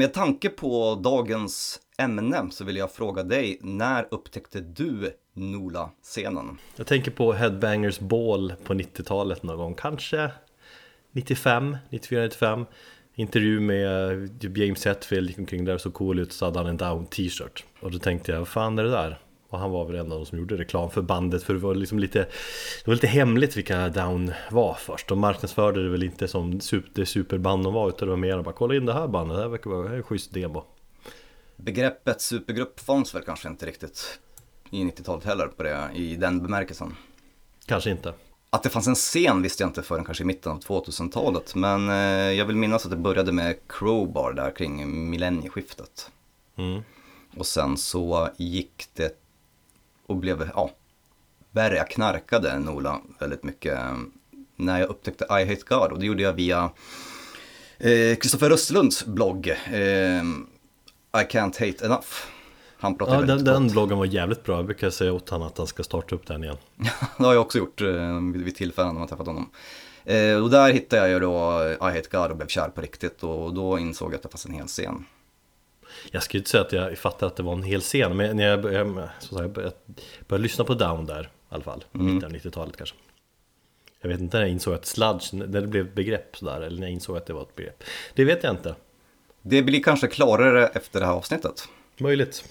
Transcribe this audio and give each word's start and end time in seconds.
Med 0.00 0.12
tanke 0.12 0.48
på 0.48 1.00
dagens 1.04 1.80
ämne 1.98 2.48
så 2.50 2.64
vill 2.64 2.76
jag 2.76 2.92
fråga 2.92 3.22
dig, 3.22 3.58
när 3.60 4.08
upptäckte 4.10 4.60
du 4.60 5.12
NOLA-scenen? 5.32 6.58
Jag 6.76 6.86
tänker 6.86 7.10
på 7.10 7.32
Headbangers 7.32 7.98
Ball 7.98 8.52
på 8.64 8.74
90-talet 8.74 9.42
någon 9.42 9.56
gång, 9.56 9.74
kanske 9.74 10.30
95, 11.12 11.76
94, 11.90 12.22
95 12.22 12.64
Intervju 13.14 13.60
med 13.60 14.40
typ, 14.40 14.56
James 14.56 14.84
Hetfield 14.84 15.28
gick 15.28 15.38
omkring 15.38 15.64
där, 15.64 15.78
så 15.78 15.90
cool 15.90 16.18
ut, 16.18 16.32
så 16.32 16.44
hade 16.44 16.58
han 16.58 16.66
en 16.66 16.76
Down 16.76 17.06
t-shirt 17.06 17.64
Och 17.80 17.90
då 17.90 17.98
tänkte 17.98 18.32
jag, 18.32 18.38
vad 18.38 18.48
fan 18.48 18.78
är 18.78 18.84
det 18.84 18.90
där? 18.90 19.18
Och 19.56 19.62
han 19.62 19.70
var 19.70 19.84
väl 19.84 19.96
en 19.96 20.12
av 20.12 20.18
de 20.18 20.26
som 20.26 20.38
gjorde 20.38 20.56
reklam 20.56 20.90
för 20.90 21.02
bandet 21.02 21.42
för 21.42 21.54
det 21.54 21.60
var 21.60 21.74
liksom 21.74 21.98
lite 21.98 22.18
Det 22.18 22.86
var 22.86 22.94
lite 22.94 23.06
hemligt 23.06 23.56
vilka 23.56 23.88
Down 23.88 24.32
var 24.50 24.74
först. 24.74 25.08
De 25.08 25.18
marknadsförde 25.18 25.82
det 25.82 25.88
väl 25.88 26.02
inte 26.02 26.28
som 26.28 26.60
det 26.94 27.06
superband 27.06 27.64
de 27.64 27.74
var 27.74 27.88
utan 27.88 28.08
det 28.08 28.10
var 28.10 28.16
mer 28.16 28.42
bara 28.42 28.54
kolla 28.54 28.74
in 28.74 28.86
det 28.86 28.92
här 28.92 29.08
bandet, 29.08 29.36
det 29.36 29.42
här 29.42 29.48
verkar 29.48 29.70
vara 29.70 29.94
en 29.94 30.02
schysst 30.02 30.34
demo. 30.34 30.64
Begreppet 31.56 32.20
supergrupp 32.20 32.80
fanns 32.80 33.14
väl 33.14 33.22
kanske 33.22 33.48
inte 33.48 33.66
riktigt 33.66 34.18
i 34.70 34.84
90-talet 34.84 35.24
heller 35.24 35.46
på 35.46 35.62
det, 35.62 35.90
i 35.94 36.16
den 36.16 36.42
bemärkelsen. 36.42 36.96
Kanske 37.66 37.90
inte. 37.90 38.12
Att 38.50 38.62
det 38.62 38.68
fanns 38.68 38.86
en 38.86 38.94
scen 38.94 39.42
visste 39.42 39.62
jag 39.62 39.70
inte 39.70 39.82
förrän 39.82 40.04
kanske 40.04 40.24
i 40.24 40.26
mitten 40.26 40.52
av 40.52 40.60
2000-talet 40.60 41.54
men 41.54 41.88
eh, 41.88 42.32
jag 42.32 42.44
vill 42.44 42.56
minnas 42.56 42.84
att 42.84 42.90
det 42.90 42.96
började 42.96 43.32
med 43.32 43.56
Crowbar 43.68 44.32
där 44.32 44.50
kring 44.50 45.10
millennieskiftet. 45.10 46.10
Mm. 46.56 46.82
Och 47.36 47.46
sen 47.46 47.76
så 47.76 48.28
gick 48.36 48.88
det 48.94 49.25
och 50.06 50.16
blev, 50.16 50.50
ja, 50.54 50.70
värre. 51.50 51.76
Jag 51.76 51.90
knarkade 51.90 52.58
Nola 52.58 53.00
väldigt 53.18 53.42
mycket 53.42 53.78
när 54.56 54.80
jag 54.80 54.88
upptäckte 54.88 55.24
I 55.24 55.44
Hate 55.44 55.62
God 55.68 55.92
och 55.92 55.98
det 55.98 56.06
gjorde 56.06 56.22
jag 56.22 56.32
via 56.32 56.70
Kristoffer 58.20 58.50
eh, 58.50 58.54
Östlunds 58.54 59.06
blogg 59.06 59.48
eh, 59.48 60.22
I 61.20 61.24
Can't 61.30 61.60
Hate 61.60 61.84
Enough. 61.84 62.08
Han 62.78 62.98
pratar 62.98 63.14
ja, 63.14 63.20
den, 63.20 63.44
den 63.44 63.68
bloggen 63.68 63.98
var 63.98 64.06
jävligt 64.06 64.44
bra, 64.44 64.56
jag 64.56 64.66
brukar 64.66 64.90
säga 64.90 65.12
åt 65.12 65.28
honom 65.28 65.46
att 65.46 65.58
han 65.58 65.66
ska 65.66 65.82
starta 65.82 66.14
upp 66.14 66.26
den 66.26 66.44
igen. 66.44 66.56
det 67.18 67.24
har 67.24 67.32
jag 67.32 67.42
också 67.42 67.58
gjort 67.58 67.80
eh, 67.80 68.20
vid, 68.32 68.42
vid 68.42 68.56
tillfällen 68.56 68.92
när 68.92 68.98
man 68.98 69.08
träffat 69.08 69.26
honom. 69.26 69.50
Eh, 70.04 70.42
och 70.42 70.50
där 70.50 70.72
hittade 70.72 71.02
jag 71.02 71.10
ju 71.10 71.20
då 71.20 71.62
I 71.80 71.84
Hate 71.84 72.08
God 72.10 72.30
och 72.30 72.36
blev 72.36 72.46
kär 72.46 72.68
på 72.68 72.80
riktigt 72.80 73.22
och 73.22 73.54
då 73.54 73.78
insåg 73.78 74.10
jag 74.10 74.16
att 74.16 74.22
det 74.22 74.28
fanns 74.28 74.46
en 74.46 74.52
hel 74.52 74.66
scen 74.66 75.04
jag 76.10 76.22
skulle 76.22 76.38
inte 76.38 76.50
säga 76.50 76.62
att 76.62 76.72
jag 76.72 76.98
fattade 76.98 77.26
att 77.26 77.36
det 77.36 77.42
var 77.42 77.52
en 77.52 77.62
hel 77.62 77.80
scen 77.80 78.16
Men 78.16 78.36
när 78.36 78.46
jag 78.46 78.62
började, 78.62 79.10
så 79.18 79.42
jag 79.42 79.50
började, 79.50 79.76
började 80.28 80.42
lyssna 80.42 80.64
på 80.64 80.74
Down 80.74 81.06
där 81.06 81.22
i 81.22 81.26
alla 81.54 81.62
fall 81.62 81.84
mm. 81.94 82.14
Mitten 82.14 82.30
av 82.30 82.36
90-talet 82.36 82.76
kanske. 82.76 82.96
Jag 84.00 84.08
vet 84.08 84.20
inte 84.20 84.36
när 84.36 84.44
jag 84.44 84.52
insåg 84.52 84.74
att 84.74 84.86
sludge, 84.86 85.32
när 85.32 85.60
det 85.60 85.66
blev 85.66 85.86
ett 85.86 85.94
begrepp 85.94 86.36
sådär 86.36 86.60
Eller 86.60 86.80
när 86.80 86.86
jag 86.86 86.92
insåg 86.92 87.16
att 87.16 87.26
det 87.26 87.32
var 87.32 87.42
ett 87.42 87.56
begrepp. 87.56 87.84
Det 88.14 88.24
vet 88.24 88.44
jag 88.44 88.52
inte. 88.52 88.74
Det 89.42 89.62
blir 89.62 89.82
kanske 89.82 90.06
klarare 90.06 90.66
efter 90.66 91.00
det 91.00 91.06
här 91.06 91.12
avsnittet. 91.12 91.68
Möjligt 91.98 92.44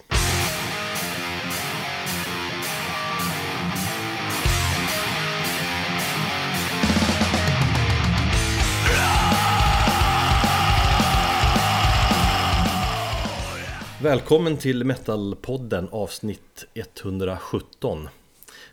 Välkommen 14.06 14.58
till 14.58 14.84
Metalpodden 14.84 15.88
avsnitt 15.92 16.66
117 16.74 18.04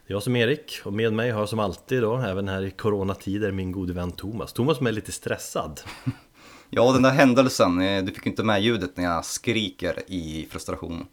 Det 0.07 0.13
är 0.13 0.15
jag 0.15 0.23
som 0.23 0.37
är 0.37 0.47
Erik 0.49 0.81
och 0.85 0.93
med 0.93 1.13
mig 1.13 1.31
har 1.31 1.41
jag 1.41 1.49
som 1.49 1.59
alltid 1.59 2.03
då, 2.03 2.17
även 2.17 2.49
här 2.49 2.63
i 2.63 2.71
coronatider, 2.71 3.53
min 3.53 3.73
gode 3.73 3.93
vän 3.93 4.13
Thomas. 4.13 4.53
Thomas 4.53 4.77
som 4.77 4.87
är 4.87 4.93
lite 4.93 5.13
stressad. 5.13 5.81
Ja, 6.71 6.93
den 6.93 7.03
där 7.03 7.11
händelsen, 7.11 7.81
eh, 7.81 8.05
du 8.05 8.13
fick 8.13 8.27
inte 8.27 8.43
med 8.43 8.63
ljudet 8.63 8.97
när 8.97 9.05
jag 9.05 9.25
skriker 9.25 9.99
i 10.07 10.49
frustration 10.51 11.07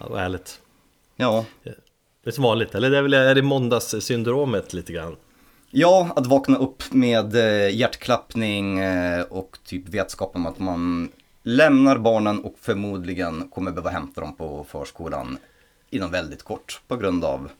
Ja, 0.00 0.06
vad 0.10 0.20
härligt. 0.20 0.60
Ja. 1.16 1.44
Det 1.62 1.74
är 2.24 2.30
som 2.30 2.44
vanligt, 2.44 2.74
eller 2.74 2.90
det 2.90 2.98
är 2.98 3.02
väl 3.02 3.14
är 3.14 3.34
det 3.34 3.42
måndagssyndromet 3.42 4.72
lite 4.72 4.92
grann? 4.92 5.16
Ja, 5.70 6.08
att 6.16 6.26
vakna 6.26 6.58
upp 6.58 6.82
med 6.92 7.36
eh, 7.36 7.76
hjärtklappning 7.76 8.78
eh, 8.78 9.22
och 9.22 9.58
typ 9.64 9.88
vetskap 9.88 10.36
om 10.36 10.46
att 10.46 10.58
man 10.58 11.08
lämnar 11.42 11.98
barnen 11.98 12.44
och 12.44 12.54
förmodligen 12.60 13.48
kommer 13.48 13.70
behöva 13.70 13.90
hämta 13.90 14.20
dem 14.20 14.36
på 14.36 14.64
förskolan 14.64 15.38
inom 15.90 16.10
väldigt 16.10 16.42
kort 16.42 16.80
på 16.88 16.96
grund 16.96 17.24
av 17.24 17.50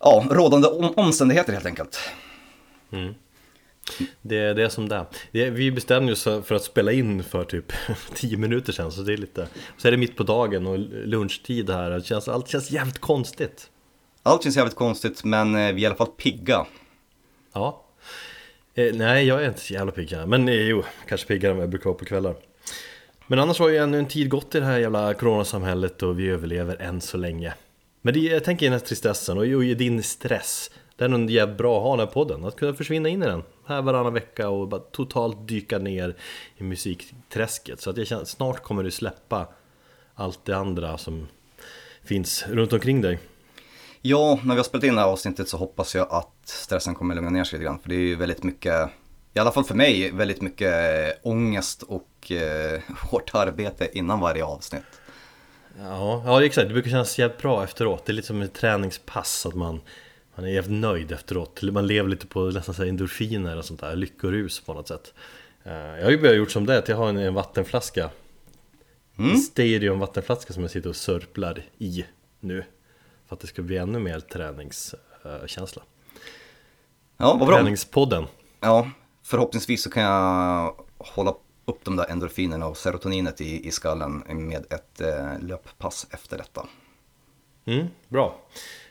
ja, 0.00 0.26
rådande 0.30 0.68
omständigheter 0.96 1.52
helt 1.52 1.66
enkelt. 1.66 1.98
Mm. 2.90 3.14
Det 4.22 4.38
är 4.38 4.54
det 4.54 4.70
som 4.70 4.88
det 4.88 5.06
är. 5.32 5.50
Vi 5.50 5.72
bestämde 5.72 6.12
oss 6.12 6.24
för 6.24 6.52
att 6.52 6.62
spela 6.62 6.92
in 6.92 7.24
för 7.24 7.44
typ 7.44 7.72
10 8.14 8.36
minuter 8.36 8.72
sedan 8.72 8.92
så 8.92 9.02
det 9.02 9.12
är 9.12 9.16
lite 9.16 9.48
Så 9.76 9.88
är 9.88 9.92
det 9.92 9.98
mitt 9.98 10.16
på 10.16 10.22
dagen 10.22 10.66
och 10.66 10.78
lunchtid 10.78 11.70
här, 11.70 11.90
det 11.90 12.04
känns, 12.04 12.28
allt 12.28 12.48
känns 12.48 12.70
jävligt 12.70 12.98
konstigt 12.98 13.70
Allt 14.22 14.42
känns 14.42 14.56
jävligt 14.56 14.76
konstigt 14.76 15.24
men 15.24 15.54
eh, 15.54 15.58
vi 15.58 15.66
är 15.66 15.78
i 15.78 15.86
alla 15.86 15.94
fall 15.94 16.06
pigga 16.06 16.66
Ja 17.52 17.84
eh, 18.74 18.94
Nej 18.94 19.26
jag 19.26 19.44
är 19.44 19.48
inte 19.48 19.60
så 19.60 19.74
jävla 19.74 19.92
pigg 19.92 20.16
men 20.26 20.48
eh, 20.48 20.54
jo, 20.54 20.84
kanske 21.08 21.26
piggare 21.26 21.50
än 21.50 21.56
vad 21.56 21.62
jag 21.62 21.70
brukar 21.70 21.84
vara 21.84 21.98
på 21.98 22.04
kvällar. 22.04 22.34
Men 23.26 23.38
annars 23.38 23.58
har 23.58 23.68
ju 23.68 23.76
ännu 23.76 23.98
en 23.98 24.08
tid 24.08 24.28
gått 24.28 24.54
i 24.54 24.60
det 24.60 24.66
här 24.66 24.78
jävla 24.78 25.14
coronasamhället 25.14 26.02
och 26.02 26.18
vi 26.18 26.28
överlever 26.28 26.76
än 26.76 27.00
så 27.00 27.16
länge. 27.16 27.54
Men 28.02 28.14
det, 28.14 28.20
jag 28.20 28.44
tänker 28.44 28.66
i 28.66 28.68
den 28.68 28.78
här 28.78 28.86
tristessen 28.86 29.38
och 29.38 29.46
i 29.46 29.74
din 29.74 30.02
stress. 30.02 30.70
Det 30.96 31.04
är 31.04 31.08
nog 31.08 31.30
jävligt 31.30 31.58
bra 31.58 31.76
att 31.76 31.82
ha 31.82 31.96
den 31.96 32.06
här 32.06 32.12
podden, 32.14 32.44
att 32.44 32.56
kunna 32.56 32.74
försvinna 32.74 33.08
in 33.08 33.22
i 33.22 33.26
den. 33.26 33.42
Här 33.66 33.82
varannan 33.82 34.14
vecka 34.14 34.48
och 34.48 34.68
bara 34.68 34.80
totalt 34.80 35.48
dyka 35.48 35.78
ner 35.78 36.16
i 36.56 36.62
musikträsket. 36.62 37.80
Så 37.80 37.90
att 37.90 37.96
jag 37.96 38.06
känner 38.06 38.24
snart 38.24 38.62
kommer 38.62 38.82
du 38.82 38.90
släppa 38.90 39.48
allt 40.14 40.44
det 40.44 40.56
andra 40.56 40.98
som 40.98 41.28
finns 42.04 42.44
runt 42.48 42.72
omkring 42.72 43.00
dig. 43.00 43.18
Ja, 44.02 44.40
när 44.44 44.54
vi 44.54 44.58
har 44.58 44.64
spelat 44.64 44.84
in 44.84 44.94
det 44.94 45.00
här 45.00 45.08
avsnittet 45.08 45.48
så 45.48 45.56
hoppas 45.56 45.94
jag 45.94 46.06
att 46.10 46.34
stressen 46.44 46.94
kommer 46.94 47.14
lugna 47.14 47.30
ner 47.30 47.44
sig 47.44 47.58
lite 47.58 47.64
grann 47.64 47.78
För 47.78 47.88
det 47.88 47.94
är 47.94 48.00
ju 48.00 48.14
väldigt 48.14 48.42
mycket 48.42 48.90
i 49.34 49.38
alla 49.40 49.52
fall 49.52 49.64
för 49.64 49.74
mig, 49.74 50.10
väldigt 50.10 50.42
mycket 50.42 50.74
ångest 51.22 51.82
och 51.82 52.32
eh, 52.32 52.80
hårt 53.10 53.30
arbete 53.34 53.88
innan 53.92 54.20
varje 54.20 54.44
avsnitt. 54.44 54.82
Ja, 55.78 56.22
ja 56.26 56.44
exakt. 56.44 56.68
Det 56.68 56.74
brukar 56.74 56.90
kännas 56.90 57.18
jävligt 57.18 57.38
bra 57.38 57.64
efteråt. 57.64 58.06
Det 58.06 58.12
är 58.12 58.14
lite 58.14 58.26
som 58.26 58.42
ett 58.42 58.54
träningspass, 58.54 59.46
att 59.46 59.54
man, 59.54 59.80
man 60.34 60.44
är 60.44 60.50
jävligt 60.50 60.80
nöjd 60.80 61.12
efteråt. 61.12 61.62
Man 61.62 61.86
lever 61.86 62.08
lite 62.08 62.26
på 62.26 62.40
nästan 62.40 62.74
så 62.74 62.82
endorfiner 62.82 63.56
och 63.56 63.64
sånt 63.64 63.80
där, 63.80 63.96
lyckorus 63.96 64.60
på 64.60 64.74
något 64.74 64.88
sätt. 64.88 65.14
Eh, 65.64 65.72
jag 65.72 66.04
har 66.04 66.10
ju 66.10 66.18
börjat 66.18 66.36
gjort 66.36 66.50
som 66.50 66.66
det, 66.66 66.78
att 66.78 66.88
jag 66.88 66.96
har 66.96 67.08
en, 67.08 67.16
en 67.16 67.34
vattenflaska. 67.34 68.10
Mm. 69.18 69.30
En 69.30 69.38
Stadium 69.38 69.98
vattenflaska 69.98 70.52
som 70.52 70.62
jag 70.62 70.70
sitter 70.70 70.88
och 70.88 70.96
sörplar 70.96 71.62
i 71.78 72.04
nu. 72.40 72.64
För 73.28 73.34
att 73.34 73.40
det 73.40 73.46
ska 73.46 73.62
bli 73.62 73.76
ännu 73.76 73.98
mer 73.98 74.20
träningskänsla. 74.20 75.82
Ja, 77.16 77.36
vad 77.38 77.48
bra. 77.48 77.56
Träningspodden. 77.56 78.26
Ja, 78.60 78.90
förhoppningsvis 79.22 79.82
så 79.82 79.90
kan 79.90 80.02
jag 80.02 80.74
hålla 80.98 81.34
upp 81.64 81.84
de 81.84 81.96
där 81.96 82.10
endorfinerna 82.10 82.66
och 82.66 82.76
serotoninet 82.76 83.40
i, 83.40 83.68
i 83.68 83.70
skallen 83.70 84.22
med 84.28 84.72
ett 84.72 85.00
eh, 85.00 85.40
löppass 85.40 86.06
efter 86.10 86.38
detta. 86.38 86.66
Mm, 87.64 87.86
bra. 88.08 88.40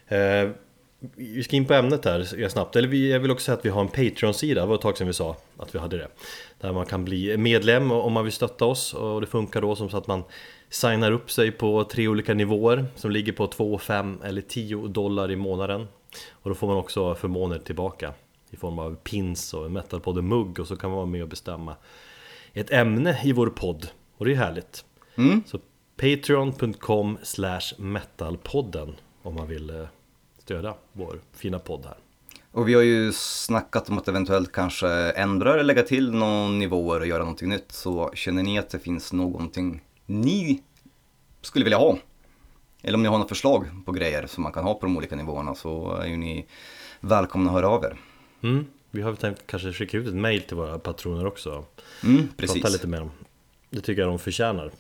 Eh, 0.08 0.50
vi 1.16 1.44
ska 1.44 1.56
in 1.56 1.66
på 1.66 1.74
ämnet 1.74 2.06
här 2.06 2.48
snabbt. 2.50 2.76
Eller 2.76 2.88
vi, 2.88 3.12
jag 3.12 3.20
vill 3.20 3.32
också 3.32 3.46
säga 3.46 3.58
att 3.58 3.66
vi 3.66 3.70
har 3.70 3.82
en 3.82 3.88
Patreon-sida, 3.88 4.62
det 4.62 4.68
var 4.68 4.76
ett 4.76 4.82
tag 4.82 4.98
sedan 4.98 5.08
vi 5.08 5.14
sa 5.14 5.36
att 5.58 5.76
vi 5.76 5.80
hade 5.80 5.98
det. 5.98 6.08
Där 6.60 6.74
man 6.74 6.86
kan 6.86 7.06
bli 7.06 7.38
medlem 7.38 7.92
om 7.92 8.14
man 8.14 8.24
vill 8.24 8.34
stötta 8.34 8.66
oss 8.66 8.94
och 8.94 9.22
det 9.22 9.28
funkar 9.28 9.62
då 9.62 9.76
som 9.76 9.90
så 9.90 9.98
att 9.98 10.08
man 10.08 10.24
signar 10.70 11.12
upp 11.12 11.32
sig 11.32 11.52
på 11.52 11.84
tre 11.84 12.08
olika 12.08 12.34
nivåer 12.34 12.86
som 12.96 13.12
ligger 13.12 13.34
på 13.34 13.48
2, 13.48 13.78
5 13.78 14.22
eller 14.24 14.42
10 14.42 14.88
dollar 14.88 15.32
i 15.32 15.36
månaden. 15.36 15.88
Och 16.32 16.50
då 16.50 16.56
får 16.56 16.68
man 16.68 16.78
också 16.78 17.16
förmåner 17.16 17.60
tillbaka 17.60 18.14
i 18.50 18.58
form 18.58 18.80
av 18.80 18.96
pins 18.96 19.54
och 19.54 19.66
en 19.66 19.74
metalpodden-mugg 19.74 20.60
och 20.60 20.68
så 20.68 20.76
kan 20.76 20.90
man 20.90 20.98
vara 20.98 21.06
med 21.06 21.24
och 21.24 21.30
bestämma 21.30 21.76
ett 22.54 22.72
ämne 22.72 23.20
i 23.24 23.32
vår 23.32 23.48
podd 23.48 23.88
och 24.18 24.26
det 24.26 24.32
är 24.32 24.36
härligt. 24.36 24.86
Mm. 25.16 25.44
Så 25.46 25.60
patreon.com 25.98 27.18
slash 27.24 27.74
metalpodden 27.78 28.96
om 29.24 29.36
man 29.36 29.48
vill 29.48 29.70
eh, 29.70 29.88
stödja 30.38 30.74
vår 30.94 31.22
fina 31.34 31.60
podd 31.60 31.86
här. 31.86 31.98
Och 32.52 32.70
vi 32.70 32.74
har 32.74 32.82
ju 32.82 33.12
snackat 33.14 33.90
om 33.90 33.98
att 33.98 34.08
eventuellt 34.08 34.52
kanske 34.52 34.90
ändra 35.12 35.54
eller 35.54 35.64
lägga 35.64 35.84
till 35.84 36.12
några 36.12 36.48
nivåer 36.48 37.00
och 37.00 37.08
göra 37.08 37.20
någonting 37.20 37.50
nytt. 37.50 37.72
Så 37.72 38.12
känner 38.14 38.44
ni 38.44 38.60
att 38.60 38.70
det 38.70 38.80
finns 38.80 39.14
någonting 39.14 39.82
ni 40.08 40.64
skulle 41.42 41.64
vilja 41.64 41.78
ha? 41.78 41.98
Eller 42.82 42.96
om 42.96 43.04
ni 43.04 43.10
har 43.10 43.18
några 43.18 43.30
förslag 43.30 43.66
på 43.86 43.92
grejer 43.92 44.28
som 44.28 44.44
man 44.44 44.52
kan 44.52 44.64
ha 44.64 44.74
på 44.74 44.86
de 44.86 44.98
olika 44.98 45.16
nivåerna 45.16 45.56
så 45.56 45.96
är 45.96 46.08
ju 46.08 46.18
ni 46.18 46.46
välkomna 47.00 47.50
att 47.50 47.56
höra 47.56 47.70
av 47.70 47.84
er. 47.84 47.98
Mm. 48.42 48.66
Vi 48.92 49.02
har 49.02 49.16
tänkt 49.16 49.48
kanske 49.48 49.74
skicka 49.74 49.98
ut 49.98 50.08
ett 50.08 50.16
mail 50.16 50.42
till 50.42 50.58
våra 50.58 50.80
patroner 50.80 51.26
också. 51.26 51.66
Mm, 52.04 52.28
precis. 52.38 52.62
Prata 52.62 52.74
lite 52.74 52.88
med 52.88 53.02
dem. 53.02 53.12
Det 53.70 53.82
tycker 53.82 54.02
jag 54.02 54.12
de 54.12 54.20
förtjänar. 54.20 54.72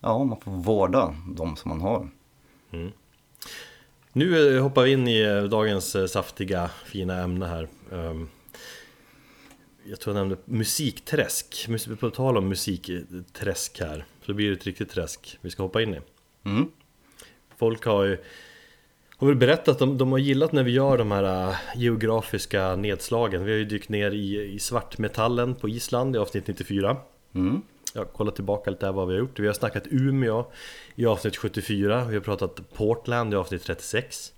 Ja, 0.00 0.24
man 0.24 0.40
får 0.40 0.50
vårda 0.50 1.16
de 1.34 1.56
som 1.56 1.68
man 1.68 1.80
har. 1.80 2.08
Mm. 2.72 2.92
Nu 4.12 4.56
eh, 4.56 4.62
hoppar 4.62 4.82
vi 4.82 4.92
in 4.92 5.08
i 5.08 5.20
eh, 5.20 5.42
dagens 5.42 5.96
eh, 5.96 6.06
saftiga, 6.06 6.70
fina 6.84 7.22
ämne 7.22 7.46
här. 7.46 7.68
Ehm, 7.92 8.28
jag 9.84 10.00
tror 10.00 10.16
jag 10.16 10.20
nämnde 10.20 10.42
musikträsk. 10.44 11.68
På 12.00 12.10
tal 12.10 12.36
om 12.36 12.48
musikträsk 12.48 13.80
här, 13.80 14.06
så 14.30 14.34
blir 14.34 14.48
det 14.48 14.56
ett 14.56 14.66
riktigt 14.66 14.90
träsk 14.90 15.38
vi 15.40 15.50
ska 15.50 15.62
hoppa 15.62 15.82
in 15.82 15.94
i. 15.94 16.00
Mm. 16.44 16.68
Folk 17.56 17.84
har 17.84 18.04
ju 18.04 18.18
har 19.20 19.26
väl 19.26 19.36
berättat 19.36 19.68
att 19.68 19.78
de, 19.78 19.98
de 19.98 20.12
har 20.12 20.18
gillat 20.18 20.52
när 20.52 20.62
vi 20.62 20.70
gör 20.70 20.98
de 20.98 21.10
här 21.10 21.48
äh, 21.48 21.56
geografiska 21.76 22.76
nedslagen. 22.76 23.44
Vi 23.44 23.50
har 23.50 23.58
ju 23.58 23.64
dykt 23.64 23.88
ner 23.88 24.10
i, 24.10 24.52
i 24.52 24.58
svartmetallen 24.58 25.54
på 25.54 25.68
Island 25.68 26.16
i 26.16 26.18
avsnitt 26.18 26.46
94. 26.46 26.96
Mm. 27.34 27.62
Jag 27.94 28.00
har 28.00 28.06
kollat 28.06 28.34
tillbaka 28.34 28.70
lite 28.70 28.86
där 28.86 28.92
vad 28.92 29.08
vi 29.08 29.14
har 29.14 29.20
gjort. 29.20 29.38
Vi 29.38 29.46
har 29.46 29.54
snackat 29.54 29.86
Umeå 29.90 30.44
i 30.94 31.06
avsnitt 31.06 31.36
74. 31.36 32.04
Vi 32.04 32.14
har 32.14 32.22
pratat 32.22 32.72
Portland 32.74 33.32
i 33.32 33.36
avsnitt 33.36 33.64
36. 33.64 34.32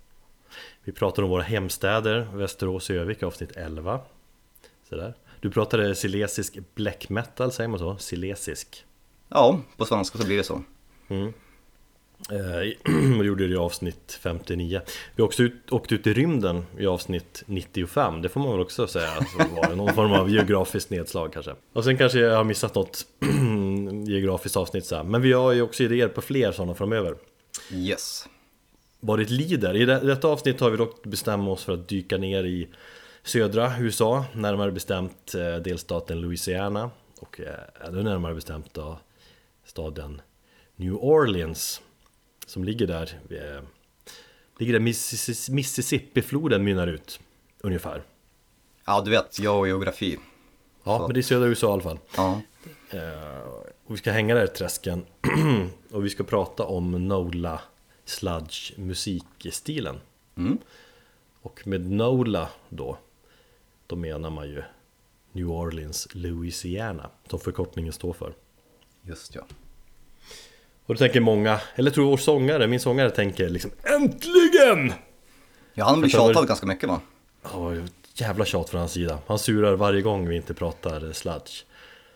Vi 0.83 0.91
pratar 0.91 1.23
om 1.23 1.29
våra 1.29 1.43
hemstäder, 1.43 2.27
Västerås 2.33 2.89
och 2.89 2.95
Övik 2.95 3.21
i 3.21 3.25
avsnitt 3.25 3.51
11. 3.55 3.99
Sådär. 4.89 5.13
Du 5.39 5.51
pratade 5.51 5.95
silesisk 5.95 6.57
black 6.75 7.09
metal, 7.09 7.51
säger 7.51 7.67
man 7.67 7.79
så? 7.79 7.97
Silesisk. 7.97 8.85
Ja, 9.33 9.59
på 9.77 9.85
svenska 9.85 10.17
så 10.17 10.25
blir 10.25 10.37
det 10.37 10.43
så. 10.43 10.61
Mm. 11.07 11.33
Eh, 12.31 13.17
och 13.19 13.25
gjorde 13.25 13.47
det 13.47 13.53
i 13.53 13.57
avsnitt 13.57 14.19
59 14.21 14.81
Vi 15.15 15.21
har 15.21 15.27
också 15.27 15.43
ut, 15.43 15.71
åkt 15.71 15.91
ut 15.91 16.07
i 16.07 16.13
rymden 16.13 16.65
i 16.77 16.85
avsnitt 16.85 17.43
95 17.45 18.21
Det 18.21 18.29
får 18.29 18.39
man 18.39 18.51
väl 18.51 18.61
också 18.61 18.87
säga 18.87 19.09
så 19.09 19.37
var 19.37 19.75
någon 19.75 19.93
form 19.93 20.11
av 20.11 20.29
geografiskt 20.29 20.89
nedslag 20.89 21.33
kanske 21.33 21.55
Och 21.73 21.83
sen 21.83 21.97
kanske 21.97 22.19
jag 22.19 22.37
har 22.37 22.43
missat 22.43 22.75
något 22.75 23.05
geografiskt 24.07 24.57
avsnitt 24.57 24.85
så 24.85 24.95
här. 24.95 25.03
Men 25.03 25.21
vi 25.21 25.33
har 25.33 25.51
ju 25.51 25.61
också 25.61 25.83
idéer 25.83 26.07
på 26.07 26.21
fler 26.21 26.51
sådana 26.51 26.75
framöver 26.75 27.15
Yes. 27.71 28.27
Vad 28.99 29.19
det 29.19 29.29
lider 29.29 29.75
I 29.75 29.85
detta 29.85 30.27
avsnitt 30.27 30.59
har 30.59 30.69
vi 30.69 30.77
dock 30.77 31.03
bestämt 31.03 31.49
oss 31.49 31.63
för 31.63 31.73
att 31.73 31.87
dyka 31.87 32.17
ner 32.17 32.43
i 32.43 32.67
södra 33.23 33.79
USA 33.79 34.25
Närmare 34.33 34.71
bestämt 34.71 35.35
eh, 35.35 35.55
delstaten 35.55 36.21
Louisiana 36.21 36.89
Och 37.19 37.39
eh, 37.39 37.87
ännu 37.87 38.03
närmare 38.03 38.35
bestämt 38.35 38.73
då 38.73 38.99
staden 39.77 40.21
New 40.75 40.93
Orleans 40.95 41.81
som 42.45 42.63
ligger 42.63 42.87
där 42.87 43.19
eh, 43.29 43.63
Ligger 44.57 44.73
där 44.73 44.79
Mississippi-floden 45.53 46.63
mynnar 46.63 46.87
ut 46.87 47.19
Ungefär 47.59 48.03
Ja, 48.85 49.01
du 49.01 49.11
vet, 49.11 49.39
jag 49.39 49.59
och 49.59 49.67
geografi. 49.67 50.17
Ja, 50.83 50.97
Så. 50.97 51.07
men 51.07 51.13
det 51.13 51.19
är 51.19 51.21
södra 51.21 51.47
USA 51.47 51.69
i 51.69 51.71
alla 51.71 51.81
fall 51.81 51.99
Ja. 52.15 52.41
eh, 52.89 53.39
Och 53.85 53.93
vi 53.93 53.97
ska 53.97 54.11
hänga 54.11 54.35
där 54.35 54.43
i 54.45 54.47
träsken 54.47 55.05
Och 55.91 56.05
vi 56.05 56.09
ska 56.09 56.23
prata 56.23 56.63
om 56.65 57.07
Nola 57.07 57.61
Sludge 58.05 58.77
musikstilen 58.77 59.99
Mm. 60.37 60.57
Och 61.41 61.67
med 61.67 61.91
Nola 61.91 62.49
då 62.69 62.97
Då 63.87 63.95
menar 63.95 64.29
man 64.29 64.49
ju 64.49 64.63
New 65.31 65.51
Orleans, 65.51 66.07
Louisiana 66.11 67.09
Som 67.29 67.39
förkortningen 67.39 67.93
står 67.93 68.13
för 68.13 68.33
Just 69.01 69.35
ja. 69.35 69.45
Och 70.85 70.95
då 70.95 70.99
tänker 70.99 71.19
många, 71.19 71.59
eller 71.75 71.91
tror 71.91 72.05
vår 72.05 72.17
sångare, 72.17 72.67
min 72.67 72.79
sångare 72.79 73.09
tänker 73.09 73.49
liksom 73.49 73.71
Äntligen! 73.83 74.93
Ja, 75.73 75.85
han 75.85 76.01
blir 76.01 76.09
tjatad 76.09 76.47
ganska 76.47 76.65
mycket 76.65 76.89
va? 76.89 77.01
Ja, 77.43 77.71
jävla 78.13 78.45
tjat 78.45 78.69
från 78.69 78.79
hans 78.79 78.91
sida. 78.91 79.19
Han 79.27 79.39
surar 79.39 79.75
varje 79.75 80.01
gång 80.01 80.27
vi 80.27 80.35
inte 80.35 80.53
pratar 80.53 81.13
sludge. 81.13 81.65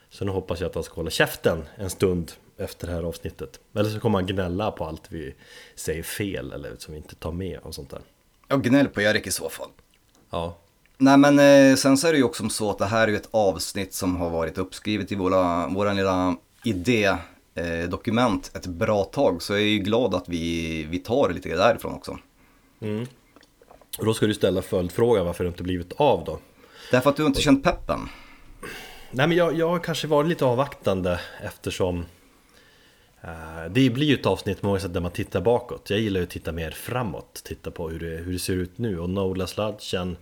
Så 0.10 0.25
nu 0.25 0.31
hoppas 0.31 0.60
jag 0.60 0.69
att 0.69 0.75
han 0.75 0.84
ska 0.84 0.96
hålla 0.96 1.10
käften 1.10 1.64
en 1.75 1.90
stund 1.90 2.31
efter 2.58 2.88
det 2.88 2.94
här 2.94 3.04
avsnittet. 3.04 3.60
Eller 3.75 3.90
så 3.90 4.00
kommer 4.00 4.19
han 4.19 4.28
gnälla 4.28 4.72
på 4.72 4.86
allt 4.86 5.04
vi 5.10 5.36
säger 5.75 6.04
fel 6.04 6.52
eller 6.52 6.75
som 6.78 6.92
vi 6.94 6.98
inte 6.98 7.16
tar 7.16 7.31
med 7.31 7.60
och 7.60 7.75
sånt 7.75 7.90
där. 7.90 8.02
Ja, 8.48 8.56
gnäll 8.56 8.88
på 8.88 9.02
Erik 9.02 9.28
i 9.28 9.31
så 9.31 9.50
fall. 9.50 9.70
Ja, 10.30 10.58
Nej 10.98 11.18
men 11.18 11.40
eh, 11.40 11.75
sen 11.75 11.98
så 11.98 12.08
är 12.08 12.12
det 12.12 12.18
ju 12.18 12.24
också 12.24 12.50
så 12.50 12.70
att 12.70 12.78
det 12.78 12.86
här 12.86 13.04
är 13.04 13.08
ju 13.08 13.16
ett 13.16 13.30
avsnitt 13.31 13.94
som 13.94 14.16
har 14.16 14.30
varit 14.30 14.58
uppskrivet 14.58 15.12
i 15.12 15.16
våra, 15.16 15.68
våra 15.68 15.94
lilla 15.94 16.36
eh, 16.66 17.18
dokument 17.89 18.51
ett 18.56 18.65
bra 18.65 19.04
tag. 19.04 19.42
Så 19.42 19.54
jag 19.54 19.62
är 19.62 19.65
ju 19.65 19.80
glad 19.80 20.15
att 20.15 20.30
vi, 20.30 20.83
vi 20.89 21.00
tar 21.00 21.30
lite 21.30 21.56
därifrån 21.56 21.94
också. 21.94 22.18
och 24.00 24.06
då 24.06 24.13
ska 24.13 24.27
du 24.27 24.33
ställa 24.33 24.62
följdfrågan 24.62 25.25
varför 25.25 25.44
det 25.44 25.48
inte 25.48 25.63
blivit 25.63 25.94
av 25.94 26.24
då. 26.25 26.39
Därför 26.92 27.09
att 27.09 27.15
du 27.15 27.25
inte 27.25 27.42
känt 27.42 27.63
peppen. 27.63 28.00
Nej 29.12 29.27
men 29.27 29.38
jag, 29.38 29.57
jag 29.57 29.69
har 29.69 29.80
kanske 29.80 30.07
varit 30.07 30.30
lite 30.30 30.45
avvaktande 30.45 31.19
eftersom 31.44 32.06
eh, 33.21 33.65
Det 33.69 33.89
blir 33.89 34.07
ju 34.07 34.13
ett 34.13 34.25
avsnitt 34.25 34.62
många 34.62 34.80
sätt 34.80 34.94
där 34.94 35.01
man 35.01 35.12
tittar 35.12 35.42
bakåt 35.42 35.89
Jag 35.89 36.00
gillar 36.00 36.19
ju 36.19 36.24
att 36.24 36.30
titta 36.30 36.51
mer 36.51 36.71
framåt 36.71 37.42
Titta 37.45 37.71
på 37.71 37.89
hur 37.89 38.00
det, 38.00 38.24
hur 38.24 38.33
det 38.33 38.39
ser 38.39 38.53
ut 38.53 38.77
nu 38.77 39.00
och 39.00 39.10
Nola 39.10 39.48
Sludgen 39.48 40.18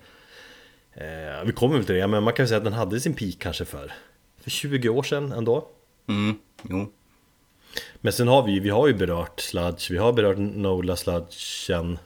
eh, 0.93 1.45
Vi 1.45 1.51
kommer 1.51 1.75
väl 1.75 1.85
till 1.85 1.95
det 1.95 2.07
men 2.07 2.23
man 2.23 2.33
kan 2.33 2.43
ju 2.43 2.47
säga 2.47 2.57
att 2.57 2.63
den 2.63 2.73
hade 2.73 2.99
sin 2.99 3.13
peak 3.13 3.35
kanske 3.39 3.65
för 3.65 3.93
För 4.41 4.49
20 4.49 4.89
år 4.89 5.03
sedan 5.03 5.31
ändå 5.31 5.67
Mm, 6.07 6.37
jo. 6.69 6.91
Men 8.01 8.13
sen 8.13 8.27
har 8.27 8.43
vi, 8.43 8.59
vi 8.59 8.69
har 8.69 8.87
ju 8.87 8.93
berört 8.93 9.39
Sludge 9.39 9.91
Vi 9.91 9.97
har 9.97 10.13
berört 10.13 10.37
Nola 10.37 10.95
Sludgen 10.95 11.97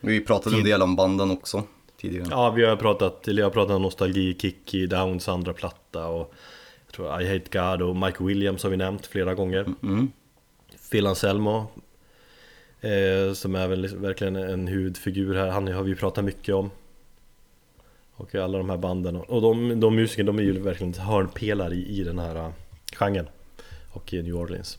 Vi 0.00 0.20
pratade 0.20 0.56
en 0.56 0.64
del 0.64 0.82
om 0.82 0.96
banden 0.96 1.30
också 1.30 1.62
tidigare. 2.00 2.26
Ja, 2.30 2.50
vi 2.50 2.64
har 2.64 2.76
pratat, 2.76 3.28
eller 3.28 3.42
jag 3.42 3.46
har 3.46 3.52
pratat 3.52 3.76
om 3.76 3.82
nostalgi, 3.82 4.36
Kiki, 4.40 4.86
Downs 4.86 5.28
andra 5.28 5.52
platta 5.52 6.06
och 6.06 6.34
jag 6.86 6.94
tror 6.94 7.22
I 7.22 7.32
Hate 7.32 7.58
God 7.58 7.82
och 7.82 7.96
Mike 7.96 8.24
Williams 8.24 8.62
har 8.62 8.70
vi 8.70 8.76
nämnt 8.76 9.06
flera 9.06 9.34
gånger. 9.34 9.66
Mm. 9.82 10.12
Phil 10.90 11.06
Anselmo 11.06 11.66
eh, 12.80 13.32
som 13.32 13.54
är 13.54 13.68
väl 13.68 13.80
liksom 13.80 14.02
verkligen 14.02 14.36
en 14.36 14.66
huvudfigur 14.66 15.34
här, 15.34 15.48
han 15.48 15.68
har 15.68 15.82
vi 15.82 15.94
pratat 15.94 16.24
mycket 16.24 16.54
om. 16.54 16.70
Och 18.16 18.34
alla 18.34 18.58
de 18.58 18.70
här 18.70 18.76
banden 18.76 19.16
och 19.16 19.42
de, 19.42 19.80
de 19.80 19.96
musikerna 19.96 20.26
de 20.26 20.38
är 20.38 20.42
ju 20.42 20.58
verkligen 20.58 20.94
hörnpelare 20.94 21.74
i, 21.74 22.00
i 22.00 22.04
den 22.04 22.18
här 22.18 22.36
uh, 22.36 22.50
genren 22.92 23.26
och 23.96 24.12
i 24.12 24.22
New 24.22 24.36
Orleans. 24.36 24.78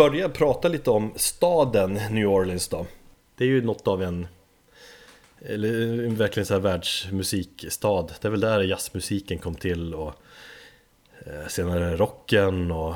Börja 0.00 0.28
prata 0.28 0.68
lite 0.68 0.90
om 0.90 1.12
staden 1.16 1.92
New 2.10 2.26
Orleans 2.26 2.68
då? 2.68 2.86
Det 3.36 3.44
är 3.44 3.48
ju 3.48 3.62
något 3.62 3.88
av 3.88 4.02
en 4.02 4.26
eller 5.40 6.04
en 6.04 6.16
verkligen 6.16 6.46
så 6.46 6.54
här 6.54 6.60
världsmusikstad. 6.60 8.06
Det 8.20 8.28
är 8.28 8.30
väl 8.30 8.40
där 8.40 8.60
jazzmusiken 8.60 9.38
kom 9.38 9.54
till 9.54 9.94
och 9.94 10.14
eh, 11.26 11.48
senare 11.48 11.96
rocken 11.96 12.70
och 12.70 12.94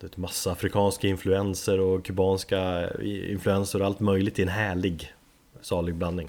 det 0.00 0.16
är 0.16 0.20
massa 0.20 0.52
afrikanska 0.52 1.08
influenser 1.08 1.80
och 1.80 2.04
kubanska 2.04 2.90
influenser 3.02 3.80
och 3.80 3.86
allt 3.86 4.00
möjligt 4.00 4.38
i 4.38 4.42
en 4.42 4.48
härlig 4.48 5.12
salig 5.60 5.94
blandning. 5.94 6.28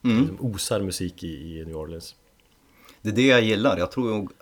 Det 0.00 0.08
liksom 0.08 0.36
osar 0.40 0.80
musik 0.80 1.22
i, 1.22 1.58
i 1.58 1.64
New 1.64 1.76
Orleans. 1.76 2.14
Det 3.02 3.08
är 3.08 3.14
det 3.14 3.26
jag 3.26 3.42
gillar. 3.42 3.78
Jag 3.78 3.90
tror 3.90 4.08
nog 4.08 4.32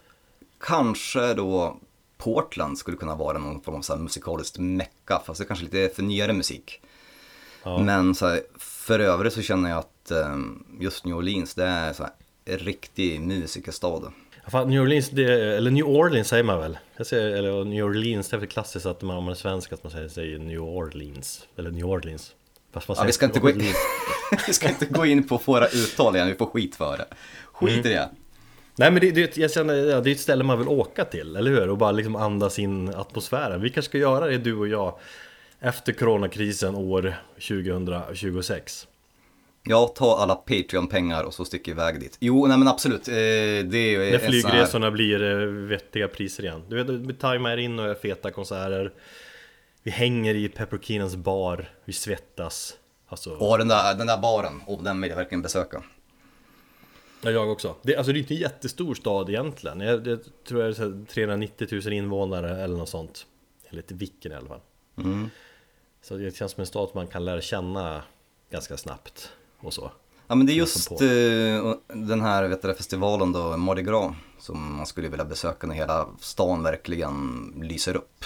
kanske 0.60 1.34
då 1.34 1.80
Portland 2.18 2.78
skulle 2.78 2.96
kunna 2.96 3.14
vara 3.14 3.38
någon 3.38 3.60
form 3.60 3.74
av 3.74 3.82
så 3.82 3.94
här 3.94 4.00
musikaliskt 4.00 4.58
mecka, 4.58 5.22
fast 5.26 5.40
det 5.40 5.46
kanske 5.46 5.64
lite 5.64 5.94
för 5.94 6.02
nyare 6.02 6.32
musik. 6.32 6.80
Ja. 7.62 7.78
Men 7.78 8.14
så 8.14 8.26
här, 8.26 8.40
för 8.58 9.00
övrigt 9.00 9.32
så 9.32 9.42
känner 9.42 9.70
jag 9.70 9.78
att 9.78 10.10
eh, 10.10 10.36
just 10.80 11.04
New 11.04 11.16
Orleans, 11.16 11.54
det 11.54 11.64
är 11.64 11.92
så 11.92 12.02
här, 12.02 12.12
en 12.44 12.58
riktig 12.58 13.20
musikerstad. 13.20 14.12
Fan, 14.50 14.70
New 14.70 14.82
Orleans, 14.82 15.10
det, 15.10 15.56
eller 15.56 15.70
New 15.70 15.86
Orleans 15.86 16.28
säger 16.28 16.44
man 16.44 16.60
väl? 16.60 16.78
Jag 16.96 17.06
säger, 17.06 17.36
eller 17.36 17.64
New 17.64 17.84
Orleans, 17.84 18.28
det 18.28 18.36
är 18.36 18.40
väl 18.40 18.48
klassiskt 18.48 18.86
att 18.86 19.02
man, 19.02 19.16
om 19.16 19.24
man 19.24 19.30
är 19.30 19.36
svensk 19.36 19.72
att 19.72 19.84
man 19.84 19.92
säger, 19.92 20.08
säger 20.08 20.38
New 20.38 20.60
Orleans. 20.60 21.46
Eller 21.56 21.70
New 21.70 21.86
Orleans. 21.86 22.34
Fast 22.72 22.88
man 22.88 22.96
Ja, 23.00 23.04
vi, 23.04 23.12
ska 23.12 23.26
inte 23.26 23.40
gå 23.40 23.50
in, 23.50 23.62
vi 24.46 24.52
ska 24.52 24.68
inte 24.68 24.86
gå 24.86 25.06
in 25.06 25.28
på 25.28 25.40
våra 25.44 25.66
uttal 25.68 26.16
igen, 26.16 26.28
vi 26.28 26.34
får 26.34 26.46
skit 26.46 26.76
för 26.76 26.96
det. 26.96 27.06
Skit 27.52 27.86
i 27.86 27.88
det. 27.88 28.08
Nej 28.78 28.90
men 28.90 29.00
det, 29.00 29.10
det, 29.10 29.36
jag 29.36 29.50
känner, 29.52 29.74
ja, 29.74 30.00
det 30.00 30.10
är 30.10 30.12
ett 30.12 30.20
ställe 30.20 30.44
man 30.44 30.58
vill 30.58 30.68
åka 30.68 31.04
till, 31.04 31.36
eller 31.36 31.50
hur? 31.50 31.68
Och 31.70 31.78
bara 31.78 31.92
liksom 31.92 32.16
andas 32.16 32.58
in 32.58 32.94
atmosfären. 32.94 33.60
Vi 33.60 33.70
kanske 33.70 33.88
ska 33.88 33.98
göra 33.98 34.26
det 34.26 34.38
du 34.38 34.54
och 34.56 34.68
jag 34.68 34.98
efter 35.60 35.92
coronakrisen 35.92 36.74
år 36.74 37.14
2026. 37.34 38.86
Ja, 39.62 39.92
ta 39.96 40.16
alla 40.18 40.34
Patreon-pengar 40.34 41.24
och 41.24 41.34
så 41.34 41.44
sticker 41.44 41.72
iväg 41.72 42.00
dit. 42.00 42.16
Jo, 42.20 42.46
nej 42.46 42.58
men 42.58 42.68
absolut. 42.68 43.08
Eh, 43.08 43.14
det 43.14 43.18
är 43.18 43.98
När 43.98 44.18
sån 44.18 44.20
här- 44.20 44.30
flygresorna 44.30 44.90
blir 44.90 45.22
eh, 45.22 45.46
vettiga 45.46 46.08
priser 46.08 46.42
igen. 46.44 46.62
Du 46.68 46.76
vet, 46.76 46.88
vi 46.88 47.14
tajmar 47.14 47.56
in 47.56 47.78
och 47.78 47.86
gör 47.86 47.94
feta 47.94 48.30
konserter. 48.30 48.92
Vi 49.82 49.90
hänger 49.90 50.34
i 50.34 50.48
Pepperkinans 50.48 51.16
bar, 51.16 51.68
vi 51.84 51.92
svettas. 51.92 52.74
Alltså, 53.08 53.30
Och 53.30 53.58
den 53.58 53.68
där, 53.68 53.94
den 53.94 54.06
där 54.06 54.18
baren, 54.18 54.60
och 54.66 54.84
den 54.84 55.00
vill 55.00 55.10
jag 55.10 55.16
verkligen 55.16 55.42
besöka. 55.42 55.82
Ja, 57.22 57.30
jag 57.30 57.50
också. 57.50 57.74
Det, 57.82 57.96
alltså 57.96 58.12
det 58.12 58.18
är 58.18 58.20
inte 58.20 58.34
en 58.34 58.40
jättestor 58.40 58.94
stad 58.94 59.28
egentligen. 59.28 59.80
Jag, 59.80 60.06
jag 60.06 60.20
tror 60.48 60.62
det 60.62 60.68
är 60.68 60.72
så 60.72 60.82
här 60.82 61.04
390 61.06 61.68
000 61.84 61.92
invånare 61.92 62.62
eller 62.64 62.76
något 62.76 62.88
sånt. 62.88 63.26
Enligt 63.70 63.90
Viken 63.90 64.32
i 64.32 64.34
alla 64.34 64.48
fall. 64.48 64.60
Mm. 64.96 65.30
Så 66.02 66.16
det 66.16 66.36
känns 66.36 66.52
som 66.52 66.60
en 66.60 66.66
stad 66.66 66.90
man 66.94 67.06
kan 67.06 67.24
lära 67.24 67.40
känna 67.40 68.02
ganska 68.50 68.76
snabbt 68.76 69.32
och 69.60 69.74
så. 69.74 69.90
Ja 70.26 70.34
men 70.34 70.46
det 70.46 70.52
är 70.52 70.54
Jag 70.54 70.60
just 70.60 70.90
eh, 70.90 71.96
den 72.06 72.20
här 72.20 72.48
vet 72.48 72.62
du, 72.62 72.74
festivalen 72.74 73.32
då, 73.32 73.56
Mardi 73.56 73.82
Gras, 73.82 74.14
som 74.38 74.76
man 74.76 74.86
skulle 74.86 75.08
vilja 75.08 75.24
besöka 75.24 75.66
när 75.66 75.74
hela 75.74 76.08
stan 76.20 76.62
verkligen 76.62 77.52
lyser 77.62 77.96
upp. 77.96 78.24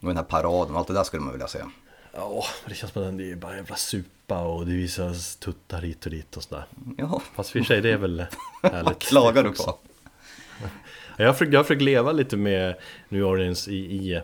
Och 0.00 0.08
den 0.08 0.16
här 0.16 0.24
paraden, 0.24 0.76
allt 0.76 0.88
det 0.88 0.94
där 0.94 1.04
skulle 1.04 1.22
man 1.22 1.32
vilja 1.32 1.48
se. 1.48 1.58
Ja, 2.12 2.44
det 2.66 2.74
känns 2.74 2.92
som 2.92 3.08
att 3.08 3.18
det 3.18 3.30
är 3.30 3.36
bara 3.36 3.52
en 3.52 3.58
jävla 3.58 3.76
supa 4.30 4.42
och 4.42 4.66
det 4.66 4.72
visas 4.72 5.36
tuttar 5.36 5.82
hit 5.82 6.06
och 6.06 6.12
dit 6.12 6.36
och 6.36 6.42
sådär. 6.42 6.64
Ja, 6.96 7.22
Fast 7.34 7.50
för 7.50 7.62
sig 7.62 7.80
det 7.80 7.90
är 7.90 7.96
väl 7.96 8.24
härligt. 8.62 8.84
vad 8.84 8.98
klagar 8.98 9.44
du 9.44 9.50
på? 9.50 9.56
Ja, 9.66 10.68
Jag 11.16 11.26
har 11.26 11.32
försökt, 11.32 11.52
jag 11.52 11.58
har 11.58 11.64
försökt 11.64 11.82
leva 11.82 12.12
lite 12.12 12.36
med 12.36 12.74
New 13.08 13.24
Orleans 13.24 13.68
i, 13.68 13.76
i 13.76 14.20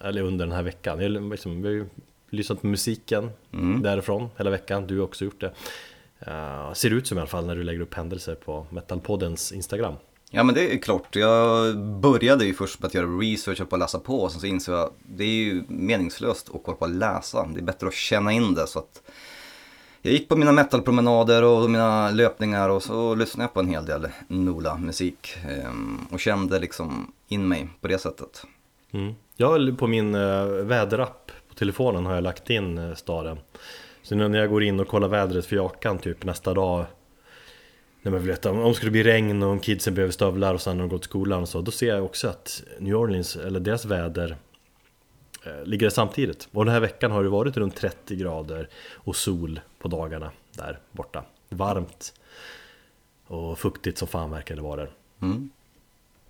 eller 0.00 0.22
under 0.22 0.46
den 0.46 0.54
här 0.54 0.62
veckan. 0.62 1.00
Jag, 1.00 1.30
liksom, 1.30 1.62
vi 1.62 1.68
har 1.68 1.74
ju 1.74 1.86
lyssnat 2.30 2.60
på 2.60 2.66
musiken 2.66 3.30
därifrån 3.82 4.28
hela 4.36 4.50
veckan, 4.50 4.86
du 4.86 4.98
har 4.98 5.04
också 5.04 5.24
gjort 5.24 5.40
det. 5.40 5.52
Uh, 6.28 6.72
ser 6.72 6.90
ut 6.90 7.06
som 7.06 7.18
i 7.18 7.20
alla 7.20 7.28
fall 7.28 7.46
när 7.46 7.56
du 7.56 7.62
lägger 7.62 7.80
upp 7.80 7.94
händelser 7.94 8.34
på 8.34 8.66
Metalpoddens 8.70 9.52
Instagram. 9.52 9.94
Ja 10.30 10.42
men 10.42 10.54
det 10.54 10.74
är 10.74 10.78
klart, 10.78 11.16
jag 11.16 11.78
började 11.78 12.44
ju 12.44 12.54
först 12.54 12.80
med 12.80 12.86
att 12.86 12.94
göra 12.94 13.06
research 13.06 13.60
och 13.60 13.68
på 13.68 13.76
att 13.76 13.80
läsa 13.80 13.98
på 13.98 14.20
och 14.20 14.32
sen 14.32 14.40
så 14.40 14.46
insåg 14.46 14.74
jag 14.74 14.82
att 14.82 14.92
det 15.16 15.24
är 15.24 15.44
ju 15.44 15.62
meningslöst 15.68 16.50
att 16.54 16.62
kolla 16.64 16.76
på 16.76 16.84
att 16.84 16.90
läsa. 16.90 17.48
Det 17.54 17.60
är 17.60 17.62
bättre 17.62 17.86
att 17.86 17.94
känna 17.94 18.32
in 18.32 18.54
det 18.54 18.66
så 18.66 18.78
att 18.78 19.02
jag 20.02 20.12
gick 20.12 20.28
på 20.28 20.36
mina 20.36 20.52
metalpromenader 20.52 21.44
och 21.44 21.70
mina 21.70 22.10
löpningar 22.10 22.68
och 22.68 22.82
så 22.82 23.14
lyssnade 23.14 23.44
jag 23.44 23.54
på 23.54 23.60
en 23.60 23.68
hel 23.68 23.86
del 23.86 24.08
Nola-musik 24.28 25.36
ehm, 25.48 26.06
och 26.10 26.20
kände 26.20 26.58
liksom 26.58 27.12
in 27.28 27.48
mig 27.48 27.68
på 27.80 27.88
det 27.88 27.98
sättet. 27.98 28.44
Mm. 28.92 29.14
Jag 29.36 29.48
har 29.48 29.76
på 29.76 29.86
min 29.86 30.14
eh, 30.14 30.44
väderapp 30.44 31.32
på 31.48 31.54
telefonen 31.54 32.06
har 32.06 32.14
jag 32.14 32.24
lagt 32.24 32.50
in 32.50 32.78
eh, 32.78 32.94
staden. 32.94 33.38
Så 34.02 34.14
nu 34.14 34.28
när 34.28 34.38
jag 34.38 34.50
går 34.50 34.62
in 34.62 34.80
och 34.80 34.88
kollar 34.88 35.08
vädret 35.08 35.46
för 35.46 35.56
Jakan 35.56 35.98
typ 35.98 36.24
nästa 36.24 36.54
dag 36.54 36.84
när 38.02 38.12
man 38.12 38.20
vill 38.20 38.30
veta 38.30 38.50
om 38.50 38.68
det 38.68 38.74
skulle 38.74 38.90
bli 38.90 39.02
regn 39.02 39.42
och 39.42 39.50
om 39.50 39.60
kidsen 39.60 39.94
behöver 39.94 40.12
stövlar 40.12 40.54
och 40.54 40.60
sen 40.60 40.76
när 40.76 40.84
de 40.84 40.88
går 40.88 40.98
till 40.98 41.08
skolan 41.08 41.42
och 41.42 41.48
så 41.48 41.60
Då 41.60 41.70
ser 41.70 41.94
jag 41.94 42.04
också 42.04 42.28
att 42.28 42.62
New 42.78 42.94
Orleans, 42.94 43.36
eller 43.36 43.60
deras 43.60 43.84
väder 43.84 44.36
eh, 45.46 45.64
Ligger 45.64 45.90
samtidigt? 45.90 46.48
Och 46.52 46.64
den 46.64 46.74
här 46.74 46.80
veckan 46.80 47.10
har 47.10 47.22
det 47.22 47.28
varit 47.28 47.56
runt 47.56 47.76
30 47.76 48.16
grader 48.16 48.68
och 48.94 49.16
sol 49.16 49.60
på 49.78 49.88
dagarna 49.88 50.30
där 50.52 50.78
borta. 50.92 51.24
Varmt 51.48 52.12
och 53.26 53.58
fuktigt 53.58 53.98
som 53.98 54.08
fan 54.08 54.30
verkar 54.30 54.56
det 54.56 54.62
vara 54.62 54.76
där. 54.76 54.90
Mm. 55.22 55.50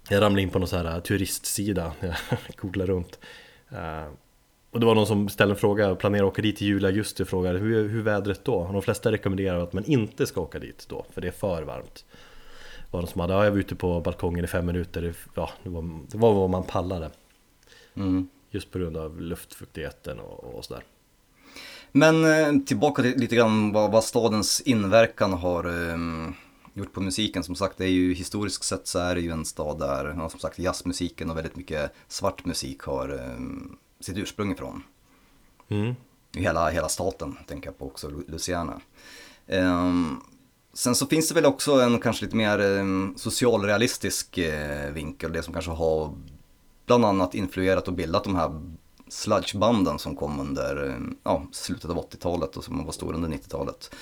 jag 0.08 0.22
ramlade 0.22 0.42
in 0.42 0.50
på 0.50 0.58
någon 0.58 0.68
sån 0.68 0.86
här 0.86 1.00
turistsida. 1.00 1.92
När 2.00 2.08
jag 2.30 2.38
googlade 2.56 2.92
runt. 2.92 3.18
Eh, 3.70 4.06
Och 4.70 4.80
det 4.80 4.86
var 4.86 4.94
någon 4.94 5.06
som 5.06 5.28
ställde 5.28 5.52
en 5.54 5.58
fråga, 5.58 5.94
planerar 5.94 6.24
att 6.24 6.32
åka 6.32 6.42
dit 6.42 6.62
i 6.62 6.64
juli, 6.64 6.86
augusti? 6.86 7.22
Och 7.22 7.28
frågade 7.28 7.58
hur, 7.58 7.88
hur 7.88 8.02
vädret 8.02 8.44
då? 8.44 8.54
Och 8.54 8.72
de 8.72 8.82
flesta 8.82 9.12
rekommenderar 9.12 9.58
att 9.58 9.72
man 9.72 9.84
inte 9.84 10.26
ska 10.26 10.40
åka 10.40 10.58
dit 10.58 10.86
då, 10.88 11.06
för 11.12 11.20
det 11.20 11.26
är 11.28 11.32
för 11.32 11.62
varmt. 11.62 12.04
Det 12.78 12.92
var 12.92 13.00
någon 13.00 13.08
som 13.10 13.20
hade, 13.20 13.32
ja 13.32 13.44
jag 13.44 13.50
var 13.50 13.58
ute 13.58 13.74
på 13.74 14.00
balkongen 14.00 14.44
i 14.44 14.48
fem 14.48 14.66
minuter, 14.66 15.02
det, 15.02 15.14
ja, 15.34 15.50
det, 15.62 15.68
var, 15.68 16.00
det 16.08 16.18
var 16.18 16.34
vad 16.34 16.50
man 16.50 16.62
pallade. 16.64 17.10
Mm. 17.94 18.28
Just 18.56 18.70
på 18.70 18.78
grund 18.78 18.96
av 18.96 19.20
luftfuktigheten 19.20 20.20
och, 20.20 20.44
och 20.44 20.64
sådär 20.64 20.84
Men 21.92 22.24
eh, 22.24 22.64
tillbaka 22.64 23.02
till 23.02 23.16
lite 23.16 23.36
grann 23.36 23.72
vad, 23.72 23.90
vad 23.92 24.04
stadens 24.04 24.60
inverkan 24.60 25.32
har 25.32 25.64
ehm, 25.64 26.34
gjort 26.74 26.92
på 26.92 27.00
musiken. 27.00 27.42
Som 27.42 27.54
sagt, 27.54 27.78
det 27.78 27.84
är 27.84 27.90
ju 27.90 28.14
historiskt 28.14 28.64
sett 28.64 28.86
så 28.86 28.98
är 28.98 29.14
det 29.14 29.20
ju 29.20 29.30
en 29.30 29.44
stad 29.44 29.78
där, 29.78 30.14
ja, 30.18 30.28
som 30.28 30.40
sagt, 30.40 30.58
jazzmusiken 30.58 31.30
och 31.30 31.36
väldigt 31.36 31.56
mycket 31.56 31.92
svart 32.08 32.44
musik 32.44 32.82
har 32.82 33.08
ehm, 33.08 33.76
sitt 34.00 34.16
ursprung 34.16 34.52
ifrån. 34.52 34.82
mm. 35.68 35.94
I 36.32 36.40
hela, 36.40 36.68
hela 36.68 36.88
staten, 36.88 37.36
tänker 37.46 37.68
jag 37.68 37.78
på 37.78 37.86
också, 37.86 38.08
Louisiana. 38.08 38.80
Ehm, 39.46 40.20
sen 40.72 40.94
så 40.94 41.06
finns 41.06 41.28
det 41.28 41.34
väl 41.34 41.46
också 41.46 41.72
en 41.72 42.00
kanske 42.00 42.24
lite 42.24 42.36
mer 42.36 42.60
um, 42.60 43.14
socialrealistisk 43.16 44.38
eh, 44.38 44.92
vinkel, 44.92 45.32
det 45.32 45.42
som 45.42 45.52
kanske 45.52 45.70
har 45.70 46.14
bland 46.86 47.04
annat 47.04 47.34
influerat 47.34 47.88
och 47.88 47.94
bildat 47.94 48.24
de 48.24 48.36
här 48.36 48.50
sludgebanden 49.08 49.98
som 49.98 50.16
kom 50.16 50.40
under 50.40 50.98
ja, 51.24 51.46
slutet 51.52 51.90
av 51.90 52.10
80-talet 52.10 52.56
och 52.56 52.64
som 52.64 52.84
var 52.84 52.92
stora 52.92 53.16
under 53.16 53.28
90-talet. 53.28 53.94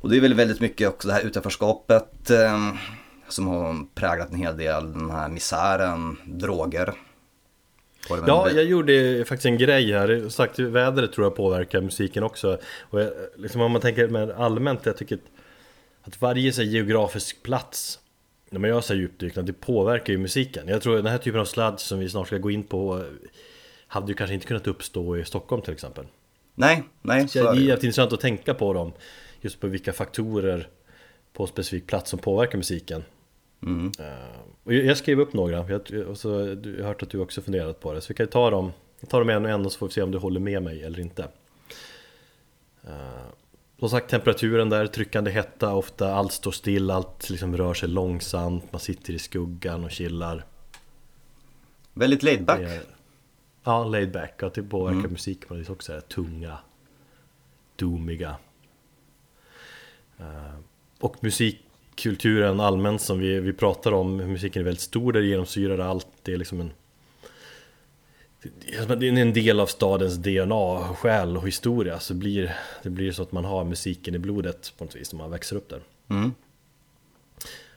Och 0.00 0.10
det 0.10 0.16
är 0.16 0.20
väl 0.20 0.34
väldigt 0.34 0.60
mycket 0.60 0.88
också 0.88 1.08
det 1.08 1.14
här 1.14 1.26
utanförskapet 1.26 2.30
eh, 2.30 2.68
som 3.28 3.46
har 3.46 3.94
präglat 3.94 4.30
en 4.30 4.38
hel 4.38 4.56
del, 4.56 4.92
den 4.92 5.10
här 5.10 5.28
misären, 5.28 6.16
droger. 6.26 6.94
Ja, 8.26 8.50
jag 8.50 8.64
gjorde 8.64 9.24
faktiskt 9.24 9.46
en 9.46 9.58
grej 9.58 9.92
här. 9.92 10.20
Som 10.20 10.30
Sagt, 10.30 10.58
vädret 10.58 11.12
tror 11.12 11.26
jag 11.26 11.36
påverkar 11.36 11.80
musiken 11.80 12.22
också. 12.22 12.58
Och 12.80 13.00
jag, 13.00 13.10
liksom 13.36 13.60
om 13.60 13.72
man 13.72 13.80
tänker 13.80 14.08
mer 14.08 14.34
allmänt, 14.38 14.86
jag 14.86 14.96
tycker 14.96 15.14
att, 15.14 15.22
att 16.02 16.20
varje 16.20 16.52
så 16.52 16.62
geografisk 16.62 17.42
plats 17.42 17.98
när 18.50 18.60
man 18.60 18.70
gör 18.70 18.80
så 18.80 18.92
här 18.92 19.00
djupdykningar, 19.00 19.46
det 19.46 19.52
påverkar 19.52 20.12
ju 20.12 20.18
musiken. 20.18 20.68
Jag 20.68 20.82
tror 20.82 20.96
att 20.96 21.04
den 21.04 21.12
här 21.12 21.18
typen 21.18 21.40
av 21.40 21.44
sludge 21.44 21.78
som 21.80 21.98
vi 21.98 22.08
snart 22.08 22.26
ska 22.26 22.38
gå 22.38 22.50
in 22.50 22.62
på 22.62 22.98
eh, 22.98 23.04
hade 23.86 24.08
ju 24.08 24.14
kanske 24.14 24.34
inte 24.34 24.46
kunnat 24.46 24.66
uppstå 24.66 25.16
i 25.16 25.24
Stockholm 25.24 25.62
till 25.62 25.72
exempel. 25.72 26.06
Nej, 26.54 26.82
nej, 27.02 27.28
Så 27.28 27.38
det 27.52 27.70
är 27.70 27.74
intressant 27.74 28.12
att 28.12 28.20
tänka 28.20 28.54
på 28.54 28.72
dem. 28.72 28.92
Just 29.40 29.60
på 29.60 29.66
vilka 29.66 29.92
faktorer 29.92 30.68
på 31.32 31.42
en 31.42 31.46
specifik 31.48 31.86
plats 31.86 32.10
som 32.10 32.18
påverkar 32.18 32.58
musiken. 32.58 33.04
Mm. 33.62 33.92
Eh, 33.98 34.76
jag 34.76 34.96
skrev 34.96 35.20
upp 35.20 35.32
några, 35.32 35.70
jag, 35.70 36.08
och 36.08 36.18
så, 36.18 36.54
du- 36.54 36.72
jag 36.76 36.80
har 36.82 36.88
hört 36.88 37.02
att 37.02 37.10
du 37.10 37.18
också 37.18 37.42
funderat 37.42 37.80
på 37.80 37.92
det. 37.92 38.00
Så 38.00 38.08
vi 38.08 38.14
kan 38.14 38.26
ta 38.26 38.50
dem, 38.50 38.72
ta 39.08 39.18
dem 39.18 39.28
en 39.28 39.44
och 39.44 39.50
en 39.50 39.66
och 39.66 39.72
så 39.72 39.78
får 39.78 39.86
vi 39.86 39.92
se 39.92 40.02
om 40.02 40.10
du 40.10 40.18
håller 40.18 40.40
med 40.40 40.62
mig 40.62 40.82
eller 40.82 41.00
inte. 41.00 41.28
Som 43.78 43.88
sagt 43.90 44.10
temperaturen 44.10 44.68
där, 44.68 44.86
tryckande 44.86 45.30
hetta, 45.30 45.74
ofta 45.74 46.14
allt 46.14 46.32
står 46.32 46.50
still, 46.50 46.90
allt 46.90 47.30
liksom 47.30 47.56
rör 47.56 47.74
sig 47.74 47.88
långsamt, 47.88 48.72
man 48.72 48.80
sitter 48.80 49.12
i 49.12 49.18
skuggan 49.18 49.84
och 49.84 49.90
chillar. 49.90 50.44
Väldigt 51.94 52.22
laid 52.22 52.44
back. 52.44 52.60
Är- 52.60 52.82
Ja, 53.64 53.84
laid 53.84 54.12
back, 54.12 54.42
och 54.42 54.50
det 54.54 54.62
påverkar 54.62 55.08
musik 55.08 55.48
på 55.48 55.54
det 55.54 55.70
också, 55.70 55.92
är 55.92 56.00
tunga, 56.00 56.58
doomiga. 57.76 58.36
Eh, 60.18 60.54
Och 61.00 61.16
musikkulturen 61.24 62.60
allmänt 62.60 63.00
som 63.02 63.18
vi, 63.18 63.40
vi 63.40 63.52
pratar 63.52 63.92
om, 63.92 64.16
musiken 64.16 64.60
är 64.60 64.64
väldigt 64.64 64.80
stor, 64.80 65.12
där 65.12 65.20
genomsyrar 65.20 65.78
allt, 65.78 66.06
det 66.22 66.32
är 66.32 66.36
liksom 66.36 66.60
en 66.60 66.70
det 68.42 68.74
är 68.74 68.96
det 68.96 69.20
en 69.20 69.32
del 69.32 69.60
av 69.60 69.66
stadens 69.66 70.16
DNA, 70.16 70.94
själ 70.94 71.36
och 71.36 71.46
historia 71.46 72.00
så 72.00 72.14
blir 72.14 72.56
det 72.82 72.90
blir 72.90 73.12
så 73.12 73.22
att 73.22 73.32
man 73.32 73.44
har 73.44 73.64
musiken 73.64 74.14
i 74.14 74.18
blodet 74.18 74.72
på 74.78 74.84
något 74.84 74.96
vis 74.96 75.12
när 75.12 75.18
man 75.18 75.30
växer 75.30 75.56
upp 75.56 75.68
där. 75.68 75.80
Mm. 76.10 76.32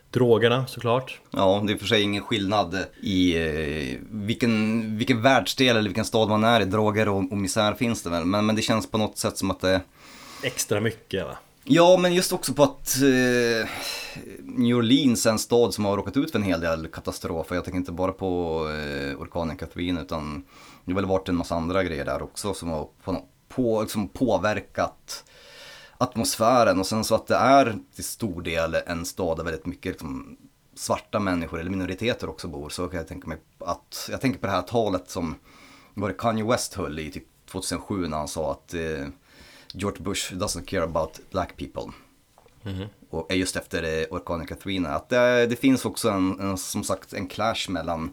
Drogerna 0.09 0.67
såklart. 0.67 1.21
Ja, 1.31 1.63
det 1.67 1.73
är 1.73 1.77
för 1.77 1.85
sig 1.85 2.01
ingen 2.01 2.23
skillnad 2.23 2.85
i 3.01 3.37
eh, 3.37 3.99
vilken, 4.11 4.97
vilken 4.97 5.21
världsdel 5.21 5.77
eller 5.77 5.89
vilken 5.89 6.05
stad 6.05 6.29
man 6.29 6.43
är 6.43 6.61
i. 6.61 6.65
Droger 6.65 7.09
och, 7.09 7.31
och 7.31 7.37
misär 7.37 7.73
finns 7.73 8.03
det 8.03 8.09
väl. 8.09 8.25
Men, 8.25 8.45
men 8.45 8.55
det 8.55 8.61
känns 8.61 8.91
på 8.91 8.97
något 8.97 9.17
sätt 9.17 9.37
som 9.37 9.51
att 9.51 9.59
det, 9.59 9.81
Extra 10.43 10.81
mycket 10.81 11.25
va? 11.25 11.37
Ja, 11.63 11.97
men 11.97 12.13
just 12.13 12.33
också 12.33 12.53
på 12.53 12.63
att 12.63 12.95
eh, 13.01 13.69
New 14.39 14.77
Orleans 14.77 15.25
är 15.25 15.31
en 15.31 15.39
stad 15.39 15.73
som 15.73 15.85
har 15.85 15.97
råkat 15.97 16.17
ut 16.17 16.31
för 16.31 16.39
en 16.39 16.45
hel 16.45 16.61
del 16.61 16.87
katastrofer. 16.87 17.55
Jag 17.55 17.63
tänker 17.63 17.77
inte 17.77 17.91
bara 17.91 18.11
på 18.11 18.59
eh, 18.69 19.21
orkanen 19.21 19.57
Katrina 19.57 20.01
utan 20.01 20.43
det 20.85 20.91
har 20.91 20.95
väl 20.95 21.05
varit 21.05 21.29
en 21.29 21.35
massa 21.35 21.55
andra 21.55 21.83
grejer 21.83 22.05
där 22.05 22.21
också 22.21 22.53
som 22.53 22.69
har 22.69 22.87
på, 23.03 23.25
på, 23.47 23.81
liksom 23.81 24.09
påverkat 24.09 25.23
atmosfären 25.97 26.79
och 26.79 26.87
sen 26.87 27.03
så 27.03 27.15
att 27.15 27.27
det 27.27 27.35
är 27.35 27.77
till 27.95 28.03
stor 28.03 28.41
del 28.41 28.77
en 28.85 29.05
stad 29.05 29.37
där 29.37 29.43
väldigt 29.43 29.65
mycket 29.65 29.91
liksom, 29.91 30.37
svarta 30.75 31.19
människor 31.19 31.59
eller 31.59 31.71
minoriteter 31.71 32.29
också 32.29 32.47
bor 32.47 32.69
så 32.69 32.87
kan 32.87 32.97
jag 32.97 33.07
tänka 33.07 33.27
mig 33.27 33.37
att, 33.59 34.07
jag 34.11 34.21
tänker 34.21 34.39
på 34.39 34.47
det 34.47 34.53
här 34.53 34.61
talet 34.61 35.09
som 35.09 35.35
var 35.93 36.07
det 36.07 36.13
Kanye 36.13 36.43
West 36.43 36.73
höll 36.73 36.99
i 36.99 37.11
typ 37.11 37.27
2007 37.51 38.07
när 38.07 38.17
han 38.17 38.27
sa 38.27 38.51
att 38.51 38.73
eh, 38.73 39.07
George 39.73 40.03
Bush 40.03 40.33
doesn't 40.33 40.65
care 40.65 40.83
about 40.83 41.19
black 41.31 41.57
people. 41.57 41.93
Mhm. 42.63 42.85
Och 43.09 43.35
just 43.35 43.55
efter 43.55 43.83
eh, 43.83 44.05
orkanen 44.09 44.47
Katrina. 44.47 44.89
Att 44.89 45.09
det, 45.09 45.47
det 45.47 45.55
finns 45.55 45.85
också 45.85 46.09
en, 46.09 46.39
en, 46.39 46.57
som 46.57 46.83
sagt 46.83 47.13
en 47.13 47.27
clash 47.27 47.69
mellan 47.69 48.11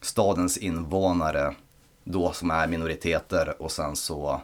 stadens 0.00 0.56
invånare 0.56 1.54
då 2.04 2.32
som 2.32 2.50
är 2.50 2.66
minoriteter 2.66 3.62
och 3.62 3.72
sen 3.72 3.96
så 3.96 4.40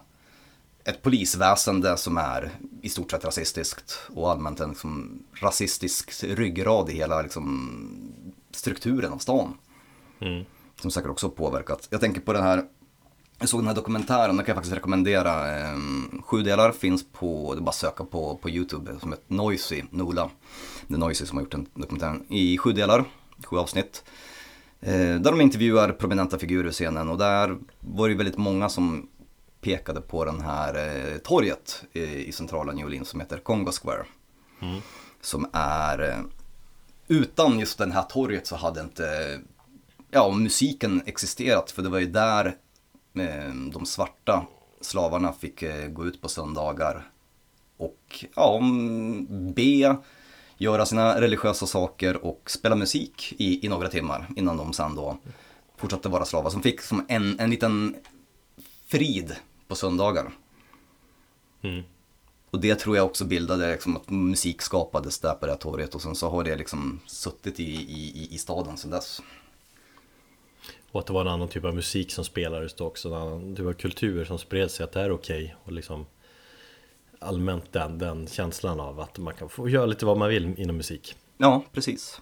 ett 0.83 1.01
polisväsende 1.01 1.97
som 1.97 2.17
är 2.17 2.51
i 2.81 2.89
stort 2.89 3.11
sett 3.11 3.25
rasistiskt 3.25 3.99
och 4.15 4.31
allmänt 4.31 4.59
en 4.59 4.69
liksom, 4.69 5.23
rasistisk 5.33 6.23
ryggrad 6.23 6.89
i 6.89 6.93
hela 6.93 7.21
liksom, 7.21 7.69
strukturen 8.51 9.13
av 9.13 9.17
stan. 9.17 9.53
Mm. 10.19 10.45
Som 10.81 10.91
säkert 10.91 11.09
också 11.11 11.29
påverkat. 11.29 11.87
Jag 11.89 12.01
tänker 12.01 12.21
på 12.21 12.33
den 12.33 12.43
här, 12.43 12.63
jag 13.39 13.49
såg 13.49 13.59
den 13.59 13.67
här 13.67 13.75
dokumentären, 13.75 14.35
den 14.35 14.45
kan 14.45 14.53
jag 14.53 14.55
faktiskt 14.55 14.75
rekommendera. 14.75 15.59
Eh, 15.59 15.77
sju 16.25 16.43
delar 16.43 16.71
finns 16.71 17.05
på, 17.11 17.53
det 17.53 17.59
är 17.59 17.61
bara 17.61 17.69
att 17.69 17.75
söka 17.75 18.03
på, 18.03 18.35
på 18.41 18.49
YouTube, 18.49 18.99
som 18.99 19.11
heter 19.11 19.33
Noisy, 19.33 19.83
Nola. 19.89 20.29
Det 20.87 20.93
är 20.93 20.97
Noisy 20.97 21.25
som 21.25 21.37
har 21.37 21.43
gjort 21.43 21.51
den 21.51 21.67
dokumentären 21.73 22.25
i 22.29 22.57
sju 22.57 22.71
delar, 22.71 23.05
sju 23.45 23.57
avsnitt. 23.57 24.03
Eh, 24.81 24.93
där 24.93 25.31
de 25.31 25.41
intervjuar 25.41 25.91
prominenta 25.91 26.37
figurer 26.37 26.69
i 26.69 26.71
scenen 26.71 27.09
och 27.09 27.17
där 27.17 27.57
var 27.79 28.09
det 28.09 28.15
väldigt 28.15 28.37
många 28.37 28.69
som 28.69 29.09
pekade 29.61 30.01
på 30.01 30.25
den 30.25 30.41
här 30.41 30.75
eh, 30.75 31.17
torget 31.17 31.83
i, 31.93 32.31
centrala 32.31 32.73
New 32.73 32.85
Orleans 32.85 33.09
som 33.09 33.19
heter 33.19 33.37
Congo 33.37 33.71
Square. 33.71 34.05
Mm. 34.61 34.81
Som 35.21 35.49
är, 35.53 36.09
eh, 36.09 36.19
utan 37.07 37.59
just 37.59 37.77
den 37.77 37.91
här 37.91 38.03
torget 38.03 38.47
så 38.47 38.55
hade 38.55 38.81
inte, 38.81 39.39
ja 40.11 40.31
musiken 40.31 41.01
existerat 41.05 41.71
för 41.71 41.81
det 41.81 41.89
var 41.89 41.99
ju 41.99 42.05
där 42.05 42.55
de 43.71 43.85
svarta 43.85 44.45
slavarna 44.81 45.33
fick 45.33 45.63
eh, 45.63 45.87
gå 45.87 46.05
ut 46.05 46.21
på 46.21 46.29
söndagar 46.29 47.11
och 47.77 48.25
ja, 48.35 48.61
be, 49.29 49.97
göra 50.57 50.85
sina 50.85 51.21
religiösa 51.21 51.65
saker 51.65 52.25
och 52.25 52.51
spela 52.51 52.75
musik 52.75 53.33
i, 53.37 53.65
i 53.65 53.69
några 53.69 53.87
timmar 53.87 54.27
innan 54.35 54.57
de 54.57 54.73
sen 54.73 54.95
då 54.95 55.17
fortsatte 55.77 56.09
vara 56.09 56.25
slavar. 56.25 56.49
Som 56.49 56.61
fick 56.61 56.81
som 56.81 57.05
en, 57.07 57.39
en 57.39 57.49
liten 57.49 57.95
frid 58.87 59.35
på 59.67 59.75
söndagar. 59.75 60.31
Mm. 61.61 61.83
Och 62.51 62.61
det 62.61 62.75
tror 62.75 62.95
jag 62.95 63.05
också 63.05 63.25
bildade 63.25 63.71
liksom 63.71 63.97
att 63.97 64.09
musik 64.09 64.61
skapades 64.61 65.19
där 65.19 65.33
på 65.33 65.45
det 65.45 65.51
här 65.51 65.59
torget 65.59 65.95
och 65.95 66.01
sen 66.01 66.15
så 66.15 66.29
har 66.29 66.43
det 66.43 66.55
liksom 66.55 66.99
suttit 67.05 67.59
i, 67.59 67.73
i, 67.73 68.27
i 68.31 68.37
staden 68.37 68.77
sedan 68.77 68.91
dess. 68.91 69.21
Och 70.91 70.99
att 70.99 71.05
det 71.05 71.13
var 71.13 71.21
en 71.21 71.27
annan 71.27 71.47
typ 71.47 71.65
av 71.65 71.75
musik 71.75 72.11
som 72.11 72.25
spelades 72.25 72.73
då 72.73 72.85
också, 72.85 73.07
en 73.07 73.13
annan 73.13 73.55
typ 73.55 73.65
av 73.65 73.73
kultur 73.73 74.25
som 74.25 74.37
spred 74.37 74.71
sig 74.71 74.83
att 74.83 74.91
det 74.91 75.01
är 75.01 75.11
okej 75.11 75.55
och 75.63 75.71
liksom 75.71 76.05
allmänt 77.19 77.73
den, 77.73 77.97
den 77.97 78.27
känslan 78.27 78.79
av 78.79 78.99
att 78.99 79.17
man 79.17 79.33
kan 79.33 79.49
få 79.49 79.69
göra 79.69 79.85
lite 79.85 80.05
vad 80.05 80.17
man 80.17 80.29
vill 80.29 80.53
inom 80.59 80.77
musik. 80.77 81.15
Ja, 81.37 81.63
precis. 81.73 82.21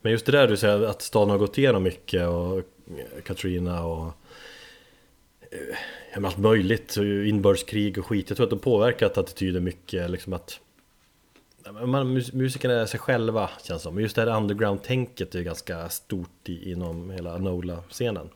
Men 0.00 0.12
just 0.12 0.26
det 0.26 0.32
där 0.32 0.48
du 0.48 0.56
säger 0.56 0.82
att 0.82 1.02
staden 1.02 1.30
har 1.30 1.38
gått 1.38 1.58
igenom 1.58 1.82
mycket 1.82 2.28
och 2.28 2.62
Katrina 3.24 3.84
och 3.84 4.12
eh, 5.50 6.24
allt 6.24 6.38
möjligt, 6.38 6.96
inbördeskrig 6.96 7.98
och 7.98 8.06
skit. 8.06 8.30
Jag 8.30 8.36
tror 8.36 8.46
att 8.46 8.50
det 8.50 8.56
påverkat 8.56 9.18
attityden 9.18 9.64
mycket, 9.64 10.10
liksom 10.10 10.32
att 10.32 10.60
man, 11.72 12.16
mus- 12.16 12.32
musikerna 12.32 12.74
är 12.74 12.86
sig 12.86 13.00
själva 13.00 13.50
känns 13.62 13.82
som. 13.82 14.00
Just 14.00 14.16
det 14.16 14.22
här 14.22 14.36
underground-tänket 14.36 15.34
är 15.34 15.42
ganska 15.42 15.88
stort 15.88 16.48
i, 16.48 16.72
inom 16.72 17.10
hela 17.10 17.38
NOLA-scenen. 17.38 18.28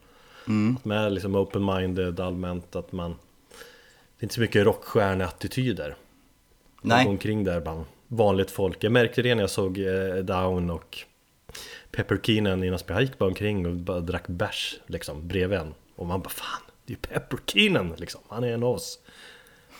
Mm. 0.49 0.77
Att 0.77 0.85
man 0.85 0.97
är 0.99 1.11
liksom 1.11 1.37
open-minded 1.37 2.21
allmänt, 2.21 2.77
att 2.77 2.92
man 2.92 3.11
Det 3.11 3.16
är 4.18 4.25
inte 4.25 4.35
så 4.35 4.40
mycket 4.40 4.66
rockstjärneattityder. 4.66 5.97
Nej, 6.83 7.07
omkring 7.09 7.45
där 7.45 7.61
bland 7.61 7.85
vanligt 8.09 8.51
folk. 8.51 8.85
Jag 8.85 8.92
märkte 8.92 9.23
det 9.23 9.35
när 9.35 9.42
jag 9.42 9.51
såg 9.51 9.79
eh, 9.79 10.14
Down 10.14 10.71
och 10.71 10.99
Pepper 11.90 12.21
Keenan 12.23 12.64
innan 12.64 12.79
Han 12.88 13.03
gick 13.03 13.18
bara 13.18 13.29
omkring 13.29 13.66
och 13.66 13.73
bara 13.73 14.01
drack 14.01 14.29
bärs 14.29 14.81
liksom 14.87 15.29
bredvid 15.29 15.59
en. 15.59 15.75
Och 15.97 16.07
man 16.07 16.21
bara 16.21 16.31
fan, 16.31 16.62
det 16.85 16.92
är 16.92 16.97
ju 16.97 17.01
Pepper 17.01 17.38
Keenan 17.47 17.95
liksom. 17.99 18.21
Han 18.29 18.45
är 18.45 18.49
en 18.49 18.62
av 18.62 18.68
oss 18.68 18.99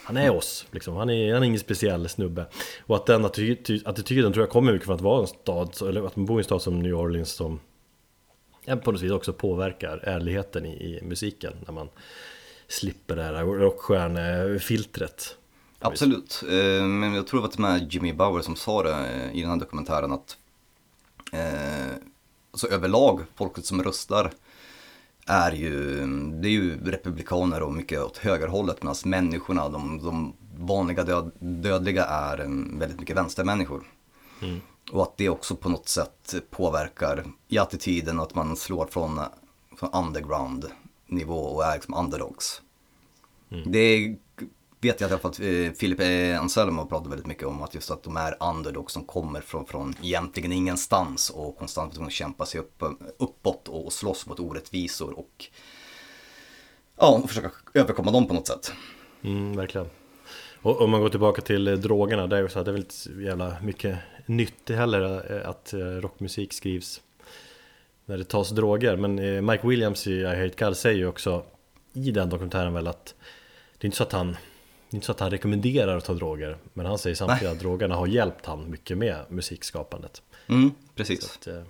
han 0.05 0.17
är 0.17 0.31
oss 0.31 0.67
liksom, 0.71 0.97
han 0.97 1.11
är, 1.11 1.33
han 1.35 1.43
är 1.43 1.47
ingen 1.47 1.61
speciell 1.61 2.09
snubbe 2.09 2.47
Och 2.87 2.97
att 2.97 3.07
den 3.07 3.25
attityd, 3.25 3.83
attityden 3.87 4.33
tror 4.33 4.43
jag 4.43 4.51
kommer 4.51 4.73
mycket 4.73 4.87
från 4.87 4.95
att 4.95 5.01
vara 5.01 5.21
en 5.21 5.27
stad, 5.27 5.89
eller 5.89 6.07
att 6.07 6.17
man 6.17 6.27
bor 6.27 6.39
i 6.39 6.41
en 6.41 6.45
stad 6.45 6.63
som 6.63 6.79
New 6.79 6.95
Orleans 6.95 7.33
som 7.33 7.61
på 8.67 8.93
något 8.93 9.03
vis 9.03 9.13
också 9.13 9.33
påverkar 9.33 9.99
ärligheten 9.99 10.67
i, 10.67 10.69
i 10.69 11.01
musiken 11.03 11.53
när 11.67 11.73
man 11.73 11.89
slipper 12.69 13.17
det 13.17 13.23
här 13.23 13.45
rockstjärnefiltret. 13.45 15.37
absolut. 15.79 16.43
Eh, 16.49 16.85
men 16.85 17.15
jag 17.15 17.27
tror 17.27 17.41
det 17.41 17.43
var 17.43 17.49
till 17.49 17.65
och 17.65 17.71
med 17.71 17.93
Jimmy 17.93 18.13
Bauer 18.13 18.43
som 18.43 18.57
sa 18.57 18.83
det 18.83 18.95
eh, 18.95 19.39
i 19.39 19.41
den 19.41 19.51
här 19.51 19.57
dokumentären 19.57 20.13
att 20.13 20.37
eh, 21.33 21.97
alltså 22.51 22.69
överlag, 22.69 23.21
folket 23.35 23.65
som 23.65 23.83
röstar 23.83 24.31
är 25.27 25.53
ju, 25.53 26.07
det 26.41 26.49
är 26.49 26.53
ju 26.53 26.91
republikaner 26.91 27.63
och 27.63 27.73
mycket 27.73 28.01
åt 28.01 28.17
högerhållet 28.17 28.83
medan 28.83 28.97
människorna, 29.05 29.69
de, 29.69 30.03
de 30.05 30.35
vanliga 30.59 31.05
död, 31.05 31.31
dödliga 31.39 32.05
är 32.05 32.39
väldigt 32.79 33.01
mycket 33.01 33.17
vänstermänniskor. 33.17 33.83
Mm. 34.43 34.61
Och 34.93 35.03
att 35.03 35.17
det 35.17 35.29
också 35.29 35.57
på 35.57 35.69
något 35.69 35.89
sätt 35.89 36.35
påverkar 36.51 37.25
i 37.49 37.59
attityden 37.59 38.21
att 38.21 38.35
man 38.35 38.57
slår 38.57 38.87
från, 38.87 39.21
från 39.77 39.91
underground 39.93 40.67
nivå 41.07 41.39
och 41.39 41.65
är 41.65 41.75
liksom 41.75 41.95
underdogs. 41.95 42.63
Det 43.67 44.17
vet 44.83 45.01
jag 45.01 45.11
i 45.11 45.13
alla 45.13 45.21
fall 45.21 45.31
att 45.31 45.41
eh, 45.41 45.73
Philip 45.81 46.01
eh, 46.01 46.41
Anselmo 46.41 46.87
pratar 46.87 47.09
väldigt 47.11 47.27
mycket 47.27 47.47
om 47.47 47.63
att 47.63 47.75
just 47.75 47.91
att 47.91 48.03
de 48.03 48.17
är 48.17 48.37
underdogs 48.41 48.93
som 48.93 49.05
kommer 49.05 49.41
från, 49.41 49.67
från 49.67 49.95
egentligen 50.03 50.53
ingenstans 50.53 51.31
och 51.31 51.59
konstant 51.59 51.99
att 51.99 52.13
kämpa 52.13 52.47
sig 52.47 52.61
upp, 52.61 52.83
uppåt 53.19 53.69
och 53.69 53.93
slåss 53.93 54.27
mot 54.27 54.41
orättvisor 54.41 55.19
och 55.19 55.47
ja, 56.97 57.09
och 57.09 57.29
försöka 57.29 57.51
överkomma 57.75 58.11
dem 58.11 58.29
på 58.29 58.35
något 58.35 58.47
sätt. 58.47 58.73
Mm, 59.23 59.57
verkligen. 59.57 59.87
Och 60.63 60.81
om 60.81 60.91
man 60.91 61.01
går 61.01 61.09
tillbaka 61.09 61.43
till 61.43 61.69
eh, 61.69 61.75
drogerna, 61.75 62.27
där 62.27 62.37
är 62.37 62.43
det 62.43 62.49
så 62.49 62.59
att 62.59 62.65
det 62.65 62.71
är 62.71 62.73
väl 62.73 62.83
inte 62.83 62.95
så 62.95 63.21
jävla 63.21 63.57
mycket 63.63 63.99
nytt 64.27 64.69
heller 64.69 65.33
eh, 65.33 65.49
att 65.49 65.73
eh, 65.73 65.79
rockmusik 65.79 66.53
skrivs 66.53 67.01
när 68.05 68.19
det 68.19 68.25
tas 68.25 68.51
droger. 68.51 68.97
Men 68.97 69.47
Mike 69.47 69.69
Williams 69.69 70.07
i 70.07 70.13
I 70.13 70.25
Hate 70.25 70.65
God 70.65 70.77
säger 70.77 70.99
ju 70.99 71.07
också 71.07 71.45
i 71.93 72.11
den 72.11 72.29
dokumentären 72.29 72.75
väl 72.75 72.87
att 72.87 73.15
det 73.79 73.85
är 73.85 73.87
inte 73.87 73.97
så 73.97 74.03
att 74.03 74.13
han 74.13 74.37
det 74.93 74.95
är 74.95 74.97
inte 74.97 75.07
så 75.07 75.13
att 75.13 75.21
han 75.21 75.31
rekommenderar 75.31 75.97
att 75.97 76.05
ta 76.05 76.15
droger 76.15 76.57
Men 76.73 76.87
han 76.87 76.99
säger 76.99 77.17
samtidigt 77.17 77.53
att 77.53 77.61
drogerna 77.61 77.95
har 77.95 78.07
hjälpt 78.07 78.47
han 78.47 78.71
mycket 78.71 78.99
med 78.99 79.25
musikskapandet. 79.29 80.23
Mm, 80.47 80.73
precis. 80.95 81.25
att, 81.25 81.47
eh, 81.47 81.63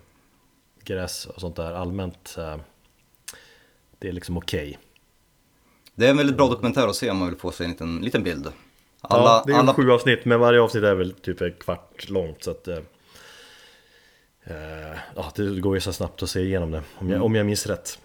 Gräs 0.85 1.27
och 1.27 1.41
sånt 1.41 1.57
där 1.57 1.73
allmänt 1.73 2.35
eh, 2.39 2.57
Det 3.99 4.09
är 4.09 4.13
liksom 4.13 4.37
okej. 4.37 4.79
Det 5.95 6.07
är 6.07 6.11
en 6.11 6.17
väldigt 6.17 6.37
bra 6.37 6.49
dokumentär 6.49 6.89
att 6.89 6.97
se 6.97 7.11
om 7.11 7.17
man 7.17 7.29
vill 7.29 7.39
få 7.39 7.53
sig 7.53 7.65
en 7.65 7.71
liten, 7.71 8.01
liten 8.01 8.23
bild. 8.23 8.49
Alla, 9.01 9.25
ja, 9.25 9.43
det 9.47 9.53
är 9.53 9.57
alla, 9.57 9.75
sju 9.75 9.91
avsnitt, 9.91 10.25
men 10.25 10.41
varje 10.41 10.61
avsnitt 10.61 10.85
är 10.85 10.95
väl 10.95 11.13
typ 11.13 11.41
en 11.41 11.53
kvart 11.53 12.09
långt 12.09 12.45
så 12.45 12.51
att 12.51 12.69
eh, 12.69 12.79
eh, 14.45 14.99
Ja, 15.17 15.33
det 15.37 15.61
går 15.61 15.75
ju 15.75 15.81
så 15.81 15.93
snabbt 15.93 16.23
att 16.23 16.31
se 16.31 16.41
igenom 16.41 16.71
det 16.71 16.83
om 16.95 17.11
jag, 17.11 17.23
om 17.23 17.35
jag 17.35 17.47
minns 17.47 17.67
rätt 17.67 17.99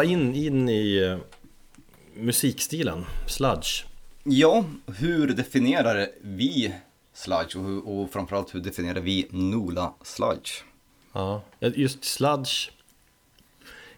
hoppa 0.00 0.12
in, 0.12 0.34
in 0.34 0.68
i 0.68 0.98
eh, 0.98 1.18
musikstilen, 2.14 3.04
sludge? 3.26 3.84
Ja, 4.24 4.64
hur 4.86 5.26
definierar 5.28 6.08
vi 6.22 6.74
sludge 7.14 7.56
och, 7.56 7.64
hur- 7.64 7.88
och 7.88 8.10
framförallt 8.10 8.54
hur 8.54 8.60
definierar 8.60 9.00
vi 9.00 9.26
Nola 9.30 9.94
sludge? 10.02 10.64
Ja, 11.12 11.42
just 11.60 12.04
sludge 12.04 12.70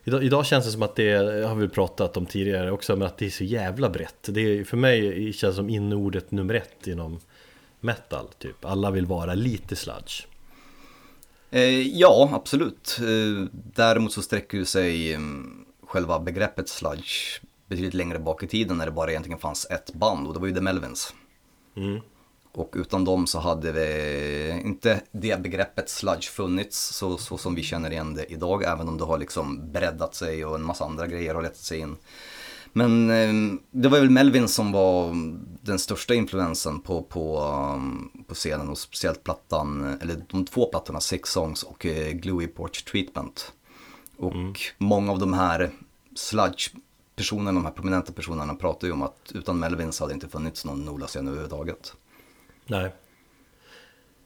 Idag, 0.05 0.25
idag 0.25 0.47
känns 0.47 0.65
det 0.65 0.71
som 0.73 0.83
att 0.83 0.97
det 0.97 1.09
är, 1.11 1.43
har 1.43 1.55
vi 1.55 1.69
pratat 1.69 2.17
om 2.17 2.27
tidigare 2.27 2.71
också, 2.71 2.97
men 2.97 3.07
att 3.07 3.19
det 3.19 3.27
är 3.27 3.31
så 3.31 3.45
jävla 3.45 3.91
brett 3.91 4.29
det 4.29 4.41
är, 4.41 4.65
För 4.65 4.77
mig 4.77 5.33
känns 5.33 5.53
det 5.53 5.57
som 5.57 5.71
innordet 5.71 6.31
nummer 6.31 6.55
ett 6.55 6.87
inom 6.87 7.21
metal 7.81 8.29
typ 8.39 8.65
Alla 8.65 8.91
vill 8.91 9.07
vara 9.07 9.35
lite 9.35 9.77
sludge 9.77 10.27
Eh, 11.55 11.99
ja, 11.99 12.31
absolut. 12.33 12.99
Eh, 13.01 13.47
däremot 13.53 14.13
så 14.13 14.23
sträcker 14.23 14.65
sig 14.65 15.15
mm, 15.15 15.62
själva 15.93 16.19
begreppet 16.19 16.69
sludge 16.69 17.41
betydligt 17.67 17.95
längre 17.95 18.19
bak 18.19 18.43
i 18.43 18.47
tiden 18.47 18.79
när 18.79 18.87
det 18.87 18.93
bara 18.93 19.11
egentligen 19.11 19.39
fanns 19.39 19.67
ett 19.71 19.95
band 19.95 20.27
och 20.27 20.35
det 20.35 20.41
var 20.41 20.47
ju 20.47 20.55
The 20.55 20.61
Melvins. 20.61 21.15
mm. 21.77 22.01
Och 22.55 22.75
utan 22.77 23.05
dem 23.05 23.27
så 23.27 23.39
hade 23.39 23.73
vi 23.73 24.63
inte 24.65 25.01
det 25.13 25.43
begreppet 25.43 25.91
sludge 25.91 26.31
funnits 26.31 26.79
så, 26.79 27.19
så 27.19 27.39
som 27.39 27.55
vi 27.55 27.63
känner 27.63 27.91
igen 27.91 28.15
det 28.15 28.33
idag, 28.33 28.63
även 28.63 28.89
om 28.89 28.99
det 28.99 29.05
har 29.05 29.19
liksom 29.19 29.73
breddat 29.73 30.15
sig 30.15 30.45
och 30.45 30.55
en 30.55 30.65
massa 30.65 30.85
andra 30.85 31.07
grejer 31.07 31.35
har 31.35 31.43
letat 31.43 31.57
sig 31.57 31.79
in. 31.79 31.97
Men 32.73 33.11
eh, 33.11 33.59
det 33.71 33.89
var 33.89 33.99
väl 33.99 34.11
Melvin 34.11 34.49
som 34.49 34.73
var 34.73 35.15
den 35.63 35.79
största 35.79 36.15
influensen 36.15 36.81
på, 36.81 37.03
på, 37.03 37.41
um, 37.77 38.25
på 38.29 38.35
scenen 38.35 38.69
och 38.69 38.79
speciellt 38.79 39.25
plattan, 39.25 39.99
eller 40.03 40.25
de 40.31 40.45
två 40.45 40.67
plattorna, 40.67 41.01
Six 41.01 41.31
Songs 41.31 41.63
och 41.63 41.87
eh, 41.87 42.13
Gluey 42.13 42.47
Porch 42.47 42.85
Treatment. 42.85 43.53
Och 44.17 44.61
många 44.79 45.13
av 45.13 45.19
de 45.19 45.33
här 45.33 45.71
sludge-personerna, 46.15 47.53
de 47.53 47.65
här 47.65 47.73
prominenta 47.73 48.13
personerna 48.13 48.55
pratar 48.55 48.87
ju 48.87 48.93
om 48.93 49.03
att 49.03 49.33
utan 49.35 49.59
Melvin 49.59 49.93
så 49.93 50.05
hade 50.05 50.13
det 50.13 50.15
inte 50.15 50.29
funnits 50.29 50.65
någon 50.65 50.85
Nola-scen 50.85 51.29
överhuvudtaget. 51.29 51.95
Nej. 52.67 52.93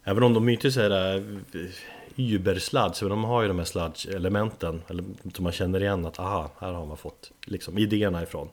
Även 0.05 0.23
om 0.23 0.35
de 0.35 0.49
inte 0.49 0.69
är 0.69 0.91
här 0.91 1.17
eh, 1.17 1.71
Uber-sludge, 2.17 3.03
men 3.03 3.11
de 3.11 3.25
har 3.25 3.43
ju 3.43 3.49
de 3.49 3.59
här 3.59 3.65
sludge-elementen 3.65 4.83
eller, 4.89 5.05
Som 5.35 5.43
man 5.43 5.53
känner 5.53 5.83
igen 5.83 6.07
att 6.07 6.19
aha, 6.19 6.51
här 6.59 6.73
har 6.73 6.87
man 6.87 6.97
fått 6.97 7.33
liksom, 7.45 7.79
idéerna 7.79 8.23
ifrån. 8.23 8.49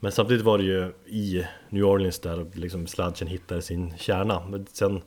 Men 0.00 0.12
samtidigt 0.12 0.44
var 0.44 0.58
det 0.58 0.64
ju 0.64 0.92
i 1.06 1.46
New 1.68 1.84
Orleans 1.84 2.18
där 2.18 2.46
liksom 2.54 2.86
sludgen 2.86 3.28
hittade 3.28 3.62
sin 3.62 3.94
kärna. 3.98 4.46
Men 4.48 4.66
sen, 4.72 5.02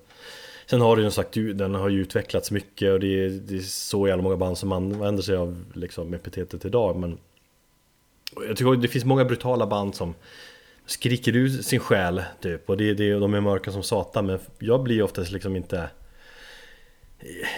sen 0.65 0.81
har 0.81 0.95
det 0.95 1.01
ju 1.01 1.11
som 1.11 1.23
sagt, 1.23 1.33
den 1.33 1.75
har 1.75 1.89
ju 1.89 2.01
utvecklats 2.01 2.51
mycket 2.51 2.91
och 2.91 2.99
det 2.99 3.25
är, 3.25 3.29
det 3.29 3.55
är 3.55 3.59
så 3.59 4.07
jävla 4.07 4.23
många 4.23 4.37
band 4.37 4.57
som 4.57 4.71
använder 4.71 5.23
sig 5.23 5.35
av 5.35 5.65
liksom, 5.73 6.13
epitetet 6.13 6.65
idag 6.65 6.95
men 6.95 7.17
Jag 8.47 8.57
tycker 8.57 8.75
det 8.75 8.87
finns 8.87 9.05
många 9.05 9.25
brutala 9.25 9.67
band 9.67 9.95
som 9.95 10.15
skriker 10.85 11.35
ut 11.35 11.65
sin 11.65 11.79
själ 11.79 12.23
typ 12.41 12.69
och 12.69 12.77
det, 12.77 12.93
det, 12.93 13.13
de 13.13 13.33
är 13.33 13.41
mörka 13.41 13.71
som 13.71 13.83
satan 13.83 14.25
men 14.25 14.39
jag 14.59 14.83
blir 14.83 15.03
oftast 15.03 15.31
liksom 15.31 15.55
inte 15.55 15.89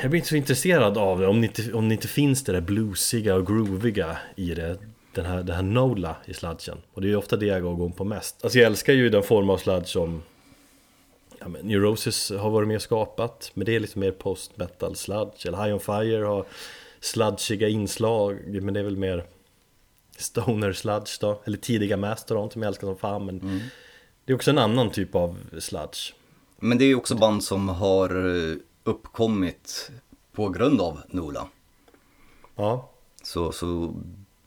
jag 0.02 0.10
blir 0.10 0.18
inte 0.18 0.30
så 0.30 0.36
intresserad 0.36 0.98
av 0.98 1.20
det. 1.20 1.28
Om 1.28 1.42
det 1.42 1.48
inte, 1.48 1.74
om 1.74 1.90
det 1.90 1.96
inte 1.96 2.08
finns 2.08 2.44
det 2.44 2.52
där 2.52 2.62
bluesiga 2.62 3.36
och 3.36 3.48
grooviga 3.48 4.18
i 4.36 4.54
det 4.54 4.78
den 5.16 5.26
här, 5.26 5.44
den 5.44 5.56
här 5.56 5.64
Nola 5.64 6.16
i 6.26 6.34
sludgen 6.34 6.78
Och 6.94 7.02
det 7.02 7.12
är 7.12 7.16
ofta 7.16 7.38
det 7.38 7.46
jag 7.46 7.62
går 7.62 7.74
igång 7.74 7.92
på 7.92 8.04
mest. 8.04 8.44
Alltså 8.44 8.60
jag 8.60 8.66
älskar 8.66 8.94
ju 8.94 9.10
den 9.10 9.24
form 9.24 9.50
av 9.50 9.58
sludge 9.58 9.88
som 9.88 10.22
ja, 11.46 11.50
men 11.50 11.68
Neurosis 11.68 12.32
har 12.32 12.50
varit 12.50 12.68
med 12.68 12.76
och 12.76 12.82
skapat 12.82 13.52
Men 13.54 13.66
det 13.66 13.76
är 13.76 13.80
lite 13.80 14.00
mer 14.00 14.12
post-metal 14.12 14.96
sludge. 14.96 15.46
Eller 15.46 15.64
High 15.64 15.74
On 15.74 15.80
Fire 15.80 16.26
har 16.26 16.46
sludgiga 17.00 17.68
inslag 17.68 18.62
Men 18.62 18.74
det 18.74 18.80
är 18.80 18.84
väl 18.84 18.98
mer 18.98 19.26
Stoner 20.18 20.74
sludge 20.74 21.18
då. 21.22 21.42
Eller 21.46 21.58
tidiga 21.58 21.98
Mastodon 21.98 22.52
som 22.52 22.62
jag 22.62 22.70
älskar 22.70 22.88
som 22.88 22.98
fan 22.98 23.26
men 23.26 23.62
Det 24.26 24.34
är 24.34 24.36
också 24.36 24.52
en 24.52 24.58
annan 24.58 24.90
typ 24.90 25.16
av 25.16 25.38
sludge. 25.60 26.14
Men 26.60 26.78
det 26.78 26.86
är 26.86 26.88
ju 26.88 26.96
också 26.96 27.16
band 27.16 27.44
som 27.44 27.70
har 27.70 28.10
eh, 28.10 28.58
uppkommit 28.84 29.92
på 30.32 30.50
grund 30.50 30.82
av 30.82 31.02
Nola. 31.08 31.48
Ja, 32.56 32.90
Så, 33.24 33.52
så 33.52 33.94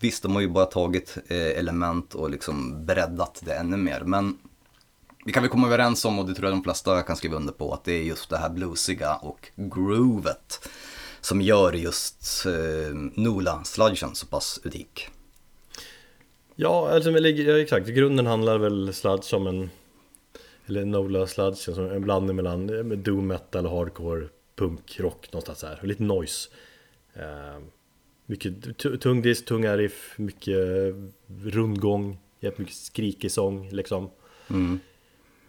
visst, 0.00 0.22
de 0.22 0.34
har 0.34 0.40
ju 0.40 0.48
bara 0.48 0.64
tagit 0.64 1.18
eh, 1.28 1.58
element 1.58 2.14
och 2.14 2.30
liksom 2.30 2.86
breddat 2.86 3.42
det 3.44 3.54
ännu 3.54 3.76
mer. 3.76 4.00
Men 4.00 4.38
vi 5.24 5.32
kan 5.32 5.42
väl 5.42 5.50
komma 5.50 5.66
överens 5.66 6.04
om, 6.04 6.18
och 6.18 6.26
det 6.26 6.34
tror 6.34 6.48
jag 6.48 6.54
de 6.58 6.62
flesta 6.62 7.02
kan 7.02 7.16
skriva 7.16 7.36
under 7.36 7.52
på, 7.52 7.72
att 7.72 7.84
det 7.84 7.92
är 7.92 8.02
just 8.02 8.30
det 8.30 8.36
här 8.36 8.50
bluesiga 8.50 9.14
och 9.14 9.50
groovet 9.56 10.68
som 11.20 11.40
gör 11.42 11.72
just 11.72 12.46
eh, 12.46 12.94
Nola-sludgen 13.14 14.14
så 14.14 14.26
pass 14.26 14.60
unik. 14.64 15.08
Ja, 16.54 16.90
alltså, 16.90 17.10
ja, 17.10 17.58
exakt. 17.58 17.88
I 17.88 17.92
grunden 17.92 18.26
handlar 18.26 18.58
väl 18.58 18.94
sludge 18.94 19.34
om 19.34 19.46
en 19.46 19.70
Eller 20.66 20.84
Nola 20.84 21.26
sludge, 21.26 21.58
som 21.58 21.90
en 21.90 22.02
blandning 22.02 22.36
mellan 22.36 22.90
eh, 22.92 22.98
doom 22.98 23.26
metal 23.26 23.66
och 23.66 23.72
hardcore 23.72 24.28
punk 24.56 25.00
rock 25.00 25.28
någonstans 25.32 25.62
här. 25.62 25.78
Och 25.80 25.88
lite 25.88 26.02
noise. 26.02 26.48
Eh, 27.14 27.62
mycket 28.26 28.78
tu- 28.78 28.96
tung 28.96 29.22
disk, 29.22 29.44
tunga 29.44 29.76
riff, 29.76 30.14
mycket 30.16 30.58
eh, 30.58 30.94
rundgång, 31.44 32.18
jävligt 32.40 32.58
mycket 32.58 32.74
skrikig 32.74 33.32
sång 33.32 33.70
liksom. 33.70 34.10
Mm. 34.50 34.80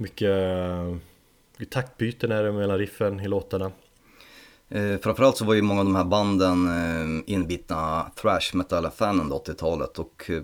Mycket, 0.02 0.30
eh, 1.60 1.66
taktbyten 1.70 2.32
är 2.32 2.44
det 2.44 2.52
mellan 2.52 2.78
riffen 2.78 3.20
i 3.20 3.28
låtarna. 3.28 3.72
Eh, 4.70 4.98
framförallt 4.98 5.38
så 5.38 5.46
var 5.46 5.54
ju 5.54 5.62
många 5.62 5.80
av 5.80 5.86
de 5.86 5.96
här 5.96 6.04
banden 6.04 6.68
eh, 6.68 7.34
inbitna 7.34 8.12
thrash 8.22 8.54
metal-fan 8.54 9.22
under 9.22 9.36
80-talet 9.36 10.00
och 10.00 10.30
eh, 10.30 10.44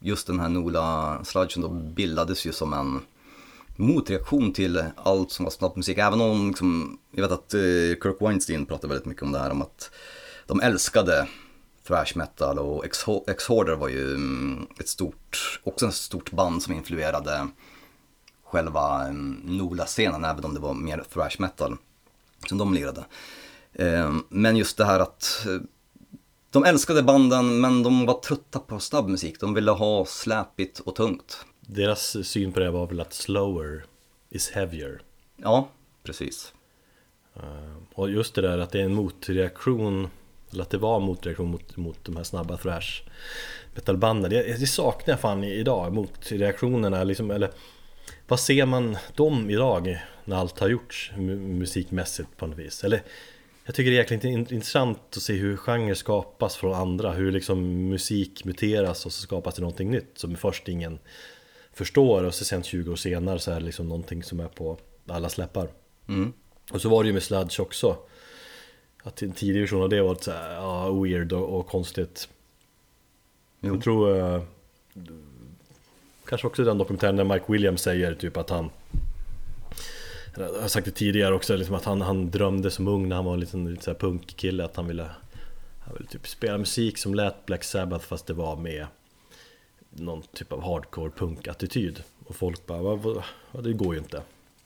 just 0.00 0.26
den 0.26 0.40
här 0.40 0.48
Nola-sludgen 0.48 1.62
då 1.62 1.68
bildades 1.68 2.46
ju 2.46 2.52
som 2.52 2.72
en 2.72 3.00
motreaktion 3.76 4.52
till 4.52 4.84
allt 4.96 5.30
som 5.30 5.44
var 5.44 5.50
snabbmusik. 5.50 5.98
Även 5.98 6.20
om 6.20 6.48
liksom, 6.48 6.98
jag 7.10 7.22
vet 7.22 7.32
att 7.32 7.54
eh, 7.54 7.60
Kirk 8.02 8.16
Weinstein 8.20 8.66
pratade 8.66 8.88
väldigt 8.88 9.06
mycket 9.06 9.22
om 9.22 9.32
det 9.32 9.38
här 9.38 9.50
om 9.50 9.62
att 9.62 9.90
de 10.46 10.60
älskade 10.60 11.28
thrash 11.86 12.12
metal 12.14 12.58
och 12.58 12.84
X-Horder 13.26 13.76
var 13.76 13.88
ju 13.88 14.14
mm, 14.14 14.66
ett 14.78 14.88
stort, 14.88 15.60
också 15.64 15.86
ett 15.86 15.94
stort 15.94 16.30
band 16.30 16.62
som 16.62 16.74
influerade 16.74 17.48
själva 18.54 19.06
mm, 19.08 19.40
Nola-scenen 19.44 20.24
även 20.24 20.44
om 20.44 20.54
det 20.54 20.60
var 20.60 20.74
mer 20.74 21.04
thrash 21.12 21.36
metal 21.38 21.76
som 22.48 22.58
de 22.58 22.74
lirade. 22.74 23.04
Eh, 23.72 24.14
Men 24.28 24.56
just 24.56 24.76
det 24.76 24.84
här 24.84 25.00
att 25.00 25.46
eh, 25.46 25.60
de 26.50 26.64
älskade 26.64 27.02
banden 27.02 27.60
men 27.60 27.82
de 27.82 28.06
var 28.06 28.20
trötta 28.20 28.58
på 28.58 28.80
snabbmusik. 28.80 29.40
De 29.40 29.54
ville 29.54 29.70
ha 29.70 30.04
släpigt 30.04 30.78
och 30.78 30.94
tungt. 30.94 31.44
Deras 31.60 32.26
syn 32.26 32.52
på 32.52 32.60
det 32.60 32.70
var 32.70 32.86
väl 32.86 33.00
att 33.00 33.12
slower 33.14 33.84
is 34.30 34.50
heavier. 34.50 35.02
Ja, 35.36 35.68
precis. 36.02 36.52
Eh, 37.36 37.76
Och 37.94 38.10
just 38.10 38.34
det 38.34 38.42
där 38.42 38.58
att 38.58 38.70
det 38.70 38.80
är 38.80 38.84
en 38.84 38.94
motreaktion 38.94 40.08
Eller 40.52 40.62
att 40.62 40.70
det 40.70 40.78
var 40.78 40.96
en 40.96 41.02
motreaktion 41.02 41.50
mot, 41.50 41.76
mot 41.76 42.04
de 42.04 42.16
här 42.16 42.24
snabba 42.24 42.56
thrash 42.56 43.02
metalbanden 43.74 44.30
det, 44.30 44.60
det 44.60 44.66
saknar 44.66 45.12
jag 45.12 45.20
fan 45.20 45.44
idag 45.44 45.92
Motreaktionerna 45.92 47.04
liksom, 47.04 47.30
eller 47.30 47.50
Vad 48.28 48.40
ser 48.40 48.66
man 48.66 48.96
dem 49.14 49.50
idag 49.50 49.98
när 50.24 50.36
allt 50.36 50.58
har 50.58 50.68
gjorts 50.68 51.12
mu- 51.16 51.38
musikmässigt 51.58 52.36
på 52.36 52.46
något 52.46 52.58
vis? 52.58 52.84
Eller 52.84 53.02
Jag 53.64 53.74
tycker 53.74 53.90
det 53.90 53.96
är 53.96 54.00
jäkligt 54.00 54.24
in- 54.24 54.38
intressant 54.54 54.98
att 55.16 55.22
se 55.22 55.32
hur 55.34 55.56
genrer 55.56 55.94
skapas 55.94 56.56
från 56.56 56.74
andra 56.74 57.12
Hur 57.12 57.32
liksom 57.32 57.88
musik 57.88 58.44
muteras 58.44 59.06
och 59.06 59.12
så 59.12 59.22
skapas 59.22 59.54
det 59.54 59.60
någonting 59.62 59.90
nytt 59.90 60.18
som 60.18 60.36
först 60.36 60.68
ingen 60.68 60.98
förstår 61.72 62.24
och 62.24 62.34
så 62.34 62.44
sen 62.44 62.62
20 62.62 62.92
år 62.92 62.96
senare 62.96 63.38
så 63.38 63.50
är 63.50 63.54
det 63.60 63.66
liksom 63.66 63.88
någonting 63.88 64.22
som 64.22 64.40
är 64.40 64.48
på 64.48 64.78
alla 65.08 65.28
släppar 65.28 65.68
Mm. 66.08 66.32
och 66.72 66.80
så 66.82 66.88
var 66.88 67.02
det 67.02 67.06
ju 67.06 67.12
med 67.12 67.22
Sludge 67.22 67.60
också 67.60 67.96
Att 69.02 69.22
en 69.22 69.32
tidig 69.32 69.60
version 69.60 69.82
av 69.82 69.88
det 69.88 70.02
var 70.02 70.14
så 70.20 70.30
här, 70.30 70.54
ja, 70.54 70.92
weird 70.92 71.32
och, 71.32 71.58
och 71.58 71.66
konstigt 71.66 72.28
Jo. 73.60 73.74
Jag 73.74 73.82
tror 73.82 74.18
eh, 74.34 74.42
Kanske 76.34 76.46
också 76.46 76.64
den 76.64 76.78
dokumentären 76.78 77.16
där 77.16 77.24
Mike 77.24 77.44
Williams 77.48 77.82
säger 77.82 78.14
typ 78.14 78.36
att 78.36 78.50
han 78.50 78.70
Jag 80.36 80.60
har 80.60 80.68
sagt 80.68 80.84
det 80.84 80.90
tidigare 80.90 81.34
också, 81.34 81.56
liksom 81.56 81.74
att 81.74 81.84
han, 81.84 82.00
han 82.00 82.30
drömde 82.30 82.70
som 82.70 82.88
ung 82.88 83.08
när 83.08 83.16
han 83.16 83.24
var 83.24 83.34
en 83.34 83.40
liten, 83.40 83.70
lite 83.70 83.84
så 83.84 83.90
här 83.90 83.98
punkkille 83.98 84.64
att 84.64 84.76
han 84.76 84.86
ville 84.86 85.10
Han 85.80 85.94
ville 85.94 86.08
typ 86.08 86.28
spela 86.28 86.58
musik 86.58 86.98
som 86.98 87.14
lät 87.14 87.46
Black 87.46 87.64
Sabbath 87.64 88.06
fast 88.06 88.26
det 88.26 88.32
var 88.32 88.56
med 88.56 88.86
Någon 89.90 90.22
typ 90.22 90.52
av 90.52 90.62
hardcore 90.62 91.10
punk-attityd 91.10 92.02
Och 92.26 92.36
folk 92.36 92.66
bara, 92.66 92.82
vad, 92.82 92.98
vad, 92.98 93.22
vad, 93.52 93.64
det 93.64 93.72
går 93.72 93.94
ju 93.94 94.00
inte 94.00 94.22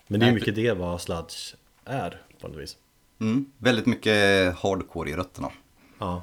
Men 0.07 0.21
det 0.21 0.27
är 0.27 0.33
mycket 0.33 0.55
det 0.55 0.73
vad 0.73 1.01
sludge 1.01 1.55
är 1.85 2.23
på 2.41 2.49
något 2.49 2.59
vis 2.59 2.77
Mm. 3.21 3.47
Väldigt 3.59 3.87
mycket 3.87 4.55
hardcore 4.57 5.11
i 5.11 5.15
rötterna. 5.15 5.51
Ja, 5.99 6.23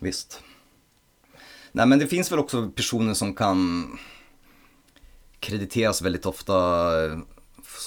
Visst. 0.00 0.42
Nej 1.72 1.86
men 1.86 1.98
det 1.98 2.06
finns 2.06 2.32
väl 2.32 2.38
också 2.38 2.70
personer 2.70 3.14
som 3.14 3.34
kan 3.34 3.86
krediteras 5.44 6.02
väldigt 6.02 6.26
ofta 6.26 6.54
eh, 7.04 7.18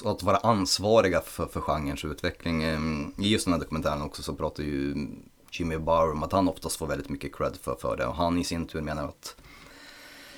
att 0.06 0.24
vara 0.24 0.38
ansvariga 0.38 1.22
för, 1.22 1.46
för 1.46 1.62
genrens 1.62 2.06
utveckling. 2.06 2.64
Eh, 2.64 2.80
I 3.26 3.30
just 3.30 3.46
den 3.46 3.54
här 3.54 3.60
dokumentären 3.60 4.02
också 4.02 4.24
så 4.24 4.34
pratar 4.34 4.64
ju 4.64 5.08
Jimmy 5.52 5.78
Barham, 5.78 6.24
att 6.24 6.32
han 6.32 6.48
oftast 6.48 6.76
får 6.76 6.88
väldigt 6.88 7.10
mycket 7.10 7.36
cred 7.36 7.58
för, 7.62 7.76
för 7.76 7.98
det. 7.98 8.06
Och 8.06 8.16
han 8.16 8.38
i 8.38 8.44
sin 8.44 8.68
tur 8.68 8.82
menar 8.82 9.04
att 9.04 9.36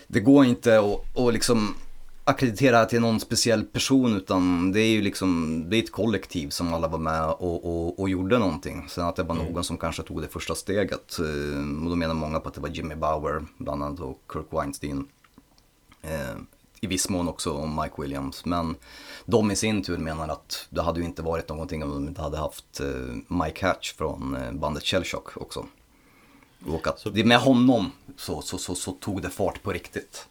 det 0.07 0.19
går 0.19 0.45
inte 0.45 0.79
att, 0.79 1.17
att 1.17 1.33
liksom 1.33 1.75
akkreditera 2.23 2.85
till 2.85 3.01
någon 3.01 3.19
speciell 3.19 3.63
person 3.63 4.15
utan 4.17 4.71
det 4.71 4.79
är 4.81 4.87
ju 4.89 5.01
liksom, 5.01 5.63
det 5.69 5.77
är 5.77 5.83
ett 5.83 5.91
kollektiv 5.91 6.49
som 6.49 6.73
alla 6.73 6.87
var 6.87 6.99
med 6.99 7.25
och, 7.25 7.65
och, 7.65 7.99
och 7.99 8.09
gjorde 8.09 8.37
någonting. 8.37 8.85
Sen 8.89 9.05
att 9.05 9.15
det 9.15 9.23
var 9.23 9.35
någon 9.35 9.63
som 9.63 9.77
kanske 9.77 10.03
tog 10.03 10.21
det 10.21 10.27
första 10.27 10.55
steget. 10.55 11.19
eh, 11.19 11.83
Och 11.83 11.89
då 11.89 11.95
menar 11.95 12.13
många 12.13 12.39
på 12.39 12.47
att 12.49 12.55
det 12.55 12.61
var 12.61 12.69
Jimmy 12.69 12.95
Bauer, 12.95 13.45
bland 13.57 13.83
annat 13.83 13.99
och 13.99 14.21
Kirk 14.33 14.47
Weinstein. 14.51 15.07
I 16.81 16.87
viss 16.87 17.09
mån 17.09 17.27
också 17.27 17.67
Mike 17.67 18.01
Williams. 18.01 18.45
Men 18.45 18.75
de 19.25 19.51
i 19.51 19.55
sin 19.55 19.83
tur 19.83 19.97
menar 19.97 20.29
att 20.29 20.67
det 20.69 20.81
hade 20.81 20.99
ju 20.99 21.05
inte 21.05 21.21
varit 21.21 21.49
någonting 21.49 21.83
om 21.83 21.89
de 21.89 22.07
inte 22.07 22.21
hade 22.21 22.37
haft 22.37 22.79
eh, 22.79 23.35
Mike 23.45 23.65
Hatch 23.65 23.93
från 23.93 24.35
eh, 24.35 24.51
bandet 24.51 24.83
Shellshock 24.83 25.37
också. 25.37 25.65
Och 26.67 26.87
att 26.87 27.05
det 27.13 27.23
med 27.23 27.39
honom 27.39 27.91
så, 28.17 28.41
så, 28.41 28.57
så, 28.57 28.75
så 28.75 28.91
tog 28.91 29.21
det 29.21 29.29
fart 29.29 29.63
på 29.63 29.71
riktigt. 29.71 30.27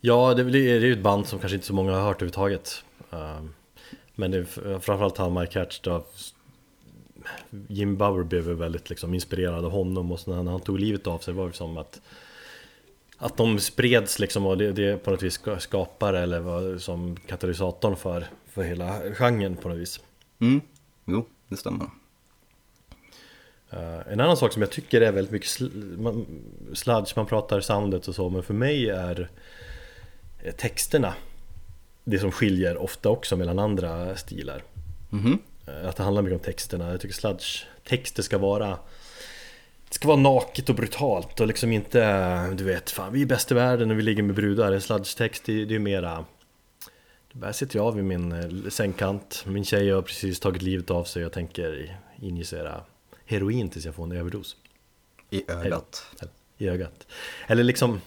Ja, 0.00 0.34
det, 0.34 0.44
det 0.44 0.58
är 0.58 0.80
ju 0.80 0.92
ett 0.92 1.02
band 1.02 1.26
som 1.26 1.38
kanske 1.38 1.54
inte 1.54 1.66
så 1.66 1.74
många 1.74 1.92
har 1.92 2.00
hört 2.00 2.16
överhuvudtaget. 2.16 2.84
Um, 3.10 3.54
men 4.14 4.30
det 4.30 4.38
är 4.38 4.78
framförallt 4.78 5.16
han 5.16 5.34
Mike 5.34 5.58
Hatch 5.58 5.80
då. 5.80 6.04
Jim 7.68 7.96
Bauer 7.96 8.22
blev 8.22 8.42
väl 8.42 8.56
väldigt 8.56 8.90
liksom 8.90 9.14
inspirerad 9.14 9.64
av 9.64 9.70
honom 9.70 10.12
och 10.12 10.20
så 10.20 10.42
när 10.42 10.50
han 10.50 10.60
tog 10.60 10.78
livet 10.78 11.06
av 11.06 11.18
sig 11.18 11.34
var 11.34 11.46
det 11.46 11.52
som 11.52 11.78
att 11.78 12.00
att 13.18 13.36
de 13.36 13.58
spreds 13.58 14.18
liksom 14.18 14.46
och 14.46 14.58
det, 14.58 14.72
det 14.72 15.04
på 15.04 15.10
något 15.10 15.22
vis 15.22 15.40
skapar 15.58 16.14
eller 16.14 16.40
var 16.40 16.78
som 16.78 17.16
katalysatorn 17.16 17.96
för, 17.96 18.26
för 18.46 18.62
hela 18.62 19.00
genren 19.14 19.56
på 19.56 19.68
något 19.68 19.78
vis. 19.78 20.00
Mm, 20.38 20.60
jo, 21.04 21.26
det 21.48 21.56
stämmer. 21.56 21.86
Uh, 23.72 24.12
en 24.12 24.20
annan 24.20 24.36
sak 24.36 24.52
som 24.52 24.62
jag 24.62 24.70
tycker 24.70 25.00
är 25.00 25.12
väldigt 25.12 25.32
mycket 25.32 25.48
sl 25.48 25.68
man, 25.98 26.26
sludge, 26.74 27.12
man 27.16 27.26
pratar 27.26 27.60
soundet 27.60 28.08
och 28.08 28.14
så, 28.14 28.28
men 28.28 28.42
för 28.42 28.54
mig 28.54 28.90
är 28.90 29.30
texterna 30.56 31.14
det 32.04 32.18
som 32.18 32.32
skiljer 32.32 32.76
ofta 32.76 33.08
också 33.08 33.36
mellan 33.36 33.58
andra 33.58 34.16
stilar. 34.16 34.62
Mhm. 35.10 35.38
Uh, 35.68 35.88
att 35.88 35.96
det 35.96 36.02
handlar 36.02 36.22
mycket 36.22 36.38
om 36.38 36.44
texterna. 36.44 36.90
Jag 36.90 37.00
tycker 37.00 37.14
sludge 37.14 37.66
texter 37.84 38.22
ska 38.22 38.38
vara 38.38 38.78
det 39.88 39.94
ska 39.94 40.08
vara 40.08 40.16
naket 40.20 40.68
och 40.68 40.74
brutalt 40.74 41.40
och 41.40 41.46
liksom 41.46 41.72
inte, 41.72 42.46
du 42.54 42.64
vet, 42.64 42.90
fan 42.90 43.12
vi 43.12 43.22
är 43.22 43.26
bäst 43.26 43.50
i 43.50 43.54
världen 43.54 43.90
och 43.90 43.98
vi 43.98 44.02
ligger 44.02 44.22
med 44.22 44.34
brudar. 44.36 44.72
En 44.72 44.80
sludge-text, 44.80 45.42
det, 45.46 45.64
det 45.64 45.74
är 45.74 45.78
mera 45.78 46.24
Där 47.32 47.52
sitter 47.52 47.76
jag 47.76 47.92
vid 47.92 48.04
min 48.04 48.32
eh, 48.32 48.70
sängkant, 48.70 49.44
min 49.46 49.64
tjej 49.64 49.90
har 49.90 50.02
precis 50.02 50.40
tagit 50.40 50.62
livet 50.62 50.90
av 50.90 51.04
sig 51.04 51.20
och 51.22 51.24
jag 51.24 51.32
tänker 51.32 51.96
injicera 52.22 52.80
heroin 53.26 53.68
tills 53.68 53.84
jag 53.84 53.94
får 53.94 54.04
en 54.04 54.12
överdos 54.12 54.56
I 55.30 55.44
ögat. 55.50 56.06
i 56.58 56.68
ögat. 56.68 57.06
Eller 57.46 57.64
liksom 57.64 58.00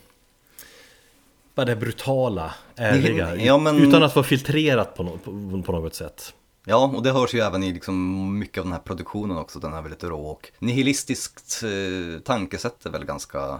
bara 1.55 1.65
det 1.65 1.75
brutala, 1.75 2.53
ärliga, 2.75 3.35
Ja, 3.35 3.57
men- 3.57 3.77
utan 3.87 4.03
att 4.03 4.15
vara 4.15 4.23
filtrerat 4.25 4.95
på, 4.95 5.03
något, 5.03 5.23
på, 5.23 5.61
på 5.65 5.71
något 5.71 5.95
sätt. 5.95 6.33
Ja, 6.65 6.91
och 6.95 7.03
det 7.03 7.11
hörs 7.11 7.33
ju 7.33 7.39
även 7.39 7.63
i 7.63 7.73
liksom 7.73 8.37
mycket 8.39 8.57
av 8.57 8.65
den 8.65 8.73
här 8.73 8.79
produktionen 8.79 9.37
också. 9.37 9.59
Den 9.59 9.73
är 9.73 9.81
väldigt 9.81 10.03
rå 10.03 10.25
och 10.25 10.51
nihilistiskt 10.59 11.63
eh, 11.63 12.19
tankesätt 12.21 12.85
är 12.85 12.89
väl 12.89 13.05
ganska 13.05 13.59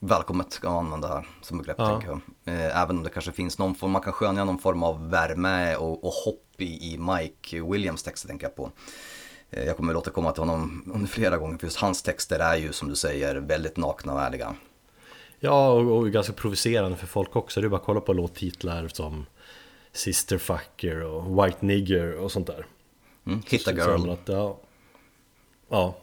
välkommet 0.00 0.58
att 0.62 0.64
använda 0.70 1.08
här 1.08 1.28
som 1.42 1.58
begrepp 1.58 1.76
Ja. 1.78 1.88
tänker 1.90 2.08
jag. 2.08 2.20
Eh, 2.54 2.82
även 2.82 2.96
om 2.96 3.02
det 3.02 3.10
kanske 3.10 3.32
finns 3.32 3.58
någon 3.58 3.74
form, 3.74 3.90
man 3.90 4.02
kan 4.02 4.12
skönja 4.12 4.44
någon 4.44 4.58
form 4.58 4.82
av 4.82 5.10
värme 5.10 5.76
och, 5.76 6.04
och 6.04 6.12
hopp 6.12 6.46
i, 6.58 6.92
i 6.94 6.98
Mike 6.98 7.62
Williams 7.62 8.02
texter 8.02 8.28
tänker 8.28 8.46
jag 8.46 8.56
på. 8.56 8.70
Eh, 9.50 9.64
jag 9.64 9.76
kommer 9.76 9.92
att 9.92 9.98
återkomma 9.98 10.32
till 10.32 10.42
honom 10.42 10.90
under 10.94 11.08
flera 11.08 11.36
gånger 11.36 11.58
för 11.58 11.66
just 11.66 11.76
hans 11.78 12.02
texter 12.02 12.38
är 12.38 12.56
ju 12.56 12.72
som 12.72 12.88
du 12.88 12.96
säger 12.96 13.36
väldigt 13.36 13.76
nakna 13.76 14.12
och 14.14 14.20
ärliga. 14.20 14.54
Ja, 15.40 15.70
och, 15.70 15.96
och 15.96 16.10
ganska 16.10 16.32
provocerande 16.32 16.96
för 16.96 17.06
folk 17.06 17.36
också. 17.36 17.60
Det 17.60 17.66
är 17.66 17.68
bara 17.68 17.76
att 17.76 17.86
kolla 17.86 18.00
på 18.00 18.12
låttitlar 18.12 18.88
som 18.88 19.26
Sister 19.92 20.38
Fucker 20.38 21.02
och 21.02 21.44
White 21.44 21.66
Nigger 21.66 22.18
och 22.18 22.32
sånt 22.32 22.46
där. 22.46 22.66
Mm. 23.26 23.42
Hit 23.46 23.68
a 23.68 23.70
Så 23.70 23.76
säger 23.76 23.98
man 23.98 24.00
girl. 24.00 24.10
Att, 24.10 24.28
ja, 24.28 24.58
ja, 25.68 25.96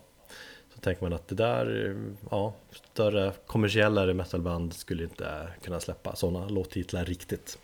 så 0.73 0.79
tänker 0.79 1.03
man 1.03 1.13
att 1.13 1.27
det 1.27 1.35
där, 1.35 1.95
ja, 2.31 2.53
större 2.71 3.33
kommersiellare 3.45 4.13
metalband 4.13 4.73
skulle 4.73 5.03
inte 5.03 5.47
kunna 5.63 5.79
släppa 5.79 6.15
sådana 6.15 6.49
låttitlar 6.49 7.05
riktigt. 7.05 7.59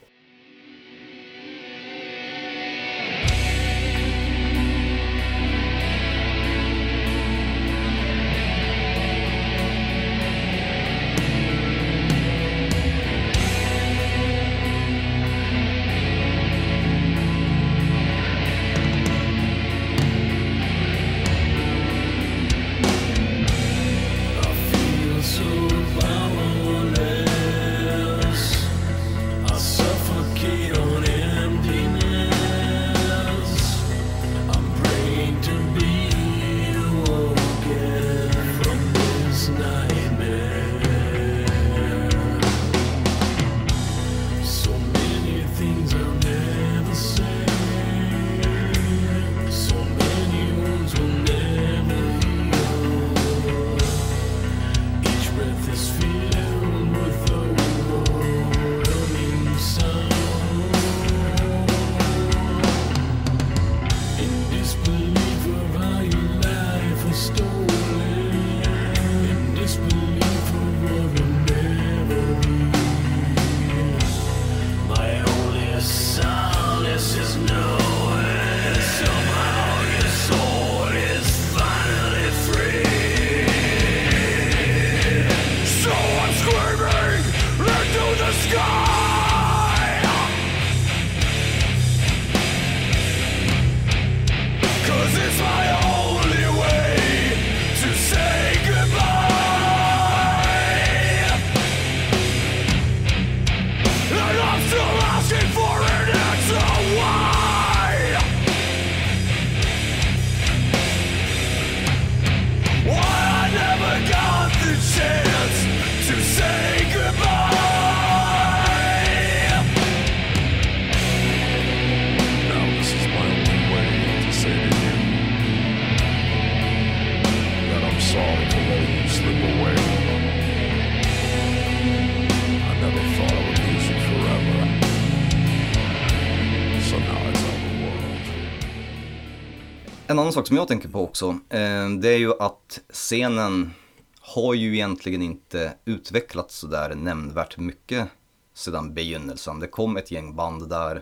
Annan 140.24 140.34
sak 140.34 140.48
som 140.48 140.58
jag 140.58 140.68
tänker 140.68 140.90
på 140.90 141.04
också, 141.04 141.26
eh, 141.50 141.90
det 141.90 142.10
är 142.10 142.18
ju 142.18 142.34
att 142.40 142.80
scenen 142.90 143.74
har 144.20 144.54
ju 144.54 144.74
egentligen 144.74 145.22
inte 145.22 145.74
utvecklats 145.86 146.58
sådär 146.58 146.96
nämnvärt 146.96 147.58
mycket 147.58 148.08
sedan 148.54 148.94
begynnelsen. 148.94 149.60
Det 149.60 149.68
kom 149.68 149.98
ett 149.98 150.12
gäng 150.12 150.36
band 150.36 150.70
där 150.70 151.02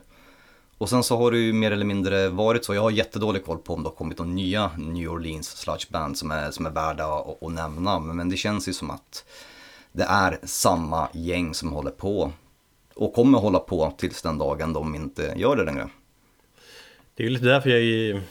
Och 0.77 0.89
sen 0.89 1.03
så 1.03 1.17
har 1.17 1.31
det 1.31 1.37
ju 1.37 1.53
mer 1.53 1.71
eller 1.71 1.85
mindre 1.85 2.29
varit 2.29 2.65
så, 2.65 2.73
jag 2.73 2.81
har 2.81 2.91
jättedålig 2.91 3.45
koll 3.45 3.57
på 3.57 3.73
om 3.73 3.83
det 3.83 3.89
har 3.89 3.95
kommit 3.95 4.19
några 4.19 4.31
nya 4.31 4.71
New 4.77 5.09
Orleans 5.09 5.57
sludge 5.57 5.89
band 5.89 6.17
som 6.17 6.31
är, 6.31 6.51
som 6.51 6.65
är 6.65 6.69
värda 6.69 7.05
att, 7.05 7.43
att 7.43 7.51
nämna. 7.51 7.99
Men 7.99 8.29
det 8.29 8.37
känns 8.37 8.67
ju 8.67 8.73
som 8.73 8.91
att 8.91 9.25
det 9.91 10.03
är 10.03 10.39
samma 10.43 11.09
gäng 11.13 11.53
som 11.53 11.73
håller 11.73 11.91
på. 11.91 12.31
Och 12.93 13.13
kommer 13.13 13.39
hålla 13.39 13.59
på 13.59 13.93
tills 13.97 14.21
den 14.21 14.37
dagen 14.37 14.73
de 14.73 14.95
inte 14.95 15.33
gör 15.37 15.55
det 15.55 15.63
längre. 15.63 15.89
Det 17.15 17.23
är 17.23 17.27
ju 17.27 17.33
lite 17.33 17.45
därför 17.45 17.69
jag 17.69 18.21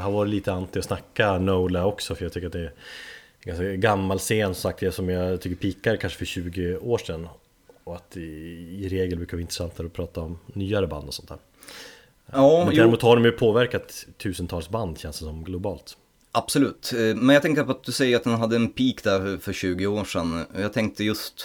har 0.00 0.10
varit 0.10 0.30
lite 0.30 0.52
anti 0.52 0.78
att 0.78 0.84
snacka 0.84 1.38
Nola 1.38 1.86
också 1.86 2.14
för 2.14 2.24
jag 2.24 2.32
tycker 2.32 2.46
att 2.46 2.52
det 2.52 2.60
är 2.60 2.64
en 2.64 2.72
ganska 3.44 3.64
gammal 3.64 4.18
scen 4.18 4.54
som 4.54 4.62
sagt 4.72 4.94
som 4.94 5.08
jag 5.08 5.40
tycker 5.40 5.56
pikar 5.56 5.96
kanske 5.96 6.18
för 6.18 6.24
20 6.24 6.76
år 6.76 6.98
sedan 6.98 7.28
och 7.84 7.96
att 7.96 8.16
i, 8.16 8.20
i 8.80 8.88
regel 8.88 9.16
brukar 9.16 9.30
det 9.30 9.36
vara 9.36 9.40
intressantare 9.40 9.86
att 9.86 9.92
prata 9.92 10.20
om 10.20 10.38
nyare 10.46 10.86
band 10.86 11.08
och 11.08 11.14
sånt 11.14 11.28
där 11.28 11.38
Ja, 12.32 12.64
Men 12.64 12.74
jo, 12.74 12.80
däremot 12.80 13.02
har 13.02 13.16
de 13.16 13.24
ju 13.24 13.32
påverkat 13.32 14.06
tusentals 14.18 14.68
band 14.68 14.98
känns 14.98 15.18
det 15.18 15.24
som 15.24 15.44
globalt 15.44 15.96
absolut. 16.32 16.92
Eh, 16.92 17.16
Men 17.16 17.34
jag 17.34 17.42
tänker 17.42 17.64
på 17.64 17.70
att 17.70 17.84
du 17.84 17.92
säger 17.92 18.16
att 18.16 18.24
den 18.24 18.34
hade 18.34 18.56
en 18.56 18.68
peak 18.68 19.02
där 19.02 19.38
för 19.38 19.52
20 19.52 19.86
år 19.86 20.04
sedan. 20.04 20.46
Jag 20.58 20.72
tänkte 20.72 21.04
just, 21.04 21.44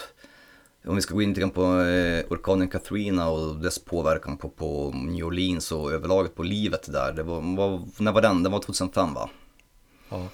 om 0.87 0.95
vi 0.95 1.01
ska 1.01 1.13
gå 1.13 1.21
in 1.21 1.33
lite 1.33 1.47
på 1.47 1.61
eh, 1.81 2.25
orkanen 2.29 2.67
Katrina 2.67 3.29
och 3.29 3.55
dess 3.55 3.79
påverkan 3.79 4.37
på, 4.37 4.49
på 4.49 4.91
New 4.91 5.25
Orleans 5.25 5.71
och 5.71 5.91
överlaget 5.91 6.35
på 6.35 6.43
livet 6.43 6.91
där. 6.91 7.13
Det 7.13 7.23
var, 7.23 7.55
var, 7.57 7.81
när 8.03 8.11
var 8.11 8.21
den? 8.21 8.43
Den 8.43 8.51
var 8.51 8.59
2005 8.59 9.13
va? 9.13 9.29
Ja, 10.09 10.27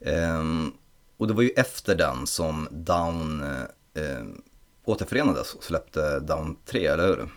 Ehm, 0.00 0.72
och 1.16 1.26
det 1.26 1.34
var 1.34 1.42
ju 1.42 1.50
efter 1.50 1.94
den 1.94 2.26
som 2.26 2.68
Down 2.70 3.42
eh, 3.94 4.24
återförenades 4.84 5.54
och 5.54 5.64
släppte 5.64 6.20
Down 6.20 6.56
3, 6.64 6.86
eller 6.86 7.06
hur? 7.06 7.28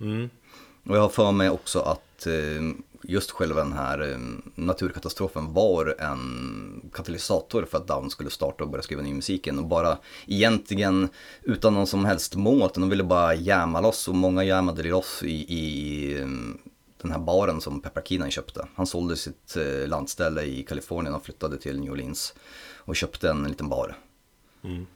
mm. 0.00 0.30
Och 0.88 0.96
jag 0.96 1.00
har 1.00 1.08
för 1.08 1.32
mig 1.32 1.50
också 1.50 1.80
att 1.80 2.26
eh, 2.26 2.62
just 3.02 3.30
själva 3.30 3.62
den 3.62 3.72
här 3.72 4.12
eh, 4.12 4.18
naturkatastrofen 4.54 5.52
var 5.52 5.94
en 5.98 6.90
katalysator 6.92 7.66
för 7.70 7.78
att 7.78 7.88
Down 7.88 8.10
skulle 8.10 8.30
starta 8.30 8.64
och 8.64 8.70
börja 8.70 8.82
skriva 8.82 9.02
ny 9.02 9.14
musik. 9.14 9.48
Och 9.58 9.66
bara 9.66 9.98
egentligen 10.26 11.08
utan 11.42 11.74
någon 11.74 11.86
som 11.86 12.04
helst 12.04 12.34
mål, 12.34 12.66
utan 12.70 12.80
de 12.80 12.90
ville 12.90 13.04
bara 13.04 13.34
jamma 13.34 13.80
loss 13.80 14.08
och 14.08 14.14
många 14.14 14.44
jammade 14.44 14.82
loss 14.82 15.22
i, 15.22 15.54
i 15.54 16.20
eh, 16.20 16.28
den 17.02 17.12
här 17.12 17.18
baren 17.18 17.60
som 17.60 17.80
Pepper 17.80 18.02
Keenan 18.02 18.30
köpte. 18.30 18.66
Han 18.74 18.86
sålde 18.86 19.16
sitt 19.16 19.56
eh, 19.56 19.88
landställe 19.88 20.42
i 20.42 20.62
Kalifornien 20.62 21.14
och 21.14 21.24
flyttade 21.24 21.58
till 21.58 21.80
New 21.80 21.92
Orleans 21.92 22.34
och 22.78 22.96
köpte 22.96 23.30
en 23.30 23.44
liten 23.44 23.68
bar. 23.68 23.96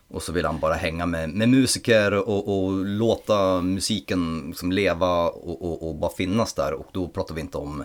Och 0.08 0.22
så 0.22 0.32
vill 0.32 0.46
han 0.46 0.60
bara 0.60 0.74
hänga 0.74 1.06
med, 1.06 1.28
med 1.28 1.48
musiker 1.48 2.28
och, 2.28 2.64
och 2.64 2.72
låta 2.84 3.60
musiken 3.60 4.44
liksom 4.46 4.72
leva 4.72 5.28
och, 5.28 5.62
och, 5.62 5.88
och 5.88 5.94
bara 5.94 6.10
finnas 6.10 6.54
där. 6.54 6.72
Och 6.72 6.86
då 6.92 7.08
pratar 7.08 7.34
vi 7.34 7.40
inte 7.40 7.58
om 7.58 7.84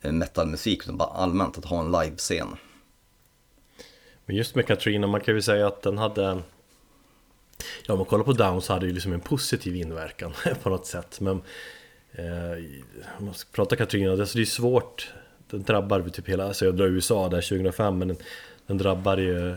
eh, 0.00 0.12
metalmusik 0.12 0.82
utan 0.82 0.96
bara 0.96 1.08
allmänt 1.08 1.58
att 1.58 1.64
ha 1.64 1.80
en 1.80 1.92
livescen. 1.92 2.48
Men 4.26 4.36
just 4.36 4.54
med 4.54 4.66
Katrina, 4.66 5.06
man 5.06 5.20
kan 5.20 5.34
ju 5.34 5.42
säga 5.42 5.66
att 5.66 5.82
den 5.82 5.98
hade 5.98 6.42
Ja 7.86 7.92
om 7.92 7.98
man 7.98 8.06
kollar 8.06 8.24
på 8.24 8.32
Down 8.32 8.62
så 8.62 8.72
hade 8.72 8.86
ju 8.86 8.92
liksom 8.92 9.12
en 9.12 9.20
positiv 9.20 9.76
inverkan 9.76 10.32
på 10.62 10.70
något 10.70 10.86
sätt 10.86 11.20
Men 11.20 11.42
eh, 12.12 12.64
Om 13.18 13.24
man 13.24 13.34
ska 13.34 13.48
prata 13.52 13.76
Katrina, 13.76 14.12
alltså 14.12 14.34
det, 14.34 14.36
är 14.36 14.40
ju 14.40 14.42
är 14.42 14.46
svårt 14.46 15.12
Den 15.50 15.62
drabbar 15.62 16.00
ju 16.00 16.10
typ 16.10 16.28
hela 16.28 16.44
alltså 16.44 16.64
södra 16.64 16.86
USA 16.86 17.28
där 17.28 17.40
2005 17.40 17.98
Men 17.98 18.08
den, 18.08 18.16
den 18.66 18.78
drabbar 18.78 19.16
ju 19.16 19.50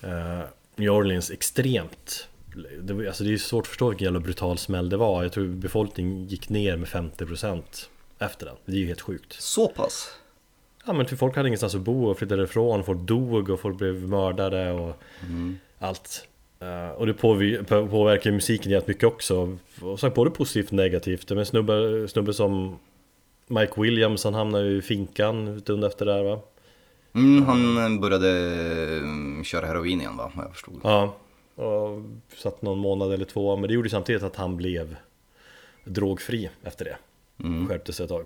eh, 0.00 0.42
New 0.76 0.90
Orleans 0.90 1.30
extremt. 1.30 2.28
Det, 2.82 3.06
alltså 3.08 3.24
det 3.24 3.32
är 3.32 3.36
svårt 3.38 3.62
att 3.64 3.68
förstå 3.68 3.88
vilken 3.88 4.04
jävla 4.04 4.20
brutal 4.20 4.58
smäll 4.58 4.88
det 4.88 4.96
var. 4.96 5.22
Jag 5.22 5.32
tror 5.32 5.46
befolkningen 5.46 6.26
gick 6.26 6.48
ner 6.48 6.76
med 6.76 6.88
50% 6.88 7.62
efter 8.18 8.46
den. 8.46 8.56
Det 8.64 8.72
är 8.72 8.76
ju 8.76 8.86
helt 8.86 9.00
sjukt. 9.00 9.32
Så 9.42 9.68
pass? 9.68 10.08
Ja 10.86 10.92
men 10.92 11.06
typ 11.06 11.18
folk 11.18 11.36
hade 11.36 11.48
ingenstans 11.48 11.74
att 11.74 11.80
bo 11.80 12.06
och 12.06 12.18
flyttade 12.18 12.42
ifrån, 12.42 12.84
folk 12.84 13.00
dog 13.00 13.50
och 13.50 13.60
folk 13.60 13.78
blev 13.78 14.08
mördade 14.08 14.70
och 14.72 14.96
allt. 15.78 16.28
Eh, 16.60 16.88
Och 16.90 17.06
det 17.06 17.14
påverkar 17.14 18.30
musiken 18.30 18.72
jävligt 18.72 18.88
mycket 18.88 19.04
också. 19.04 19.58
Och 19.80 20.00
så 20.00 20.10
både 20.10 20.30
positivt 20.30 20.66
och 20.66 20.72
negativt. 20.72 21.30
Men 21.30 21.46
snubbe, 21.46 22.08
snubbe 22.08 22.34
som 22.34 22.78
Mike 23.46 23.80
Williams 23.80 24.24
han 24.24 24.34
hamnade 24.34 24.64
ju 24.68 24.78
i 24.78 24.82
finkan 24.82 25.60
stund 25.60 25.84
efter 25.84 26.06
det 26.06 26.12
här 26.12 26.22
va? 26.22 26.40
Mm, 27.16 27.44
han 27.44 28.00
började 28.00 28.30
eh, 28.96 29.42
köra 29.42 29.66
heroin 29.66 30.00
igen 30.00 30.16
va, 30.16 30.32
vad 30.34 30.44
jag 30.44 30.52
förstod. 30.52 30.80
Ja 30.84 31.14
Och 31.54 32.02
satt 32.36 32.62
någon 32.62 32.78
månad 32.78 33.12
eller 33.12 33.24
två 33.24 33.56
men 33.56 33.68
det 33.68 33.74
gjorde 33.74 33.90
samtidigt 33.90 34.22
att 34.22 34.36
han 34.36 34.56
blev 34.56 34.96
drogfri 35.84 36.50
efter 36.62 36.84
det. 36.84 36.96
Skärpte 37.68 37.92
sig 37.92 38.04
ett 38.04 38.10
tag. 38.10 38.24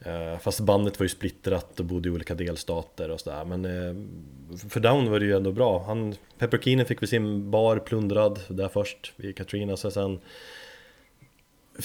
Eh, 0.00 0.38
Fast 0.38 0.60
bandet 0.60 0.98
var 0.98 1.04
ju 1.04 1.08
splittrat 1.08 1.80
och 1.80 1.86
bodde 1.86 2.08
i 2.08 2.12
olika 2.12 2.34
delstater 2.34 3.10
och 3.10 3.20
sådär 3.20 3.44
Men 3.44 3.64
eh, 3.64 3.94
för 4.68 4.80
Down 4.80 5.10
var 5.10 5.20
det 5.20 5.26
ju 5.26 5.36
ändå 5.36 5.52
bra. 5.52 5.84
Han, 5.86 6.14
Pepper 6.38 6.58
Keenan 6.58 6.86
fick 6.86 7.02
väl 7.02 7.08
sin 7.08 7.50
bar 7.50 7.78
plundrad 7.78 8.40
där 8.48 8.68
först 8.68 9.12
i 9.16 9.32
Katrina 9.32 9.76
så 9.76 9.90
sen 9.90 10.20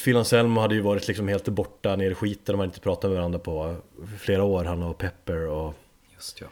Phil 0.03 0.17
Anselmo 0.17 0.61
hade 0.61 0.75
ju 0.75 0.81
varit 0.81 1.07
liksom 1.07 1.27
helt 1.27 1.47
borta 1.47 1.95
ner 1.95 2.11
i 2.11 2.15
skiten 2.15 2.53
De 2.53 2.59
hade 2.59 2.69
inte 2.69 2.79
pratat 2.79 3.09
med 3.09 3.17
varandra 3.17 3.39
på 3.39 3.75
flera 4.19 4.43
år 4.43 4.63
han 4.63 4.83
och 4.83 4.97
Pepper 4.97 5.47
och 5.47 5.73
Just 6.17 6.41
ja. 6.41 6.47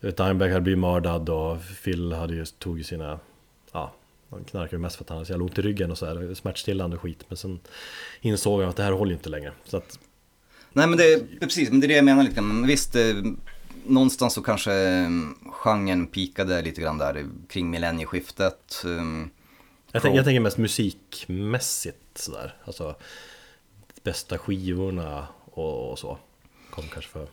Dimebag 0.00 0.48
hade 0.48 0.60
blivit 0.60 0.78
mördad 0.78 1.28
och 1.28 1.58
Phil 1.84 2.12
hade 2.12 2.34
ju, 2.34 2.44
tog 2.44 2.78
ju 2.78 2.84
sina 2.84 3.18
Ja, 3.72 3.92
han 4.30 4.44
knarkade 4.44 4.78
mest 4.78 4.96
för 4.96 5.04
att 5.04 5.08
han 5.08 5.16
hade 5.16 5.26
så 5.26 5.32
jävla 5.32 5.44
ont 5.44 5.58
i 5.58 5.62
ryggen 5.62 5.90
och 5.90 5.98
så 5.98 6.06
här, 6.06 6.34
smärtstillande 6.34 6.98
skit 6.98 7.24
Men 7.28 7.36
sen 7.36 7.60
insåg 8.20 8.60
han 8.60 8.70
att 8.70 8.76
det 8.76 8.82
här 8.82 8.92
håller 8.92 9.10
ju 9.10 9.16
inte 9.16 9.28
längre 9.28 9.52
Så 9.64 9.76
att 9.76 9.98
Nej 10.72 10.86
men 10.86 10.98
det, 10.98 11.40
precis, 11.40 11.70
men 11.70 11.80
det 11.80 11.86
är 11.86 11.88
det 11.88 11.94
jag 11.94 12.04
menar 12.04 12.22
lite 12.22 12.34
grann. 12.34 12.48
Men 12.48 12.66
visst, 12.66 12.96
eh, 12.96 13.14
någonstans 13.86 14.34
så 14.34 14.42
kanske 14.42 14.72
eh, 14.72 15.08
genren 15.50 16.06
pikade 16.06 16.62
lite 16.62 16.80
grann 16.80 16.98
där 16.98 17.26
kring 17.48 17.70
millennieskiftet. 17.70 18.82
Eh, 18.84 19.26
Jag, 19.92 20.02
tänk, 20.02 20.16
jag 20.16 20.24
tänker 20.24 20.40
mest 20.40 20.58
musikmässigt 20.58 22.18
sådär 22.18 22.56
Alltså 22.64 22.96
Bästa 24.02 24.38
skivorna 24.38 25.26
och, 25.44 25.90
och 25.90 25.98
så 25.98 26.18
Kom 26.70 26.84
kanske 26.92 27.10
för 27.10 27.26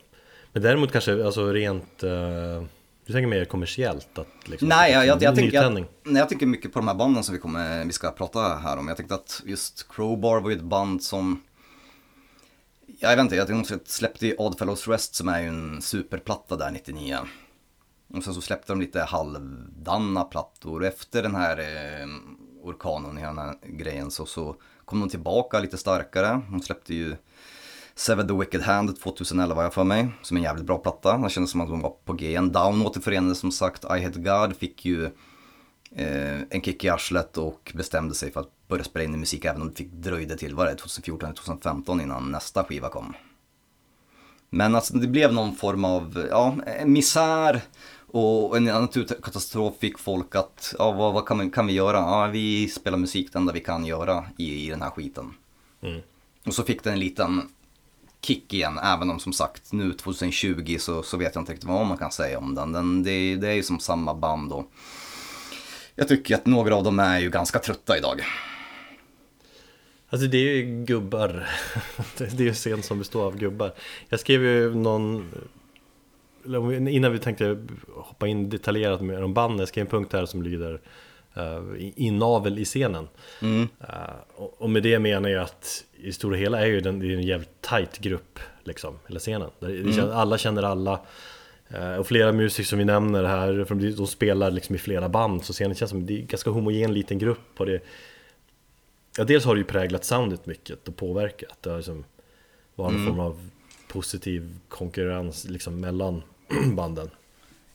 Men 0.54 0.64
däremot 0.64 0.92
kanske 0.92 1.26
alltså 1.26 1.52
rent 1.52 2.04
eh, 2.04 2.64
Du 3.06 3.14
tänker 3.14 3.28
mer 3.28 3.46
kommersiellt 3.46 4.18
att 4.18 4.28
liksom 4.48 4.68
Nej, 4.68 4.92
jag, 4.92 5.06
jag, 5.06 5.22
jag, 5.22 5.36
tänker, 5.36 5.64
jag, 5.64 5.86
jag 6.04 6.30
tänker 6.30 6.46
mycket 6.46 6.74
på 6.74 6.80
de 6.80 6.88
här 6.88 6.96
banden 6.96 7.24
som 7.24 7.34
vi, 7.34 7.40
kommer, 7.40 7.86
vi 7.86 7.92
ska 7.92 8.12
prata 8.12 8.40
här 8.40 8.78
om. 8.78 8.88
Jag 8.88 8.98
tänkte 8.98 9.16
att 9.16 9.42
just 9.46 9.88
Crowbar 9.90 10.42
var 10.42 10.50
ju 10.50 10.56
ett 10.56 10.64
band 10.64 11.04
som 11.04 11.42
Ja, 13.04 13.10
jag 13.10 13.16
vet 13.16 13.24
inte, 13.24 13.36
jag 13.36 13.60
att 13.60 13.88
släppte 13.88 14.28
ju 14.28 14.36
Odd 14.38 14.60
Fellows 14.60 14.88
Rest 14.88 15.16
som 15.16 15.30
är 15.30 15.42
ju 15.42 15.48
en 15.48 15.82
superplatta 15.82 16.56
där 16.56 16.72
99. 16.72 17.18
Och 18.14 18.24
sen 18.24 18.34
så 18.34 18.42
släppte 18.42 18.72
de 18.72 18.82
lite 18.82 19.02
halvdana 19.02 20.24
plattor. 20.24 20.86
Efter 20.86 21.24
den 21.24 21.36
här 21.36 21.60
eh, 21.60 22.08
orkanen, 22.64 23.18
hela 23.18 23.30
den 23.30 23.38
här 23.38 23.56
grejen, 23.64 24.12
så, 24.12 24.26
så 24.26 24.56
kom 24.86 25.00
de 25.00 25.10
tillbaka 25.10 25.60
lite 25.60 25.78
starkare. 25.78 26.42
De 26.52 26.62
släppte 26.62 26.94
ju 26.94 27.16
Seven 27.96 28.28
the 28.28 28.34
Wicked 28.34 28.62
Hand 28.62 29.00
2011 29.00 29.56
har 29.56 29.64
jag 29.64 29.74
för 29.74 29.84
mig, 29.84 30.08
som 30.22 30.38
är 30.38 30.40
en 30.40 30.44
jävligt 30.44 30.66
bra 30.66 30.78
platta. 30.78 31.18
Det 31.18 31.30
kändes 31.30 31.52
som 31.52 31.62
att 31.62 31.70
de 31.70 31.82
var 31.82 31.94
på 32.06 32.14
G 32.14 32.28
igen. 32.28 32.52
Down 32.52 32.86
återförenades 32.86 33.40
som 33.40 33.52
sagt. 33.52 33.84
I 33.84 34.04
Hate 34.04 34.20
God 34.20 34.56
fick 34.56 34.86
ju 34.86 35.06
eh, 35.96 36.42
en 36.50 36.62
kick 36.62 36.84
i 36.84 36.90
arslet 36.90 37.38
och 37.38 37.72
bestämde 37.76 38.16
sig 38.16 38.32
för 38.32 38.40
att 38.40 38.68
börja 38.68 38.84
spela 38.84 39.06
in 39.06 39.16
i 39.16 39.18
musik 39.18 39.46
även 39.46 39.62
om 39.62 39.70
det 39.70 39.76
fick 39.76 39.92
dröjde 39.92 40.38
till, 40.38 40.56
var 40.56 40.66
det 40.66 40.76
2014 40.76 41.26
eller 41.26 41.36
2015 41.36 42.02
innan 42.02 42.32
nästa 42.32 42.64
skiva 42.64 42.90
kom. 42.90 43.14
Men 44.50 44.76
alltså 44.76 44.98
det 44.98 45.08
blev 45.08 45.34
någon 45.34 45.56
form 45.56 45.86
av, 45.86 46.28
ja, 46.30 46.56
en 46.66 46.94
misär 46.94 47.62
och 48.08 48.58
en 48.58 48.64
naturkatastrof 48.64 49.74
fick 49.80 50.00
folk 50.00 50.36
att, 50.36 50.76
ja 50.80 50.92
vad, 50.92 51.14
vad 51.14 51.26
kan, 51.26 51.40
vi, 51.40 51.50
kan 51.50 51.68
vi 51.68 51.74
göra? 51.74 51.98
Ja, 51.98 52.28
vi 52.28 52.68
spelar 52.68 52.98
musik 52.98 53.34
det 53.34 53.40
enda 53.40 53.54
vi 53.54 53.60
kan 53.60 53.86
göra 53.86 54.26
i, 54.38 54.66
i 54.66 54.70
den 54.70 54.82
här 54.82 54.90
skiten. 54.90 55.34
Och 56.46 56.54
så 56.54 56.64
fick 56.64 56.84
den 56.84 56.94
en 56.94 57.00
liten 57.00 57.42
kick 58.26 58.54
igen, 58.54 58.80
även 58.84 59.10
om 59.10 59.20
som 59.20 59.34
sagt 59.34 59.74
nu 59.74 59.94
2020 59.94 60.78
så, 60.80 61.04
så 61.04 61.18
vet 61.18 61.36
jag 61.36 61.42
inte 61.42 61.52
riktigt 61.52 61.70
vad 61.70 61.86
man 61.86 61.98
kan 61.98 62.12
säga 62.12 62.38
om 62.38 62.56
den. 62.56 62.72
den 62.72 63.04
det, 63.04 63.36
det 63.36 63.48
är 63.48 63.54
ju 63.54 63.64
som 63.64 63.80
samma 63.80 64.14
band 64.14 64.54
och 64.54 64.72
jag 65.96 66.08
tycker 66.08 66.36
att 66.36 66.46
några 66.46 66.76
av 66.76 66.84
dem 66.84 67.00
är 67.00 67.20
ju 67.20 67.30
ganska 67.30 67.60
trötta 67.60 67.98
idag. 67.98 68.22
Alltså 70.10 70.28
det 70.28 70.38
är 70.38 70.56
ju 70.56 70.86
gubbar 70.86 71.50
Det 72.18 72.24
är 72.24 72.42
ju 72.42 72.48
en 72.48 72.54
scen 72.54 72.84
som 72.84 73.00
består 73.00 73.26
av 73.26 73.38
gubbar 73.38 73.74
Jag 74.10 74.20
skrev 74.20 74.44
ju 74.44 74.76
någon 74.76 75.32
Innan 76.90 77.12
vi 77.12 77.20
tänkte 77.20 77.58
hoppa 77.96 78.28
in 78.28 78.50
detaljerat 78.50 79.02
med 79.02 79.24
om 79.24 79.34
banden 79.34 79.60
Jag 79.60 79.68
skrev 79.68 79.86
en 79.86 79.92
punkt 79.92 80.14
här 80.14 80.26
som 80.26 80.44
lyder 80.44 80.82
uh, 81.38 81.92
Inavel 81.96 82.60
i 82.60 82.66
scenen 82.66 83.08
Mm. 83.42 83.68
Eh, 83.80 83.88
och, 84.36 84.62
och 84.62 84.70
med 84.70 84.84
det 84.84 85.00
menar 85.00 85.30
jag 85.30 85.44
att 85.44 85.84
I 86.04 86.08
det 86.08 86.14
stora 86.14 86.36
hela 86.38 86.60
är 86.62 86.66
ju 86.66 86.82
den, 86.82 87.00
det 87.00 87.08
är 87.08 87.18
en 87.18 87.24
jävligt 87.24 87.62
tight 87.62 87.98
grupp 88.00 88.40
Liksom, 88.64 89.00
hela 89.08 89.20
scenen 89.20 89.50
känner, 89.94 90.14
Alla 90.14 90.38
känner 90.38 90.64
alla 90.64 91.00
Eh, 91.70 91.96
Och 91.96 92.08
flera 92.08 92.32
musiker 92.32 92.68
som 92.68 92.80
vi 92.80 92.86
nämner 92.86 93.24
här, 93.24 93.66
för 93.66 93.76
de, 93.76 94.08
spelar 94.08 94.52
liksom 94.52 94.76
i 94.76 94.78
flera 94.78 95.10
band 95.10 95.46
Så 95.46 95.54
scenen 95.54 95.76
känns 95.76 95.92
som 95.92 96.06
det 96.06 96.14
är 96.14 96.20
en 96.20 96.28
ganska 96.28 96.50
homogen 96.50 96.94
liten 96.94 97.20
grupp 97.20 97.40
och 97.60 97.66
det 97.66 97.84
Ja, 99.18 99.24
dels 99.24 99.46
har 99.46 99.56
det 99.56 99.60
ju 99.60 99.66
präglat 99.66 100.06
soundet 100.06 100.46
mycket 100.46 100.88
och 100.88 100.96
påverkat. 100.96 101.58
Det 101.62 101.70
har 101.70 101.78
liksom 101.78 102.04
varit 102.76 102.92
Mm. 102.92 103.02
en 103.02 103.08
form 103.08 103.20
av 103.20 103.50
positiv 103.88 104.60
konkurrens 104.70 105.46
liksom 105.50 105.80
mellan 105.80 106.22
banden. 106.76 107.10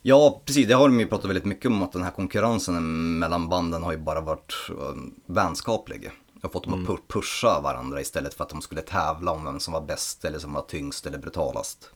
Ja, 0.01 0.41
precis. 0.45 0.67
Det 0.67 0.73
har 0.73 0.87
de 0.87 0.99
ju 0.99 1.07
pratat 1.07 1.29
väldigt 1.29 1.45
mycket 1.45 1.65
om 1.65 1.83
att 1.83 1.91
den 1.93 2.03
här 2.03 2.11
konkurrensen 2.11 3.19
mellan 3.19 3.49
banden 3.49 3.83
har 3.83 3.91
ju 3.91 3.97
bara 3.97 4.21
varit 4.21 4.53
um, 4.69 5.15
vänskaplig. 5.25 6.09
Och 6.43 6.51
fått 6.51 6.63
dem 6.63 6.73
att 6.73 6.89
pu- 6.89 7.01
pusha 7.07 7.61
varandra 7.61 8.01
istället 8.01 8.33
för 8.33 8.43
att 8.43 8.49
de 8.49 8.61
skulle 8.61 8.81
tävla 8.81 9.31
om 9.31 9.45
vem 9.45 9.59
som 9.59 9.73
var 9.73 9.81
bäst 9.81 10.25
eller 10.25 10.39
som 10.39 10.53
var 10.53 10.61
tyngst 10.61 11.05
eller 11.05 11.17
brutalast. 11.17 11.91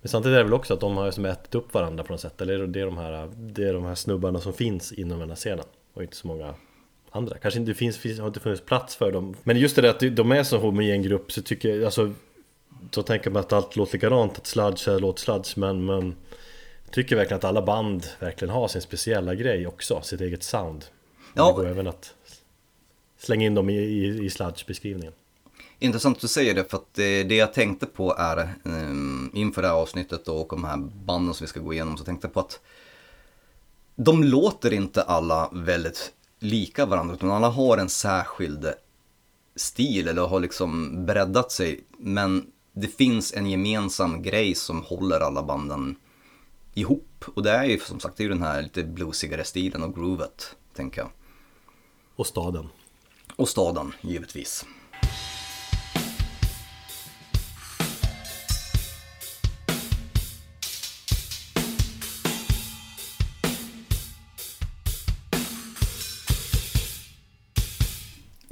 Men 0.00 0.08
samtidigt 0.08 0.34
är 0.34 0.38
det 0.38 0.44
väl 0.44 0.54
också 0.54 0.74
att 0.74 0.80
de 0.80 0.96
har 0.96 1.10
som 1.10 1.24
ätit 1.24 1.54
upp 1.54 1.74
varandra 1.74 2.04
på 2.04 2.12
något 2.12 2.20
sätt. 2.20 2.40
Eller 2.40 2.66
det 2.66 2.80
är 2.80 2.86
de 2.86 2.98
här, 2.98 3.30
det 3.36 3.68
är 3.68 3.72
de 3.72 3.84
här 3.84 3.94
snubbarna 3.94 4.40
som 4.40 4.52
finns 4.52 4.92
inom 4.92 5.18
den 5.18 5.28
här 5.28 5.36
scenen. 5.36 5.64
Och 5.94 6.02
inte 6.02 6.16
så 6.16 6.26
många 6.26 6.54
andra. 7.10 7.38
Kanske 7.38 7.60
inte 7.60 7.74
finns, 7.74 7.98
finns 7.98 8.20
har 8.20 8.26
inte 8.26 8.40
funnits 8.40 8.62
plats 8.62 8.96
för 8.96 9.12
dem. 9.12 9.34
Men 9.42 9.56
just 9.56 9.76
det 9.76 9.82
där 9.82 9.90
att 9.90 10.16
de 10.16 10.32
är 10.32 10.42
så 10.42 10.58
homogen 10.58 11.02
grupp 11.02 11.32
så 11.32 11.42
tycker 11.42 11.68
jag, 11.68 11.84
alltså 11.84 12.12
så 12.90 13.02
tänker 13.02 13.30
man 13.30 13.40
att 13.40 13.52
allt 13.52 13.76
låter 13.76 13.92
likadant, 13.92 14.38
att 14.38 14.46
sludge 14.46 14.88
är 14.88 14.98
låter 14.98 15.20
sludge 15.20 15.58
men, 15.58 15.84
men 15.84 16.16
jag 16.84 16.92
tycker 16.92 17.16
verkligen 17.16 17.38
att 17.38 17.44
alla 17.44 17.62
band 17.62 18.06
verkligen 18.18 18.54
har 18.54 18.68
sin 18.68 18.82
speciella 18.82 19.34
grej 19.34 19.66
också, 19.66 20.00
sitt 20.02 20.20
eget 20.20 20.42
sound. 20.42 20.84
Ja. 21.34 21.46
Det 21.46 21.52
går 21.52 21.66
även 21.66 21.86
att 21.86 22.14
slänga 23.22 23.46
in 23.46 23.54
dem 23.54 23.70
i, 23.70 23.76
i, 23.76 24.24
i 24.24 24.30
sludge-beskrivningen. 24.30 25.12
Intressant 25.78 26.16
att 26.16 26.20
du 26.20 26.28
säger 26.28 26.54
det 26.54 26.70
för 26.70 26.76
att 26.76 26.94
det, 26.94 27.22
det 27.22 27.34
jag 27.34 27.52
tänkte 27.52 27.86
på 27.86 28.14
är 28.18 28.54
um, 28.62 29.30
inför 29.34 29.62
det 29.62 29.68
här 29.68 29.74
avsnittet 29.74 30.28
och 30.28 30.46
de 30.50 30.64
här 30.64 30.76
banden 30.76 31.34
som 31.34 31.44
vi 31.44 31.48
ska 31.48 31.60
gå 31.60 31.72
igenom 31.72 31.96
så 31.96 32.04
tänkte 32.04 32.26
jag 32.26 32.34
på 32.34 32.40
att 32.40 32.60
de 33.96 34.24
låter 34.24 34.72
inte 34.72 35.02
alla 35.02 35.50
väldigt 35.52 36.12
lika 36.38 36.86
varandra 36.86 37.14
utan 37.14 37.30
alla 37.30 37.48
har 37.48 37.78
en 37.78 37.88
särskild 37.88 38.72
stil 39.56 40.08
eller 40.08 40.22
har 40.22 40.40
liksom 40.40 40.90
breddat 41.06 41.52
sig 41.52 41.84
men 41.98 42.46
det 42.72 42.88
finns 42.88 43.32
en 43.32 43.50
gemensam 43.50 44.22
grej 44.22 44.54
som 44.54 44.82
håller 44.82 45.20
alla 45.20 45.42
banden 45.42 45.96
ihop 46.74 47.24
och 47.34 47.42
det 47.42 47.50
är 47.50 47.64
ju 47.64 47.78
som 47.78 48.00
sagt 48.00 48.16
det 48.16 48.22
är 48.22 48.24
ju 48.24 48.32
den 48.32 48.42
här 48.42 48.62
lite 48.62 48.84
bluesigare 48.84 49.44
stilen 49.44 49.82
och 49.82 49.94
groovet 49.94 50.56
tänker 50.74 51.00
jag. 51.00 51.10
Och 52.16 52.26
staden. 52.26 52.68
Och 53.36 53.48
staden 53.48 53.92
givetvis. 54.00 54.66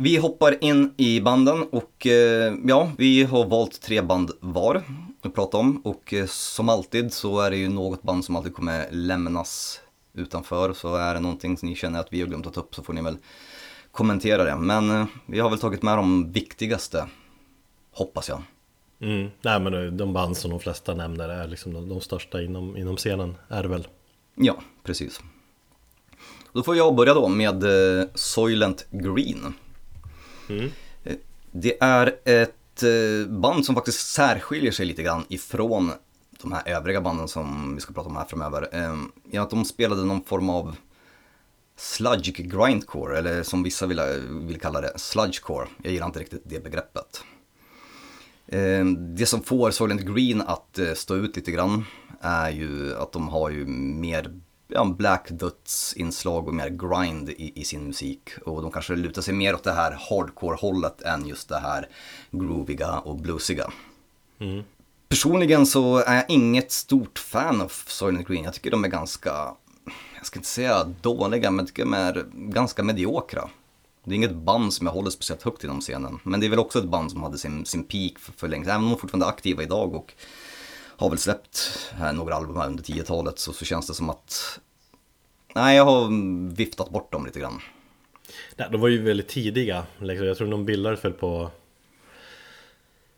Vi 0.03 0.16
hoppar 0.16 0.64
in 0.64 0.95
i 0.97 1.20
banden 1.20 1.62
och 1.62 2.07
eh, 2.07 2.55
ja, 2.64 2.93
vi 2.99 3.24
har 3.24 3.47
valt 3.47 3.81
tre 3.83 4.03
band 4.03 4.31
var 4.41 4.83
att 5.22 5.35
prata 5.35 5.57
om 5.57 5.81
och 5.85 6.14
eh, 6.14 6.26
som 6.26 6.68
alltid 6.68 7.12
så 7.12 7.41
är 7.41 7.51
det 7.51 7.57
ju 7.57 7.68
något 7.68 8.03
band 8.03 8.24
som 8.24 8.37
alltid 8.37 8.55
kommer 8.55 8.89
lämnas 8.91 9.81
utanför 10.14 10.72
så 10.72 10.97
är 10.97 11.14
det 11.14 11.20
någonting 11.20 11.57
som 11.57 11.68
ni 11.68 11.74
känner 11.74 12.01
att 12.01 12.12
vi 12.12 12.20
har 12.20 12.28
glömt 12.28 12.47
att 12.47 12.55
ta 12.55 12.61
upp 12.61 12.74
så 12.74 12.83
får 12.83 12.93
ni 12.93 13.03
väl 13.03 13.16
kommentera 13.93 14.45
det. 14.45 14.57
Men 14.57 14.91
eh, 14.91 15.07
vi 15.26 15.41
har 15.41 15.51
väl 15.51 15.59
tagit 15.59 15.82
med 15.82 15.99
de 15.99 16.32
viktigaste, 16.32 17.07
hoppas 17.93 18.28
jag. 18.28 18.43
Mm. 19.01 19.30
Nej 19.43 19.61
men 19.61 19.97
de 19.97 20.12
band 20.12 20.36
som 20.36 20.51
de 20.51 20.61
flesta 20.61 20.95
nämner 20.95 21.28
är 21.28 21.49
liksom 21.49 21.72
de, 21.74 21.88
de 21.88 22.01
största 22.01 22.43
inom, 22.43 22.76
inom 22.76 22.97
scenen 22.97 23.36
är 23.49 23.62
det 23.62 23.68
väl. 23.68 23.88
Ja, 24.34 24.62
precis. 24.82 25.20
Då 26.53 26.62
får 26.62 26.76
jag 26.76 26.95
börja 26.95 27.14
då 27.14 27.28
med 27.28 27.64
eh, 27.64 28.05
Soylent 28.14 28.86
Green. 28.91 29.55
Mm. 30.49 30.70
Eh, 31.05 31.16
Det 31.53 31.82
är 31.82 32.16
ett 32.24 32.82
eh, 32.82 33.30
band 33.32 33.64
som 33.66 33.74
faktiskt 33.74 34.12
särskiljer 34.12 34.72
sig 34.72 34.86
lite 34.86 35.03
grann 35.03 35.24
ifrån 35.28 35.93
de 36.43 36.53
här 36.53 36.68
övriga 36.68 37.01
banden 37.01 37.28
som 37.28 37.74
vi 37.74 37.80
ska 37.80 37.93
prata 37.93 38.09
om 38.09 38.16
här 38.16 38.24
framöver. 38.24 38.68
Eh, 38.72 38.97
I 39.30 39.38
att 39.38 39.51
de 39.51 39.64
spelade 39.64 40.05
någon 40.05 40.22
form 40.22 40.51
av 40.51 40.76
sludge 41.81 42.33
grindcore, 42.37 43.18
eller 43.18 43.43
som 43.43 43.62
vissa 43.62 43.87
vill, 43.87 44.01
vill 44.28 44.61
kalla 44.61 44.81
det, 44.81 44.93
sludgecore. 44.97 45.68
Jag 45.83 45.93
gillar 45.93 46.07
inte 46.07 46.20
riktigt 46.20 46.43
det 46.45 46.64
begreppet. 46.64 47.24
Eh, 48.47 48.85
Det 48.85 49.26
som 49.26 49.43
får 49.43 49.70
Soylent 49.70 50.01
Green 50.01 50.41
att 50.41 50.78
eh, 50.78 50.93
stå 50.95 51.16
ut 51.16 51.37
lite 51.37 51.51
grann 51.51 51.85
är 52.20 52.51
ju 52.51 52.97
att 52.97 53.12
de 53.12 53.28
har 53.28 53.51
ju 53.51 53.66
mer 53.66 54.41
ja, 54.68 54.85
Black 54.85 55.28
Döds-inslag 55.31 56.49
och 56.49 56.55
mer 56.55 56.68
grind 56.68 57.28
i, 57.31 57.53
i 57.61 57.64
sin 57.64 57.87
musik. 57.87 58.31
Och 58.45 58.62
de 58.62 58.70
kanske 58.72 58.97
lutar 58.97 59.22
sig 59.22 59.35
mer 59.35 59.55
åt 59.55 59.64
det 59.64 59.72
här 59.72 59.99
hardcore-hållet 60.11 61.03
än 61.03 61.26
just 61.26 61.49
det 61.49 61.59
här 61.59 61.89
grooviga 62.31 62.99
och 62.99 63.16
bluesiga. 63.16 63.70
Personligen 65.09 65.66
så 65.66 65.97
är 65.97 66.14
jag 66.14 66.24
inget 66.28 66.72
stort 66.72 67.18
fan 67.18 67.61
av 67.61 67.72
Soylent 67.87 68.28
Green. 68.28 68.45
Jag 68.45 68.55
tycker 68.55 68.70
de 68.70 68.85
är 68.85 68.89
ganska, 68.89 69.55
jag 70.21 70.27
ska 70.27 70.39
inte 70.39 70.49
säga 70.49 70.85
dåliga, 70.85 71.51
men 71.51 71.66
tycker 71.66 71.83
de 71.85 71.95
är 71.95 72.27
ganska 72.33 72.83
mediokra. 72.83 73.49
Det 74.05 74.11
är 74.11 74.16
inget 74.16 74.35
band 74.35 74.73
som 74.75 74.87
jag 74.87 74.95
håller 74.95 75.11
speciellt 75.11 75.43
högt 75.43 75.64
inom 75.64 75.81
scenen. 75.81 76.18
Men 76.23 76.41
det 76.41 76.47
är 76.47 76.51
väl 76.51 76.59
också 76.59 76.79
ett 76.79 76.85
band 76.85 77.11
som 77.12 77.23
hade 77.23 77.39
sin, 77.39 77.66
sin 77.66 77.85
peak 77.85 78.18
för, 78.18 78.33
för 78.33 78.49
länge 78.49 78.64
sedan. 78.64 78.73
Även 78.75 78.85
om 78.85 78.91
de 78.91 78.99
fortfarande 78.99 79.27
är 79.27 79.31
aktiva 79.31 79.62
idag 79.62 79.95
och 79.95 80.12
har 80.97 81.11
väl 81.11 81.18
släppt 81.18 81.89
här 81.93 82.12
några 82.12 82.35
album 82.35 82.57
här 82.57 82.66
under 82.66 82.83
10-talet 82.85 83.39
så, 83.39 83.53
så 83.53 83.64
känns 83.64 83.87
det 83.87 83.95
som 83.95 84.11
att... 84.11 84.61
Nej, 85.55 85.77
jag 85.77 85.85
har 85.85 86.09
viftat 86.55 86.91
bort 86.91 87.12
dem 87.12 87.27
lite 87.27 87.41
grann. 87.41 87.61
Nej, 88.57 88.68
de 88.73 88.81
var 88.81 88.89
ju 88.89 89.03
väldigt 89.03 89.29
tidiga. 89.29 89.85
Liksom. 89.99 90.27
Jag 90.27 90.37
tror 90.37 90.51
de 90.51 90.64
bildades 90.64 91.05
väl 91.05 91.12
på 91.12 91.51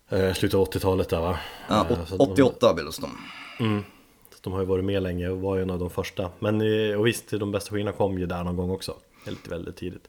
eh, 0.08 0.32
slutet 0.34 0.54
av 0.58 0.70
80-talet 0.70 1.08
där 1.08 1.20
va? 1.20 1.38
Ja, 1.68 1.86
Eh, 1.90 1.92
åt- 2.02 2.08
så 2.08 2.14
att 2.14 2.20
de- 2.20 2.32
88 2.32 2.74
bildades 2.74 2.96
de. 2.98 3.10
Så 3.58 3.82
De 4.42 4.52
har 4.52 4.60
ju 4.60 4.66
varit 4.66 4.84
med 4.84 5.02
länge 5.02 5.28
och 5.28 5.40
var 5.40 5.56
ju 5.56 5.62
en 5.62 5.70
av 5.70 5.78
de 5.78 5.90
första. 5.90 6.30
Men 6.38 6.60
eh, 6.60 6.98
och 6.98 7.06
visst, 7.06 7.30
de 7.30 7.52
bästa 7.52 7.70
skivorna 7.70 7.92
kom 7.92 8.18
ju 8.18 8.26
där 8.26 8.44
någon 8.44 8.56
gång 8.56 8.70
också. 8.70 8.94
Väldigt, 9.24 9.48
väldigt 9.48 9.76
tidigt. 9.76 10.08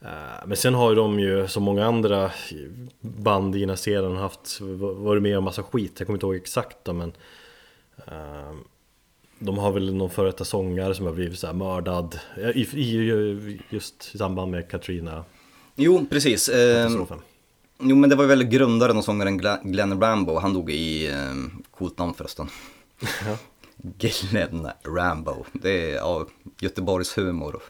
Eh, 0.00 0.46
Men 0.46 0.56
sen 0.56 0.74
har 0.74 0.90
ju 0.90 0.96
de 0.96 1.20
ju 1.20 1.48
som 1.48 1.62
många 1.62 1.86
andra 1.86 2.30
band 3.00 3.56
i 3.56 3.60
den 3.60 3.68
här 3.68 3.76
serien 3.76 4.16
haft, 4.16 4.60
varit 4.96 5.22
med 5.22 5.38
om 5.38 5.44
massa 5.44 5.62
skit. 5.62 5.92
Jag 5.98 6.06
kommer 6.06 6.16
inte 6.16 6.26
ihåg 6.26 6.36
exakt 6.36 6.76
då, 6.82 6.92
men 6.92 7.12
eh, 8.06 8.54
de 9.38 9.58
har 9.58 9.72
väl 9.72 9.94
någon 9.94 10.10
före 10.10 10.26
detta 10.26 10.44
sångare 10.44 10.94
som 10.94 11.06
har 11.06 11.12
blivit 11.12 11.38
så 11.38 11.52
mördad 11.52 12.18
i, 12.54 12.60
i, 12.60 13.60
just 13.70 14.14
i 14.14 14.18
samband 14.18 14.50
med 14.50 14.70
Katrina 14.70 15.24
Jo, 15.74 16.06
precis. 16.10 16.48
Katastrofen. 16.48 17.18
jo, 17.78 17.96
men 17.96 18.10
det 18.10 18.16
var 18.16 18.24
väl 18.26 18.44
grundaren 18.44 18.96
och 18.96 19.04
sångaren 19.04 19.38
Glenn 19.64 20.00
Rambo. 20.00 20.38
Han 20.38 20.54
dog 20.54 20.70
i... 20.70 21.10
Coolt 21.70 21.98
namn 21.98 22.14
förresten. 22.14 22.48
Glenn 23.76 24.68
Rambo. 24.84 25.44
Det 25.52 25.90
är 25.90 25.94
ja, 25.94 26.26
Göteborgs 26.60 27.18
humor. 27.18 27.62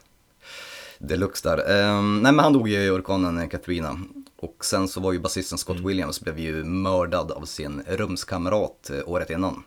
Deluxe 0.99 1.49
där. 1.49 1.57
Eh, 1.57 2.01
nej 2.01 2.31
men 2.31 2.39
han 2.39 2.53
dog 2.53 2.69
ju 2.69 2.83
i 2.83 2.89
orkanen 2.89 3.49
Katrina. 3.49 3.99
Och 4.37 4.65
sen 4.65 4.87
så 4.87 4.99
var 4.99 5.13
ju 5.13 5.19
basisten 5.19 5.57
Scott 5.57 5.79
Williams 5.79 6.21
blev 6.21 6.39
ju 6.39 6.63
mördad 6.63 7.31
av 7.31 7.45
sin 7.45 7.83
rumskamrat 7.87 8.89
eh, 8.89 9.09
året 9.09 9.29
innan. 9.29 9.63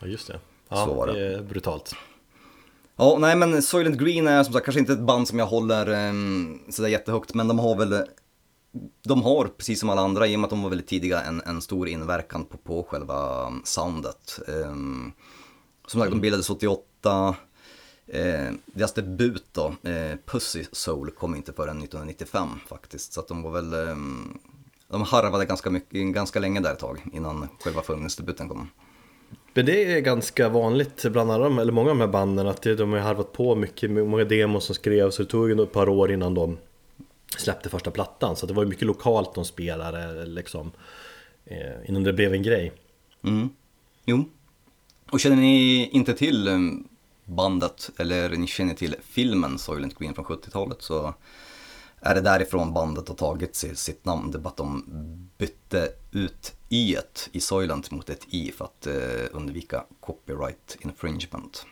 Ja 0.00 0.06
just 0.06 0.26
det. 0.26 0.40
Ja, 0.68 0.84
Så 0.86 0.94
var 0.94 1.06
det. 1.06 1.12
det 1.12 1.34
är 1.34 1.42
brutalt. 1.42 1.94
Ja, 2.96 3.16
nej 3.20 3.36
men 3.36 3.62
Soylent 3.62 3.98
Green 3.98 4.26
är 4.26 4.44
som 4.44 4.52
sagt 4.52 4.64
kanske 4.64 4.80
inte 4.80 4.92
ett 4.92 5.00
band 5.00 5.28
som 5.28 5.38
jag 5.38 5.46
håller 5.46 6.08
um, 6.08 6.60
sådär 6.70 6.88
jättehögt, 6.88 7.34
men 7.34 7.48
de 7.48 7.58
har 7.58 7.76
väl, 7.76 8.04
de 9.02 9.22
har 9.22 9.44
precis 9.44 9.80
som 9.80 9.90
alla 9.90 10.02
andra, 10.02 10.26
i 10.26 10.36
och 10.36 10.40
med 10.40 10.44
att 10.46 10.50
de 10.50 10.62
var 10.62 10.70
väldigt 10.70 10.88
tidiga, 10.88 11.22
en, 11.22 11.42
en 11.46 11.62
stor 11.62 11.88
inverkan 11.88 12.44
på, 12.44 12.56
på 12.56 12.82
själva 12.82 13.52
soundet. 13.64 14.38
Um, 14.46 15.12
som 15.86 16.00
sagt, 16.00 16.10
de 16.10 16.20
bildades 16.20 16.50
88, 16.50 17.36
eh, 18.06 18.50
deras 18.66 18.94
debut 18.94 19.44
då, 19.52 19.74
eh, 19.82 20.16
Pussy 20.26 20.64
Soul, 20.72 21.10
kom 21.10 21.34
inte 21.34 21.52
förrän 21.52 21.78
1995 21.78 22.48
faktiskt, 22.66 23.12
så 23.12 23.20
att 23.20 23.28
de 23.28 23.42
var 23.42 23.50
väl, 23.50 23.88
ehm, 23.88 24.38
de 24.88 25.02
harvade 25.02 25.44
ganska 25.44 25.70
mycket, 25.70 26.14
ganska 26.14 26.40
länge 26.40 26.60
där 26.60 26.72
ett 26.72 26.78
tag 26.78 27.04
innan 27.12 27.48
själva 27.60 27.82
förgrundsdebuten 27.82 28.48
kom. 28.48 28.68
Men 29.54 29.66
det 29.66 29.92
är 29.92 30.00
ganska 30.00 30.48
vanligt 30.48 31.04
bland 31.12 31.30
alla 31.30 31.44
de, 31.44 31.58
eller 31.58 31.72
många 31.72 31.90
av 31.90 31.96
de 31.96 32.00
här 32.00 32.12
banden 32.12 32.46
att 32.46 32.62
de 32.62 32.92
har 32.92 32.98
harvat 32.98 33.32
på 33.32 33.54
mycket, 33.54 33.90
många 33.90 34.24
demos 34.24 34.64
som 34.64 34.74
skrevs 34.74 35.18
och 35.18 35.24
det 35.24 35.30
tog 35.30 35.60
ett 35.60 35.72
par 35.72 35.88
år 35.88 36.12
innan 36.12 36.34
de 36.34 36.58
släppte 37.38 37.68
första 37.68 37.90
plattan 37.90 38.36
så 38.36 38.46
det 38.46 38.54
var 38.54 38.64
mycket 38.64 38.86
lokalt 38.86 39.34
de 39.34 39.44
spelade 39.44 40.26
liksom 40.26 40.72
eh, 41.44 41.88
innan 41.88 42.02
det 42.02 42.12
blev 42.12 42.34
en 42.34 42.42
grej. 42.42 42.72
Mm. 43.22 43.48
Jo. 44.04 44.24
Och 45.12 45.20
känner 45.20 45.36
ni 45.36 45.88
inte 45.92 46.14
till 46.14 46.48
eh, 46.48 46.58
bandet, 47.24 47.90
eller 47.98 48.28
ni 48.30 48.46
känner 48.46 48.74
till 48.74 48.96
filmen 49.02 49.58
Soylent 49.58 49.98
Green 49.98 50.14
från 50.14 50.24
70-talet 50.24 50.82
så 50.82 51.14
är 52.00 52.14
det 52.14 52.20
därifrån 52.20 52.72
bandet 52.74 53.08
har 53.08 53.14
tagit 53.14 53.56
si- 53.56 53.76
sitt 53.76 54.04
namn. 54.04 54.30
Det 54.30 54.38
är 54.38 54.40
bara 54.40 54.48
att 54.48 54.56
de 54.56 54.84
bytte 55.38 55.88
ut 56.12 56.54
i 56.68 56.96
i 57.32 57.40
Soylent 57.40 57.90
mot 57.90 58.10
ett 58.10 58.26
i 58.30 58.52
för 58.52 58.64
att 58.64 58.86
eh, 58.86 59.26
undvika 59.32 59.84
copyright 60.00 60.76
infringement. 60.80 61.66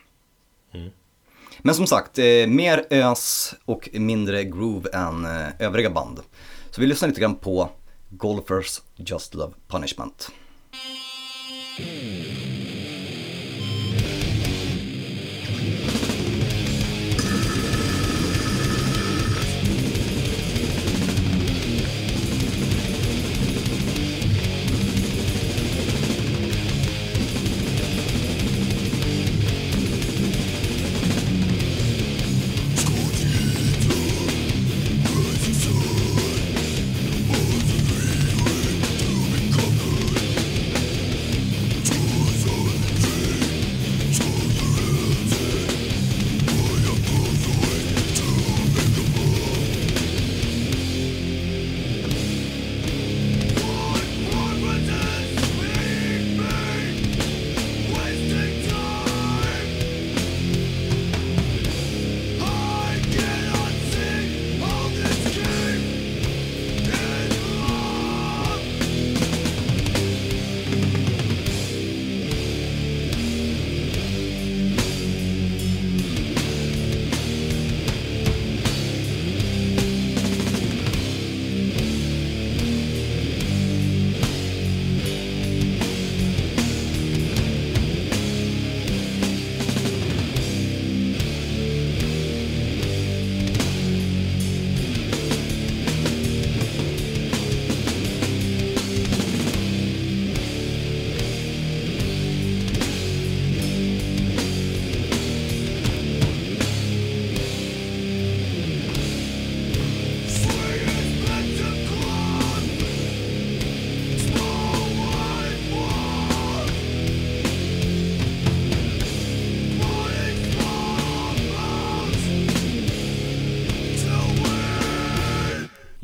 Men 1.59 1.75
som 1.75 1.87
sagt, 1.87 2.19
eh, 2.19 2.47
mer 2.47 2.87
ös 2.91 3.55
och 3.65 3.89
mindre 3.93 4.45
groove 4.45 4.91
än 4.93 5.25
eh, 5.25 5.49
övriga 5.59 5.91
band. 5.91 6.21
Så 6.71 6.81
vi 6.81 6.87
lyssnar 6.87 7.09
lite 7.09 7.21
grann 7.21 7.35
på 7.35 7.71
Golfers 8.11 8.81
Just 8.97 9.35
Love 9.35 9.53
Punishment. 9.69 10.31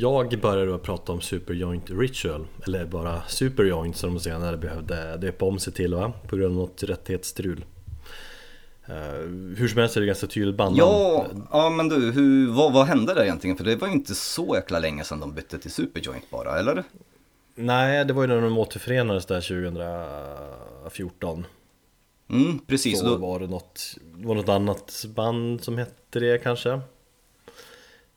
Jag 0.07 0.41
började 0.41 0.71
då 0.71 0.79
prata 0.79 1.13
om 1.13 1.21
Superjoint 1.21 1.91
Ritual, 1.91 2.47
eller 2.67 2.87
bara 2.87 3.23
Superjoint 3.29 3.97
som 3.97 4.15
de 4.15 4.21
senare 4.21 4.57
behövde 4.57 5.17
döpa 5.17 5.45
om 5.45 5.59
sig 5.59 5.73
till 5.73 5.95
va? 5.95 6.13
På 6.29 6.37
grund 6.37 6.51
av 6.51 6.57
något 6.61 6.83
rättighetsstrul. 6.83 7.65
Uh, 8.89 8.95
hur 9.57 9.69
som 9.69 9.81
helst 9.81 9.97
är 9.97 10.01
det 10.01 10.07
ganska 10.07 10.27
tydligt 10.27 10.57
bandnamn. 10.57 10.93
Ja, 10.93 11.27
ja 11.53 11.71
men 11.71 11.89
du, 11.89 12.13
hur, 12.13 12.53
vad, 12.53 12.73
vad 12.73 12.87
hände 12.87 13.15
där 13.15 13.23
egentligen? 13.23 13.57
För 13.57 13.65
det 13.65 13.77
var 13.77 13.89
ju 13.89 13.95
inte 13.95 14.15
så 14.15 14.57
jäkla 14.57 14.79
länge 14.79 15.05
sedan 15.05 15.21
de 15.21 15.35
bytte 15.35 15.59
till 15.59 15.71
Superjoint 15.71 16.31
bara, 16.31 16.59
eller? 16.59 16.85
Nej, 17.55 18.05
det 18.05 18.13
var 18.13 18.23
ju 18.23 18.29
när 18.29 18.41
de 18.41 18.59
återförenades 18.59 19.27
där 19.27 19.41
2014. 19.41 21.47
Mm, 22.31 22.59
precis. 22.59 23.01
Så 23.01 23.07
Då, 23.07 23.17
var 23.17 23.41
det 23.41 23.47
något, 23.47 23.97
var 24.15 24.35
något 24.35 24.49
annat 24.49 25.05
band 25.15 25.65
som 25.65 25.79
hette 25.79 26.21
det 26.21 26.43
kanske? 26.43 26.81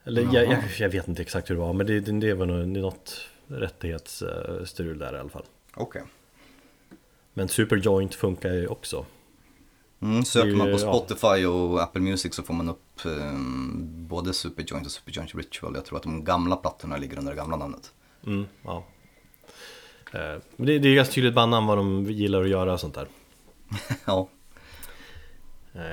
Eller 0.10 0.22
jag, 0.34 0.48
jag, 0.48 0.64
jag 0.80 0.90
vet 0.90 1.08
inte 1.08 1.22
exakt 1.22 1.50
hur 1.50 1.56
det 1.56 1.62
var, 1.62 1.74
men 1.74 1.88
det, 1.88 2.00
det, 2.00 2.34
var 2.34 2.46
nog 2.46 2.68
något 2.68 3.28
rättighetsstrul 3.48 5.00
där 5.00 5.16
i 5.16 5.20
alla 5.20 5.30
fall. 5.30 5.46
Okej. 5.74 6.04
Men 7.34 7.48
Superjoint 7.48 8.16
funkar 8.16 8.54
ju 8.54 8.68
också. 8.68 9.06
Mm, 10.02 10.26
söker 10.26 10.56
man 10.56 10.72
på. 10.72 10.78
Spotify 10.78 11.46
och 11.46 11.82
Apple 11.82 12.02
Music 12.02 12.36
så 12.36 12.44
får 12.44 12.54
man 12.54 12.70
upp 12.70 13.06
eh, 13.06 13.40
både 13.86 14.34
Superjoint 14.34 14.86
och 14.86 14.92
Superjoint 14.92 15.36
Ritual. 15.36 15.76
Jag 15.76 15.86
tror 15.86 15.98
att 15.98 16.04
de 16.04 16.24
gamla 16.24 16.56
plattorna 16.56 16.98
ligger 16.98 17.18
under 17.18 17.32
det 17.32 17.38
gamla 17.38 17.58
namnet. 17.58 17.94
Mm, 18.26 18.46
ja. 18.64 18.84
Eh, 20.14 20.42
Men 20.56 20.66
det, 20.68 20.80
det 20.80 20.90
är 20.90 20.96
ganska 20.96 21.14
tydligt 21.14 21.34
bandnamn 21.36 21.68
vad 21.68 21.78
de 21.78 22.06
gillar 22.06 22.42
att 22.42 22.50
göra 22.50 22.74
och 22.74 22.80
sånt 22.80 22.96
där. 22.96 23.08
ja, 24.06 24.30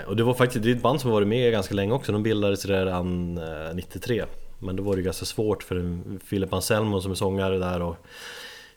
Och 0.06 0.16
det 0.16 0.22
var 0.22 0.34
faktiskt 0.34 0.64
det 0.64 0.70
är 0.70 0.74
ett 0.74 0.82
band 0.82 1.00
som 1.00 1.10
varit 1.10 1.28
med 1.28 1.52
ganska 1.52 1.74
länge 1.74 1.92
också, 1.92 2.12
de 2.12 2.22
bildades 2.22 2.66
redan 2.66 3.38
eh, 3.38 3.74
93 3.74 4.24
Men 4.58 4.76
då 4.76 4.82
var 4.82 4.96
det 4.96 5.02
ganska 5.02 5.24
svårt 5.24 5.62
för 5.62 5.98
Philip 6.28 6.52
Anselmo 6.52 7.00
som 7.00 7.10
är 7.10 7.14
sångare 7.14 7.58
där 7.58 7.82
och 7.82 7.96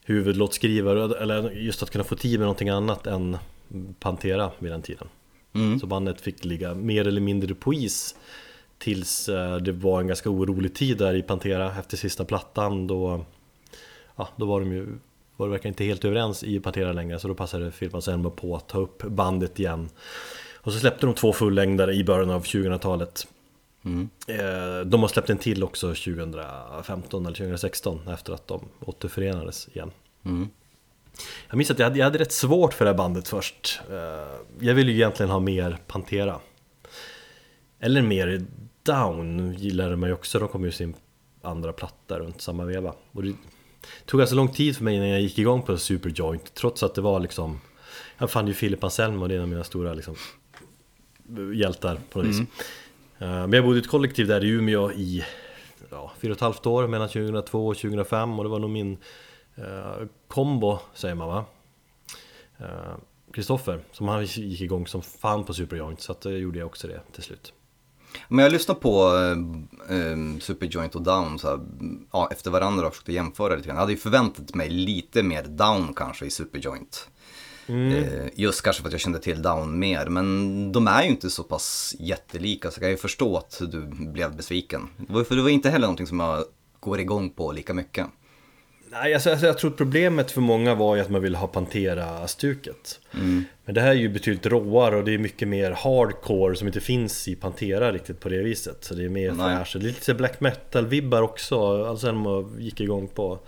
huvudlåtskrivare, 0.03 1.21
eller 1.21 1.51
just 1.51 1.83
att 1.83 1.89
kunna 1.89 2.03
få 2.03 2.15
tid 2.15 2.39
med 2.39 2.45
någonting 2.45 2.69
annat 2.69 3.07
än 3.07 3.37
Pantera 3.99 4.51
vid 4.59 4.71
den 4.71 4.81
tiden. 4.81 5.07
Mm. 5.53 5.79
Så 5.79 5.87
bandet 5.87 6.21
fick 6.21 6.45
ligga 6.45 6.73
mer 6.73 7.07
eller 7.07 7.21
mindre 7.21 7.55
på 7.55 7.73
is 7.73 8.15
Tills 8.77 9.29
eh, 9.29 9.57
det 9.57 9.71
var 9.71 10.01
en 10.01 10.07
ganska 10.07 10.29
orolig 10.29 10.75
tid 10.75 10.97
där 10.97 11.13
i 11.13 11.21
Pantera 11.21 11.79
efter 11.79 11.97
sista 11.97 12.25
plattan. 12.25 12.87
Då 12.87 13.25
Ja, 14.15 14.29
då 14.35 14.45
var 14.45 14.59
de 14.59 14.71
ju 14.71 14.87
var 15.35 15.47
det 15.47 15.51
verkar 15.51 15.69
inte 15.69 15.83
helt 15.83 16.05
överens 16.05 16.43
i 16.43 16.59
Pantera 16.59 16.93
längre. 16.93 17.19
Så 17.19 17.27
då 17.27 17.35
passade 17.35 17.71
Philip 17.71 17.95
Anselmo 17.95 18.31
på 18.31 18.55
att 18.55 18.67
ta 18.67 18.77
upp 18.77 19.03
bandet 19.03 19.59
igen 19.59 19.89
och 20.61 20.73
så 20.73 20.79
släppte 20.79 21.05
de 21.05 21.15
två 21.15 21.33
fullängdare 21.33 21.93
i 21.93 22.03
början 22.03 22.29
av 22.29 22.43
2000-talet 22.43 23.27
Mm. 23.85 24.09
Eh, 24.27 24.85
De 24.85 25.01
har 25.01 25.07
släppt 25.07 25.29
en 25.29 25.37
till 25.37 25.63
också 25.63 25.87
2015 25.87 27.25
eller 27.25 27.35
2016 27.35 28.07
efter 28.07 28.33
att 28.33 28.47
de 28.47 28.65
återförenades 28.79 29.67
igen. 29.73 29.91
Mm. 30.25 30.49
Jag 31.49 31.57
minns 31.57 31.71
att 31.71 31.79
jag 31.79 31.85
hade, 31.85 31.97
jag 31.99 32.05
hade 32.05 32.19
rätt 32.19 32.31
svårt 32.31 32.73
för 32.73 32.85
det 32.85 32.91
här 32.91 32.97
bandet 32.97 33.27
först. 33.27 33.81
Eh, 33.89 33.97
Jag 34.59 34.73
ville 34.73 34.91
ju 34.91 34.97
egentligen 34.97 35.29
ha 35.29 35.39
mer 35.39 35.77
Pantera. 35.87 36.39
Eller 37.79 38.01
mer 38.01 38.45
Down 38.83 39.53
gillade 39.53 39.95
man 39.95 40.09
ju 40.09 40.13
också, 40.13 40.39
de 40.39 40.47
kom 40.47 40.63
ju 40.63 40.71
sin 40.71 40.95
andra 41.41 41.73
platta 41.73 42.19
runt 42.19 42.41
samma 42.41 42.65
veva. 42.65 42.93
Och 43.11 43.23
det 43.23 43.33
tog 44.05 44.21
alltså 44.21 44.35
lång 44.35 44.53
tid 44.53 44.77
för 44.77 44.83
mig 44.83 44.95
innan 44.95 45.09
jag 45.09 45.21
gick 45.21 45.39
igång 45.39 45.61
på 45.61 45.77
Superjoint 45.77 46.53
Trots 46.53 46.83
att 46.83 46.95
det 46.95 47.01
var 47.01 47.19
liksom 47.19 47.61
Jag 48.17 48.31
fann 48.31 48.47
ju 48.47 48.53
Philip 48.53 48.83
Anselmo, 48.83 49.27
det 49.27 49.33
är 49.33 49.37
en 49.37 49.43
av 49.43 49.49
mina 49.49 49.63
stora 49.63 49.93
liksom 49.93 50.15
hjältar 51.55 51.99
på 52.09 52.19
något 52.19 52.27
vis. 52.27 52.39
Mm. 52.39 52.49
Men 53.19 53.53
jag 53.53 53.63
bodde 53.63 53.77
i 53.77 53.81
ett 53.81 53.87
kollektiv 53.87 54.27
där 54.27 54.43
i 54.43 54.49
Umeå 54.49 54.91
i 54.91 55.25
ja, 55.89 56.11
fyra 56.19 56.31
och 56.31 56.37
ett 56.37 56.41
halvt 56.41 56.65
år 56.65 56.87
mellan 56.87 57.07
2002 57.07 57.67
och 57.67 57.77
2005 57.77 58.39
och 58.39 58.43
det 58.43 58.49
var 58.49 58.59
nog 58.59 58.69
min 58.69 58.97
eh, 59.55 60.07
kombo, 60.27 60.79
säger 60.93 61.15
man 61.15 61.27
va? 61.27 61.45
Eh, 62.57 62.95
Kristoffer, 63.33 63.81
som 63.91 64.07
han 64.07 64.25
gick 64.25 64.61
igång 64.61 64.87
som 64.87 65.01
fan 65.01 65.43
på 65.43 65.53
Superjoint 65.53 66.01
så 66.01 66.11
att 66.11 66.21
då 66.21 66.31
gjorde 66.31 66.59
jag 66.59 66.65
också 66.65 66.87
det 66.87 67.01
till 67.13 67.23
slut. 67.23 67.53
Men 68.27 68.43
jag 68.43 68.51
lyssnar 68.51 68.75
på 68.75 69.15
eh, 69.87 69.97
eh, 69.97 70.39
Superjoint 70.39 70.95
och 70.95 71.01
Down 71.01 71.39
så 71.39 71.47
här, 71.47 71.59
ja, 72.11 72.29
efter 72.31 72.51
varandra 72.51 72.87
och 72.87 72.93
försökte 72.93 73.13
jämföra 73.13 73.55
lite 73.55 73.67
grann. 73.67 73.75
Jag 73.75 73.81
hade 73.81 73.91
ju 73.91 73.97
förväntat 73.97 74.55
mig 74.55 74.69
lite 74.69 75.23
mer 75.23 75.43
Down 75.43 75.93
kanske 75.93 76.25
i 76.25 76.29
Superjoint. 76.29 77.09
Eh, 77.69 78.27
just 78.35 78.61
kanske 78.61 78.81
för 78.81 78.89
att 78.89 78.93
jag 78.93 79.01
kände 79.01 79.19
till 79.19 79.41
Down 79.41 79.79
mer, 79.79 80.05
men 80.05 80.71
de 80.71 80.87
är 80.87 81.03
ju 81.03 81.09
inte 81.09 81.29
så 81.29 81.43
pass 81.43 81.95
jättelika 81.99 82.71
så 82.71 82.77
jag 82.77 82.81
kan 82.81 82.89
ju 82.89 82.97
förstå 82.97 83.37
att 83.37 83.61
du 83.71 83.81
blev 83.87 84.35
besviken. 84.35 84.89
För 85.27 85.35
det 85.35 85.41
var 85.41 85.49
inte 85.49 85.69
heller 85.69 85.87
någonting 85.87 86.07
som 86.07 86.19
jag 86.19 86.43
går 86.79 86.99
igång 86.99 87.29
på 87.29 87.51
lika 87.51 87.73
mycket. 87.73 88.07
Nej, 88.91 89.13
alltså, 89.13 89.29
alltså, 89.29 89.45
jag 89.45 89.57
tror 89.57 89.71
att 89.71 89.77
problemet 89.77 90.31
för 90.31 90.41
många 90.41 90.75
var 90.75 90.95
ju 90.95 91.01
att 91.01 91.09
man 91.09 91.21
ville 91.21 91.37
ha 91.37 91.47
Pantera-stuket. 91.47 92.99
Men 93.65 93.75
det 93.75 93.81
här 93.81 93.89
är 93.89 93.93
ju 93.93 94.09
betydligt 94.09 94.45
råare 94.45 94.95
och 94.97 95.03
det 95.03 95.13
är 95.13 95.17
mycket 95.17 95.47
mer 95.47 95.71
hardcore 95.71 96.55
som 96.55 96.67
inte 96.67 96.79
finns 96.79 97.27
i 97.27 97.35
Pantera 97.35 97.91
riktigt 97.91 98.19
på 98.19 98.29
det 98.29 98.43
viset. 98.43 98.77
Så 98.83 98.93
det 98.93 99.05
är 99.05 99.09
mer 99.09 99.33
fräscht. 99.33 99.73
Det 99.73 99.79
är 99.79 99.81
lite 99.81 100.13
black 100.13 100.39
metal-vibbar 100.39 101.21
också. 101.21 101.85
Anselmo 101.85 102.51
gick 102.57 102.81
igång 102.81 103.07
på 103.07 103.39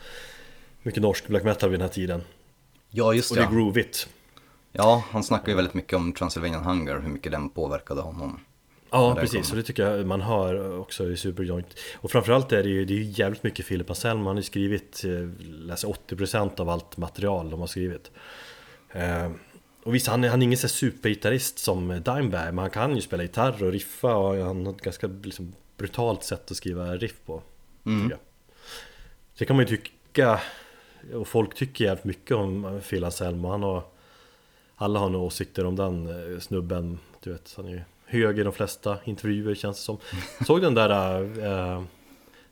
mycket 0.83 1.01
norsk 1.01 1.27
black 1.27 1.43
metal 1.43 1.69
vid 1.69 1.79
den 1.79 1.87
här 1.87 1.93
tiden. 1.93 2.21
Ja, 2.91 3.13
just 3.13 3.31
Och 3.31 3.37
det 3.37 3.43
är 3.43 3.47
det. 3.47 3.55
groovigt. 3.55 4.07
Ja, 4.71 5.03
han 5.11 5.23
snackar 5.23 5.47
ju 5.47 5.55
väldigt 5.55 5.73
mycket 5.73 5.93
om 5.93 6.13
Transylvanian 6.13 6.63
Hunger, 6.63 6.99
hur 6.99 7.09
mycket 7.09 7.31
den 7.31 7.49
påverkade 7.49 8.01
honom. 8.01 8.39
Ja 8.91 9.15
precis, 9.15 9.51
och 9.51 9.57
det 9.57 9.63
tycker 9.63 9.83
jag 9.91 10.05
man 10.05 10.21
hör 10.21 10.79
också 10.79 11.11
i 11.11 11.17
Superjoint 11.17 11.79
Och 11.95 12.11
framförallt 12.11 12.51
är 12.51 12.63
det 12.63 12.69
ju, 12.69 12.85
det 12.85 12.93
är 12.93 12.97
ju 12.97 13.03
jävligt 13.03 13.43
mycket 13.43 13.67
Philip 13.67 13.89
Anselmo 13.89 14.25
Han 14.29 14.35
har 14.35 14.35
ju 14.35 14.43
skrivit, 14.43 15.03
eh, 15.03 15.45
läser 15.49 15.87
80% 15.87 16.59
av 16.59 16.69
allt 16.69 16.97
material 16.97 17.49
de 17.49 17.59
har 17.59 17.67
skrivit 17.67 18.11
eh, 18.91 19.31
Och 19.83 19.95
visst, 19.95 20.07
han 20.07 20.23
är, 20.23 20.29
han 20.29 20.41
är 20.41 20.43
ingen 20.43 20.57
supergitarrist 20.57 21.59
som 21.59 21.87
Dimebag 21.87 22.45
Men 22.45 22.57
han 22.57 22.69
kan 22.69 22.95
ju 22.95 23.01
spela 23.01 23.23
gitarr 23.23 23.63
och 23.63 23.71
riffa 23.71 24.15
och 24.15 24.35
han 24.35 24.65
har 24.65 24.73
ett 24.73 24.81
ganska 24.81 25.07
liksom, 25.23 25.53
brutalt 25.77 26.23
sätt 26.23 26.51
att 26.51 26.57
skriva 26.57 26.95
riff 26.95 27.15
på 27.25 27.41
Mm. 27.85 28.11
Sen 29.33 29.47
kan 29.47 29.55
man 29.55 29.65
ju 29.65 29.77
tycka, 29.77 30.39
och 31.13 31.27
folk 31.27 31.55
tycker 31.55 31.85
jävligt 31.85 32.03
mycket 32.05 32.37
om 32.37 32.79
Phil 32.89 33.03
Anselmo. 33.03 33.49
Han 33.49 33.63
har 33.63 33.83
alla 34.75 34.99
har 34.99 35.09
nog 35.09 35.23
åsikter 35.23 35.65
om 35.65 35.75
den 35.75 36.07
eh, 36.33 36.39
snubben 36.39 36.99
Du 37.23 37.31
vet, 37.31 37.53
han 37.57 37.65
är 37.65 37.69
ju 37.71 37.81
hög 38.05 38.39
i 38.39 38.43
de 38.43 38.53
flesta 38.53 38.97
intervjuer 39.05 39.55
känns 39.55 39.77
det 39.77 39.83
som. 39.83 39.97
Såg 40.45 40.61
den 40.61 40.73
där 40.73 40.89
eh, 41.21 41.83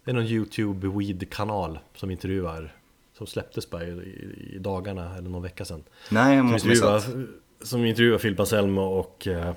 Det 0.03 0.11
är 0.11 0.13
någon 0.13 0.25
YouTube 0.25 0.87
Weed-kanal 0.87 1.79
som 1.95 2.11
intervjuar 2.11 2.75
Som 3.17 3.27
släpptes 3.27 3.69
bara 3.69 3.83
i, 3.83 4.57
dagarna 4.59 5.17
eller 5.17 5.29
någon 5.29 5.41
vecka 5.43 5.65
sedan. 5.65 5.83
Nej, 6.11 6.35
jag 6.35 6.43
Som 6.43 6.51
måste 6.51 6.67
intervjuar, 6.69 6.95
missat. 6.95 7.67
som 7.67 7.85
intervjuar 7.85 8.17
Philip 8.17 8.39
Anselmo 8.39 8.81
och 8.81 9.27
eh, 9.27 9.53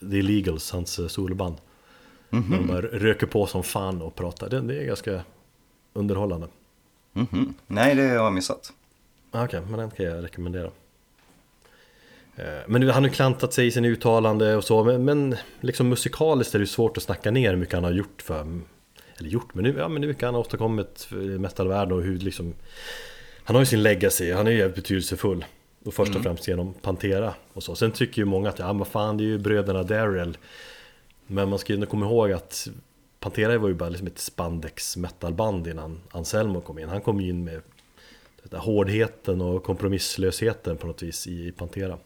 The 0.00 0.16
Illegals, 0.16 0.70
hans 0.70 0.98
eh, 0.98 1.06
soloband 1.06 1.56
Mhm. 2.34 2.44
När 2.50 2.56
de 2.58 2.66
bara 2.66 2.80
röker 2.80 3.26
på 3.26 3.46
som 3.46 3.62
fan 3.62 4.02
och 4.02 4.14
pratar. 4.14 4.48
Det, 4.50 4.60
det 4.60 4.80
är 4.82 4.84
ganska 4.84 5.22
underhållande 5.92 6.46
Mhm. 7.12 7.54
Nej, 7.66 7.94
det 7.94 8.02
har 8.02 8.14
jag 8.14 8.32
missat. 8.32 8.72
Ah, 9.30 9.44
Okej, 9.44 9.60
men 9.68 9.78
den 9.78 9.90
kan 9.90 10.06
jag 10.06 10.24
rekommendera. 10.24 10.70
Eh, 12.36 12.44
Men 12.66 12.80
nu- 12.80 12.90
han 12.90 13.02
har 13.02 13.08
ju 13.10 13.14
klantat 13.14 13.52
sig 13.52 13.66
i 13.66 13.70
sin 13.70 13.84
uttalande 13.84 14.56
och 14.56 14.64
så, 14.64 14.84
men, 14.84 15.04
men 15.04 15.36
liksom 15.60 15.88
musikaliskt 15.88 16.54
är 16.54 16.58
det 16.58 16.62
ju 16.62 16.66
svårt 16.66 16.96
att 16.96 17.02
snacka 17.02 17.30
ner 17.30 17.50
hur 17.50 17.56
mycket 17.56 17.74
han 17.74 17.84
har 17.84 17.92
gjort 17.92 18.22
för, 18.22 18.60
eller 19.18 19.28
gjort, 19.28 19.54
men 19.54 19.64
nu, 19.64 19.74
ja, 19.78 19.88
men 19.88 20.02
hur 20.02 20.08
mycket 20.08 20.22
han 20.24 20.34
har 20.34 20.40
åstadkommit 20.40 21.08
metalvärlden 21.38 21.98
och 21.98 22.02
hur 22.04 22.18
liksom, 22.18 22.54
han 23.44 23.56
har 23.56 23.62
ju 23.62 23.66
sin 23.66 23.82
legacy, 23.82 24.32
han 24.32 24.46
är 24.46 24.50
ju 24.50 24.58
jävligt 24.58 24.76
betydelsefull. 24.76 25.44
Och 25.84 25.94
först 25.94 26.16
och 26.16 26.22
främst 26.22 26.48
genom 26.48 26.74
Pantera 26.74 27.34
och 27.52 27.62
så. 27.62 27.74
Sen 27.74 27.90
tycker 27.92 28.18
ju 28.22 28.24
många 28.24 28.48
att, 28.48 28.58
ja 28.58 28.72
men 28.72 28.86
fan 28.86 29.16
det 29.16 29.24
är 29.24 29.26
ju 29.26 29.38
bröderna 29.38 29.82
Darrell. 29.82 30.38
Men 31.26 31.48
man 31.48 31.58
ska 31.58 31.72
ju 31.72 31.74
ändå 31.74 31.86
komma 31.86 32.06
ihåg 32.06 32.32
att 32.32 32.68
Pantera 33.22 33.58
var 33.58 33.68
ju 33.68 33.74
bara 33.74 33.88
liksom 33.88 34.06
ett 34.06 34.18
spandex 34.18 34.96
metalband 34.96 35.66
innan 35.66 36.00
Anselmo 36.10 36.60
kom 36.60 36.78
in. 36.78 36.88
Han 36.88 37.00
kom 37.00 37.20
ju 37.20 37.28
in 37.28 37.44
med 37.44 37.62
där 38.42 38.58
hårdheten 38.58 39.40
och 39.40 39.64
kompromisslösheten 39.64 40.76
på 40.76 40.86
något 40.86 41.02
vis 41.02 41.26
i 41.26 41.52
Pantera. 41.52 41.98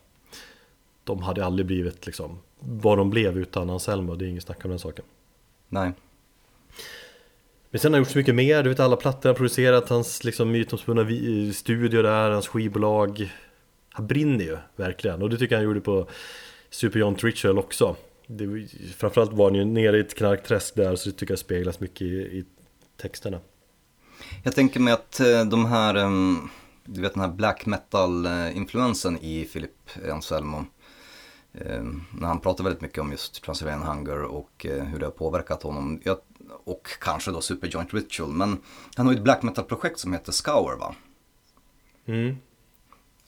De 1.05 1.23
hade 1.23 1.45
aldrig 1.45 1.67
blivit 1.67 2.07
liksom 2.07 2.39
vad 2.59 2.99
de 2.99 3.11
blev 3.11 3.39
utan 3.39 3.71
Anselmo, 3.71 4.15
det 4.15 4.25
är 4.25 4.29
inget 4.29 4.43
snack 4.43 4.65
om 4.65 4.71
den 4.71 4.79
saken. 4.79 5.05
Nej. 5.69 5.93
Men 7.71 7.81
sen 7.81 7.93
har 7.93 7.99
han 7.99 8.05
gjort 8.05 8.13
så 8.13 8.19
mycket 8.19 8.35
mer, 8.35 8.63
du 8.63 8.69
vet 8.69 8.81
alla 8.81 8.97
plattor 8.97 9.29
han 9.29 9.37
producerat, 9.37 9.89
hans 9.89 10.25
liksom 10.25 10.51
mytomspunna 10.51 11.07
studio 11.55 12.03
där, 12.03 12.31
hans 12.31 12.49
skivbolag. 12.49 13.33
Han 13.91 14.07
brinner 14.07 14.45
ju 14.45 14.59
verkligen 14.77 15.23
och 15.23 15.31
det 15.31 15.37
tycker 15.39 15.55
jag 15.55 15.61
han 15.61 15.65
gjorde 15.65 15.81
på 15.81 16.09
Super 16.71 16.99
John 16.99 17.17
Ritual 17.17 17.59
också. 17.59 17.97
Det, 18.27 18.69
framförallt 18.97 19.33
var 19.33 19.51
han 19.51 19.55
ju 19.55 19.65
nere 19.65 19.97
i 19.97 20.01
ett 20.01 20.15
knarkträsk 20.15 20.75
där 20.75 20.97
så 20.97 21.09
det 21.09 21.17
tycker 21.17 21.33
jag 21.33 21.39
speglas 21.39 21.81
mycket 21.81 22.03
i, 22.03 22.15
i 22.15 22.45
texterna. 22.97 23.41
Jag 24.45 24.55
tänker 24.55 24.81
mig 24.81 24.93
att 24.93 25.21
eh, 25.21 25.45
de 25.45 25.67
här, 25.67 25.95
du 26.85 27.01
vet 27.01 27.15
den 27.15 27.23
här 27.23 27.33
black 27.33 27.67
metal-influensen 27.67 29.19
i 29.19 29.45
Philip 29.45 29.91
Anselmo. 30.13 30.65
När 32.13 32.27
han 32.27 32.41
pratar 32.41 32.65
väldigt 32.65 32.83
mycket 32.83 32.99
om 32.99 33.11
just 33.11 33.43
Transylvanian 33.43 33.87
Hunger 33.87 34.23
och 34.23 34.67
eh, 34.67 34.85
hur 34.85 34.99
det 34.99 35.07
har 35.07 35.11
påverkat 35.11 35.63
honom. 35.63 36.01
Och 36.65 36.89
kanske 37.01 37.31
då 37.31 37.41
Superjoint 37.41 37.95
Ritual. 37.95 38.33
Men 38.33 38.59
han 38.95 39.07
har 39.07 39.13
ju 39.13 39.17
ett 39.17 39.25
black 39.25 39.43
metal-projekt 39.43 39.99
som 39.99 40.13
heter 40.13 40.33
Scour 40.33 40.77
va? 40.79 40.95
Mm. 42.07 42.37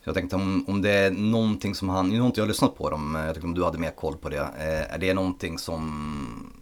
Jag 0.08 0.14
tänkte 0.14 0.36
om, 0.36 0.64
om 0.68 0.82
det 0.82 0.90
är 0.90 1.10
någonting 1.10 1.74
som 1.74 1.88
han, 1.88 2.08
nu 2.08 2.20
har 2.20 2.26
inte 2.26 2.40
jag 2.40 2.48
lyssnat 2.48 2.76
på 2.76 2.90
dem, 2.90 3.16
eh, 3.16 3.22
jag 3.22 3.34
tänkte 3.34 3.46
om 3.46 3.54
du 3.54 3.64
hade 3.64 3.78
mer 3.78 3.90
koll 3.90 4.16
på 4.16 4.28
det. 4.28 4.38
Eh, 4.38 4.94
är 4.94 4.98
det 4.98 5.14
någonting 5.14 5.58
som 5.58 6.52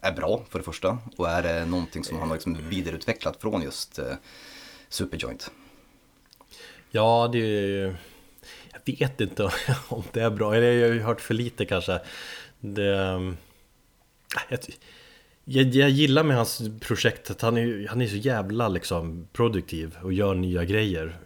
är 0.00 0.12
bra 0.12 0.42
för 0.48 0.58
det 0.58 0.64
första? 0.64 0.98
Och 1.16 1.28
är 1.28 1.42
det 1.42 1.64
någonting 1.64 2.04
som 2.04 2.18
han 2.18 2.28
har 2.28 2.36
liksom 2.36 2.58
vidareutvecklat 2.68 3.36
från 3.40 3.62
just 3.62 3.98
eh, 3.98 4.14
Superjoint? 4.88 5.50
Ja, 6.90 7.28
det 7.32 7.38
är... 7.38 7.96
Jag 8.72 8.98
vet 8.98 9.20
inte 9.20 9.42
om 9.88 10.02
det 10.12 10.20
är 10.20 10.30
bra, 10.30 10.54
eller 10.54 10.72
jag 10.72 10.88
har 10.88 10.94
ju 10.94 11.02
hört 11.02 11.20
för 11.20 11.34
lite 11.34 11.64
kanske. 11.64 12.00
Det... 12.60 12.96
Ehm, 12.96 13.36
jag, 14.48 14.58
jag, 15.44 15.66
jag 15.66 15.90
gillar 15.90 16.24
med 16.24 16.36
hans 16.36 16.62
projekt 16.80 17.30
att 17.30 17.40
han 17.40 17.56
är, 17.56 17.88
han 17.88 18.00
är 18.00 18.06
så 18.06 18.16
jävla 18.16 18.68
liksom 18.68 19.28
produktiv 19.32 19.96
och 20.02 20.12
gör 20.12 20.34
nya 20.34 20.64
grejer 20.64 21.18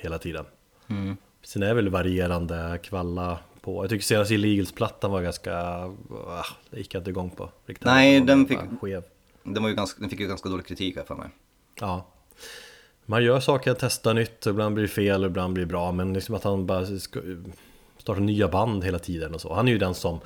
hela 0.00 0.18
tiden. 0.18 0.44
Mm. 0.88 1.16
Sen 1.42 1.62
är 1.62 1.66
det 1.66 1.74
väl 1.74 1.88
varierande 1.88 2.78
kvalla 2.82 3.38
på. 3.60 3.82
Jag 3.84 3.90
tycker 3.90 4.04
senaste 4.04 4.34
Illegals-plattan 4.34 5.10
var 5.10 5.22
ganska... 5.22 5.54
ah, 5.56 6.44
Det 6.70 6.78
gick 6.78 6.94
jag 6.94 7.00
inte 7.00 7.10
igång 7.10 7.30
på. 7.30 7.50
Riktigt. 7.66 7.84
Nej, 7.86 8.20
den 8.20 8.46
fick- 8.46 8.58
Skev. 8.80 9.02
Den, 9.42 9.62
var 9.62 9.70
ju 9.70 9.74
ganska, 9.76 10.00
den 10.00 10.10
fick 10.10 10.20
ju 10.20 10.28
ganska 10.28 10.48
dålig 10.48 10.66
kritik 10.66 10.96
här 10.96 11.04
för 11.04 11.14
mig. 11.14 11.28
Ja 11.80 12.06
Man 13.06 13.24
gör 13.24 13.40
saker, 13.40 13.76
testar 13.78 14.14
nytt, 14.14 14.46
ibland 14.46 14.74
blir 14.74 14.82
det 14.82 14.88
fel 14.88 15.24
ibland 15.24 15.54
blir 15.54 15.64
det 15.64 15.68
bra 15.68 15.92
Men 15.92 16.12
liksom 16.12 16.34
att 16.34 16.44
han 16.44 16.66
bara 16.66 16.86
ska 16.98 17.20
starta 17.98 18.20
nya 18.20 18.48
band 18.48 18.84
hela 18.84 18.98
tiden 18.98 19.34
och 19.34 19.40
så 19.40 19.54
Han 19.54 19.68
är 19.68 19.72
ju 19.72 19.78
den 19.78 19.94
som 19.94 20.18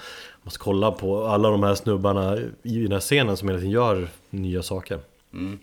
måste 0.43 0.59
kolla 0.59 0.93
på 0.93 1.25
alla 1.27 1.51
de 1.51 1.63
här 1.63 1.75
snubbarna 1.75 2.37
i 2.63 2.83
den 2.83 2.93
här 2.93 3.01
scenen 3.01 3.37
som 3.37 3.49
hela 3.49 3.59
tiden 3.61 3.73
gör 3.73 4.09
nya 4.31 4.63
saker 4.63 5.01
Mm. 5.33 5.59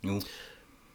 Jo, 0.00 0.20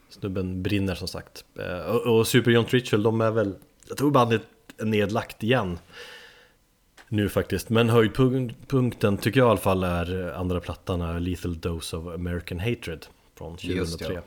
Snubben 0.09 0.63
brinner 0.63 0.95
som 0.95 1.07
sagt. 1.07 1.45
Eh, 1.59 1.95
Och, 1.95 2.17
och 2.17 2.27
Super 2.27 2.51
John 2.51 2.65
Ritual, 2.65 3.03
de 3.03 3.21
är 3.21 3.31
väl 3.31 3.55
Jag 3.87 3.97
tror 3.97 4.11
bandet 4.11 4.41
är 4.77 4.85
nedlagt 4.85 5.43
igen. 5.43 5.79
Nu 7.09 7.29
faktiskt, 7.29 7.69
men 7.69 7.89
höjdpunkten 7.89 9.17
tycker 9.17 9.39
jag 9.39 9.47
i 9.47 9.49
alla 9.49 9.59
fall 9.59 9.83
är 9.83 10.33
andra 10.35 10.59
plattan 10.59 11.01
är 11.01 11.19
Lethal 11.19 11.59
Dose 11.59 11.97
of 11.97 12.13
American 12.13 12.59
Hatred 12.59 13.05
Från 13.37 13.57
Just 13.59 13.91
2003 13.91 14.13
ja. 14.13 14.21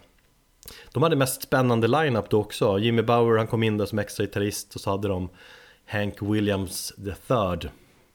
De 0.93 1.03
hade 1.03 1.17
mest 1.17 1.43
spännande 1.43 1.89
line-up 1.89 2.31
då 2.31 2.41
också. 2.41 2.79
Jimmy 2.79 3.03
Bauer 3.03 3.39
han 3.39 3.47
kom 3.47 3.63
in 3.63 3.79
där 3.79 3.87
som 3.87 3.99
extra 3.99 4.25
gitarrist 4.25 4.75
och 4.75 4.81
så 4.81 4.91
hade 4.91 5.09
de 5.09 5.29
Hank 5.87 6.23
Williams 6.23 6.93
the 6.97 7.15
third 7.27 7.71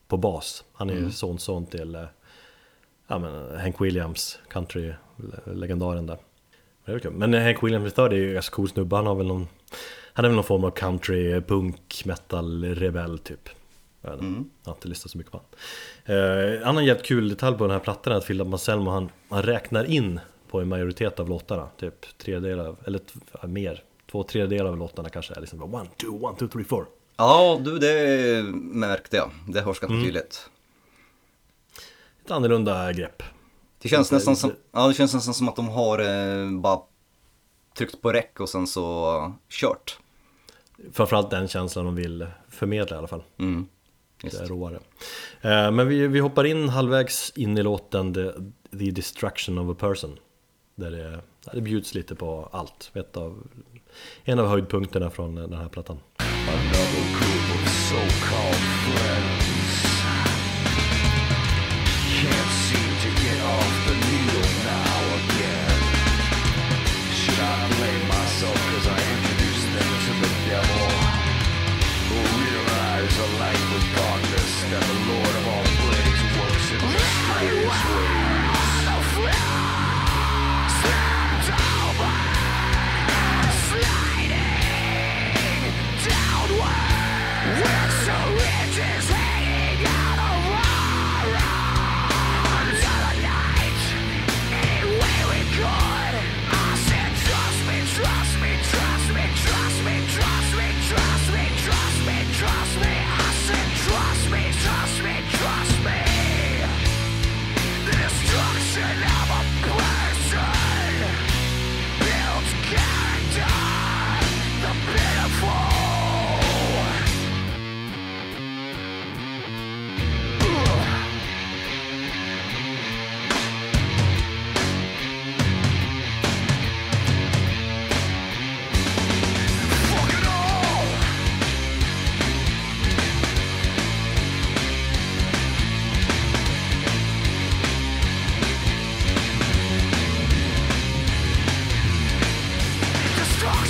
på 0.08 0.18
bas. 0.18 0.64
Han 0.74 0.90
är 0.90 0.94
ju 0.94 1.12
sonson 1.12 1.66
till 1.66 1.96
eh, 1.96 2.04
ja, 3.08 3.20
men 3.20 3.60
Hank 3.60 3.82
Williams, 3.82 4.40
country-legendaren 4.50 6.06
där 6.08 6.18
det. 6.86 7.10
Men 7.10 7.34
Hank 7.34 7.64
Williams 7.64 7.94
third 7.94 8.14
är 8.14 8.18
ju 8.18 8.34
ganska 8.34 8.56
cool 8.56 8.70
snubbe 8.70 8.96
Han 8.96 9.06
har 9.06 9.16
väl 9.16 9.28
någon 9.28 9.48
Han 10.14 10.26
är 10.26 10.30
väl 10.30 10.36
någon 10.36 10.44
form 10.44 10.64
av 10.64 10.72
country, 10.72 11.42
punk, 11.42 12.04
metal, 12.06 12.66
rebell 12.66 13.20
typ 13.20 13.50
jag, 14.02 14.12
vet. 14.12 14.20
Mm. 14.20 14.50
jag 14.64 14.72
har 14.72 14.76
inte 14.76 14.88
listat 14.88 15.12
så 15.12 15.18
mycket 15.18 15.32
på 15.32 15.42
han. 16.06 16.16
Eh, 16.16 16.68
annan 16.68 16.86
jävligt 16.86 17.06
kul 17.06 17.30
detalj 17.30 17.58
på 17.58 17.64
den 17.64 17.72
här 17.72 17.80
plattan 17.80 18.14
är 18.14 18.18
att 18.18 18.26
Philip 18.26 18.48
Anselmo 18.48 18.92
han, 18.92 19.10
han 19.30 19.44
räknar 19.44 19.84
in 19.84 20.20
på 20.50 20.62
en 20.62 20.68
majoritet 20.68 21.20
av 21.20 21.30
låtarna 21.30 21.68
Typ 21.78 22.18
tredjedelar, 22.18 22.76
eller 22.86 23.02
ja, 23.42 23.48
mer 23.48 23.84
Två 24.12 24.24
tredjedelar 24.24 24.70
av 24.70 24.78
låtarna 24.78 25.10
kanske 25.10 25.34
är 25.34 25.42
liksom 25.42 25.74
One, 25.74 25.90
two, 25.98 26.26
one, 26.26 26.38
two, 26.38 26.48
three, 26.48 26.64
four 26.64 26.86
Ja, 27.18 27.60
du 27.62 27.80
det 27.80 28.44
märkte 28.54 29.18
jag. 29.18 29.32
Det 29.48 29.62
hörs 29.62 29.80
ganska 29.80 30.06
tydligt. 30.06 30.50
Ett 32.26 32.32
annorlunda 32.32 32.94
grepp 32.94 33.24
Det 33.86 33.90
känns, 33.90 34.08
Inte- 34.08 34.16
nästan 34.16 34.36
som, 34.36 34.52
ja, 34.72 34.88
det 34.88 34.94
känns 34.94 35.14
nästan 35.14 35.34
som 35.34 35.50
att 35.50 35.56
de 35.56 35.68
har 35.70 36.00
eh, 36.00 36.52
bara 36.60 36.80
tryckt 37.78 38.02
på 38.02 38.12
räck 38.12 38.40
och 38.40 38.50
sen 38.50 38.68
så 38.68 39.34
kört. 39.50 39.98
Framförallt 40.94 41.30
den 41.30 41.48
känslan 41.48 41.86
de 41.86 41.96
vill 41.96 42.28
förmedla 42.50 42.96
i 42.96 43.00
alla 43.00 43.08
fall. 43.08 43.24
Mm. 43.40 43.68
Det 44.22 44.34
är 44.34 44.46
råare. 44.46 44.80
Eh, 45.42 45.72
Men 45.72 45.88
vi, 45.88 46.08
vi 46.08 46.20
hoppar 46.20 46.44
in 46.44 46.70
halvvägs 46.70 47.30
in 47.36 47.58
i 47.58 47.64
låten 47.64 48.14
The, 48.14 48.32
the 48.78 48.92
Destruction 48.92 49.58
of 49.58 49.78
a 49.78 49.78
Person. 49.80 50.18
Där 50.76 50.92
det, 50.92 51.10
där 51.46 51.54
det 51.54 51.62
bjuds 51.62 51.94
lite 51.94 52.16
på 52.16 52.50
allt. 52.52 52.92
Ett 52.94 53.18
av, 53.18 53.48
En 54.24 54.40
av 54.40 54.48
höjdpunkterna 54.48 55.10
från 55.10 55.36
den 55.36 55.54
här 55.54 55.70
plattan. 55.70 56.00
Another 56.18 57.04
group 57.12 57.56
of 57.56 57.90
so-called 57.90 58.56
friends 58.56 59.45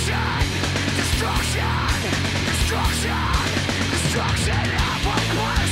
destruction, 0.06 1.62
destruction, 2.44 3.10
destruction! 3.90 4.86
Of. 5.08 5.65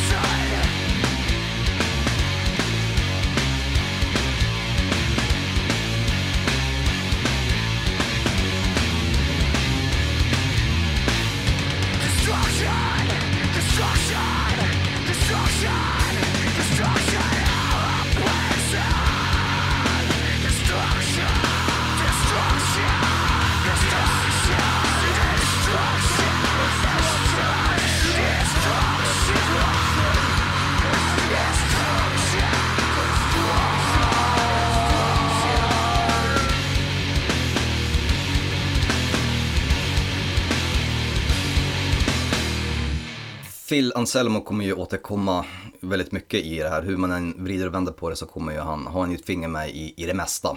Phil 43.74 43.92
Anselmo 43.94 44.40
kommer 44.40 44.64
ju 44.64 44.72
återkomma 44.72 45.44
väldigt 45.80 46.12
mycket 46.12 46.44
i 46.44 46.58
det 46.58 46.68
här. 46.68 46.82
Hur 46.82 46.96
man 46.96 47.10
än 47.12 47.44
vrider 47.44 47.66
och 47.66 47.74
vänder 47.74 47.92
på 47.92 48.10
det 48.10 48.16
så 48.16 48.26
kommer 48.26 48.52
ju 48.52 48.58
han, 48.58 48.86
har 48.86 49.00
han 49.00 49.10
ju 49.10 49.16
ett 49.16 49.26
finger 49.26 49.48
med 49.48 49.70
i, 49.70 49.94
i 49.96 50.06
det 50.06 50.14
mesta. 50.14 50.56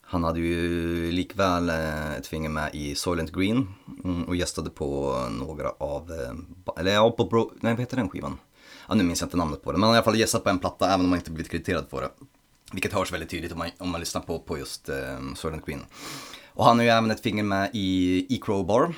Han 0.00 0.24
hade 0.24 0.40
ju 0.40 1.12
likväl 1.12 1.68
eh, 1.68 2.12
ett 2.12 2.26
finger 2.26 2.48
med 2.48 2.74
i 2.74 2.94
Soylent 2.94 3.32
Green 3.32 3.74
mm, 4.04 4.24
och 4.24 4.36
gästade 4.36 4.70
på 4.70 5.16
några 5.30 5.70
av, 5.78 6.10
eh, 6.10 6.80
eller 6.80 6.92
ja, 6.92 7.10
på 7.10 7.24
Bro, 7.24 7.52
nej 7.60 7.72
vad 7.72 7.80
heter 7.80 7.96
den 7.96 8.08
skivan? 8.08 8.38
Ja, 8.88 8.94
nu 8.94 9.04
minns 9.04 9.20
jag 9.20 9.26
inte 9.26 9.36
namnet 9.36 9.62
på 9.62 9.72
det, 9.72 9.78
men 9.78 9.82
han 9.82 9.88
har 9.88 9.94
i 9.94 9.98
alla 9.98 10.04
fall 10.04 10.18
gästat 10.18 10.44
på 10.44 10.50
en 10.50 10.58
platta 10.58 10.86
även 10.86 11.00
om 11.00 11.12
han 11.12 11.18
inte 11.18 11.30
blivit 11.30 11.50
krediterad 11.50 11.90
på 11.90 12.00
det. 12.00 12.08
Vilket 12.72 12.92
hörs 12.92 13.12
väldigt 13.12 13.30
tydligt 13.30 13.52
om 13.52 13.58
man, 13.58 13.68
om 13.78 13.90
man 13.90 14.00
lyssnar 14.00 14.22
på, 14.22 14.38
på 14.38 14.58
just 14.58 14.88
eh, 14.88 15.34
Soylent 15.34 15.66
Green. 15.66 15.80
Och 16.46 16.64
han 16.64 16.78
har 16.78 16.84
ju 16.84 16.90
även 16.90 17.10
ett 17.10 17.22
finger 17.22 17.42
med 17.42 17.70
i, 17.72 18.26
E-Crowbar 18.34 18.94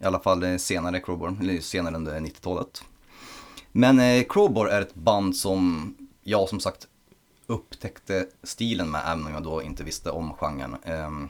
i 0.00 0.04
alla 0.04 0.20
fall 0.20 0.42
eh, 0.42 0.56
senare 0.56 1.00
Crowbar, 1.00 1.36
eller 1.40 1.60
senare 1.60 1.96
under 1.96 2.20
90-talet. 2.20 2.84
Men 3.72 4.00
eh, 4.00 4.24
Crowbar 4.28 4.66
är 4.66 4.80
ett 4.80 4.94
band 4.94 5.36
som 5.36 5.94
jag 6.22 6.48
som 6.48 6.60
sagt 6.60 6.86
upptäckte 7.46 8.26
stilen 8.42 8.90
med, 8.90 9.02
även 9.06 9.26
om 9.26 9.32
jag 9.32 9.42
då 9.42 9.62
inte 9.62 9.84
visste 9.84 10.10
om 10.10 10.32
genren. 10.34 10.76
Ehm, 10.84 11.28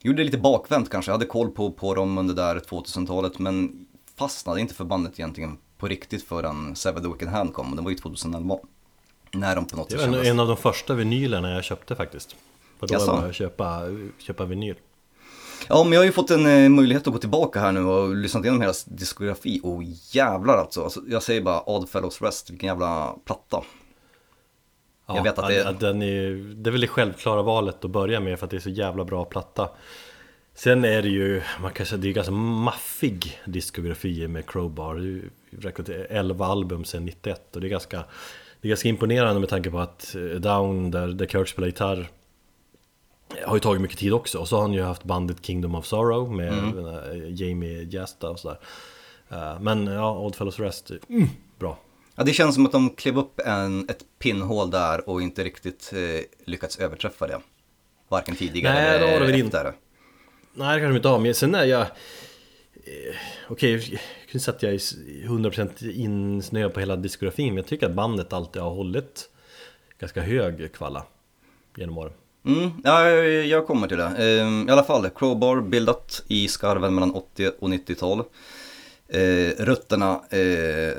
gjorde 0.00 0.18
det 0.18 0.24
lite 0.24 0.38
bakvänt 0.38 0.90
kanske, 0.90 1.10
jag 1.10 1.14
hade 1.14 1.26
koll 1.26 1.50
på, 1.50 1.70
på 1.70 1.94
dem 1.94 2.18
under 2.18 2.34
där 2.34 2.58
2000-talet 2.58 3.38
men 3.38 3.86
fastnade 4.16 4.60
inte 4.60 4.74
för 4.74 4.84
bandet 4.84 5.12
egentligen 5.18 5.58
på 5.78 5.88
riktigt 5.88 6.24
förrän 6.24 6.76
Seven 6.76 7.02
the 7.02 7.08
Wicked 7.08 7.28
Hand 7.28 7.54
kom 7.54 7.70
och 7.70 7.76
det 7.76 7.82
var 7.82 7.90
ju 7.90 7.96
2011. 7.96 8.58
När 9.32 9.56
de 9.56 9.64
på 9.66 9.76
något 9.76 9.88
Det 9.88 9.98
sätt 9.98 10.10
var 10.10 10.18
en, 10.18 10.26
en 10.26 10.40
av 10.40 10.48
de 10.48 10.56
första 10.56 10.94
vinylerna 10.94 11.50
jag 11.50 11.64
köpte 11.64 11.96
faktiskt. 11.96 12.36
Och 12.78 12.88
då 12.88 12.94
Jaså? 12.94 13.22
jag 13.24 13.34
köpa, 13.34 13.82
köpa 14.18 14.44
vinyl. 14.44 14.76
Ja, 15.68 15.84
men 15.84 15.92
jag 15.92 16.00
har 16.00 16.04
ju 16.04 16.12
fått 16.12 16.30
en 16.30 16.46
eh, 16.46 16.68
möjlighet 16.68 17.06
att 17.06 17.12
gå 17.12 17.18
tillbaka 17.18 17.60
här 17.60 17.72
nu 17.72 17.80
och 17.84 18.16
lyssnat 18.16 18.44
igenom 18.44 18.60
hela 18.60 18.72
diskografi 18.86 19.60
och 19.62 19.82
jävlar 20.12 20.56
alltså. 20.56 20.82
alltså 20.82 21.00
jag 21.08 21.22
säger 21.22 21.40
bara 21.40 21.68
Odd 21.70 21.88
Fellows 21.88 22.22
Rest, 22.22 22.50
vilken 22.50 22.66
jävla 22.66 23.16
platta. 23.24 23.62
Ja, 25.06 25.16
Jag 25.16 25.22
vet 25.22 25.38
att 25.38 25.48
det- 25.48 25.54
ja, 25.54 25.72
den 25.72 26.02
är, 26.02 26.54
det 26.54 26.70
är 26.70 26.72
väl 26.72 26.80
det 26.80 26.86
självklara 26.88 27.42
valet 27.42 27.84
att 27.84 27.90
börja 27.90 28.20
med 28.20 28.38
för 28.38 28.46
att 28.46 28.50
det 28.50 28.56
är 28.56 28.60
så 28.60 28.70
jävla 28.70 29.04
bra 29.04 29.24
platta. 29.24 29.68
Sen 30.54 30.84
är 30.84 31.02
det 31.02 31.08
ju, 31.08 31.42
man 31.62 31.72
kan 31.72 31.86
säga 31.86 31.98
det 31.98 32.08
är 32.08 32.12
ganska 32.12 32.32
maffig 32.32 33.40
diskografi 33.46 34.28
med 34.28 34.46
Crowbar. 34.46 34.94
Det 34.94 35.00
är 35.00 35.04
ju 35.04 35.30
räknat 35.60 35.86
till 35.86 36.06
11 36.10 36.46
album 36.46 36.84
sedan 36.84 37.04
91 37.04 37.54
och 37.56 37.60
det 37.60 37.66
är 37.66 37.70
ganska, 37.70 37.96
det 38.60 38.66
är 38.66 38.68
ganska 38.68 38.88
imponerande 38.88 39.40
med 39.40 39.48
tanke 39.48 39.70
på 39.70 39.78
att 39.78 40.14
eh, 40.14 40.22
Down, 40.22 40.90
där, 40.90 41.06
där 41.08 41.26
Kurt 41.26 41.48
spelar 41.48 41.66
gitarr, 41.68 42.08
har 43.44 43.56
ju 43.56 43.60
tagit 43.60 43.82
mycket 43.82 43.98
tid 43.98 44.12
också. 44.12 44.38
Och 44.38 44.48
så 44.48 44.56
har 44.56 44.62
han 44.62 44.72
ju 44.72 44.82
haft 44.82 45.04
bandet 45.04 45.36
Kingdom 45.46 45.74
of 45.74 45.86
Sorrow 45.86 46.32
med 46.32 46.52
Mm. 46.52 46.84
här 46.84 47.26
Jamie 47.42 47.82
Jasta 47.90 48.30
och 48.30 48.38
sådär. 48.38 48.58
Eh, 49.28 49.60
Men 49.60 49.86
ja, 49.86 50.18
Odd 50.18 50.34
Fellows 50.34 50.58
Rest, 50.58 50.90
mm, 51.08 51.28
bra. 51.58 51.78
Ja, 52.14 52.24
det 52.24 52.32
känns 52.32 52.54
som 52.54 52.66
att 52.66 52.72
de 52.72 52.90
klev 52.90 53.18
upp 53.18 53.40
en, 53.40 53.88
ett 53.88 54.04
pinnhål 54.18 54.70
där 54.70 55.08
och 55.08 55.22
inte 55.22 55.44
riktigt 55.44 55.92
eh, 55.94 56.24
lyckats 56.46 56.78
överträffa 56.78 57.26
det. 57.26 57.40
Varken 58.08 58.36
tidigare 58.36 58.74
Nej, 58.74 58.98
det 58.98 59.04
har 59.06 59.12
eller 59.12 59.20
de 59.26 59.32
väl 59.32 59.40
inte. 59.40 59.58
efter. 59.58 59.72
Nej 60.54 60.74
det 60.74 60.80
kanske 60.80 60.86
de 60.86 60.96
inte 60.96 61.08
har, 61.08 61.18
men 61.18 61.34
sen 61.34 61.54
är 61.54 61.64
jag... 61.64 61.80
Eh, 61.80 63.16
Okej, 63.48 63.72
jag 63.72 63.82
kan 63.82 63.98
inte 64.32 64.38
säga 64.38 64.54
att 64.56 64.62
jag 64.62 64.72
är 64.74 64.78
100% 65.28 65.90
insnöad 65.90 66.74
på 66.74 66.80
hela 66.80 66.96
diskografin 66.96 67.48
Men 67.48 67.56
jag 67.56 67.66
tycker 67.66 67.86
att 67.86 67.94
bandet 67.94 68.32
alltid 68.32 68.62
har 68.62 68.70
hållit 68.70 69.30
ganska 69.98 70.22
hög 70.22 70.72
kvalla 70.72 71.04
genom 71.76 71.98
åren 71.98 72.12
Mm, 72.46 72.70
ja, 72.84 73.08
jag, 73.10 73.66
kommer 73.66 73.88
till 73.88 73.96
det. 73.96 74.04
Ehm, 74.04 74.68
I 74.68 74.72
alla 74.72 74.84
fall, 74.84 75.10
Crowbar 75.10 75.60
bildat 75.60 76.22
i 76.28 76.48
skarven 76.48 76.94
mellan 76.94 77.14
80 77.14 77.50
och 77.58 77.68
90-tal. 77.68 78.22
Ehm, 79.08 79.50
rötterna 79.58 80.20
eh, 80.30 80.98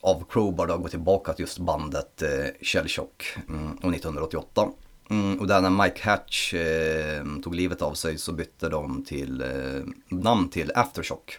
av 0.00 0.24
Crowbar 0.30 0.66
då 0.66 0.78
går 0.78 0.88
tillbaka 0.88 1.32
till 1.32 1.42
just 1.42 1.58
bandet 1.58 2.22
eh, 2.22 2.28
Shellshock 2.62 3.36
mm, 3.48 3.70
och 3.70 3.94
1988. 3.94 4.68
Mm, 5.10 5.40
och 5.40 5.46
där 5.46 5.60
när 5.60 5.84
Mike 5.84 6.10
Hatch 6.10 6.54
eh, 6.54 7.24
tog 7.42 7.54
livet 7.54 7.82
av 7.82 7.94
sig 7.94 8.18
så 8.18 8.32
bytte 8.32 8.68
de 8.68 9.04
till 9.04 9.40
eh, 9.40 9.82
namn 10.08 10.48
till 10.48 10.72
Aftershock. 10.74 11.38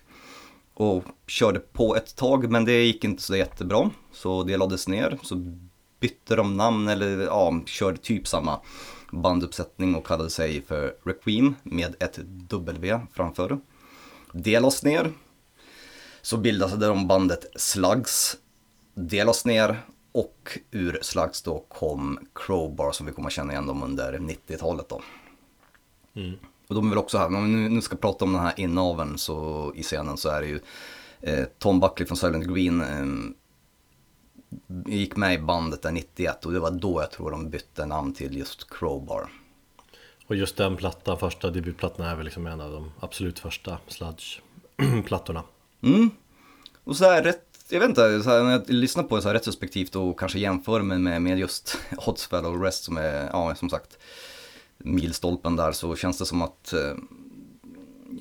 Och 0.73 1.03
körde 1.27 1.59
på 1.59 1.95
ett 1.95 2.15
tag 2.15 2.51
men 2.51 2.65
det 2.65 2.83
gick 2.83 3.03
inte 3.03 3.23
så 3.23 3.35
jättebra. 3.35 3.89
Så 4.13 4.43
det 4.43 4.57
lades 4.57 4.87
ner. 4.87 5.17
Så 5.23 5.35
bytte 5.99 6.35
de 6.35 6.57
namn 6.57 6.87
eller 6.87 7.17
ja, 7.19 7.61
körde 7.65 7.97
typ 7.97 8.27
samma 8.27 8.59
banduppsättning 9.11 9.95
och 9.95 10.07
kallade 10.07 10.29
sig 10.29 10.61
för 10.61 10.95
Requiem 11.03 11.55
med 11.63 11.95
ett 11.99 12.19
W 12.49 12.99
framför. 13.13 13.59
Det 14.33 14.59
lades 14.59 14.83
ner. 14.83 15.11
Så 16.21 16.37
bildade 16.37 16.87
de 16.87 17.07
bandet 17.07 17.45
Slugs. 17.55 18.37
Det 18.93 19.23
lades 19.23 19.45
ner 19.45 19.81
och 20.11 20.59
ur 20.71 20.99
Slugs 21.01 21.41
då 21.41 21.65
kom 21.67 22.19
Crowbar 22.35 22.91
som 22.91 23.05
vi 23.05 23.11
kommer 23.11 23.29
känna 23.29 23.53
igen 23.53 23.67
dem 23.67 23.83
under 23.83 24.13
90-talet 24.13 24.89
då. 24.89 25.01
Och 26.67 26.75
de 26.75 26.85
är 26.85 26.89
väl 26.89 26.97
också 26.97 27.17
här, 27.17 27.25
om 27.25 27.43
vi 27.43 27.49
nu, 27.49 27.69
nu 27.69 27.81
ska 27.81 27.95
prata 27.95 28.25
om 28.25 28.33
den 28.33 28.41
här 28.41 28.53
inaveln 28.57 29.17
så 29.17 29.71
i 29.75 29.83
scenen 29.83 30.17
så 30.17 30.29
är 30.29 30.41
det 30.41 30.47
ju 30.47 30.59
eh, 31.21 31.45
Tom 31.57 31.79
Buckley 31.79 32.07
från 32.07 32.17
Silent 32.17 32.45
Green 32.45 32.81
eh, 32.81 33.35
gick 34.85 35.15
med 35.15 35.33
i 35.33 35.37
bandet 35.37 35.81
där 35.81 35.91
91 35.91 36.45
och 36.45 36.51
det 36.51 36.59
var 36.59 36.71
då 36.71 37.01
jag 37.01 37.11
tror 37.11 37.31
de 37.31 37.49
bytte 37.49 37.85
namn 37.85 38.13
till 38.13 38.37
just 38.37 38.69
Crowbar. 38.69 39.29
Och 40.27 40.35
just 40.35 40.57
den 40.57 40.77
plattan, 40.77 41.17
första 41.17 41.49
debutplattan 41.49 42.05
är 42.05 42.15
väl 42.15 42.25
liksom 42.25 42.47
en 42.47 42.61
av 42.61 42.71
de 42.71 42.91
absolut 42.99 43.39
första 43.39 43.77
sludge-plattorna 43.87 45.43
Mm. 45.81 46.09
Och 46.83 46.95
så 46.95 47.05
här 47.05 47.23
rätt, 47.23 47.45
jag 47.69 47.79
vet 47.79 47.89
inte, 47.89 48.23
så 48.23 48.29
här, 48.29 48.43
när 48.43 48.51
jag 48.51 48.69
lyssnar 48.69 49.03
på 49.03 49.15
det 49.15 49.21
så 49.21 49.27
här 49.27 49.35
retrospektivt 49.35 49.95
och 49.95 50.19
kanske 50.19 50.39
jämför 50.39 50.81
med, 50.81 51.01
med, 51.01 51.21
med 51.21 51.39
just 51.39 51.77
Hot 51.97 52.19
Spell 52.19 52.45
och 52.45 52.63
Rest 52.63 52.83
som 52.83 52.97
är, 52.97 53.29
ja 53.31 53.55
som 53.55 53.69
sagt, 53.69 53.97
milstolpen 54.77 55.55
där 55.55 55.71
så 55.71 55.95
känns 55.95 56.17
det 56.17 56.25
som 56.25 56.41
att 56.41 56.73
eh, 56.73 56.93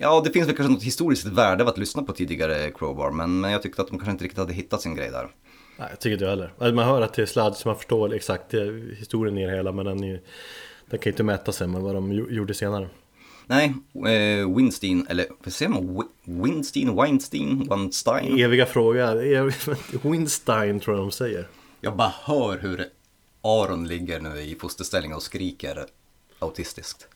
Ja, 0.00 0.22
det 0.24 0.30
finns 0.30 0.48
väl 0.48 0.56
kanske 0.56 0.72
något 0.72 0.82
historiskt 0.82 1.26
värde 1.26 1.62
av 1.62 1.68
att 1.68 1.78
lyssna 1.78 2.02
på 2.02 2.12
tidigare 2.12 2.70
Crowbar, 2.70 3.10
men, 3.10 3.40
men 3.40 3.52
jag 3.52 3.62
tyckte 3.62 3.82
att 3.82 3.88
de 3.88 3.98
kanske 3.98 4.10
inte 4.10 4.24
riktigt 4.24 4.38
hade 4.38 4.52
hittat 4.52 4.82
sin 4.82 4.94
grej 4.94 5.10
där. 5.10 5.30
Nej, 5.78 5.88
jag 5.90 6.00
tycker 6.00 6.12
inte 6.12 6.24
jag 6.24 6.30
heller. 6.30 6.52
Alltså, 6.58 6.74
Man 6.74 6.84
hör 6.84 7.02
att 7.02 7.14
det 7.14 7.22
är 7.22 7.26
sludge, 7.26 7.56
så 7.56 7.68
man 7.68 7.76
förstår 7.76 8.14
exakt 8.14 8.54
eh, 8.54 8.62
historien 8.98 9.38
i 9.38 9.46
det 9.46 9.52
hela 9.56 9.72
Men 9.72 9.84
den, 9.86 10.04
är, 10.04 10.08
ju- 10.08 10.20
den 10.90 10.98
kan 10.98 11.10
ju 11.10 11.10
inte 11.10 11.22
mäta 11.22 11.52
sig 11.52 11.66
med 11.66 11.80
vad 11.82 11.94
de 11.94 12.12
gjo- 12.12 12.30
gjorde 12.32 12.54
senare 12.54 12.88
Nej, 13.46 13.74
eh, 13.94 14.56
Winstein, 14.56 15.06
eller 15.10 15.26
vad 15.44 15.52
säger 15.52 15.70
man? 15.70 15.82
Wi- 15.88 16.08
Winstein, 16.44 16.96
Weinstein, 16.96 17.66
Weinstein? 17.68 18.38
Eviga 18.38 18.66
fråga, 18.66 19.14
Winstein 20.02 20.80
tror 20.80 20.96
jag 20.96 21.04
de 21.06 21.10
säger 21.10 21.48
Jag 21.80 21.96
bara 21.96 22.12
hör 22.22 22.58
hur 22.58 22.84
Aron 23.42 23.88
ligger 23.88 24.20
nu 24.20 24.40
i 24.40 24.54
fosterställning 24.60 25.14
och 25.14 25.22
skriker 25.22 25.84
autistiskt. 26.38 27.08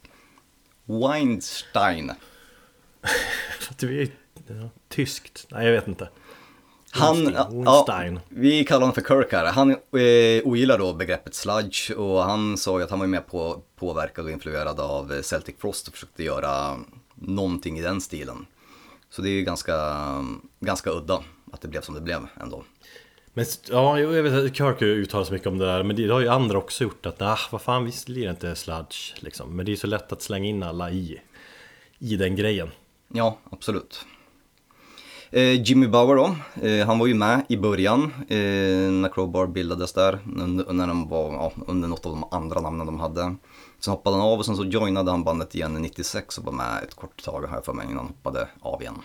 Weinstein. 0.85 2.13
Det 3.81 3.87
är 3.87 4.09
ja, 4.47 4.71
tyskt, 4.89 5.47
nej 5.51 5.67
jag 5.67 5.73
vet 5.73 5.89
inte 5.89 6.09
Han, 6.95 7.37
ja, 7.65 8.19
vi 8.29 8.65
kallar 8.65 8.81
honom 8.81 8.95
för 8.95 9.03
Kirk 9.03 9.33
här. 9.33 9.53
Han 9.53 9.71
eh, 9.71 10.47
ogillar 10.47 10.79
då 10.79 10.93
begreppet 10.93 11.35
sludge 11.35 11.91
och 11.91 12.23
han 12.23 12.59
sa 12.59 12.79
ju 12.79 12.85
att 12.85 12.91
han 12.91 12.99
var 12.99 13.07
med 13.07 13.27
på 13.27 13.63
påverkad 13.77 14.25
och 14.25 14.31
influerad 14.31 14.81
av 14.81 15.23
Celtic 15.23 15.55
Frost 15.59 15.89
och 15.89 15.95
försökte 15.95 16.23
göra 16.23 16.77
någonting 17.15 17.79
i 17.79 17.83
den 17.83 18.01
stilen. 18.01 18.47
Så 19.11 19.23
det 19.23 19.29
är 19.29 19.33
ju 19.33 19.43
ganska, 19.43 19.75
ganska 20.61 20.91
udda 20.91 21.23
att 21.53 21.61
det 21.61 21.69
blev 21.69 21.81
som 21.81 21.95
det 21.95 22.01
blev 22.01 22.27
ändå. 22.41 22.65
Men 23.35 23.45
ja, 23.71 23.99
jag 23.99 24.23
vet 24.23 24.33
att 24.33 24.57
Kirk 24.57 24.83
uttalar 24.83 25.25
sig 25.25 25.33
mycket 25.33 25.49
om 25.49 25.59
det 25.59 25.67
där 25.67 25.83
Men 25.83 25.97
det 25.97 26.09
har 26.09 26.21
ju 26.21 26.29
andra 26.29 26.59
också 26.59 26.85
gjort 26.85 27.07
att 27.07 27.23
ah, 27.23 27.39
vad 27.51 27.63
fan 27.63 27.85
visst 27.85 28.07
blir 28.07 28.25
det 28.25 28.31
inte 28.31 28.55
sludge 28.55 29.15
liksom 29.17 29.57
Men 29.57 29.67
det 29.67 29.73
är 29.73 29.77
så 29.77 29.87
lätt 29.87 30.13
att 30.13 30.23
slänga 30.23 30.49
in 30.49 30.63
alla 30.63 30.91
i 30.91 31.21
I 31.99 32.17
den 32.17 32.37
grejen 32.37 32.71
Ja, 33.09 33.39
absolut. 33.51 34.07
Eh, 35.35 35.63
Jimmy 35.63 35.87
Bauer 35.87 36.17
då, 36.17 36.37
eh, 36.67 36.87
han 36.87 36.99
var 36.99 37.07
ju 37.07 37.15
med 37.15 37.45
i 37.49 37.57
början 37.57 38.03
eh, 38.29 38.93
när 38.93 39.13
Crowbar 39.13 39.47
bildades 39.47 39.93
där, 39.93 40.19
under, 40.37 40.73
när 40.73 40.87
de 40.87 41.09
var 41.09 41.33
ja, 41.33 41.53
under 41.67 41.89
något 41.89 42.07
av 42.07 42.13
de 42.13 42.25
andra 42.31 42.61
namnen 42.61 42.87
de 42.87 43.01
hade. 43.01 43.35
Sen 43.79 43.91
hoppade 43.91 44.17
han 44.17 44.27
av 44.27 44.39
och 44.39 44.47
sen 44.47 44.57
så 44.57 44.65
joinade 44.65 45.11
han 45.11 45.25
bandet 45.25 45.55
igen 45.55 45.75
96 45.75 46.39
och 46.39 46.45
var 46.45 46.53
med 46.53 46.83
ett 46.83 46.95
kort 46.95 47.23
tag 47.25 47.43
har 47.43 47.57
jag 47.57 47.65
för 47.65 47.73
mig 47.73 47.85
innan 47.85 47.97
han 47.97 48.07
hoppade 48.07 48.49
av 48.61 48.83
igen. 48.83 49.03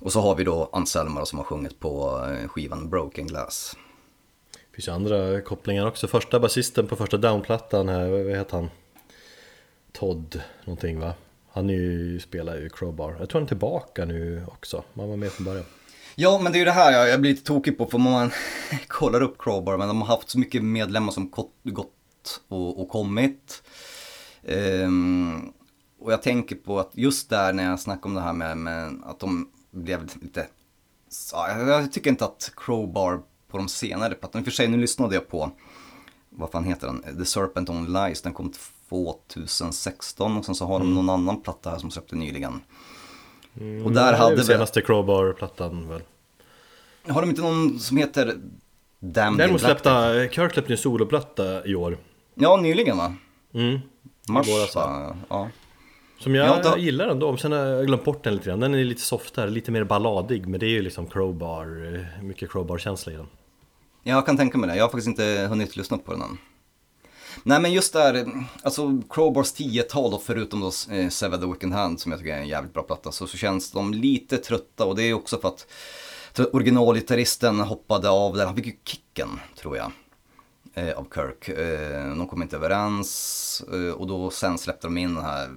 Och 0.00 0.12
så 0.12 0.20
har 0.20 0.34
vi 0.34 0.44
då 0.44 0.70
Anselmo 0.72 1.26
som 1.26 1.38
har 1.38 1.44
sjungit 1.44 1.80
på 1.80 2.24
eh, 2.28 2.48
skivan 2.48 2.90
Broken 2.90 3.26
Glass. 3.26 3.76
Det 4.52 4.74
finns 4.74 4.88
ju 4.88 4.92
andra 4.92 5.40
kopplingar 5.40 5.86
också. 5.86 6.06
Första 6.06 6.40
basisten 6.40 6.86
på 6.86 6.96
första 6.96 7.16
downplattan 7.16 7.88
här, 7.88 8.08
vad 8.08 8.36
heter 8.36 8.56
han? 8.56 8.70
Todd 9.92 10.42
någonting 10.64 11.00
va? 11.00 11.14
Han 11.52 11.70
är 11.70 11.74
ju, 11.74 12.20
spelar 12.20 12.56
ju 12.56 12.68
Crowbar. 12.68 13.16
Jag 13.18 13.28
tror 13.28 13.40
han 13.40 13.44
är 13.44 13.48
tillbaka 13.48 14.04
nu 14.04 14.44
också. 14.48 14.84
Man 14.94 15.08
var 15.08 15.16
med 15.16 15.32
från 15.32 15.44
början. 15.44 15.64
Ja, 16.14 16.40
men 16.42 16.52
det 16.52 16.56
är 16.56 16.60
ju 16.60 16.64
det 16.64 16.70
här 16.70 16.92
jag, 16.92 17.08
jag 17.08 17.20
blir 17.20 17.30
lite 17.30 17.44
tokig 17.44 17.78
på 17.78 17.86
för 17.86 17.98
man 17.98 18.30
kollar 18.86 19.20
upp 19.20 19.38
Crowbar, 19.38 19.76
men 19.76 19.88
de 19.88 20.00
har 20.00 20.08
haft 20.08 20.30
så 20.30 20.38
mycket 20.38 20.64
medlemmar 20.64 21.12
som 21.12 21.30
gått, 21.64 22.40
och, 22.48 22.80
och 22.80 22.88
kommit. 22.88 23.62
Um, 24.42 25.52
och 26.00 26.12
jag 26.12 26.22
tänker 26.22 26.56
på 26.56 26.80
att 26.80 26.90
just 26.92 27.30
där 27.30 27.52
när 27.52 27.64
jag 27.64 27.80
snackar 27.80 28.06
om 28.06 28.14
det 28.14 28.20
här 28.20 28.32
med, 28.32 28.56
med 28.56 29.02
att 29.04 29.18
de 29.18 29.50
blev 29.70 30.10
lite, 30.22 30.46
jag, 31.32 31.68
jag 31.68 31.92
tycker 31.92 32.10
inte 32.10 32.24
att 32.24 32.52
Crowbar 32.56 33.20
på 33.48 33.56
de 33.56 33.68
senare 33.68 34.14
plattorna, 34.14 34.40
i 34.40 34.42
och 34.42 34.44
för 34.44 34.52
sig 34.52 34.68
nu 34.68 34.76
lyssnade 34.76 35.14
jag 35.14 35.28
på, 35.28 35.50
vad 36.30 36.50
fan 36.50 36.64
heter 36.64 36.86
den, 36.86 37.18
The 37.18 37.24
Serpent 37.24 37.70
Only 37.70 37.90
Lies, 37.90 38.22
den 38.22 38.32
kom 38.32 38.52
2016 38.90 40.36
och 40.36 40.44
sen 40.44 40.54
så 40.54 40.66
har 40.66 40.78
de 40.78 40.94
någon 40.94 41.10
annan 41.10 41.40
platta 41.42 41.70
här 41.70 41.78
som 41.78 41.90
släppte 41.90 42.16
nyligen. 42.16 42.60
och 43.84 43.92
där 43.92 44.12
hade 44.12 44.36
väl, 44.36 44.44
senaste 44.44 44.80
Crowbar-plattan 44.82 45.88
väl. 45.88 46.02
har 47.08 47.20
de 47.20 47.30
inte 47.30 47.42
någon 47.42 47.78
som 47.78 47.96
heter 47.96 48.36
Damned 49.00 49.38
Däremot 49.38 49.60
släppte, 49.60 50.28
Kirk 50.32 50.52
släppte 50.52 50.72
en 50.72 50.78
soloplatta 50.78 51.64
i 51.66 51.74
år. 51.74 51.98
Ja, 52.34 52.56
nyligen 52.56 52.96
va? 52.96 53.14
Mm. 53.54 53.78
Mars 54.28 54.74
va? 54.74 55.16
Ja. 55.28 55.48
Som 56.18 56.34
jag 56.34 56.46
Ja, 56.48 56.70
då- 56.70 56.78
gillar 56.78 57.08
ändå, 57.08 57.36
sen 57.36 57.52
har 57.52 57.58
jag 57.58 57.86
glömt 57.86 58.04
bort 58.04 58.24
den 58.24 58.34
lite 58.34 58.46
grann. 58.48 58.60
Den 58.60 58.74
är 58.74 58.84
lite 58.84 59.00
softare, 59.00 59.50
lite 59.50 59.70
mer 59.70 59.84
balladig. 59.84 60.46
Men 60.48 60.60
det 60.60 60.66
är 60.66 60.70
ju 60.70 60.82
liksom 60.82 61.06
Crowbar, 61.06 61.94
eh, 61.94 62.22
mycket 62.24 62.50
Crowbar-känsla 62.50 63.12
i 63.12 63.16
den. 63.16 63.26
Jag 64.02 64.26
kan 64.26 64.36
tänka 64.36 64.58
mig 64.58 64.70
det, 64.70 64.76
jag 64.76 64.84
har 64.84 64.88
faktiskt 64.88 65.08
inte 65.08 65.46
hunnit 65.50 65.76
lyssna 65.76 65.98
på 65.98 66.12
den 66.12 66.22
än. 66.22 66.38
Nej 67.42 67.60
men 67.60 67.72
just 67.72 67.92
där, 67.92 68.26
alltså 68.62 69.02
Crowbars 69.10 69.54
10-tal 69.54 70.10
då 70.10 70.18
förutom 70.18 70.60
då 70.60 70.94
eh, 70.94 71.08
Sever 71.08 71.38
the 71.38 71.46
Wicked 71.46 71.72
Hand 71.72 72.00
som 72.00 72.12
jag 72.12 72.20
tycker 72.20 72.34
är 72.34 72.38
en 72.38 72.48
jävligt 72.48 72.74
bra 72.74 72.82
platta 72.82 73.12
så, 73.12 73.26
så 73.26 73.36
känns 73.36 73.70
de 73.70 73.94
lite 73.94 74.36
trötta 74.36 74.84
och 74.84 74.96
det 74.96 75.02
är 75.02 75.14
också 75.14 75.38
för 75.38 75.48
att 75.48 75.66
originalgitarristen 76.52 77.60
hoppade 77.60 78.10
av 78.10 78.36
där, 78.36 78.46
han 78.46 78.56
fick 78.56 78.66
ju 78.66 78.76
kicken 78.84 79.40
tror 79.56 79.76
jag. 79.76 79.92
Eh, 80.74 80.98
av 80.98 81.06
Kirk. 81.14 81.48
Eh, 81.48 82.16
de 82.16 82.28
kom 82.28 82.42
inte 82.42 82.56
överens 82.56 83.62
eh, 83.72 83.92
och 83.92 84.06
då 84.06 84.30
sen 84.30 84.58
släppte 84.58 84.86
de 84.86 84.98
in 84.98 85.14
den 85.14 85.24
här, 85.24 85.50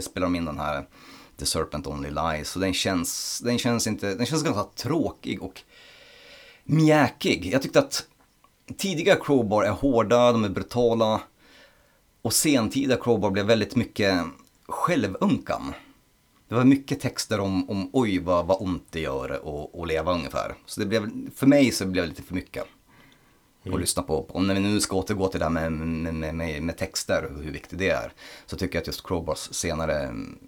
spelade 0.00 0.32
de 0.32 0.34
in 0.34 0.44
den 0.44 0.58
här 0.58 0.86
The 1.38 1.46
Serpent 1.46 1.86
Only 1.86 2.10
Lies. 2.10 2.50
Så 2.50 2.58
den 2.58 2.74
känns, 2.74 3.40
den 3.44 3.58
känns 3.58 3.86
inte, 3.86 4.14
den 4.14 4.26
känns 4.26 4.42
ganska 4.42 4.64
tråkig 4.64 5.42
och 5.42 5.60
mjäkig. 6.64 7.50
Jag 7.52 7.62
tyckte 7.62 7.78
att 7.78 8.06
tidiga 8.76 9.16
Crowbar 9.16 9.64
är 9.64 9.70
hårda, 9.70 10.32
de 10.32 10.44
är 10.44 10.48
brutala. 10.48 11.20
Och 12.22 12.32
sentida 12.32 12.96
Crowbar 12.96 13.30
blev 13.30 13.46
väldigt 13.46 13.76
mycket 13.76 14.24
självunkan. 14.68 15.74
Det 16.48 16.54
var 16.54 16.64
mycket 16.64 17.00
texter 17.00 17.40
om, 17.40 17.70
om 17.70 17.90
oj 17.92 18.18
vad, 18.18 18.46
vad 18.46 18.62
ont 18.62 18.86
det 18.90 19.00
gör 19.00 19.46
och, 19.46 19.78
och 19.78 19.86
leva 19.86 20.12
ungefär. 20.12 20.54
Så 20.66 20.80
det 20.80 20.86
blev, 20.86 21.10
för 21.34 21.46
mig 21.46 21.70
så 21.72 21.86
blev 21.86 22.04
det 22.04 22.08
lite 22.08 22.22
för 22.22 22.34
mycket 22.34 22.64
att 23.72 23.80
lyssna 23.80 24.02
på. 24.02 24.26
Om 24.28 24.46
när 24.46 24.54
vi 24.54 24.60
nu 24.60 24.80
ska 24.80 24.96
återgå 24.96 25.28
till 25.28 25.40
det 25.40 25.46
här 25.46 25.52
med, 25.52 25.72
med, 25.72 26.14
med, 26.14 26.34
med, 26.34 26.62
med 26.62 26.76
texter 26.76 27.24
och 27.24 27.42
hur 27.42 27.52
viktigt 27.52 27.78
det 27.78 27.90
är. 27.90 28.12
Så 28.46 28.56
tycker 28.56 28.76
jag 28.76 28.80
att 28.80 28.86
just 28.86 29.06
Crowbars 29.06 29.48
senare 29.54 29.98
mm, 29.98 30.38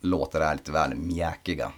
låtar 0.00 0.40
är 0.40 0.54
lite 0.54 0.72
väl 0.72 0.94
mjäkiga. 0.94 1.72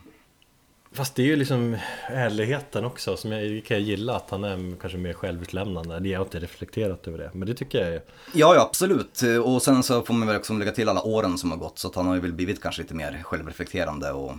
Fast 0.94 1.14
det 1.14 1.22
är 1.22 1.26
ju 1.26 1.36
liksom 1.36 1.76
ärligheten 2.08 2.84
också 2.84 3.16
som 3.16 3.32
jag 3.32 3.64
kan 3.64 3.76
jag 3.76 3.80
gilla 3.86 4.16
att 4.16 4.30
han 4.30 4.44
är 4.44 4.76
kanske 4.80 4.98
mer 4.98 5.12
självutlämnande. 5.12 6.00
Det 6.00 6.08
har 6.08 6.12
jag 6.12 6.26
inte 6.26 6.38
reflekterat 6.40 7.08
över 7.08 7.18
det. 7.18 7.30
Men 7.34 7.48
det 7.48 7.54
tycker 7.54 7.78
jag 7.78 7.88
är... 7.94 8.02
Ja, 8.34 8.54
ja 8.54 8.62
absolut. 8.62 9.20
Och 9.44 9.62
sen 9.62 9.82
så 9.82 10.02
får 10.02 10.14
man 10.14 10.28
väl 10.28 10.36
också 10.36 10.52
lägga 10.52 10.72
till 10.72 10.88
alla 10.88 11.02
åren 11.02 11.38
som 11.38 11.50
har 11.50 11.58
gått. 11.58 11.78
Så 11.78 11.88
att 11.88 11.94
han 11.94 12.06
har 12.06 12.14
ju 12.14 12.20
väl 12.20 12.32
blivit 12.32 12.62
kanske 12.62 12.82
lite 12.82 12.94
mer 12.94 13.22
självreflekterande 13.22 14.12
och, 14.12 14.32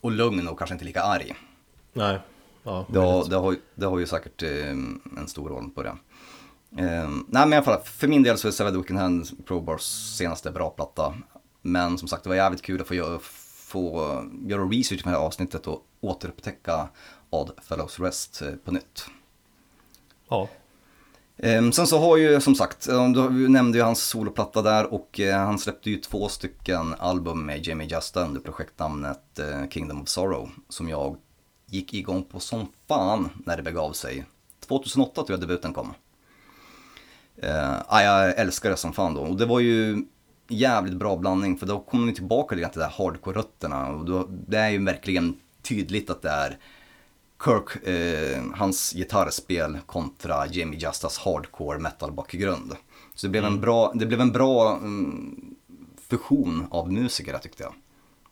och 0.00 0.10
lugn 0.10 0.48
och 0.48 0.58
kanske 0.58 0.74
inte 0.74 0.84
lika 0.84 1.02
arg. 1.02 1.34
Nej. 1.92 2.18
Ja, 2.62 2.86
Det 2.88 2.98
har, 2.98 3.24
det 3.30 3.36
har, 3.36 3.52
ju- 3.52 3.60
det 3.74 3.86
har 3.86 3.98
ju 3.98 4.06
säkert 4.06 4.42
eh, 4.42 4.68
en 4.70 5.26
stor 5.28 5.48
roll 5.48 5.70
på 5.70 5.82
det. 5.82 5.96
Eh, 6.78 7.08
nej 7.08 7.46
men 7.46 7.52
i 7.52 7.56
alla 7.56 7.64
fall, 7.64 7.80
för 7.84 8.08
min 8.08 8.22
del 8.22 8.38
så 8.38 8.48
är 8.48 8.70
the 8.70 8.76
Wicked 8.76 8.96
Hand 8.96 9.26
Crowbars 9.46 9.82
senaste 10.16 10.50
bra 10.50 10.70
platta. 10.70 11.14
Men 11.62 11.98
som 11.98 12.08
sagt, 12.08 12.22
det 12.22 12.28
var 12.28 12.36
jävligt 12.36 12.62
kul 12.62 12.80
att 12.80 12.86
få 12.88 12.94
göra, 12.94 13.18
få 13.76 14.24
göra 14.46 14.62
research 14.62 15.04
med 15.04 15.14
det 15.14 15.18
här 15.18 15.26
avsnittet 15.26 15.66
och 15.66 15.86
återupptäcka 16.00 16.88
Odd 17.30 17.50
Fellows 17.62 18.00
Rest 18.00 18.42
eh, 18.42 18.54
på 18.64 18.72
nytt. 18.72 19.06
Ja. 20.28 20.48
Ehm, 21.36 21.72
sen 21.72 21.86
så 21.86 21.98
har 21.98 22.16
ju 22.16 22.40
som 22.40 22.54
sagt, 22.54 22.88
du 23.14 23.48
nämnde 23.48 23.78
ju 23.78 23.84
hans 23.84 24.02
soloplatta 24.02 24.62
där 24.62 24.94
och 24.94 25.20
eh, 25.20 25.38
han 25.38 25.58
släppte 25.58 25.90
ju 25.90 25.96
två 25.96 26.28
stycken 26.28 26.94
album 26.98 27.46
med 27.46 27.66
Jamie 27.66 27.88
Justa 27.88 28.24
under 28.24 28.40
projektnamnet 28.40 29.38
eh, 29.38 29.68
Kingdom 29.70 30.02
of 30.02 30.08
Sorrow 30.08 30.50
som 30.68 30.88
jag 30.88 31.16
gick 31.66 31.94
igång 31.94 32.24
på 32.24 32.40
som 32.40 32.72
fan 32.88 33.28
när 33.46 33.56
det 33.56 33.62
begav 33.62 33.92
sig. 33.92 34.24
2008 34.66 35.12
tror 35.14 35.30
jag 35.30 35.40
debuten 35.40 35.72
kom. 35.72 35.94
Uh, 37.44 37.82
jag 37.88 38.38
älskar 38.38 38.70
det 38.70 38.76
som 38.76 38.92
fan 38.92 39.14
då 39.14 39.20
och 39.20 39.36
det 39.36 39.46
var 39.46 39.60
ju 39.60 40.04
jävligt 40.48 40.96
bra 40.96 41.16
blandning 41.16 41.56
för 41.56 41.66
då 41.66 41.78
kommer 41.80 42.06
vi 42.06 42.14
tillbaka 42.14 42.54
lite 42.54 42.68
till 42.68 42.80
det 42.80 42.86
där 42.86 42.92
hardcore-rötterna 43.04 43.88
och 43.88 44.04
då, 44.04 44.26
det 44.28 44.58
är 44.58 44.70
ju 44.70 44.84
verkligen 44.84 45.36
tydligt 45.62 46.10
att 46.10 46.22
det 46.22 46.30
är 46.30 46.58
Kirk, 47.44 47.86
eh, 47.86 48.42
hans 48.54 48.92
gitarrspel 48.92 49.78
kontra 49.86 50.46
Jamie 50.46 50.80
Justas 50.80 51.18
hardcore 51.18 51.78
metal 51.78 52.12
bakgrund. 52.12 52.72
Så 53.14 53.26
det 53.26 53.30
blev 53.30 53.44
en 53.44 53.60
bra, 53.60 53.92
det 53.94 54.06
blev 54.06 54.20
en 54.20 54.32
bra 54.32 54.76
mm, 54.76 55.54
fusion 56.08 56.66
av 56.70 56.92
musiker 56.92 57.38
tyckte 57.38 57.62
jag. 57.62 57.74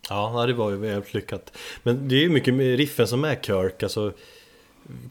Ja, 0.09 0.47
det 0.47 0.53
var 0.53 0.71
ju 0.71 0.77
väldigt 0.77 1.15
lyckat. 1.15 1.57
Men 1.83 2.09
det 2.09 2.15
är 2.15 2.21
ju 2.21 2.29
mycket 2.29 2.55
med 2.55 2.77
riffen 2.77 3.09
som 3.09 3.25
är 3.25 3.35
Kirk. 3.35 3.83
Alltså, 3.83 4.12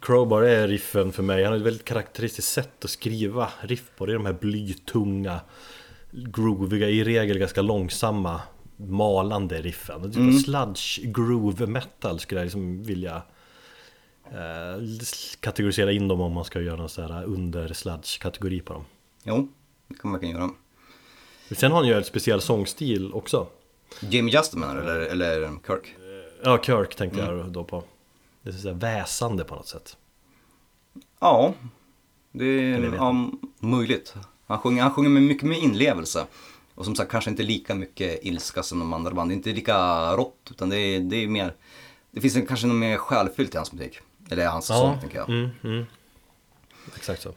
Crowbar 0.01 0.41
är 0.41 0.67
riffen 0.67 1.11
för 1.11 1.23
mig. 1.23 1.43
Han 1.43 1.51
har 1.51 1.59
ett 1.59 1.65
väldigt 1.65 1.85
karaktäristiskt 1.85 2.51
sätt 2.51 2.83
att 2.83 2.89
skriva 2.89 3.49
riff 3.61 3.83
på. 3.97 4.05
Det 4.05 4.11
är 4.11 4.13
de 4.13 4.25
här 4.25 4.33
blytunga, 4.33 5.41
grooviga, 6.13 6.89
i 6.89 7.03
regel 7.03 7.39
ganska 7.39 7.61
långsamma, 7.61 8.41
malande 8.77 9.61
riffen. 9.61 10.11
Typ 10.11 10.45
sludge 10.45 10.99
groove 11.03 11.67
metal 11.67 12.19
skulle 12.19 12.41
jag 12.41 12.45
liksom 12.45 12.83
vilja 12.83 13.21
eh, 14.25 14.81
kategorisera 15.39 15.91
in 15.91 16.07
dem 16.07 16.21
om 16.21 16.33
man 16.33 16.45
ska 16.45 16.61
göra 16.61 16.75
någon 16.75 16.89
sån 16.89 17.11
här 17.11 17.23
under 17.23 17.73
sludge 17.73 18.19
kategori 18.21 18.61
på 18.61 18.73
dem. 18.73 18.85
Jo, 19.23 19.47
det 19.87 19.95
kan 19.95 20.11
man 20.11 20.11
verkligen 20.11 20.35
göra. 20.35 20.49
Sen 21.51 21.71
har 21.71 21.79
han 21.79 21.87
ju 21.87 21.93
en 21.93 22.03
speciell 22.03 22.41
sångstil 22.41 23.13
också. 23.13 23.47
Jamie 24.01 24.33
Justa 24.33 24.57
menar 24.57 24.75
du, 24.75 24.81
eller, 24.81 24.99
eller 24.99 25.49
Kirk? 25.67 25.95
Ja, 26.43 26.63
Kirk 26.63 26.95
tänkte 26.95 27.19
jag 27.19 27.51
då 27.51 27.63
på. 27.63 27.83
Det 28.41 28.49
är 28.49 28.53
så 28.53 28.67
här 28.67 28.75
väsande 28.75 29.43
på 29.43 29.55
något 29.55 29.67
sätt. 29.67 29.97
Ja, 31.19 31.53
det 32.31 32.45
är 32.45 32.93
ja, 32.95 33.31
möjligt. 33.59 34.15
Han 34.47 34.59
sjunger, 34.59 34.81
han 34.83 34.91
sjunger 34.91 35.09
med 35.09 35.23
mycket 35.23 35.49
mer 35.49 35.57
inlevelse. 35.57 36.25
Och 36.75 36.85
som 36.85 36.95
sagt 36.95 37.11
kanske 37.11 37.29
inte 37.29 37.43
lika 37.43 37.75
mycket 37.75 38.19
ilska 38.23 38.63
som 38.63 38.79
de 38.79 38.93
andra 38.93 39.11
banden. 39.11 39.27
Det 39.27 39.33
är 39.33 39.51
inte 39.51 39.59
lika 39.59 40.11
rått 40.15 40.47
utan 40.51 40.69
det 40.69 40.77
är, 40.77 40.99
det 40.99 41.15
är 41.15 41.27
mer, 41.27 41.53
det 42.11 42.21
finns 42.21 42.35
en, 42.35 42.45
kanske 42.45 42.67
något 42.67 42.75
mer 42.75 42.97
själfyllt 42.97 43.53
i 43.53 43.57
hans 43.57 43.73
musik. 43.73 43.99
Eller 44.29 44.47
hans 44.47 44.65
sång 44.65 44.99
tänker 44.99 45.17
jag. 45.17 45.29
Mm, 45.29 45.49
mm. 45.63 45.85
Exakt 46.95 47.21
så. 47.21 47.33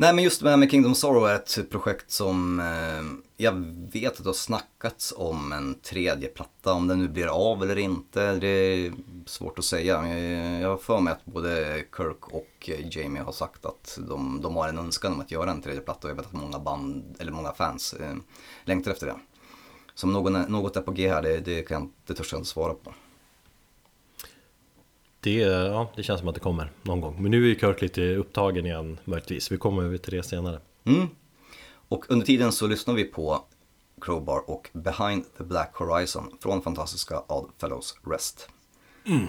Nej 0.00 0.14
men 0.14 0.24
just 0.24 0.42
det 0.42 0.50
här 0.50 0.56
med 0.56 0.70
Kingdom 0.70 0.94
Sorrow 0.94 1.28
är 1.28 1.34
ett 1.34 1.70
projekt 1.70 2.10
som 2.10 2.60
eh, 2.60 3.02
jag 3.36 3.52
vet 3.92 4.12
att 4.12 4.24
det 4.24 4.28
har 4.28 4.32
snackats 4.32 5.14
om 5.16 5.52
en 5.52 5.74
tredje 5.74 6.28
platta. 6.28 6.72
Om 6.72 6.88
den 6.88 6.98
nu 6.98 7.08
blir 7.08 7.26
av 7.26 7.62
eller 7.62 7.78
inte, 7.78 8.34
det 8.34 8.48
är 8.48 8.92
svårt 9.26 9.58
att 9.58 9.64
säga. 9.64 10.18
Jag 10.60 10.68
har 10.68 10.76
för 10.76 11.00
mig 11.00 11.12
att 11.12 11.24
både 11.24 11.82
Kirk 11.96 12.28
och 12.28 12.70
Jamie 12.90 13.22
har 13.22 13.32
sagt 13.32 13.66
att 13.66 13.98
de, 14.08 14.40
de 14.42 14.56
har 14.56 14.68
en 14.68 14.78
önskan 14.78 15.12
om 15.12 15.20
att 15.20 15.30
göra 15.30 15.50
en 15.50 15.62
tredje 15.62 15.80
platta 15.80 16.06
och 16.06 16.10
jag 16.10 16.16
vet 16.16 16.26
att 16.26 16.32
många 16.32 16.58
band, 16.58 17.16
eller 17.18 17.32
många 17.32 17.52
fans 17.52 17.92
eh, 17.92 18.16
längtar 18.64 18.90
efter 18.90 19.06
det. 19.06 19.16
Så 19.94 20.06
om 20.06 20.12
någon, 20.12 20.32
något 20.32 20.76
är 20.76 20.80
på 20.80 20.92
G 20.92 21.08
här, 21.08 21.22
det, 21.22 21.38
det, 21.38 21.62
kan, 21.62 21.92
det 22.06 22.14
törs 22.14 22.32
jag 22.32 22.38
inte 22.38 22.50
svara 22.50 22.74
på. 22.74 22.94
Det, 25.20 25.34
ja, 25.40 25.90
det 25.96 26.02
känns 26.02 26.20
som 26.20 26.28
att 26.28 26.34
det 26.34 26.40
kommer 26.40 26.70
någon 26.82 27.00
gång. 27.00 27.22
Men 27.22 27.30
nu 27.30 27.44
är 27.44 27.48
ju 27.48 27.58
Kirk 27.58 27.82
lite 27.82 28.14
upptagen 28.14 28.66
igen 28.66 28.98
möjligtvis. 29.04 29.52
Vi 29.52 29.56
kommer 29.56 29.82
över 29.82 29.98
till 29.98 30.14
det 30.14 30.22
senare. 30.22 30.60
Mm. 30.84 31.08
Och 31.88 32.04
under 32.08 32.26
tiden 32.26 32.52
så 32.52 32.66
lyssnar 32.66 32.94
vi 32.94 33.04
på 33.04 33.44
Crowbar 34.00 34.50
och 34.50 34.70
Behind 34.72 35.24
the 35.38 35.44
Black 35.44 35.74
Horizon 35.74 36.36
från 36.40 36.62
fantastiska 36.62 37.22
Odd 37.26 37.50
Fellows 37.60 37.96
Rest. 38.06 38.48
nu 39.04 39.28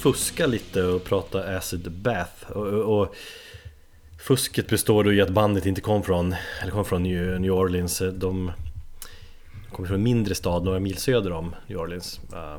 fuska 0.00 0.46
lite 0.46 0.82
och 0.82 1.04
prata 1.04 1.56
Acid 1.56 1.92
Bath. 1.92 2.50
Och, 2.50 3.00
och, 3.00 3.14
Fusket 4.18 4.68
består 4.68 5.04
då 5.04 5.12
i 5.12 5.20
att 5.20 5.30
bandet 5.30 5.66
inte 5.66 5.80
kom 5.80 6.02
från, 6.02 6.34
eller 6.62 6.72
kom 6.72 6.84
från 6.84 7.02
New 7.02 7.52
Orleans. 7.52 8.02
De 8.12 8.52
kommer 9.72 9.86
från 9.88 9.96
en 9.96 10.02
mindre 10.02 10.34
stad 10.34 10.64
några 10.64 10.80
mil 10.80 10.96
söder 10.96 11.32
om 11.32 11.54
New 11.66 11.78
Orleans. 11.78 12.20
Eh, 12.32 12.58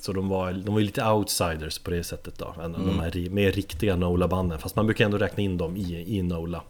Så 0.00 0.12
de 0.12 0.28
var, 0.28 0.52
de 0.52 0.74
var 0.74 0.80
lite 0.80 1.06
outsiders 1.06 1.78
på 1.78 1.90
det 1.90 2.04
sättet 2.04 2.38
då 2.38 2.54
än 2.62 2.72
de 2.72 3.00
här 3.00 3.30
mer 3.30 3.52
riktiga 3.52 3.96
Nola-banden. 3.96 4.58
Fast 4.58 4.76
man 4.76 4.86
brukar 4.86 5.04
ändå 5.04 5.18
räkna 5.18 5.42
in 5.42 5.58
dem 5.58 5.76
i, 5.76 6.18
i 6.18 6.22
Nola. 6.22 6.62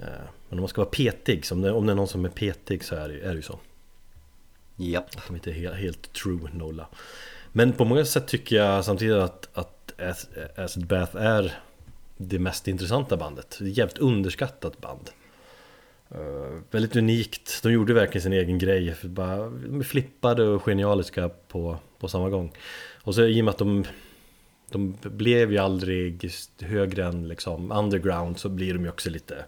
Eh, 0.00 0.06
Men 0.48 0.58
om 0.58 0.60
man 0.60 0.68
ska 0.68 0.80
vara 0.80 0.90
petig, 0.90 1.44
om 1.52 1.60
det, 1.60 1.72
om 1.72 1.86
det 1.86 1.92
är 1.92 1.96
någon 1.96 2.08
som 2.08 2.24
är 2.24 2.28
petig 2.28 2.84
så 2.84 2.94
är 2.94 3.08
det, 3.08 3.20
är 3.20 3.28
det 3.28 3.36
ju 3.36 3.42
så. 3.42 3.58
Japp. 4.76 5.16
att 5.16 5.26
de 5.26 5.36
inte 5.36 5.50
är 5.50 5.54
helt, 5.54 5.76
helt 5.76 6.12
true 6.12 6.50
Nola 6.52 6.86
Men 7.52 7.72
på 7.72 7.84
många 7.84 8.04
sätt 8.04 8.26
tycker 8.28 8.56
jag 8.56 8.84
samtidigt 8.84 9.16
att, 9.16 9.48
att 9.52 9.92
Ac- 9.98 10.48
Acid 10.64 10.86
Bath 10.86 11.16
är 11.16 11.58
det 12.16 12.38
mest 12.38 12.68
intressanta 12.68 13.16
bandet. 13.16 13.56
Det 13.58 13.64
är 13.64 13.70
ett 13.70 13.76
jävligt 13.76 13.98
underskattat 13.98 14.78
band. 14.80 15.10
Eh, 16.10 16.60
Väldigt 16.70 16.96
unikt, 16.96 17.60
de 17.62 17.72
gjorde 17.72 17.94
verkligen 17.94 18.22
sin 18.22 18.32
egen 18.32 18.58
grej. 18.58 18.94
Bara, 19.02 19.36
De 19.48 19.84
flippade 19.84 20.42
och 20.44 20.62
genialiska 20.62 21.28
på, 21.48 21.78
på 21.98 22.08
samma 22.08 22.28
gång. 22.28 22.52
Och 23.02 23.14
så 23.14 23.22
i 23.24 23.40
och 23.40 23.44
med 23.44 23.52
att 23.52 23.58
de 23.58 23.84
De 24.70 24.96
blev 25.02 25.52
ju 25.52 25.58
aldrig 25.58 26.30
högre 26.60 27.04
än 27.04 27.28
liksom 27.28 27.72
underground 27.72 28.38
så 28.38 28.48
blir 28.48 28.74
de 28.74 28.82
ju 28.84 28.88
också 28.88 29.10
lite 29.10 29.44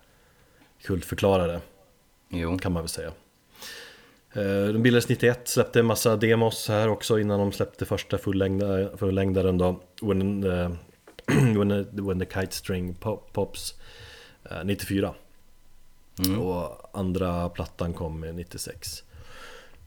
kultförklarade 0.82 1.61
Jo. 2.28 2.59
kan 2.59 2.72
man 2.72 2.82
väl 2.82 2.88
säga. 2.88 3.12
Eh, 4.33 4.66
De 4.72 4.83
bildades 4.83 5.09
91, 5.09 5.49
släppte 5.49 5.81
en 5.81 5.87
massa 5.87 6.16
demos 6.16 6.68
här 6.68 6.89
också 6.89 7.18
innan 7.18 7.39
de 7.41 7.53
släppte 7.53 7.85
första 7.87 8.16
fullängda- 8.18 8.97
fullängdaren 8.97 9.59
då. 9.59 9.81
When, 10.03 10.45
eh, 10.45 10.70
when, 11.57 11.68
the, 11.68 12.03
when 12.03 12.18
the 12.20 12.26
Kite 12.41 12.55
String 12.57 12.95
Pop- 12.95 13.33
Pops 13.33 13.74
eh, 14.51 14.64
94 14.64 15.14
Och 16.41 16.91
andra 16.99 17.49
plattan 17.49 17.93
kom 17.93 18.24
eh, 18.24 18.33
96 18.35 19.03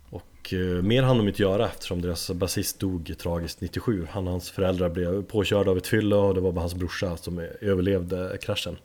Och 0.10 0.54
eh, 0.54 0.60
mer 0.60 1.04
hann 1.04 1.18
de 1.18 1.28
inte 1.28 1.42
göra 1.42 1.66
eftersom 1.68 2.02
deras 2.02 2.32
basist 2.32 2.80
dog 2.80 3.16
tragiskt 3.18 3.62
97 3.62 4.08
Han 4.12 4.26
och 4.28 4.32
hans 4.32 4.52
föräldrar 4.52 4.90
blev 4.90 5.24
påkörda 5.24 5.72
av 5.72 5.78
ett 5.78 5.88
fyllo 5.88 6.18
och 6.18 6.34
det 6.36 6.42
var 6.42 6.52
bara 6.52 6.62
hans 6.62 6.76
brorsa 6.76 7.18
som 7.18 7.40
eh, 7.40 7.46
överlevde 7.62 8.38
kraschen. 8.42 8.78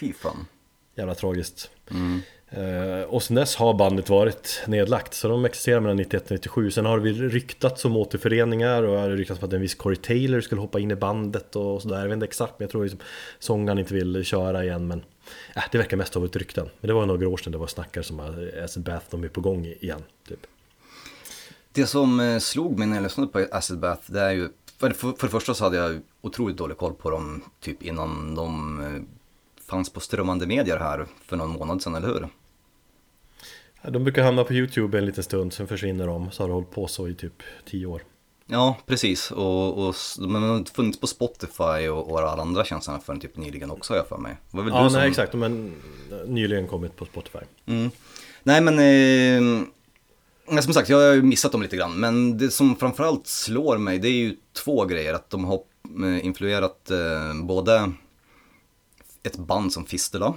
Fy 0.00 0.12
fan. 0.12 0.46
Jävla 0.94 1.14
tragiskt. 1.14 1.70
Eh, 1.90 1.96
Eh, 2.56 3.02
och 3.08 3.22
sen 3.22 3.36
dess 3.36 3.56
har 3.56 3.74
bandet 3.74 4.08
varit 4.08 4.62
nedlagt, 4.66 5.14
så 5.14 5.28
de 5.28 5.44
existerar 5.44 5.80
mellan 5.80 5.96
91 5.96 6.24
och 6.24 6.30
97. 6.30 6.70
Sen 6.70 6.86
har 6.86 6.98
vi 6.98 7.12
ryktats 7.12 7.84
om 7.84 7.96
återföreningar 7.96 8.82
och 8.82 8.94
det 8.94 9.00
har 9.00 9.10
ryktats 9.10 9.42
om 9.42 9.48
att 9.48 9.52
en 9.52 9.60
viss 9.60 9.74
Corey 9.74 9.96
Taylor 9.96 10.40
skulle 10.40 10.60
hoppa 10.60 10.80
in 10.80 10.90
i 10.90 10.96
bandet 10.96 11.56
och 11.56 11.82
sådär. 11.82 12.00
Jag 12.00 12.04
vet 12.04 12.12
inte 12.12 12.26
exakt, 12.26 12.52
men 12.58 12.64
jag 12.64 12.70
tror 12.70 12.82
liksom 12.82 13.00
sångaren 13.38 13.78
inte 13.78 13.94
vill 13.94 14.24
köra 14.24 14.64
igen. 14.64 14.86
Men 14.86 15.04
äh, 15.56 15.62
det 15.72 15.78
verkar 15.78 15.96
mest 15.96 16.14
ha 16.14 16.20
varit 16.20 16.36
rykten. 16.36 16.68
Men 16.80 16.88
det 16.88 16.94
var 16.94 17.06
några 17.06 17.28
år 17.28 17.36
sedan 17.36 17.52
det 17.52 17.58
var 17.58 17.66
snackar 17.66 18.02
som 18.02 18.20
att 18.20 18.64
Acid 18.64 18.82
Bath, 18.82 19.06
de 19.10 19.24
är 19.24 19.28
på 19.28 19.40
gång 19.40 19.66
igen. 19.66 20.02
Typ. 20.28 20.46
Det 21.72 21.86
som 21.86 22.20
eh, 22.20 22.38
slog 22.38 22.78
mig 22.78 22.88
när 22.88 22.96
jag 22.96 23.02
lyssnade 23.02 23.28
på 23.32 23.46
Acid 23.50 23.78
Bath, 23.78 24.12
det 24.12 24.20
är 24.20 24.30
ju... 24.30 24.48
För, 24.78 24.90
för, 24.90 25.26
det 25.26 25.28
första 25.28 25.54
så 25.54 25.64
hade 25.64 25.76
jag 25.76 26.00
otroligt 26.20 26.56
dålig 26.56 26.76
koll 26.76 26.94
på 26.94 27.10
dem 27.10 27.42
typ 27.60 27.82
innan 27.82 28.34
de 28.34 28.80
eh, 28.80 29.02
fanns 29.66 29.90
på 29.90 30.00
strömmande 30.00 30.46
medier 30.46 30.78
här 30.78 31.06
för 31.24 31.36
någon 31.36 31.50
månad 31.50 31.82
sedan, 31.82 31.94
eller 31.94 32.08
hur? 32.08 32.28
De 33.88 34.04
brukar 34.04 34.22
hamna 34.22 34.44
på 34.44 34.52
YouTube 34.52 34.98
en 34.98 35.06
liten 35.06 35.24
stund, 35.24 35.52
sen 35.52 35.66
försvinner 35.66 36.06
de. 36.06 36.30
Så 36.30 36.42
har 36.42 36.48
det 36.48 36.54
hållit 36.54 36.70
på 36.70 36.86
så 36.86 37.08
i 37.08 37.14
typ 37.14 37.42
10 37.70 37.86
år. 37.86 38.02
Ja, 38.46 38.76
precis. 38.86 39.30
Och, 39.30 39.88
och 39.88 39.94
de 40.18 40.34
har 40.34 40.74
funnits 40.74 41.00
på 41.00 41.06
Spotify 41.06 41.88
och, 41.88 42.10
och 42.10 42.18
alla 42.18 42.42
andra 42.42 42.64
tjänsterna 42.64 43.00
förrän 43.00 43.20
typ 43.20 43.36
nyligen 43.36 43.70
också, 43.70 43.92
har 43.92 43.96
jag 43.98 44.08
för 44.08 44.18
mig. 44.18 44.36
Var 44.50 44.62
väl 44.62 44.72
Ja, 44.74 44.84
du 44.84 44.90
som... 44.90 44.98
nej 44.98 45.08
exakt. 45.08 45.34
Men 45.34 45.74
nyligen 46.26 46.66
kommit 46.66 46.96
på 46.96 47.04
Spotify. 47.04 47.38
Mm. 47.66 47.90
Nej 48.42 48.60
men, 48.60 48.78
eh, 50.48 50.60
som 50.60 50.74
sagt 50.74 50.88
jag 50.88 50.96
har 50.96 51.14
ju 51.14 51.22
missat 51.22 51.52
dem 51.52 51.62
lite 51.62 51.76
grann. 51.76 52.00
Men 52.00 52.38
det 52.38 52.50
som 52.50 52.76
framförallt 52.76 53.26
slår 53.26 53.78
mig 53.78 53.98
det 53.98 54.08
är 54.08 54.12
ju 54.12 54.36
två 54.64 54.84
grejer. 54.84 55.14
Att 55.14 55.30
de 55.30 55.44
har 55.44 55.60
eh, 56.04 56.26
influerat 56.26 56.90
eh, 56.90 57.42
både 57.42 57.92
ett 59.22 59.36
band 59.36 59.72
som 59.72 59.86
Fistula 59.86 60.34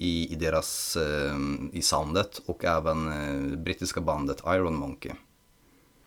i, 0.00 0.32
i 0.32 0.34
deras, 0.34 0.96
eh, 0.96 1.36
i 1.72 1.82
soundet 1.82 2.40
och 2.46 2.64
även 2.64 3.08
eh, 3.08 3.58
brittiska 3.58 4.00
bandet 4.00 4.42
Iron 4.46 4.74
Monkey. 4.74 5.12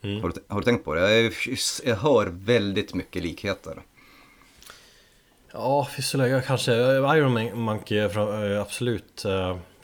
Har, 0.04 0.30
du, 0.30 0.44
har 0.48 0.60
du 0.60 0.66
tänkt 0.66 0.86
på 0.86 0.94
det? 0.94 1.22
Jag, 1.22 1.34
jag 1.84 1.96
hör 1.96 2.28
väldigt 2.28 2.94
mycket 2.94 3.24
likheter. 3.24 3.82
Ja, 5.54 5.88
Fysula, 5.96 6.42
kanske 6.42 6.74
Iron 7.18 7.60
Monkey 7.60 7.98
eh, 7.98 8.62
absolut 8.62 9.26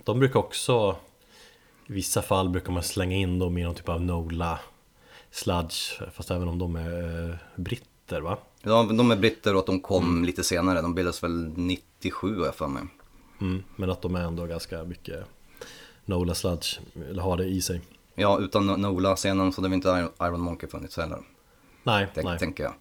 De 0.03 0.19
brukar 0.19 0.39
också 0.39 0.95
I 1.87 1.93
vissa 1.93 2.21
fall 2.21 2.49
brukar 2.49 2.71
man 2.71 2.83
slänga 2.83 3.15
in 3.15 3.39
dem 3.39 3.57
i 3.57 3.63
någon 3.63 3.75
typ 3.75 3.89
av 3.89 4.01
Nola 4.01 4.59
Sludge 5.31 6.01
Fast 6.13 6.31
även 6.31 6.47
om 6.47 6.59
de 6.59 6.75
är 6.75 7.37
britter 7.55 8.21
va? 8.21 8.37
Ja, 8.61 8.83
de 8.83 9.11
är 9.11 9.15
britter 9.15 9.53
och 9.53 9.59
att 9.59 9.65
de 9.65 9.79
kom 9.79 10.25
lite 10.25 10.43
senare. 10.43 10.81
De 10.81 10.95
bildades 10.95 11.23
väl 11.23 11.53
97 11.55 12.37
har 12.39 12.45
jag 12.45 12.55
för 12.55 12.67
mig. 12.67 12.83
Mm, 13.41 13.63
men 13.75 13.89
att 13.89 14.01
de 14.01 14.15
är 14.15 14.21
ändå 14.21 14.45
ganska 14.45 14.83
mycket 14.83 15.25
Nola 16.05 16.35
Sludge 16.35 16.79
Eller 17.09 17.21
har 17.21 17.37
det 17.37 17.45
i 17.45 17.61
sig 17.61 17.81
Ja, 18.15 18.39
utan 18.39 18.67
Nola-scenen 18.81 19.51
så 19.53 19.61
hade 19.61 19.69
vi 19.69 19.75
inte 19.75 19.89
Iron- 20.19 20.37
Monkey 20.39 20.69
funnits 20.69 20.97
heller. 20.97 21.19
Nej, 21.83 22.07
Tänk, 22.13 22.25
nej. 22.27 22.39
tänker 22.39 22.63
jag. 22.63 22.73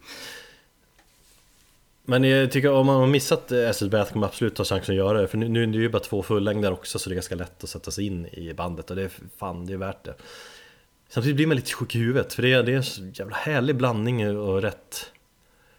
Men 2.05 2.25
jag 2.25 2.53
tycker 2.53 2.73
om 2.73 2.87
man 2.87 2.97
har 2.97 3.07
missat 3.07 3.53
eh, 3.53 3.71
Acid 3.71 3.91
Bath 3.91 4.13
kan 4.13 4.21
man 4.21 4.29
absolut 4.29 4.55
ta 4.55 4.65
chansen 4.65 4.93
att 4.93 4.97
göra 4.97 5.21
det 5.21 5.29
För 5.29 5.39
nu, 5.39 5.49
nu 5.49 5.63
är 5.63 5.67
det 5.67 5.79
ju 5.79 5.89
bara 5.89 6.03
två 6.03 6.23
fullängder 6.23 6.73
också 6.73 6.99
så 6.99 7.09
det 7.11 7.13
är 7.13 7.17
ganska 7.17 7.35
lätt 7.35 7.65
att 7.65 7.71
sätta 7.71 7.91
sig 7.91 8.07
in 8.07 8.27
i 8.27 8.55
bandet 8.55 8.91
och 8.91 8.97
det 8.97 9.03
är 9.03 9.11
fan, 9.39 9.67
det 9.67 9.73
är 9.73 9.77
värt 9.77 10.05
det 10.05 10.15
Samtidigt 11.09 11.37
blir 11.37 11.47
man 11.47 11.57
lite 11.57 11.73
sjuk 11.73 11.95
i 11.95 11.99
huvudet 11.99 12.33
för 12.35 12.43
det 12.43 12.53
är, 12.53 12.63
det 12.63 12.73
är 12.73 12.77
en 12.77 12.85
så 12.85 13.03
jävla 13.15 13.37
härlig 13.37 13.77
blandning 13.77 14.39
och 14.39 14.63
rätt 14.63 15.13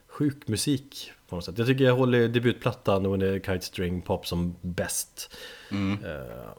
sjuk 0.08 0.48
musik 0.48 1.12
på 1.30 1.36
något 1.36 1.46
sätt. 1.46 1.58
Jag 1.58 1.68
tycker 1.68 1.84
jag 1.84 1.96
håller 1.96 2.28
debutplattan 2.28 3.20
the 3.20 3.34
Kite 3.40 3.66
String 3.66 4.02
Pop 4.02 4.28
som 4.28 4.56
bäst. 4.62 5.36
Eh, 5.72 6.50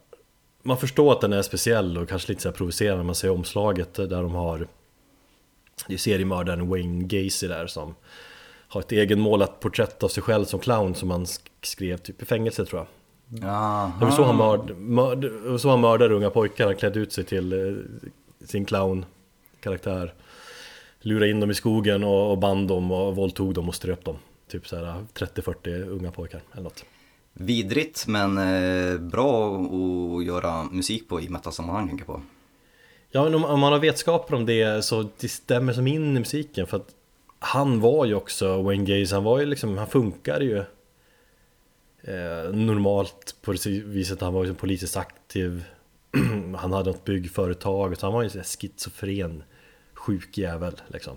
Man 0.62 0.76
förstår 0.78 1.12
att 1.12 1.20
den 1.20 1.32
är 1.32 1.42
speciell 1.42 1.98
och 1.98 2.08
kanske 2.08 2.28
lite 2.32 2.42
så 2.42 2.48
här 2.48 2.56
provocerande 2.56 2.96
när 2.96 3.04
man 3.06 3.14
ser 3.14 3.30
omslaget 3.30 3.94
där 3.94 4.22
de 4.22 4.34
har 4.34 4.68
Det 5.86 5.94
är 5.94 5.98
seriemördaren 5.98 6.68
Wayne 6.68 7.04
Gacy 7.04 7.48
där 7.48 7.66
som 7.66 7.94
har 8.68 8.80
ett 8.80 8.92
egenmålat 8.92 9.60
porträtt 9.60 10.02
av 10.02 10.08
sig 10.08 10.22
själv 10.22 10.44
som 10.44 10.60
clown 10.60 10.94
som 10.94 11.10
han 11.10 11.24
sk- 11.24 11.40
skrev 11.62 11.96
typ 11.96 12.22
i 12.22 12.24
fängelse 12.24 12.64
tror 12.64 12.80
jag. 12.80 12.86
Jaha. 13.42 13.92
Det 13.98 14.04
var 14.04 14.12
så 14.12 14.24
han, 14.24 14.36
mörd, 14.36 14.76
mörd, 14.76 15.30
så 15.60 15.68
han 15.70 15.80
mördade 15.80 16.14
unga 16.14 16.30
pojkar, 16.30 16.66
han 16.66 16.76
klädde 16.76 16.98
ut 17.00 17.12
sig 17.12 17.24
till 17.24 17.52
eh, 17.52 17.76
sin 18.46 18.64
clown-karaktär 18.64 20.14
Lurade 21.00 21.30
in 21.30 21.40
dem 21.40 21.50
i 21.50 21.54
skogen 21.54 22.04
och, 22.04 22.30
och 22.30 22.38
band 22.38 22.68
dem 22.68 22.90
och 22.92 23.16
våldtog 23.16 23.54
dem 23.54 23.68
och 23.68 23.74
ströp 23.74 24.04
dem 24.04 24.16
Typ 24.48 24.68
såhär 24.68 25.04
30-40 25.14 25.88
unga 25.88 26.12
pojkar 26.12 26.40
eller 26.52 26.62
något. 26.62 26.84
Vidrigt 27.32 28.06
men 28.06 28.38
eh, 28.38 28.98
bra 28.98 29.56
att 29.56 30.24
göra 30.24 30.64
musik 30.64 31.08
på 31.08 31.20
i 31.20 31.28
metal-sammanhang 31.28 31.88
tänker 31.88 32.04
jag 32.06 32.16
på. 32.16 32.22
Ja 33.10 33.24
men 33.24 33.34
om, 33.34 33.60
man 33.60 33.72
har 33.72 33.78
vetskaper 33.78 34.34
om 34.34 34.46
det 34.46 34.84
så 34.84 35.08
det 35.20 35.28
stämmer 35.28 35.72
som 35.72 35.86
in 35.86 36.16
i 36.16 36.18
musiken 36.18 36.66
för 36.66 36.76
att 36.76 36.94
Han 37.38 37.80
var 37.80 38.04
ju 38.06 38.14
också 38.14 38.62
Wayne 38.62 38.84
Gaze, 38.84 39.14
han 39.14 39.24
var 39.24 39.40
ju 39.40 39.46
liksom, 39.46 39.78
han 39.78 39.86
funkar 39.86 40.40
ju 40.40 40.58
eh, 42.02 42.54
Normalt 42.54 43.36
på 43.42 43.52
det 43.52 43.66
viset, 43.66 44.20
han 44.20 44.34
var 44.34 44.44
ju 44.44 44.54
politiskt 44.54 44.96
aktiv. 44.96 45.64
Han 46.56 46.72
hade 46.72 46.90
något 46.90 47.04
byggföretag, 47.04 47.98
så 47.98 48.06
han 48.06 48.12
var 48.12 48.22
ju 48.22 48.30
en 48.38 48.44
schizofren 48.44 49.42
Sjuk 49.94 50.38
jävel 50.38 50.80
liksom 50.86 51.16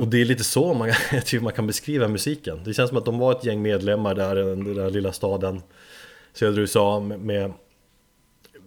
och 0.00 0.08
det 0.08 0.20
är 0.20 0.24
lite 0.24 0.44
så 0.44 0.74
man, 0.74 0.88
jag 1.12 1.26
tycker 1.26 1.44
man 1.44 1.52
kan 1.52 1.66
beskriva 1.66 2.08
musiken. 2.08 2.60
Det 2.64 2.74
känns 2.74 2.88
som 2.88 2.98
att 2.98 3.04
de 3.04 3.18
var 3.18 3.32
ett 3.32 3.44
gäng 3.44 3.62
medlemmar 3.62 4.14
där 4.14 4.38
i 4.38 4.42
den 4.42 4.74
där 4.74 4.90
lilla 4.90 5.12
staden 5.12 5.62
Södra 6.32 6.60
USA 6.60 7.00
med, 7.00 7.20
med 7.20 7.52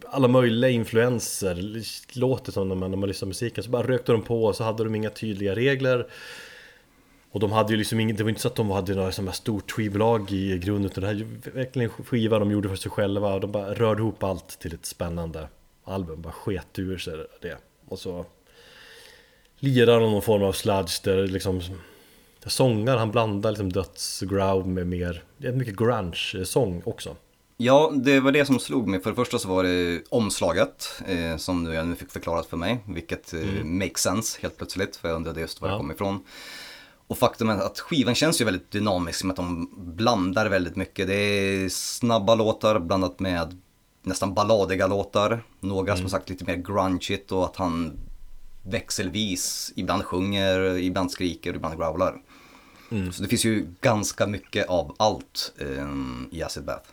alla 0.05 0.27
möjliga 0.27 0.71
influenser. 0.71 1.81
Låter 2.19 2.51
som 2.51 2.69
när 2.69 2.75
man, 2.75 2.91
när 2.91 2.97
man 2.97 3.09
lyssnar 3.09 3.25
på 3.25 3.29
musiken. 3.29 3.63
Så 3.63 3.69
bara 3.69 3.87
rökte 3.87 4.11
de 4.11 4.21
på 4.21 4.45
och 4.45 4.55
så 4.55 4.63
hade 4.63 4.83
de 4.83 4.95
inga 4.95 5.09
tydliga 5.09 5.55
regler. 5.55 6.07
Och 7.31 7.39
de 7.39 7.51
hade 7.51 7.71
ju 7.71 7.77
liksom 7.77 7.99
inget, 7.99 8.17
det 8.17 8.23
var 8.23 8.29
inte 8.29 8.41
så 8.41 8.47
att 8.47 8.55
de 8.55 8.71
hade 8.71 8.95
några 8.95 9.11
sådana 9.11 9.31
här 9.31 9.35
stort 9.35 9.71
skivbolag 9.71 10.31
i 10.31 10.57
grunden 10.57 10.91
Utan 10.91 11.01
det 11.01 11.07
här 11.07 11.15
är 11.15 11.51
verkligen 11.51 11.89
skiva 11.89 12.39
de 12.39 12.51
gjorde 12.51 12.69
för 12.69 12.75
sig 12.75 12.91
själva. 12.91 13.33
Och 13.33 13.39
de 13.39 13.51
bara 13.51 13.73
rörde 13.73 14.01
ihop 14.01 14.23
allt 14.23 14.59
till 14.59 14.73
ett 14.73 14.85
spännande 14.85 15.47
album. 15.83 16.21
Bara 16.21 16.33
sket 16.33 16.79
ur 16.79 16.97
sig 16.97 17.13
det. 17.41 17.57
Och 17.85 17.99
så 17.99 18.25
Lirar 19.63 19.99
någon 19.99 20.21
form 20.21 20.43
av 20.43 20.51
sludge 20.51 21.03
där 21.03 21.27
liksom 21.27 21.61
Sångar, 22.45 22.97
han 22.97 23.11
blandar 23.11 23.51
liksom 23.51 23.71
dödsgrowl 23.71 24.65
med 24.65 24.87
mer 24.87 25.23
Det 25.37 25.47
är 25.47 25.51
mycket 25.51 25.75
grunge-sång 25.75 26.81
också 26.85 27.15
Ja, 27.57 27.91
det 27.95 28.19
var 28.19 28.31
det 28.31 28.45
som 28.45 28.59
slog 28.59 28.87
mig. 28.87 29.01
För 29.01 29.09
det 29.09 29.15
första 29.15 29.39
så 29.39 29.47
var 29.47 29.63
det 29.63 30.01
omslaget 30.09 31.01
eh, 31.07 31.37
som 31.37 31.63
du 31.63 31.83
nu 31.83 31.95
fick 31.95 32.11
förklarat 32.11 32.45
för 32.45 32.57
mig. 32.57 32.83
Vilket 32.87 33.33
eh, 33.33 33.63
makes 33.63 34.01
sense 34.01 34.39
helt 34.41 34.57
plötsligt. 34.57 34.95
För 34.95 35.07
jag 35.07 35.15
undrade 35.15 35.41
just 35.41 35.61
var 35.61 35.67
Ja. 35.67 35.73
det 35.73 35.79
kom 35.79 35.91
ifrån. 35.91 36.23
Och 37.07 37.17
faktum 37.17 37.49
är 37.49 37.57
att 37.57 37.79
skivan 37.79 38.15
känns 38.15 38.41
ju 38.41 38.45
väldigt 38.45 38.71
dynamisk 38.71 39.23
med 39.23 39.31
att 39.31 39.35
de 39.35 39.69
blandar 39.95 40.49
väldigt 40.49 40.75
mycket. 40.75 41.07
Det 41.07 41.15
är 41.15 41.69
snabba 41.69 42.35
låtar 42.35 42.79
blandat 42.79 43.19
med 43.19 43.61
nästan 44.01 44.33
balladiga 44.33 44.87
låtar. 44.87 45.43
Några 45.59 45.97
som 45.97 46.09
sagt 46.09 46.29
lite 46.29 46.45
mer 46.45 46.55
grungeigt 46.55 47.31
och 47.31 47.45
att 47.45 47.55
han 47.55 47.97
växelvis 48.63 49.73
ibland 49.75 50.03
sjunger, 50.03 50.77
ibland 50.77 51.11
skriker, 51.11 51.55
ibland 51.55 51.77
growlar. 51.77 52.21
Så 53.11 53.23
det 53.23 53.29
finns 53.29 53.45
ju 53.45 53.67
ganska 53.81 54.27
mycket 54.27 54.67
av 54.67 54.95
allt 54.99 55.53
eh, 55.57 55.87
i 56.31 56.43
Acid 56.43 56.63
Bath. 56.63 56.89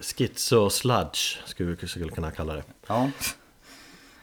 Schizo 0.00 0.70
sludge 0.70 1.38
skulle 1.46 1.76
vi 1.80 1.88
skulle 1.88 2.10
kunna 2.10 2.30
kalla 2.30 2.54
det. 2.54 2.62
Ja, 2.86 3.10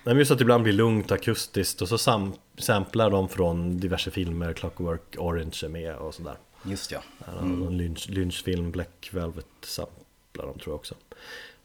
men 0.03 0.17
just 0.17 0.31
att 0.31 0.37
det 0.37 0.41
ibland 0.41 0.63
blir 0.63 0.73
lugnt 0.73 1.11
akustiskt 1.11 1.81
och 1.81 1.89
så 1.89 1.97
sam 1.97 2.33
samplar 2.57 3.09
de 3.09 3.29
från 3.29 3.79
diverse 3.79 4.11
filmer, 4.11 4.53
Clockwork 4.53 5.15
Orange 5.17 5.59
är 5.63 5.69
med 5.69 5.95
och 5.95 6.13
sådär. 6.13 6.37
just 6.63 6.91
ja. 6.91 7.03
Har 7.25 7.41
Någon 7.41 7.77
lynch, 7.77 8.09
lynchfilm, 8.09 8.71
Black 8.71 9.09
Velvet 9.11 9.45
samplar 9.61 10.45
de 10.45 10.59
tror 10.59 10.73
jag 10.73 10.75
också. 10.75 10.95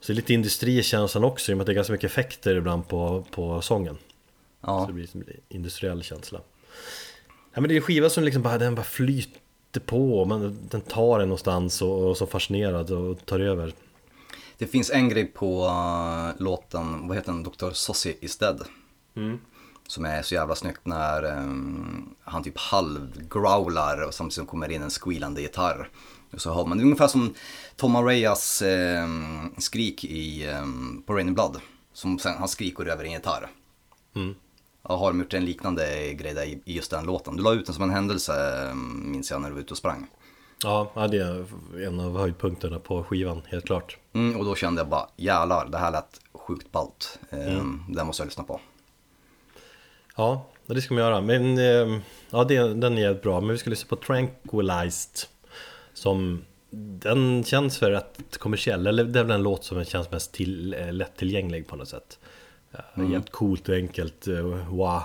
Så 0.00 0.06
det 0.06 0.12
är 0.12 0.14
lite 0.14 0.34
industrikänslan 0.34 1.24
också 1.24 1.52
i 1.52 1.54
och 1.54 1.56
med 1.56 1.62
att 1.62 1.66
det 1.66 1.72
är 1.72 1.74
ganska 1.74 1.92
mycket 1.92 2.10
effekter 2.10 2.56
ibland 2.56 2.88
på, 2.88 3.24
på 3.30 3.62
sången. 3.62 3.98
Så 4.64 4.68
Ja, 4.70 4.84
det 4.86 4.92
blir 4.92 5.06
som 5.06 5.20
en 5.20 5.26
industriell 5.48 6.02
känsla. 6.02 6.40
Ja, 7.54 7.60
men 7.60 7.68
det 7.68 7.74
är 7.74 7.76
en 7.76 7.82
skiva 7.82 8.10
som 8.10 8.24
liksom 8.24 8.42
bara, 8.42 8.58
den 8.58 8.74
bara 8.74 8.84
flyter 8.84 9.80
på, 9.86 10.24
man, 10.24 10.58
den 10.70 10.80
tar 10.80 11.20
en 11.20 11.28
någonstans 11.28 11.82
och, 11.82 12.08
och 12.08 12.16
så 12.16 12.26
fascinerad 12.26 12.90
och 12.90 13.26
tar 13.26 13.40
över. 13.40 13.72
det 14.58 14.66
finns 14.66 14.90
en 14.90 15.08
grej 15.08 15.24
på 15.24 15.66
uh, 15.66 16.42
låten, 16.42 17.08
vad 17.08 17.16
heter 17.16 17.32
den, 17.32 17.42
Dr. 17.42 17.70
Sossi 17.70 18.16
is 18.20 18.38
dead. 18.38 18.62
Som 19.86 20.04
är 20.04 20.22
så 20.22 20.34
jävla 20.34 20.54
snyggt 20.54 20.86
när 20.86 21.24
um, 21.24 22.14
han 22.20 22.42
typ 22.42 22.58
halvgrowlar 22.58 24.06
och 24.06 24.14
samtidigt 24.14 24.34
som 24.34 24.46
kommer 24.46 24.70
in 24.70 24.82
en 24.82 24.90
squealande 24.90 25.40
gitarr. 25.40 25.88
Och 26.32 26.40
så 26.40 26.54
hör 26.54 26.66
man, 26.66 26.78
det 26.78 26.82
är 26.82 26.84
ungefär 26.84 27.08
som 27.08 27.34
Tom 27.76 27.96
Arayas 27.96 28.62
um, 28.62 29.54
skrik 29.58 30.04
i, 30.04 30.46
um, 30.46 31.02
på 31.06 31.14
Rain 31.14 31.34
Blood. 31.34 31.60
Som 31.92 32.18
sen, 32.18 32.34
han 32.38 32.48
skriker 32.48 32.86
över 32.86 33.04
en 33.04 33.12
gitarr. 33.12 33.50
Mm. 34.14 34.34
Har 34.82 35.10
de 35.10 35.20
gjort 35.20 35.34
en 35.34 35.44
liknande 35.44 36.12
grej 36.12 36.34
där 36.34 36.44
i 36.44 36.60
just 36.64 36.90
den 36.90 37.04
låten. 37.04 37.36
Du 37.36 37.42
la 37.42 37.52
ut 37.52 37.66
den 37.66 37.74
som 37.74 37.84
en 37.84 37.90
händelse, 37.90 38.32
minns 39.04 39.30
jag, 39.30 39.40
när 39.40 39.48
du 39.48 39.54
var 39.54 39.60
ute 39.60 39.70
och 39.70 39.78
sprang. 39.78 40.06
Ja, 40.62 41.08
det 41.10 41.18
är 41.18 41.46
en 41.86 42.00
av 42.00 42.18
höjdpunkterna 42.18 42.78
på 42.78 43.04
skivan, 43.04 43.42
helt 43.46 43.64
klart. 43.64 43.96
Mm, 44.12 44.36
och 44.36 44.44
då 44.44 44.54
kände 44.54 44.80
jag 44.80 44.88
bara, 44.88 45.08
jävlar, 45.16 45.68
det 45.68 45.78
här 45.78 45.90
lät 45.90 46.20
sjukt 46.32 46.72
ballt. 46.72 47.18
Um, 47.30 47.84
Det 47.88 47.98
här 47.98 48.06
måste 48.06 48.20
jag 48.22 48.26
lyssna 48.26 48.44
på. 48.44 48.60
Ja, 50.16 50.46
det 50.66 50.82
ska 50.82 50.94
man 50.94 51.02
göra. 51.02 51.20
Men 51.20 51.58
eh, 51.58 52.00
ja, 52.30 52.44
det, 52.44 52.74
den 52.74 52.98
är 52.98 53.02
jävligt 53.02 53.22
bra. 53.22 53.40
Men 53.40 53.50
vi 53.50 53.58
ska 53.58 53.70
lyssna 53.70 53.88
på 53.88 53.96
Tranquilized. 53.96 55.28
Som 55.94 56.44
den 57.00 57.44
känns 57.44 57.82
väl 57.82 57.90
rätt 57.90 58.38
kommersiell. 58.38 58.86
Eller 58.86 59.04
det 59.04 59.20
är 59.20 59.24
väl 59.24 59.34
en 59.34 59.42
låt 59.42 59.64
som 59.64 59.84
känns 59.84 60.10
mest 60.10 60.32
till, 60.32 60.74
eh, 60.74 60.92
lättillgänglig 60.92 61.66
på 61.68 61.76
något 61.76 61.88
sätt. 61.88 62.18
Mm. 62.94 63.12
Jävligt 63.12 63.30
coolt 63.30 63.68
och 63.68 63.74
enkelt. 63.74 64.26
Eh, 64.28 64.70
wow. 64.70 65.02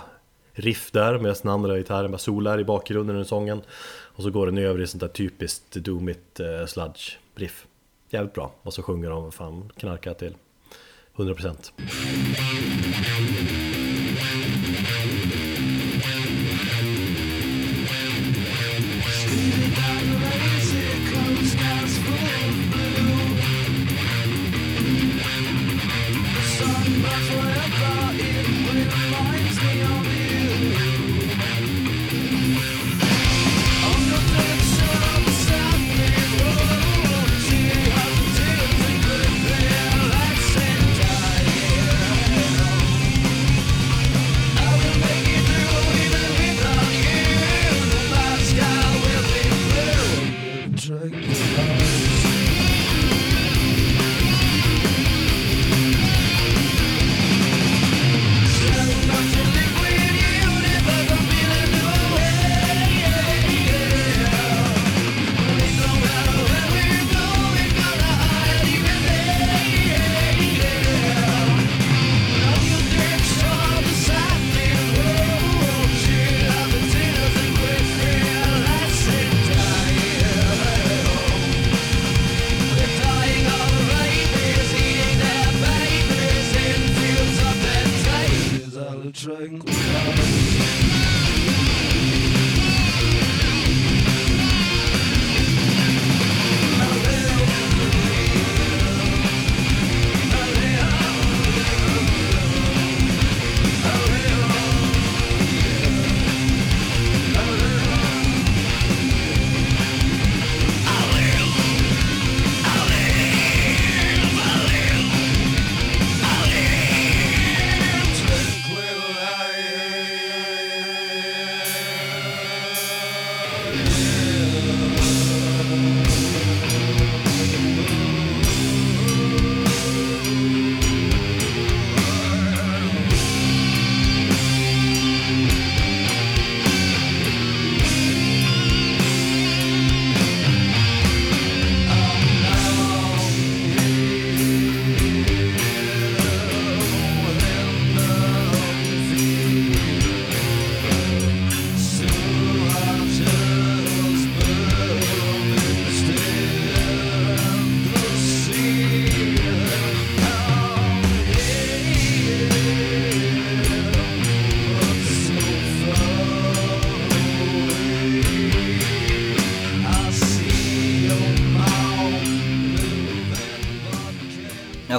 Riff 0.54 0.92
där 0.92 1.20
med 1.20 1.36
den 1.42 1.52
andra 1.52 1.78
gitarren 1.78 2.12
bara 2.12 2.18
solar 2.18 2.60
i 2.60 2.64
bakgrunden 2.64 3.16
under 3.16 3.28
sången. 3.28 3.62
Och 3.90 4.24
så 4.24 4.30
går 4.30 4.46
den 4.46 4.58
över 4.58 4.82
i 4.82 4.88
sånt 4.88 5.02
där 5.02 5.08
typiskt 5.08 5.74
doomigt 5.74 6.40
eh, 6.40 6.66
sludge 6.66 7.18
riff. 7.36 7.68
Jävligt 8.10 8.34
bra. 8.34 8.52
Och 8.64 8.74
så 8.74 8.82
sjunger 8.82 9.10
de 9.10 9.32
fan 9.32 9.72
knarka 9.78 10.14
till 10.14 10.36
100%. 11.16 11.72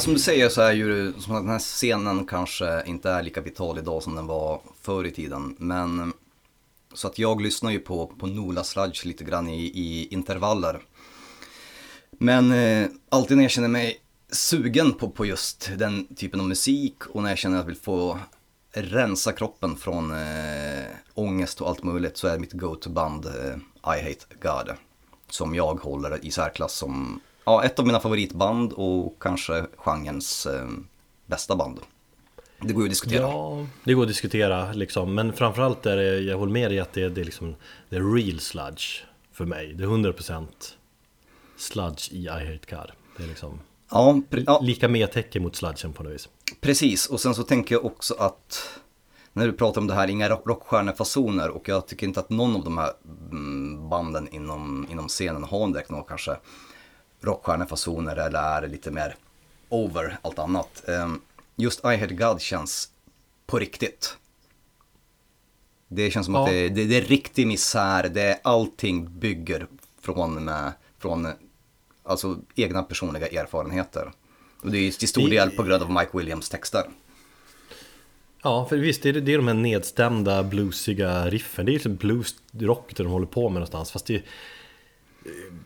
Som 0.08 0.14
du 0.14 0.20
säger 0.20 0.48
så 0.48 0.60
är 0.60 0.72
ju 0.72 1.12
som 1.18 1.34
att 1.34 1.42
den 1.42 1.50
här 1.50 1.58
scenen 1.58 2.26
kanske 2.26 2.82
inte 2.86 3.10
är 3.10 3.22
lika 3.22 3.40
vital 3.40 3.78
idag 3.78 4.02
som 4.02 4.14
den 4.14 4.26
var 4.26 4.60
förr 4.80 5.04
i 5.04 5.10
tiden. 5.10 5.56
Men 5.58 6.12
så 6.94 7.08
att 7.08 7.18
jag 7.18 7.40
lyssnar 7.40 7.70
ju 7.70 7.78
på, 7.78 8.06
på 8.06 8.26
Nola 8.26 8.64
Sludge 8.64 9.04
lite 9.04 9.24
grann 9.24 9.48
i, 9.48 9.64
i 9.64 10.08
intervaller. 10.10 10.80
Men 12.10 12.52
eh, 12.52 12.88
alltid 13.08 13.36
när 13.36 13.44
jag 13.44 13.50
känner 13.50 13.68
mig 13.68 14.00
sugen 14.32 14.92
på, 14.92 15.10
på 15.10 15.26
just 15.26 15.70
den 15.76 16.14
typen 16.14 16.40
av 16.40 16.48
musik 16.48 17.06
och 17.06 17.22
när 17.22 17.30
jag 17.30 17.38
känner 17.38 17.56
att 17.56 17.62
jag 17.62 17.66
vill 17.66 17.80
få 17.80 18.18
rensa 18.72 19.32
kroppen 19.32 19.76
från 19.76 20.10
eh, 20.10 20.84
ångest 21.14 21.60
och 21.60 21.68
allt 21.68 21.82
möjligt 21.82 22.16
så 22.16 22.28
är 22.28 22.38
mitt 22.38 22.52
go-to-band 22.52 23.26
eh, 23.26 23.56
I 23.96 24.02
Hate 24.02 24.26
God. 24.42 24.76
Som 25.30 25.54
jag 25.54 25.74
håller 25.74 26.24
i 26.24 26.30
särklass 26.30 26.74
som 26.74 27.20
ja, 27.48 27.64
ett 27.64 27.78
av 27.78 27.86
mina 27.86 28.00
favoritband 28.00 28.72
och 28.72 29.16
kanske 29.22 29.66
genrens 29.76 30.46
eh, 30.46 30.68
bästa 31.26 31.56
band. 31.56 31.80
Det 32.60 32.72
går 32.72 32.82
ju 32.82 32.86
att 32.86 32.90
diskutera. 32.90 33.20
Ja, 33.22 33.66
det 33.84 33.94
går 33.94 34.02
att 34.02 34.08
diskutera 34.08 34.72
liksom. 34.72 35.14
Men 35.14 35.32
framförallt 35.32 35.86
är 35.86 35.96
det, 35.96 36.18
jag 36.18 36.38
håller 36.38 36.52
med 36.52 36.70
dig 36.70 36.78
att 36.80 36.92
det, 36.92 37.02
är- 37.02 37.10
det 37.10 37.20
är 37.20 37.24
liksom 37.24 37.54
Det 37.88 37.96
är 37.96 38.14
real 38.14 38.40
sludge 38.40 38.84
för 39.32 39.44
mig. 39.44 39.72
Det 39.74 39.84
är 39.84 39.88
100% 39.88 40.46
sludge 41.56 42.12
i 42.12 42.24
I 42.24 42.28
Hate 42.28 42.58
God 42.76 42.90
Det 43.16 43.22
är 43.22 43.26
liksom 43.26 43.60
Ja, 43.90 44.20
ja, 44.46 44.60
lika 44.62 44.88
med 44.88 45.12
tecken 45.12 45.42
mot 45.42 45.56
sludgen 45.56 45.92
på 45.92 46.02
något 46.02 46.12
vis. 46.12 46.28
Precis, 46.60 47.06
och 47.06 47.20
sen 47.20 47.34
så 47.34 47.42
tänker 47.42 47.74
jag 47.74 47.84
också 47.84 48.14
att 48.18 48.68
när 49.32 49.46
du 49.46 49.52
pratar 49.52 49.80
om 49.80 49.86
det 49.86 49.94
här, 49.94 50.08
inga 50.10 50.28
rock- 50.28 50.46
rockstjärnefasoner 50.46 51.48
och 51.50 51.68
jag 51.68 51.86
tycker 51.86 52.06
inte 52.06 52.20
att 52.20 52.30
någon 52.30 52.56
av 52.56 52.64
de 52.64 52.78
här 52.78 52.90
mm, 53.30 53.88
banden 53.88 54.28
inom, 54.28 54.86
inom 54.90 55.08
scenen 55.08 55.44
har 55.44 55.68
direkt 55.68 55.90
några 55.90 56.04
kanske 56.04 56.36
rockstjärnefasoner 57.20 58.16
eller 58.16 58.38
är 58.62 58.68
lite 58.68 58.90
mer 58.90 59.16
over 59.68 60.18
allt 60.22 60.38
annat. 60.38 60.88
Ehm, 60.88 61.20
Just 61.56 61.84
I 61.84 61.96
Had 61.96 62.18
God 62.18 62.40
känns 62.40 62.88
på 63.46 63.58
riktigt. 63.58 64.16
Det 65.88 66.10
känns 66.10 66.26
som 66.26 66.34
att 66.36 66.48
Ja. 66.52 66.54
det, 66.58 66.68
det, 66.68 66.84
det 66.84 66.96
är 66.96 67.02
riktig 67.02 67.46
misär, 67.46 68.08
det 68.08 68.22
är 68.22 68.38
allting 68.44 69.18
bygger 69.18 69.66
från, 70.00 70.50
från 70.98 71.28
alltså, 72.04 72.38
egna 72.54 72.82
personliga 72.82 73.26
erfarenheter. 73.28 74.12
Och 74.62 74.70
det 74.70 74.78
är 74.78 74.82
ju 74.82 74.90
till 74.90 75.08
stor 75.08 75.28
Det- 75.28 75.36
del 75.36 75.50
på 75.50 75.62
grund 75.62 75.82
av 75.82 75.90
Mike 75.90 76.10
Williams 76.18 76.48
texter. 76.48 76.82
Ja, 78.42 78.66
för 78.68 78.76
visst, 78.76 79.02
det 79.02 79.08
är, 79.08 79.12
det 79.12 79.32
är 79.32 79.36
de 79.36 79.46
här 79.46 79.54
nedstämda 79.54 80.42
bluesiga 80.42 81.30
riffen 81.30 81.66
Det 81.66 81.70
är 81.70 81.72
liksom 81.72 81.96
bluesrock 81.96 82.92
det 82.96 83.02
de 83.02 83.12
håller 83.12 83.26
på 83.26 83.48
med 83.48 83.54
någonstans 83.54 83.90
Fast 83.90 84.06
det, 84.06 84.22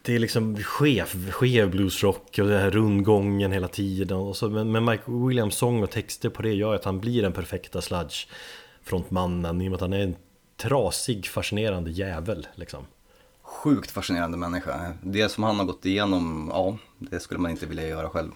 det 0.03 0.15
är 0.15 0.19
liksom 0.19 0.57
skev, 0.57 1.31
skev 1.31 1.71
bluesrock 1.71 2.39
och 2.39 2.49
det 2.49 2.59
här 2.59 2.71
rundgången 2.71 3.53
hela 3.53 3.69
tiden 3.69 4.17
och 4.17 4.37
så, 4.37 4.49
men, 4.49 4.73
men 4.73 4.85
Mike 4.85 5.03
Williams 5.07 5.55
sång 5.55 5.83
och 5.83 5.91
texter 5.91 6.29
på 6.29 6.43
det 6.43 6.53
gör 6.53 6.75
att 6.75 6.85
han 6.85 7.01
blir 7.01 7.23
den 7.23 7.33
perfekta 7.33 7.81
sludge 7.81 8.27
frontmannen 8.83 9.61
i 9.61 9.67
och 9.67 9.71
med 9.71 9.75
att 9.75 9.81
han 9.81 9.93
är 9.93 10.03
en 10.03 10.17
trasig, 10.57 11.27
fascinerande 11.27 11.91
jävel 11.91 12.47
liksom. 12.55 12.87
Sjukt 13.43 13.91
fascinerande 13.91 14.39
människa. 14.39 14.93
Det 15.03 15.29
som 15.29 15.45
han 15.45 15.59
har 15.59 15.65
gått 15.65 15.87
igenom, 15.87 16.51
ja, 16.55 16.79
det 16.99 17.21
skulle 17.21 17.41
man 17.41 17.51
inte 17.51 17.67
vilja 17.67 17.89
göra 17.89 18.09
själv. 18.09 18.31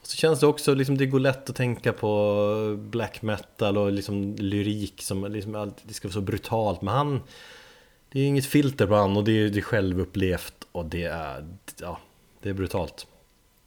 Och 0.00 0.06
så 0.06 0.16
känns 0.16 0.40
det 0.40 0.46
också, 0.46 0.74
liksom, 0.74 0.98
det 0.98 1.06
går 1.06 1.20
lätt 1.20 1.50
att 1.50 1.56
tänka 1.56 1.92
på 1.92 2.76
black 2.78 3.22
metal 3.22 3.78
och 3.78 3.92
liksom 3.92 4.34
lyrik 4.34 5.02
som 5.02 5.32
liksom, 5.32 5.72
det 5.82 5.94
ska 5.94 6.08
vara 6.08 6.12
så 6.12 6.20
brutalt 6.20 6.82
men 6.82 6.94
han 6.94 7.20
Det 8.12 8.20
är 8.20 8.24
inget 8.26 8.46
filter 8.46 8.86
på 8.86 8.94
han 8.94 9.16
och 9.16 9.24
det 9.24 9.32
är, 9.32 9.48
det 9.48 9.58
är 9.58 9.62
självupplevt 9.62 10.54
och 10.72 10.86
det 10.86 11.02
är, 11.04 11.46
ja, 11.80 11.98
det 12.42 12.48
är 12.48 12.52
brutalt 12.54 13.06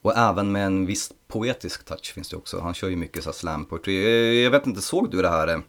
Och 0.02 0.18
även 0.18 0.52
med 0.52 0.66
en 0.66 0.86
viss 0.86 1.12
poetisk 1.28 1.86
touch 1.86 2.14
finns 2.14 2.30
det 2.30 2.36
också. 2.38 2.60
Han 2.60 2.74
kör 2.74 2.90
ju 2.90 2.96
mycket 2.96 3.24
så 3.24 3.30
här 3.30 3.34
slam 3.34 3.66
poetry. 3.66 3.96
Eh, 4.06 4.44
Jag 4.44 4.52
vet 4.52 4.68
inte, 4.68 4.82
såg 4.82 5.12
du 5.12 5.22
det 5.22 5.30
här? 5.30 5.48
eh, 5.48 5.60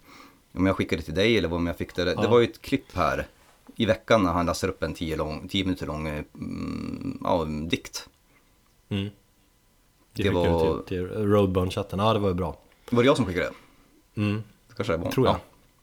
Om 0.54 0.66
jag 0.66 0.76
skickade 0.76 1.02
det 1.02 1.04
till 1.04 1.14
dig 1.14 1.38
eller 1.38 1.52
om 1.52 1.66
jag 1.66 1.76
fick 1.78 1.94
det? 1.94 2.04
Det 2.04 2.14
Ja. 2.22 2.28
var 2.28 2.38
ju 2.40 2.44
ett 2.44 2.62
klipp 2.62 2.96
här 2.96 3.26
i 3.76 3.86
veckan 3.86 4.22
när 4.22 4.32
han 4.32 4.46
läser 4.46 4.68
upp 4.68 4.82
en 4.82 4.94
10 4.94 5.16
lång, 5.16 5.48
10 5.48 5.64
minuter 5.64 5.86
lång 5.86 6.08
eh, 6.08 6.24
mm, 6.34 7.18
ja, 7.24 7.44
dikt. 7.44 8.08
mm. 8.88 9.08
Det, 10.12 10.22
Det 10.22 10.30
var- 10.30 10.82
till, 10.82 10.86
till 10.88 11.06
Roadburn-chatten, 11.08 11.98
ja 11.98 12.12
det 12.12 12.18
var 12.18 12.28
ju 12.28 12.34
bra 12.34 12.56
Var 12.90 13.02
det 13.02 13.06
jag 13.06 13.16
som 13.16 13.26
skickade 13.26 13.46
det? 14.14 14.20
mm. 14.20 14.42
Det 14.68 14.74
kanske 14.76 14.92
det 14.92 14.96
var. 14.96 15.10
Tror 15.10 15.26
jag 15.26 15.36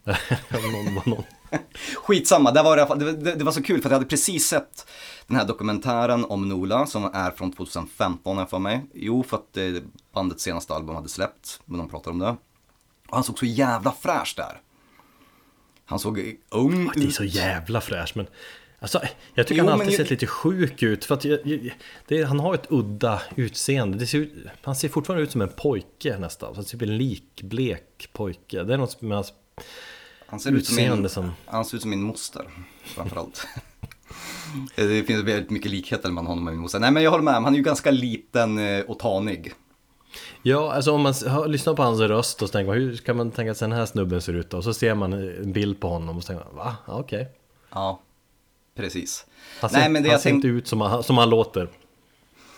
Ja. 0.04 0.16
var 0.52 1.06
någon. 1.06 1.24
Skitsamma, 1.96 2.52
det 2.52 2.64
var, 2.64 2.96
det, 2.96 3.12
det, 3.12 3.36
det 3.36 3.44
var 3.44 3.52
så 3.52 3.64
kul 3.64 3.82
för 3.82 3.90
jag 3.90 3.96
hade 3.96 4.06
precis 4.10 4.48
sett 4.48 4.88
den 5.28 5.38
här 5.38 5.46
dokumentären 5.48 6.26
om 6.26 6.50
Nola 6.50 6.86
som 6.86 7.06
är 7.14 7.32
från 7.32 7.52
2015 7.52 8.36
har 8.38 8.42
jag 8.42 8.50
för 8.50 8.60
mig. 8.60 8.86
Jo, 8.94 9.24
för 9.24 9.38
att 9.38 9.58
eh, 9.58 9.66
bandets 10.14 10.44
senaste 10.44 10.74
album 10.74 10.96
hade 10.96 11.10
släppts, 11.10 11.62
men 11.66 11.78
de 11.78 11.90
pratar 11.90 12.12
om 12.12 12.20
det. 12.20 12.30
Och 13.08 13.16
han 13.18 13.24
såg 13.24 13.40
så 13.40 13.46
jävla 13.46 13.92
fräsch 13.92 14.34
där. 14.38 14.62
Han 15.86 16.00
såg 16.00 16.36
ung 16.50 16.92
Det 16.96 17.02
är 17.02 17.08
ut. 17.08 17.16
så 17.16 17.24
jävla 17.24 17.82
fräsch 17.82 18.12
men 18.16 18.28
Alltså, 18.80 19.02
jag 19.34 19.48
tycker 19.48 19.62
Jo, 19.64 19.70
han 19.70 19.74
alltid 19.80 19.92
ju- 19.92 19.98
sett 19.98 20.10
lite 20.10 20.28
sjuk 20.28 20.84
ut 20.84 21.06
för 21.06 21.16
att 21.16 21.26
jag, 21.26 21.40
jag, 21.48 21.74
det, 22.08 22.24
Han 22.24 22.40
har 22.40 22.54
ett 22.54 22.66
udda 22.70 23.22
utseende 23.36 24.08
ser, 24.08 24.18
ut- 24.18 24.34
Han 24.64 24.76
ser 24.76 24.90
fortfarande 24.90 25.24
ut 25.24 25.32
som 25.32 25.42
en 25.42 25.50
pojke 25.50 26.18
nästan 26.18 26.66
Typ 26.66 26.82
en 26.82 26.98
likblek 26.98 28.10
pojke 28.14 28.64
Det 28.64 28.74
är 28.74 28.78
något 28.78 29.02
med 29.02 29.18
hans 29.18 29.34
Han 30.32 30.40
ser 30.40 30.52
ut 30.52 30.66
som 30.66 30.76
min, 30.76 31.10
som- 31.10 31.32
han 31.46 31.66
ser 31.66 31.76
ut 31.76 31.82
som 31.82 31.90
min 31.90 32.02
moster, 32.04 32.46
framförallt. 32.84 33.48
det 34.76 35.04
finns 35.04 35.24
väldigt 35.24 35.50
mycket 35.50 35.72
likheter 35.72 36.10
mellan 36.10 36.26
honom 36.28 36.48
och 36.48 36.54
min 36.54 36.62
moster. 36.62 36.80
Nej 36.80 36.92
men 36.92 37.04
jag 37.04 37.12
håller 37.12 37.24
med, 37.24 37.34
han 37.34 37.54
är 37.54 37.58
ju 37.58 37.64
ganska 37.64 37.92
liten 37.92 38.58
eh, 38.60 38.82
och 38.86 39.00
tanig. 39.00 39.54
Ja, 40.42 40.74
alltså 40.74 40.92
om 40.92 41.02
man 41.02 41.14
lyssnar 41.48 41.74
på 41.74 41.84
hans 41.84 42.00
röst 42.00 42.42
och 42.42 42.48
så 42.48 42.52
tänker 42.52 42.68
man 42.68 42.78
hur 42.78 42.98
kan 42.98 43.18
man 43.18 43.32
tänka 43.32 43.52
att 43.52 43.60
den 43.60 43.72
här 43.72 43.86
snubben 43.86 44.22
ser 44.22 44.34
ut 44.34 44.50
då? 44.50 44.58
Och 44.58 44.64
så 44.64 44.74
ser 44.74 44.96
man 44.96 45.14
en 45.14 45.52
bild 45.54 45.80
på 45.80 45.88
honom 45.90 46.18
och 46.18 46.24
så 46.24 46.28
tänker 46.28 46.46
man 46.46 46.56
va? 46.56 46.76
Ja, 46.88 46.94
Okej 47.00 47.30
Ja, 47.74 48.02
precis. 48.76 49.26
Han 49.62 49.70
ser, 49.70 49.78
Nej 49.78 49.90
men 49.90 50.04
det 50.04 50.10
han 50.10 50.20
ser 50.20 50.30
tänkte... 50.30 50.48
inte 50.48 50.58
ut 50.58 50.68
som 50.68 50.82
han, 50.82 51.04
som 51.04 51.18
han 51.18 51.30
låter 51.30 51.62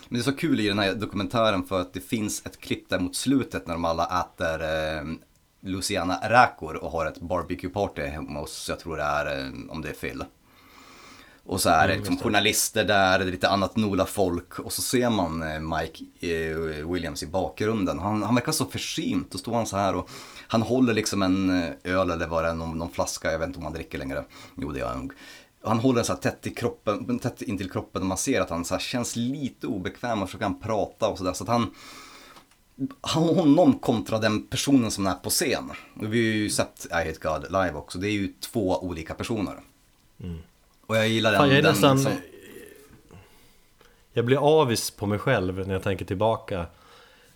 Men 0.10 0.20
det 0.20 0.20
är 0.20 0.32
så 0.32 0.38
kul 0.38 0.60
i 0.60 0.68
den 0.68 0.80
här 0.80 0.94
dokumentären 0.95 1.64
för 1.64 1.82
att 1.82 1.94
det 1.94 2.00
finns 2.02 2.45
ett 2.45 2.60
klipp 2.60 2.90
där 2.90 3.00
mot 3.00 3.16
slutet 3.16 3.68
när 3.68 3.74
de 3.74 3.86
alla 3.86 4.06
äter 4.06 4.62
eh, 4.62 5.04
Luciana-räkor 5.64 6.76
och 6.76 6.91
har 6.91 7.06
ett 7.06 7.22
barbecue-party 7.22 8.06
hemma 8.06 8.40
hos, 8.40 8.69
jag 8.69 8.80
tror 8.80 8.98
det 8.98 9.03
är, 9.03 9.40
eh, 9.40 9.52
om 9.69 9.81
det 9.81 9.90
är 9.90 9.94
Phil. 9.94 10.23
Och 11.45 11.61
så 11.61 11.69
är 11.69 11.88
det 11.88 11.95
liksom 11.95 12.18
journalister 12.18 12.84
där, 12.84 13.19
det 13.19 13.26
är 13.26 13.31
lite 13.31 13.49
annat 13.49 13.76
Nola-folk 13.76 14.60
och 14.60 14.73
så 14.73 14.81
ser 14.81 15.10
man 15.10 15.44
eh, 15.44 15.60
Mike 15.60 16.03
eh, 16.19 16.91
Williams 16.91 17.23
i 17.23 17.27
bakgrunden. 17.27 17.99
Han, 17.99 18.23
han 18.23 18.35
verkar 18.35 18.52
så 18.52 18.65
försynt, 18.65 19.31
då 19.31 19.38
står 19.38 19.53
han 19.53 19.65
så 19.65 19.77
här 19.77 19.95
och 19.95 20.10
han 20.48 20.61
håller 20.61 20.94
liksom 20.94 21.22
en 21.22 21.64
öl 21.84 22.11
eller 22.11 22.27
vad 22.27 22.44
det 22.44 22.49
är, 22.49 22.53
någon, 22.53 22.77
någon 22.77 22.91
flaska, 22.91 23.31
jag 23.31 23.40
vet 23.40 23.48
inte 23.48 23.60
om 23.60 23.65
han 23.65 23.73
dricker 23.73 23.98
längre. 23.98 24.23
Jo 24.56 24.72
det 24.72 24.80
gör 24.80 24.88
han 24.88 24.99
nog. 24.99 25.14
Han 25.64 25.80
håller 25.80 25.95
den 25.95 26.06
så 26.06 26.14
här 26.14 26.19
tätt, 26.19 26.48
i 26.48 26.49
kroppen, 26.49 27.19
tätt 27.19 27.41
intill 27.41 27.72
kroppen 27.72 28.02
och 28.02 28.07
man 28.07 28.18
ser 28.18 28.41
att 28.41 28.49
han 28.49 28.65
så 28.65 28.77
känns 28.77 29.15
lite 29.15 29.68
obekväm 29.68 30.23
och 30.23 30.30
så 30.30 30.38
kan 30.38 30.52
han 30.52 30.61
prata 30.61 31.07
och 31.07 31.18
sådär. 31.18 31.34
Så 31.34 31.44
att 31.44 31.49
han, 31.49 31.72
honom 33.02 33.80
kontra 33.80 34.20
den 34.20 34.48
personen 34.48 34.91
som 34.91 35.08
är 35.08 35.14
på 35.14 35.30
scen. 35.30 35.72
Vi 36.00 36.06
har 36.08 36.14
ju 36.16 36.50
sett 36.50 36.86
I 36.91 36.94
Hate 36.94 37.16
God 37.22 37.44
live 37.52 37.74
också, 37.74 37.98
det 37.98 38.08
är 38.08 38.12
ju 38.12 38.34
två 38.40 38.78
olika 38.84 39.14
personer. 39.14 39.54
Och 40.86 40.98
jag 40.98 41.08
gillar 41.08 41.32
den. 41.32 41.40
Fan, 41.40 41.50
jag 41.50 41.64
den 41.64 41.72
nästan... 41.72 42.00
som- 42.00 42.12
Jag 44.14 44.26
blir 44.26 44.62
avis 44.62 44.91
på 44.91 45.06
mig 45.06 45.20
själv 45.20 45.68
när 45.68 45.74
jag 45.74 45.84
tänker 45.84 46.06
tillbaka 46.06 46.66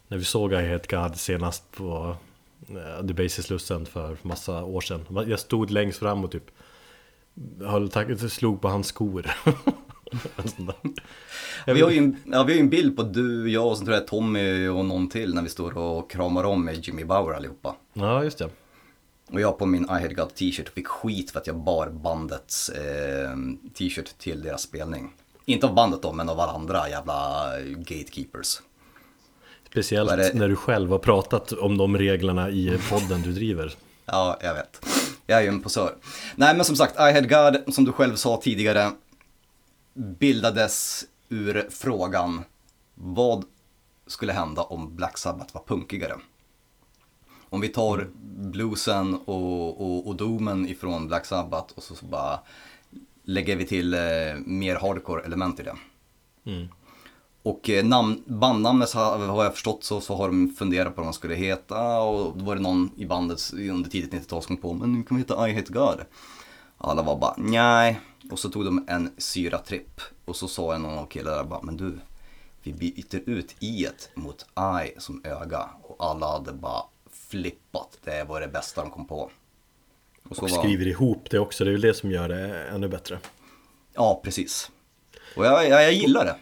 När 0.07 0.17
vi 0.17 0.23
såg 0.23 0.53
I 0.53 0.71
Hate 0.71 0.95
God 0.95 1.15
senast 1.17 1.71
på 1.71 2.15
eh, 2.69 3.03
Debaser-slussen 3.03 3.85
för 3.85 4.17
massa 4.21 4.63
år 4.63 4.81
sedan 4.81 5.05
Jag 5.27 5.39
stod 5.39 5.71
längst 5.71 5.99
fram 5.99 6.23
och 6.23 6.31
typ 6.31 6.51
höll, 7.59 7.91
slog 8.29 8.61
på 8.61 8.67
hans 8.67 8.87
skor 8.87 9.31
Vi 11.65 11.81
har, 11.81 11.89
ju 11.89 11.97
en, 11.97 12.17
ja, 12.25 12.43
vi 12.43 12.53
har 12.53 12.59
en 12.59 12.69
bild 12.69 12.95
på 12.95 13.03
du, 13.03 13.51
jag 13.51 13.67
och 13.67 13.77
så 13.77 13.85
tror 13.85 13.95
jag 13.95 14.07
Tommy 14.07 14.67
och 14.67 14.85
någon 14.85 15.09
till 15.09 15.33
när 15.33 15.41
vi 15.41 15.49
står 15.49 15.77
och 15.77 16.11
kramar 16.11 16.43
om 16.43 16.65
med 16.65 16.87
Jimmy 16.87 17.03
Bauer 17.03 17.33
allihopa. 17.33 17.75
Ja, 17.93 18.23
just 18.23 18.37
det 18.37 18.49
Och 19.31 19.41
jag 19.41 19.57
på 19.57 19.65
min 19.65 19.83
I 19.83 19.87
Hate 19.87 20.13
God 20.13 20.35
t-shirt 20.35 20.69
fick 20.69 20.87
skit 20.87 21.31
för 21.31 21.39
att 21.39 21.47
jag 21.47 21.55
bar 21.55 21.89
bandets 21.89 22.69
eh, 22.69 23.37
t-shirt 23.77 24.17
till 24.17 24.41
deras 24.41 24.61
spelning. 24.61 25.13
Inte 25.45 25.67
av 25.67 25.73
bandet 25.73 26.01
då, 26.01 26.13
men 26.13 26.29
av 26.29 26.39
alla 26.39 26.51
andra 26.51 26.89
jävla 26.89 27.49
gatekeepers. 27.77 28.61
Speciellt 29.69 30.09
det? 30.09 30.31
när 30.33 30.47
du 30.47 30.55
själv 30.55 30.89
har 30.91 30.99
pratat 30.99 31.51
om 31.51 31.77
de 31.77 31.97
reglerna 31.97 32.49
i 32.49 32.79
podden 32.89 33.21
du 33.21 33.31
driver 33.31 33.75
Ja, 34.11 34.37
jag 34.41 34.53
vet. 34.53 34.85
Jag 35.25 35.39
är 35.39 35.41
ju 35.41 35.47
en 35.47 35.61
posör. 35.61 35.95
Nej, 36.35 36.55
men 36.55 36.65
som 36.65 36.75
sagt, 36.75 36.95
I 36.95 37.13
Had 37.13 37.29
God, 37.29 37.73
som 37.73 37.85
du 37.85 37.91
själv 37.91 38.15
sa 38.15 38.41
tidigare, 38.43 38.91
bildades 39.97 41.05
ur 41.29 41.67
frågan 41.69 42.43
vad 42.95 43.45
skulle 44.07 44.33
hända 44.33 44.61
om 44.61 44.95
Black 44.95 45.17
Sabbath 45.17 45.53
var 45.53 45.63
punkigare? 45.63 46.15
Om 47.49 47.61
vi 47.61 47.67
tar 47.67 48.09
bluesen 48.51 49.15
och, 49.15 49.81
och, 49.81 50.07
och 50.07 50.15
doomen 50.15 50.67
ifrån 50.67 51.07
Black 51.07 51.25
Sabbath 51.25 51.73
och 51.75 51.83
så, 51.83 51.95
så 51.95 52.05
bara 52.05 52.39
lägger 53.23 53.55
vi 53.55 53.65
till 53.65 53.93
eh, 53.93 53.99
mer 54.45 54.75
hardcore 54.75 55.23
element 55.23 55.59
i 55.59 55.63
det. 55.63 55.75
Mm. 56.45 56.67
Och 57.43 57.69
eh, 57.69 57.85
namn, 57.85 58.23
bandnamnet 58.25 58.93
har, 58.93 59.17
har 59.17 59.43
jag 59.43 59.53
förstått 59.53 59.83
så, 59.83 60.01
så 60.01 60.15
har 60.15 60.27
de 60.27 60.49
funderat 60.49 60.95
på 60.95 61.01
vad 61.01 61.07
de 61.07 61.13
skulle 61.13 61.35
heta 61.35 61.99
och 61.99 62.37
då 62.37 62.45
var 62.45 62.55
det 62.55 62.61
någon 62.61 62.91
i 62.95 63.05
bandet 63.05 63.53
under 63.53 63.89
tidigt 63.89 64.13
90-tal 64.13 64.43
som 64.43 64.57
kom 64.57 64.61
på 64.61 64.73
men 64.73 64.93
nu 64.93 65.03
kan 65.03 65.17
vi 65.17 65.23
heta 65.23 65.49
I 65.49 65.55
Hate 65.55 65.73
God. 65.73 65.99
Alla 66.77 67.03
var 67.03 67.17
bara 67.17 67.33
nej 67.37 67.99
och 68.31 68.39
så 68.39 68.49
tog 68.49 68.65
de 68.65 68.85
en 68.87 69.09
syratripp 69.17 70.01
och 70.25 70.35
så 70.35 70.47
sa 70.47 70.75
en 70.75 70.81
någon 70.81 70.97
av 70.97 71.05
killarna 71.05 71.43
bara 71.43 71.61
men 71.61 71.77
du 71.77 71.99
vi 72.63 72.73
byter 72.73 73.29
ut 73.29 73.55
i 73.63 73.87
mot 74.15 74.41
I 74.43 74.99
som 74.99 75.21
öga 75.25 75.69
och 75.83 75.95
alla 76.05 76.31
hade 76.31 76.53
bara 76.53 76.83
flippat. 77.11 77.97
Det 78.03 78.23
var 78.23 78.41
det 78.41 78.47
bästa 78.47 78.81
de 78.81 78.91
kom 78.91 79.07
på. 79.07 79.15
Och 79.15 79.31
Och 80.43 80.49
var- 80.49 80.59
skriver 80.59 80.87
ihop 80.87 81.29
det 81.29 81.39
också, 81.39 81.63
det 81.63 81.69
är 81.69 81.71
ju 81.71 81.77
det 81.77 81.93
som 81.93 82.11
gör 82.11 82.29
det 82.29 82.63
ännu 82.63 82.87
bättre. 82.87 83.19
Ja, 83.93 84.21
precis. 84.23 84.71
Och 85.37 85.45
jag, 85.45 85.69
jag, 85.69 85.83
jag 85.83 85.93
gillar 85.93 86.25
det. 86.25 86.35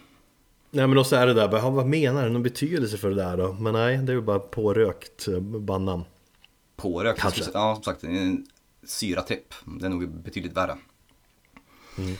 Nej 0.70 0.86
men 0.86 0.98
också 0.98 1.16
är 1.16 1.26
det 1.26 1.34
där, 1.34 1.48
bara, 1.48 1.70
vad 1.70 1.86
menar 1.86 2.24
du? 2.24 2.30
Någon 2.30 2.42
betydelse 2.42 2.96
för 2.98 3.08
det 3.10 3.16
där 3.16 3.36
då? 3.36 3.52
Men 3.52 3.72
nej, 3.72 3.96
det 3.98 4.12
är 4.12 4.14
ju 4.16 4.22
bara 4.22 4.38
pårökt 4.38 5.28
eh, 5.28 5.40
bandnamn. 5.40 6.04
Pårökt. 6.76 7.20
Kanske. 7.20 7.44
Ja, 7.54 7.74
som 7.74 7.84
sagt, 7.84 8.04
en 8.04 8.46
syratripp. 8.84 9.54
Det 9.64 9.86
är 9.86 9.90
nog 9.90 10.08
betydligt 10.08 10.52
värre. 10.56 10.78
Mm. 11.98 12.16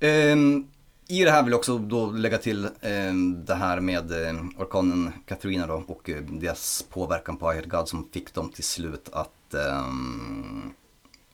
Ehm, 0.00 0.66
I 1.08 1.24
det 1.24 1.30
här 1.30 1.42
vill 1.42 1.50
jag 1.50 1.58
också 1.58 1.78
då 1.78 2.10
lägga 2.10 2.38
till 2.38 2.68
ehm, 2.80 3.44
det 3.44 3.54
här 3.54 3.80
med 3.80 4.12
eh, 4.12 4.34
orkanen 4.58 5.12
Katrina 5.26 5.66
då 5.66 5.84
och 5.86 6.10
eh, 6.10 6.22
deras 6.22 6.84
påverkan 6.90 7.36
på 7.36 7.54
I 7.54 7.62
God 7.66 7.88
som 7.88 8.08
fick 8.12 8.34
dem 8.34 8.48
till 8.48 8.64
slut 8.64 9.08
att 9.12 9.54
ehm, 9.54 10.72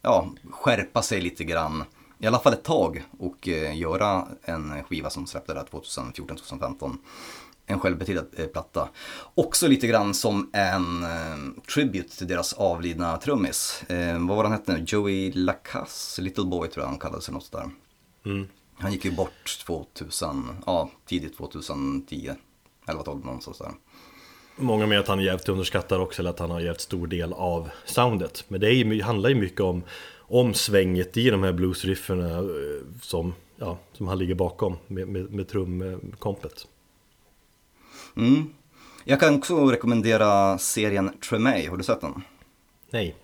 ja, 0.03 0.29
skärpa 0.51 1.03
sig 1.03 1.21
lite 1.21 1.45
grann. 1.45 1.85
I 2.19 2.27
alla 2.27 2.39
fall 2.39 2.53
ett 2.53 2.63
tag 2.63 3.05
och 3.19 3.49
eh, 3.49 3.79
göra 3.79 4.29
en 4.43 4.85
skiva 4.85 5.11
som 5.11 5.27
släppte 5.27 5.55
där 5.55 5.65
2014-2015. 5.71 6.97
En 7.67 7.81
självbetitlad 7.81 8.27
eh, 8.37 8.47
platta. 8.47 8.89
Också 9.35 9.69
lite 9.69 9.87
grann 9.87 10.15
som 10.15 10.51
en 10.53 11.03
eh, 11.03 11.63
tribute 11.75 12.17
till 12.19 12.27
deras 12.27 12.53
avlidna 12.53 13.17
trummis. 13.17 13.83
Eh, 13.89 14.27
vad 14.27 14.37
var 14.37 14.45
han 14.45 14.53
hette 14.53 14.73
nu? 14.73 14.85
Joey 14.87 15.33
Lacasse, 15.33 16.23
Little 16.23 16.45
Boy 16.45 16.69
tror 16.69 16.85
jag 16.85 16.91
han 16.91 16.99
kallade 16.99 17.23
sig 17.23 17.35
något 17.35 17.45
sådär. 17.45 17.71
Mm. 18.27 18.47
Han 18.79 18.93
gick 18.93 19.05
ju 19.05 19.11
bort 19.11 19.59
2000, 19.67 20.57
ja 20.67 20.91
tidigt 21.07 21.37
2010, 21.37 22.31
11 22.87 23.03
12 23.03 23.25
någonstans 23.25 23.59
där. 23.59 23.73
Många 24.57 24.87
med 24.87 25.01
att 25.01 25.09
han 25.09 25.19
är 25.19 25.23
jävligt 25.23 25.49
underskattad 25.49 26.01
också, 26.01 26.23
eller 26.23 26.31
att 26.31 26.39
han 26.39 26.51
har 26.51 26.61
jävligt 26.61 26.81
stor 26.81 27.07
del 27.07 27.33
av 27.33 27.71
soundet. 27.85 28.45
Men 28.49 28.61
det 28.61 28.75
är 28.75 29.03
handlar 29.03 29.29
ju 29.29 29.35
mycket 29.35 29.61
om, 29.61 29.83
om 30.19 30.55
svänget 30.55 31.17
i 31.17 31.31
de 31.31 31.43
här 31.43 31.53
bluesriffen 31.53 32.21
eh, 32.21 32.43
som, 33.03 33.35
ja, 33.57 33.79
som 33.93 34.09
han 34.09 34.19
ligger 34.19 34.35
bakom 34.35 34.77
med, 34.87 35.09
med, 35.09 35.33
med 35.33 35.49
trumkompet. 35.49 36.67
Mm. 38.17 38.55
Jag 39.05 39.21
kan 39.21 39.35
också 39.35 39.67
rekommendera 39.67 40.59
serien 40.59 41.11
Tremay, 41.29 41.67
har 41.67 41.77
du 41.77 41.85
sett 41.85 42.01
den? 42.01 42.23
Nej. 42.91 43.17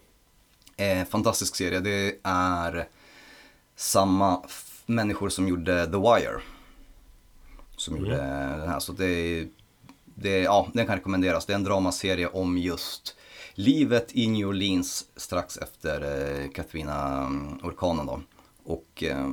Eh, 0.76 1.04
fantastisk 1.04 1.56
serie, 1.56 1.80
det 1.80 2.16
är 2.22 2.88
samma 3.76 4.42
människor 4.86 5.28
som 5.28 5.48
gjorde 5.48 5.86
The 5.86 5.98
Wire. 5.98 6.40
Som 7.76 7.96
gjorde 7.96 8.16
den 8.56 8.68
här, 8.68 8.80
så 8.80 8.92
det 8.92 9.06
är, 9.06 9.48
det, 10.04 10.38
ja, 10.38 10.68
den 10.74 10.86
kan 10.86 10.96
rekommenderas. 10.96 11.46
Det 11.46 11.52
är 11.52 11.54
en 11.54 11.64
dramaserie 11.64 12.26
om 12.26 12.58
just 12.58 13.16
livet 13.54 14.16
i 14.16 14.26
New 14.28 14.48
Orleans 14.48 15.04
strax 15.16 15.56
efter 15.56 16.00
eh, 16.00 16.50
Katrina-orkanen 16.50 18.06
då. 18.06 18.20
Och 18.64 19.02
eh, 19.02 19.28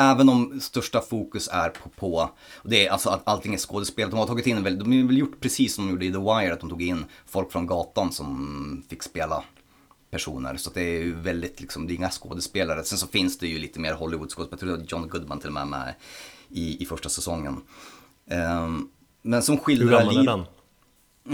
även 0.00 0.28
om 0.28 0.60
största 0.60 1.00
fokus 1.00 1.48
är 1.52 1.68
på, 1.68 1.88
på 1.88 2.30
det 2.64 2.86
är 2.86 2.90
alltså 2.90 3.10
att 3.10 3.28
allting 3.28 3.54
är 3.54 3.58
skådespel. 3.58 4.10
De 4.10 4.18
har 4.18 4.26
tagit 4.26 4.46
in, 4.46 4.62
de 4.62 4.62
har 4.62 5.06
väl 5.06 5.18
gjort 5.18 5.40
precis 5.40 5.74
som 5.74 5.86
de 5.86 5.92
gjorde 5.92 6.04
i 6.04 6.12
The 6.12 6.18
Wire, 6.18 6.52
att 6.52 6.60
de 6.60 6.70
tog 6.70 6.82
in 6.82 7.04
folk 7.26 7.52
från 7.52 7.66
gatan 7.66 8.12
som 8.12 8.84
fick 8.88 9.02
spela 9.02 9.44
personer. 10.10 10.56
Så 10.56 10.70
det 10.70 10.80
är 10.80 11.02
ju 11.02 11.14
väldigt, 11.14 11.60
liksom, 11.60 11.86
det 11.86 11.92
är 11.92 11.94
inga 11.94 12.10
skådespelare. 12.10 12.84
Sen 12.84 12.98
så 12.98 13.06
finns 13.06 13.38
det 13.38 13.46
ju 13.46 13.58
lite 13.58 13.80
mer 13.80 13.94
Hollywood-skådespelare. 13.94 14.48
Jag 14.50 14.60
tror 14.60 14.74
att 14.74 14.92
John 14.92 15.08
Goodman 15.08 15.40
till 15.40 15.48
och 15.48 15.54
med 15.54 15.66
med 15.66 15.94
i, 16.48 16.82
i 16.82 16.86
första 16.86 17.08
säsongen. 17.08 17.60
Ehm, 18.30 18.88
men 19.22 19.42
som 19.42 19.54
Hur 19.54 19.62
skildrar 19.62 19.98
gammal 19.98 20.16
är 20.16 20.24
den? 20.24 20.44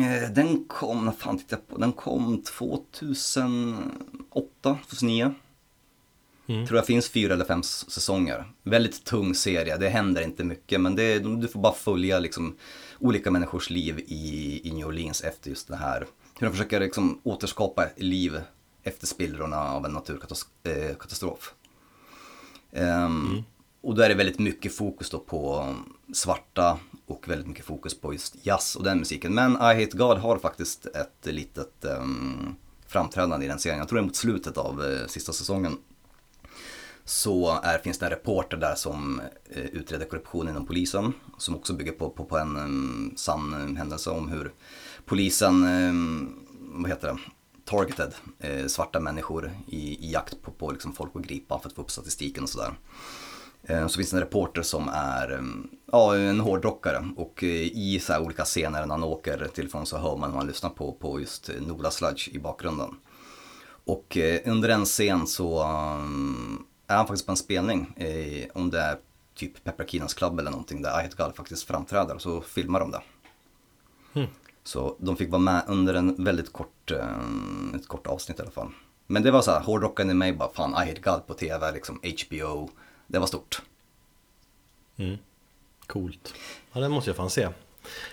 Eh, 0.05 0.31
den 0.31 0.65
kom, 0.65 1.05
när 1.05 1.13
fan 1.13 1.39
tittade 1.39 1.63
jag 1.63 1.69
på? 1.75 1.81
Den 1.81 1.93
kom 1.93 2.43
2008, 2.43 4.79
2009. 4.89 5.35
Mm. 6.49 6.67
Tror 6.67 6.77
jag 6.79 6.87
finns 6.87 7.09
fyra 7.09 7.35
eller 7.35 7.45
fem 7.45 7.63
säsonger. 7.63 8.45
Väldigt 8.63 9.05
tung 9.05 9.35
serie, 9.35 9.77
det 9.77 9.89
händer 9.89 10.23
inte 10.23 10.45
mycket 10.45 10.81
men 10.81 10.97
det, 10.97 11.19
du 11.19 11.49
får 11.49 11.61
bara 11.61 11.75
följa 11.75 12.19
liksom 12.19 12.57
olika 12.99 13.31
människors 13.31 13.71
liv 13.71 13.99
i, 14.07 14.61
i 14.69 14.73
New 14.73 14.87
Orleans 14.87 15.21
efter 15.21 15.51
just 15.51 15.69
det 15.69 15.77
här. 15.77 16.07
Hur 16.39 16.47
de 16.47 16.53
försöker 16.53 16.81
liksom 16.81 17.21
återskapa 17.23 17.87
liv 17.97 18.41
efter 18.83 19.07
spillrorna 19.07 19.61
av 19.61 19.85
en 19.87 19.93
naturkatastrof. 19.93 21.55
Ehm, 22.73 23.43
Och 23.81 23.95
då 23.95 24.03
är 24.03 24.09
det 24.09 24.15
väldigt 24.15 24.39
mycket 24.39 24.77
fokus 24.77 25.11
då 25.11 25.19
på 25.19 25.75
svarta 26.15 26.79
och 27.07 27.29
väldigt 27.29 27.47
mycket 27.47 27.65
fokus 27.65 28.01
på 28.01 28.13
just 28.13 28.37
jazz 28.47 28.77
och 28.77 28.85
den 28.85 28.99
musiken. 28.99 29.35
Men 29.35 29.53
I 29.53 29.57
Hate 29.85 29.97
God 29.97 30.19
har 30.19 30.39
faktiskt 30.39 30.87
ett 30.87 31.27
litet 31.35 31.85
um, 31.85 32.57
framträdande 32.89 33.47
i 33.47 33.49
den 33.49 33.59
serien. 33.59 33.79
Jag 33.79 33.89
tror 33.89 33.99
det 33.99 34.03
är 34.03 34.07
mot 34.07 34.17
slutet 34.17 34.57
av 34.59 34.85
eh, 34.85 35.07
sista 35.07 35.33
säsongen. 35.33 35.79
Så 37.09 37.61
är, 37.63 37.79
finns 37.79 37.99
det 37.99 38.07
en 38.07 38.11
reporter 38.11 38.57
där 38.57 38.75
som 38.75 39.21
eh, 39.51 39.65
utreder 39.65 40.07
korruption 40.07 40.49
inom 40.49 40.67
polisen. 40.67 41.13
Som 41.39 41.55
också 41.55 41.73
bygger 41.73 41.93
på, 41.93 42.11
på, 42.11 42.25
på 42.25 42.39
en 42.39 42.57
um, 42.57 43.13
sann 43.17 43.53
eh, 43.55 43.79
händelse 43.79 44.11
om 44.11 44.29
hur 44.29 44.53
polisen, 45.05 45.65
um, 45.65 46.47
vad 46.83 46.91
heter 46.91 47.09
det, 47.09 47.19
targeted 47.65 48.15
eh, 48.39 48.67
svarta 48.67 49.01
människor 49.01 49.53
i, 49.67 50.07
i 50.07 50.13
jakt 50.13 50.43
på, 50.43 50.51
på 50.51 50.71
liksom 50.71 50.93
folk 50.93 51.11
att 51.15 51.23
gripa 51.23 51.59
för 51.59 51.69
att 51.69 51.75
få 51.75 51.83
upp 51.83 51.91
statistiken 51.91 52.43
och 52.43 52.49
sådär. 52.49 52.79
Eh, 53.63 53.87
Så 53.87 53.97
finns 53.97 54.11
det 54.11 54.17
en 54.17 54.23
reporter 54.23 54.63
som 54.63 54.89
är 54.89 55.43
ja, 55.93 56.17
en 56.17 56.41
hårdrockare 56.41 57.09
och 57.17 57.45
eh, 57.45 57.49
i 57.63 58.01
så 58.03 58.13
här 58.13 58.23
olika 58.23 58.45
scener 58.45 58.87
när 58.87 58.95
han 58.95 59.05
åker 59.05 59.49
till 59.55 59.69
från 59.71 59.87
så 59.87 59.99
hör 59.99 60.17
man 60.17 60.31
hur 60.31 60.39
han 60.39 60.47
lyssnar 60.47 60.71
på, 60.71 60.93
på 60.93 61.21
just 61.21 61.51
Nola 61.61 61.91
Sludge 61.91 62.29
i 62.29 62.39
bakgrunden. 62.39 62.91
Och 63.85 64.17
eh, 64.17 64.41
under 64.45 64.69
en 64.69 64.85
scen 64.85 65.27
så 65.27 65.65
um, 65.65 66.66
är 66.87 66.97
han 66.97 67.07
faktiskt 67.07 67.27
på 67.27 67.33
en 67.33 67.37
spelning, 67.37 67.95
eh, 67.97 68.47
om 68.55 68.71
det 68.71 68.81
är 68.81 68.99
typ 69.35 69.65
Pepper 69.65 69.85
Keenans 69.85 70.15
Club 70.15 70.39
eller 70.39 70.51
någonting 70.51 70.83
där 70.83 71.01
I 71.01 71.03
Hate 71.03 71.17
God 71.17 71.37
faktiskt 71.37 71.67
framträder 71.67 72.15
och 72.15 72.23
så 72.23 72.41
filmar 72.41 72.81
de 72.81 72.91
det. 72.91 73.03
Så 74.65 74.97
de 74.99 75.17
fick 75.17 75.31
vara 75.31 75.43
med 75.43 75.63
under 75.67 75.95
en 75.95 76.25
väldigt 76.25 76.53
kort, 76.53 76.91
eh, 76.91 77.07
ett 77.75 77.89
kort 77.89 78.07
avsnitt 78.07 78.39
i 78.39 78.43
alla 78.43 78.51
fall. 78.51 78.69
Men 79.07 79.23
det 79.23 79.31
var 79.31 79.43
så 79.43 79.51
här, 79.51 79.61
hårdrockaren 79.61 80.11
i 80.11 80.15
mig 80.15 80.33
bara, 80.33 80.53
fan 80.53 80.71
I 80.71 80.89
Hate 80.89 81.01
God 81.01 81.27
på 81.27 81.35
tv, 81.35 81.73
liksom 81.73 82.01
HBO, 82.03 82.71
det 83.07 83.19
var 83.19 83.27
stort. 83.27 83.63
Coolt. 85.87 86.35
Ja, 86.73 86.81
den 86.81 86.91
måste 86.91 87.11
jag 87.11 87.17
fan 87.17 87.31
se. 87.31 87.49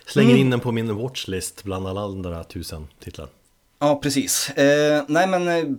Slänger 0.06 0.36
in 0.36 0.50
den 0.50 0.60
på 0.60 0.72
min 0.72 0.96
watchlist 0.96 1.64
bland 1.64 1.88
alla 1.88 2.02
andra 2.02 2.44
tusen 2.44 2.88
titlar. 3.00 3.28
Ja, 3.80 4.00
precis. 4.04 4.50
Eh, 4.50 5.04
nej 5.08 5.28
men, 5.28 5.48
eh, 5.48 5.76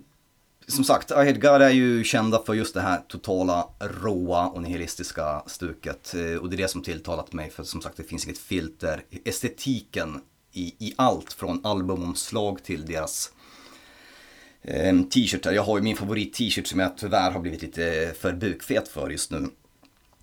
som 0.67 0.85
sagt, 0.85 1.11
I 1.11 1.33
God 1.33 1.63
är 1.63 1.71
ju 1.71 2.05
kända 2.05 2.43
för 2.47 2.55
just 2.55 2.75
det 2.75 2.81
här 2.81 3.01
totala 3.09 3.69
råa 3.79 4.47
och 4.47 4.63
nihilistiska 4.63 5.43
stuket. 5.47 6.15
Eh, 6.15 6.37
och 6.37 6.51
det 6.51 6.57
är 6.57 6.59
det 6.59 6.69
som 6.69 6.83
tilltalat 6.83 7.33
mig, 7.33 7.51
för 7.51 7.65
som 7.65 7.81
sagt 7.83 7.97
det 7.97 8.05
finns 8.05 8.25
inget 8.25 8.39
filter. 8.39 9.05
Estetiken 9.25 10.21
i, 10.53 10.75
i 10.79 10.95
allt 10.97 11.33
från 11.33 11.67
albumomslag 11.67 12.65
till 12.65 12.87
deras 12.87 13.33
eh, 14.63 15.01
t-shirtar. 15.01 15.53
Jag 15.53 15.63
har 15.63 15.79
ju 15.79 15.83
min 15.83 15.97
favorit-t-shirt 15.97 16.67
som 16.67 16.81
jag 16.81 16.97
tyvärr 16.97 17.31
har 17.31 17.41
blivit 17.41 17.63
lite 17.63 18.15
för 18.21 18.33
bukfet 18.33 18.89
för 18.89 19.11
just 19.11 19.31
nu. 19.31 19.49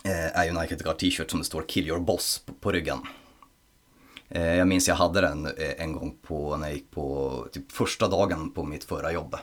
Eh, 0.03 0.39
är 0.39 0.43
ju 0.43 0.49
en 0.49 0.55
I 0.55 0.59
Hate 0.59 0.83
God 0.83 0.97
t-shirt 0.97 1.31
som 1.31 1.39
det 1.39 1.45
står 1.45 1.61
Kill 1.67 1.87
Your 1.87 1.99
Boss 1.99 2.41
på, 2.45 2.53
på 2.53 2.71
ryggen. 2.71 2.99
Eh, 4.29 4.55
Jag 4.55 4.67
minns 4.67 4.87
jag 4.87 4.95
hade 4.95 5.21
den 5.21 5.45
eh, 5.45 5.83
en 5.83 5.93
gång 5.93 6.17
på, 6.21 6.57
när 6.57 6.67
jag 6.67 6.75
gick 6.75 6.91
på 6.91 7.47
typ 7.51 7.71
första 7.71 8.07
dagen 8.07 8.51
på 8.51 8.63
mitt 8.63 8.83
förra 8.83 9.11
jobb. 9.11 9.35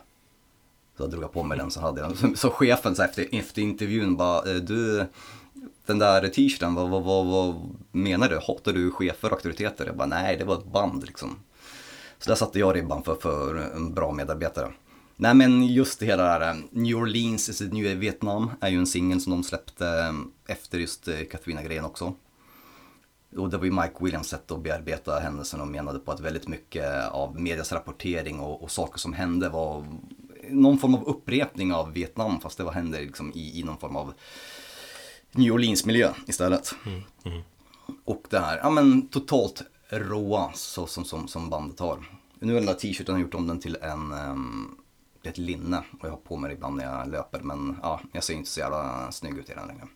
Så 0.99 1.07
drog 1.07 1.23
jag 1.23 1.33
på 1.33 1.43
mig 1.43 1.59
den 1.59 1.70
så 1.70 1.81
hade 1.81 2.01
jag 2.01 2.16
den. 2.16 2.37
Så 2.37 2.51
chefen 2.51 2.97
så 2.97 3.03
efter, 3.03 3.27
efter 3.33 3.62
intervjun 3.62 4.16
bara, 4.16 4.51
eh, 4.51 4.57
du, 4.57 5.07
den 5.87 5.99
där 5.99 6.29
t-shirten, 6.29 6.75
vad, 6.75 6.91
vad, 6.91 7.05
vad, 7.05 7.27
vad 7.27 7.77
menar 7.93 8.29
du? 8.29 8.39
Hatar 8.47 8.73
du 8.73 8.91
chefer 8.91 9.29
och 9.29 9.33
auktoriteter? 9.33 9.87
Jag 9.87 9.97
bara, 9.97 10.09
nej 10.09 10.37
det 10.37 10.45
var 10.45 10.55
ett 10.55 10.73
band 10.73 11.07
liksom. 11.07 11.37
Så 12.19 12.31
där 12.31 12.37
satte 12.37 12.59
jag 12.59 12.77
ribban 12.77 13.03
för, 13.03 13.15
för 13.15 13.55
en 13.57 13.95
bra 13.95 14.12
medarbetare. 14.12 14.73
Nej 15.16 15.35
men 15.35 15.66
just 15.66 16.01
det 16.01 16.07
hela 16.07 16.39
där, 16.39 16.51
eh, 16.51 16.57
New 16.70 16.97
Orleans 16.97 17.49
is 17.49 17.59
the 17.59 17.65
new 17.65 17.99
Vietnam 17.99 18.51
är 18.61 18.69
ju 18.69 18.79
en 18.79 18.87
singel 18.87 19.20
som 19.20 19.33
de 19.33 19.43
släppte 19.43 19.89
eh, 19.89 20.55
efter 20.55 20.79
just 20.79 21.09
eh, 21.09 21.25
Katrina-grejen 21.31 21.85
också. 21.85 22.15
Och 23.37 23.51
det 23.51 23.57
var 23.57 23.65
ju 23.65 23.70
Mike 23.73 23.95
Williams 24.01 24.29
sätt 24.29 24.51
att 24.51 24.62
bearbeta 24.62 25.19
händelsen 25.19 25.61
och 25.61 25.69
menade 25.69 25.99
på 25.99 26.12
att 26.12 26.20
väldigt 26.20 26.49
mycket 26.49 27.09
av 27.11 27.41
medias 27.41 27.73
rapportering 27.73 28.41
och, 28.41 28.62
och 28.62 28.70
saker 28.70 28.99
som 28.99 29.12
hände 29.12 29.49
var 29.49 29.85
någon 30.51 30.79
form 30.79 30.95
av 30.95 31.09
upprepning 31.09 31.73
av 31.73 31.93
Vietnam 31.93 32.41
fast 32.41 32.59
det 32.59 32.65
var 32.65 32.73
hände 32.73 33.01
liksom 33.01 33.33
i, 33.35 33.61
i 33.61 33.62
någon 33.62 33.79
form 33.79 33.97
av 33.97 34.12
New 35.33 35.53
Orleans-miljö 35.53 36.12
istället. 36.27 36.75
Och 38.05 38.27
det 38.31 38.39
här, 38.39 38.59
ja 38.62 38.70
men 38.70 39.09
totalt 39.09 39.62
råa 39.89 40.53
så 40.55 40.87
som, 40.87 41.05
som, 41.05 41.29
som 41.29 41.51
bandet 41.51 41.81
har. 41.81 41.99
Nu 42.39 42.53
är 42.53 42.57
den 42.57 42.66
där 42.66 42.75
t-shirten, 42.75 43.15
jag 43.15 43.23
gjort 43.23 43.35
om 43.35 43.47
den 43.47 43.61
till 43.61 43.77
en, 43.83 44.12
um, 44.12 44.77
ett 45.23 45.39
linne 45.39 45.83
och 46.01 46.07
jag 46.07 46.11
har 46.11 46.16
på 46.16 46.37
mig 46.37 46.49
det 46.51 46.55
ibland 46.55 46.77
när 46.77 46.85
jag 46.85 47.11
löper 47.11 47.41
men 47.41 47.77
ja, 47.83 48.01
jag 48.12 48.25
ser 48.25 48.35
inte 48.35 48.51
så 48.51 48.61
jävla 48.61 49.12
snygg 49.12 49.39
ut 49.39 49.51
i 49.51 49.55
den 49.55 49.69
längre. 49.69 49.89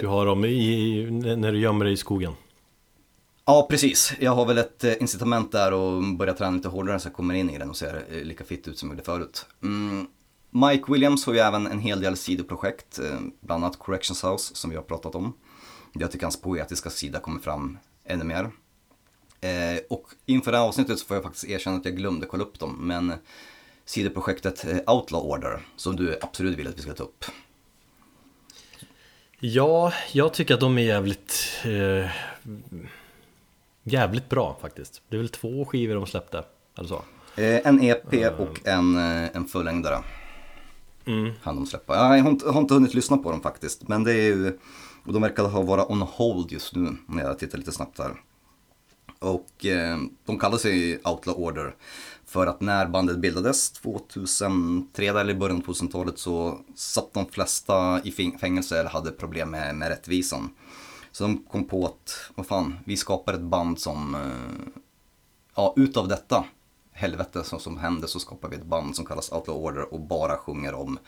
Du 0.00 0.06
har 0.06 0.26
dem 0.26 0.44
i, 0.44 1.10
när 1.36 1.52
du 1.52 1.60
gömmer 1.60 1.84
dig 1.84 1.94
i 1.94 1.96
skogen. 1.96 2.32
Ja, 3.50 3.66
precis. 3.70 4.12
Jag 4.20 4.34
har 4.34 4.46
väl 4.46 4.58
ett 4.58 4.84
eh, 4.84 4.92
incitament 5.00 5.52
där 5.52 5.72
och 5.72 6.02
börja 6.02 6.34
träna 6.34 6.56
lite 6.56 6.68
hårdare 6.68 7.00
så 7.00 7.08
jag 7.08 7.14
kommer 7.14 7.34
in 7.34 7.50
i 7.50 7.58
den 7.58 7.70
och 7.70 7.76
ser 7.76 8.04
eh, 8.10 8.22
lika 8.22 8.44
fitt 8.44 8.68
ut 8.68 8.78
som 8.78 8.88
jag 8.88 8.94
gjorde 8.94 9.04
förut. 9.04 9.46
Mm. 9.62 10.06
Mike 10.50 10.92
Williams 10.92 11.26
har 11.26 11.32
ju 11.32 11.38
även 11.38 11.66
en 11.66 11.78
hel 11.78 12.00
del 12.00 12.16
sidoprojekt, 12.16 12.98
eh, 12.98 13.20
bland 13.40 13.64
annat 13.64 13.78
Corrections 13.78 14.24
House 14.24 14.54
som 14.54 14.70
vi 14.70 14.76
har 14.76 14.82
pratat 14.82 15.14
om. 15.14 15.32
Jag 15.92 16.12
tycker 16.12 16.24
hans 16.24 16.40
poetiska 16.40 16.90
sida 16.90 17.20
kommer 17.20 17.40
fram 17.40 17.78
ännu 18.04 18.24
mer. 18.24 18.50
Eh, 19.40 19.80
och 19.90 20.06
inför 20.26 20.52
det 20.52 20.58
här 20.58 20.64
avsnittet 20.64 20.98
så 20.98 21.06
får 21.06 21.16
jag 21.16 21.24
faktiskt 21.24 21.44
erkänna 21.44 21.76
att 21.76 21.84
jag 21.84 21.96
glömde 21.96 22.26
kolla 22.26 22.44
upp 22.44 22.58
dem, 22.58 22.76
men 22.80 23.12
sidoprojektet 23.84 24.64
Outlaw 24.86 25.28
Order, 25.28 25.66
som 25.76 25.96
du 25.96 26.18
absolut 26.20 26.58
vill 26.58 26.68
att 26.68 26.78
vi 26.78 26.82
ska 26.82 26.92
ta 26.92 27.04
upp. 27.04 27.24
Ja, 29.40 29.92
jag 30.12 30.32
tycker 30.32 30.54
att 30.54 30.60
de 30.60 30.78
är 30.78 30.82
jävligt 30.82 31.48
eh, 31.64 32.10
Jävligt 33.88 34.28
bra 34.28 34.58
faktiskt 34.60 35.02
Det 35.08 35.16
är 35.16 35.18
väl 35.18 35.28
två 35.28 35.64
skivor 35.64 35.94
de 35.94 36.06
släppte, 36.06 36.44
eller 36.78 36.88
så 36.88 37.02
Eh, 37.36 37.66
en 37.66 37.82
EP 37.82 38.14
och 38.40 38.66
en, 38.68 38.96
eh, 38.96 39.36
en 39.36 39.44
fullängdare. 39.44 39.98
mm. 41.06 41.32
Han 41.42 41.56
de 41.56 41.66
släppa. 41.66 41.94
Ja, 41.96 42.16
Jag 42.16 42.22
har 42.24 42.30
inte, 42.30 42.48
har 42.50 42.60
inte 42.60 42.74
hunnit 42.74 42.94
lyssna 42.94 43.16
på 43.18 43.30
dem 43.30 43.40
faktiskt. 43.40 43.88
Men 43.88 44.04
det 44.04 44.12
är 44.12 44.22
ju, 44.36 44.58
och 45.06 45.12
de 45.12 45.22
verkar 45.22 45.44
ha 45.48 45.62
vara 45.62 45.92
on 45.92 46.02
hold 46.02 46.52
just 46.52 46.74
nu 46.74 46.96
när 47.06 47.22
jag 47.22 47.38
tittar 47.38 47.58
lite 47.58 47.72
snabbt 47.72 47.98
här. 47.98 48.14
Och 49.18 49.66
eh, 49.66 49.98
de 50.26 50.38
kallar 50.38 50.56
sig 50.58 50.94
Outlaw 51.04 51.42
Order. 51.44 51.74
För 52.26 52.46
att 52.46 52.60
när 52.60 52.86
bandet 52.86 53.18
bildades 53.18 53.70
2003 53.70 55.04
eller 55.06 55.30
i 55.30 55.34
början 55.34 55.56
av 55.56 55.62
2000-talet 55.64 56.18
så 56.18 56.58
satt 56.74 57.14
de 57.14 57.26
flesta 57.26 58.00
i 58.04 58.10
fäng- 58.10 58.38
fängelse 58.38 58.80
eller 58.80 58.90
hade 58.90 59.10
problem 59.10 59.50
med, 59.50 59.74
med 59.74 59.88
rättvisan. 59.88 60.50
Så 61.18 61.24
de 61.24 61.44
kom 61.50 61.64
på 61.64 61.86
att, 61.86 62.30
vad 62.34 62.46
fan, 62.46 62.78
vi 62.84 62.96
skapar 62.96 63.34
ett 63.34 63.40
band 63.40 63.80
som, 63.80 64.14
eh, 64.14 64.80
ja 65.54 65.74
utav 65.76 66.08
detta 66.08 66.44
helvete 66.92 67.44
som, 67.44 67.60
som 67.60 67.78
hände 67.78 68.08
så 68.08 68.18
skapar 68.18 68.48
vi 68.48 68.56
ett 68.56 68.64
band 68.64 68.96
som 68.96 69.04
kallas 69.04 69.32
Outlaw 69.32 69.64
Order 69.64 69.94
och 69.94 70.00
bara 70.00 70.36
sjunger 70.36 70.74
om 70.74 70.98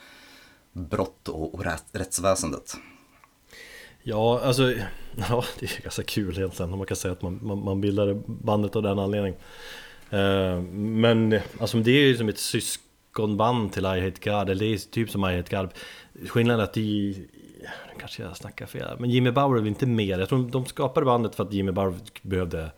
brott 0.73 1.27
och, 1.27 1.53
och 1.53 1.65
rättsväsendet. 1.93 2.77
Ja, 4.03 4.41
alltså 4.43 4.73
Ja, 5.29 5.43
det 5.59 5.65
är 5.65 5.81
ganska 5.81 6.03
kul 6.03 6.37
egentligen. 6.37 6.71
Om 6.71 6.77
man 6.77 6.87
kan 6.87 6.97
säga 6.97 7.11
att 7.11 7.21
man, 7.21 7.39
man, 7.41 7.63
man 7.63 7.81
bildade 7.81 8.21
bandet 8.25 8.75
av 8.75 8.83
den 8.83 8.99
anledningen. 8.99 9.39
Eh, 10.09 10.61
Men 10.73 11.39
alltså 11.59 11.77
det 11.77 11.91
är 11.91 12.07
ju 12.07 12.17
som 12.17 12.29
ett 12.29 12.39
syskonband 12.39 13.73
till 13.73 13.85
I 13.85 14.01
Hate 14.01 14.29
God 14.29 14.49
Eller 14.49 14.65
det 14.65 14.73
är 14.73 14.77
typ 14.77 15.09
som 15.09 15.25
I 15.25 15.37
Hate 15.37 15.55
God. 15.55 15.69
Skillnaden 16.29 16.59
är 16.59 16.63
att 16.63 16.73
nu 17.61 17.99
Kanske 17.99 18.23
jag 18.23 18.37
snackar 18.37 18.65
fel 18.65 18.99
Men 18.99 19.09
Jimmy 19.09 19.31
Bauer 19.31 19.55
är 19.55 19.59
väl 19.59 19.67
inte 19.67 19.85
med 19.85 20.19
Jag 20.19 20.29
tror 20.29 20.49
de 20.49 20.65
skapade 20.65 21.05
bandet 21.05 21.35
för 21.35 21.43
att 21.43 21.53
Jimmy 21.53 21.71
Bauer 21.71 21.95
behövde 22.21 22.71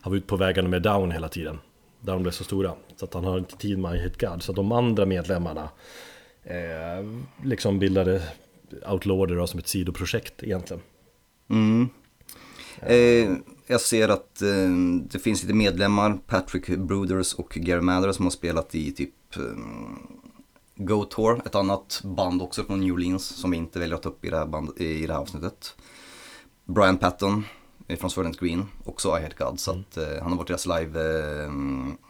Han 0.00 0.12
var 0.12 0.16
ute 0.16 0.26
på 0.26 0.36
vägarna 0.36 0.68
med 0.68 0.82
Down 0.82 1.10
hela 1.10 1.28
tiden. 1.28 1.58
Down 2.00 2.22
blev 2.22 2.32
så 2.32 2.44
stora 2.44 2.72
Så 2.96 3.04
att 3.04 3.14
han 3.14 3.24
har 3.24 3.38
inte 3.38 3.56
tid 3.56 3.78
med 3.78 4.00
Hit 4.00 4.20
God 4.20 4.42
Så 4.42 4.52
de 4.52 4.72
andra 4.72 5.06
medlemmarna 5.06 5.68
eh, 6.42 7.06
Liksom 7.42 7.78
bildade 7.78 8.22
Outlawder 8.86 9.36
då 9.36 9.46
som 9.46 9.58
ett 9.58 9.68
sidoprojekt 9.68 10.42
egentligen. 10.42 10.82
Mm. 11.50 11.88
Eh, 12.80 13.36
jag 13.66 13.80
ser 13.80 14.08
att 14.08 14.42
eh, 14.42 14.70
det 15.10 15.18
finns 15.18 15.42
lite 15.42 15.54
medlemmar, 15.54 16.18
Patrick 16.26 16.68
Bruders 16.68 17.34
och 17.34 17.50
Gary 17.50 17.80
Mather 17.80 18.12
som 18.12 18.24
har 18.24 18.30
spelat 18.30 18.74
i 18.74 18.92
typ 18.92 19.36
eh, 19.36 19.42
Go 20.76 21.04
Tour, 21.04 21.42
ett 21.46 21.54
annat 21.54 22.00
band 22.04 22.42
också 22.42 22.64
från 22.64 22.80
New 22.80 22.92
Orleans 22.92 23.26
som 23.26 23.50
vi 23.50 23.56
inte 23.56 23.78
väljer 23.78 23.96
att 23.96 24.02
ta 24.02 24.08
upp 24.08 24.24
i 24.24 24.30
det 24.30 24.38
här, 24.38 24.46
band, 24.46 24.80
i 24.80 25.06
det 25.06 25.12
här 25.12 25.20
avsnittet. 25.20 25.76
Brian 26.64 26.98
Patton 26.98 27.44
från 27.98 28.10
Silent 28.10 28.40
Green, 28.40 28.66
också 28.84 29.18
I 29.18 29.22
Hate 29.22 29.34
God, 29.38 29.60
så 29.60 29.70
att 29.70 29.96
eh, 29.96 30.22
han 30.22 30.30
har 30.30 30.36
varit 30.36 30.48
deras 30.48 30.66
live, 30.66 31.00
eh, 31.00 31.50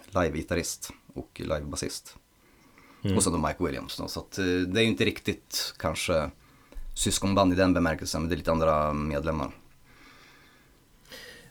live-gitarrist 0.07 0.91
och 1.15 1.41
live-basist. 1.45 2.17
Och 3.17 3.23
så 3.23 3.31
då 3.31 3.39
Mike 3.39 3.65
Williams 3.65 3.97
då, 3.97 4.09
så 4.09 4.21
att 4.21 4.39
eh, 4.39 4.45
det 4.45 4.81
är 4.81 4.83
ju 4.83 4.89
inte 4.89 5.05
riktigt 5.05 5.75
kanske 5.79 6.31
syskonband 6.95 7.53
i 7.53 7.57
den 7.57 7.75
bemärkelsen, 7.75 8.21
men 8.23 8.29
det 8.29 8.35
är 8.35 8.37
lite 8.37 8.53
andra 8.53 8.93
medlemmar. 8.93 9.51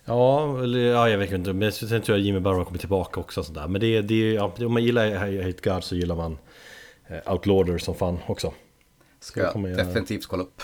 Ja, 0.05 0.59
eller 0.63 0.79
ja, 0.79 1.09
jag 1.09 1.17
vet 1.17 1.31
inte. 1.31 1.53
Men 1.53 1.71
sen 1.71 2.01
tror 2.01 2.17
jag 2.17 2.25
Jimmy 2.25 2.39
Barrow 2.39 2.65
kommer 2.65 2.79
tillbaka 2.79 3.19
också. 3.19 3.39
och 3.39 3.45
Sådär. 3.45 3.67
Men 3.67 3.81
det, 3.81 4.01
det, 4.01 4.33
ja, 4.33 4.53
om 4.59 4.73
man 4.73 4.83
gillar 4.83 5.27
I 5.27 5.43
Hate 5.43 5.69
God 5.69 5.83
så 5.83 5.95
gillar 5.95 6.15
man 6.15 6.37
Outlawder 7.25 7.77
som 7.77 7.95
fan 7.95 8.19
också. 8.27 8.53
Ska 9.19 9.39
jag 9.41 9.53
jag- 9.69 9.77
definitivt 9.77 10.25
kolla 10.25 10.43
upp. 10.43 10.61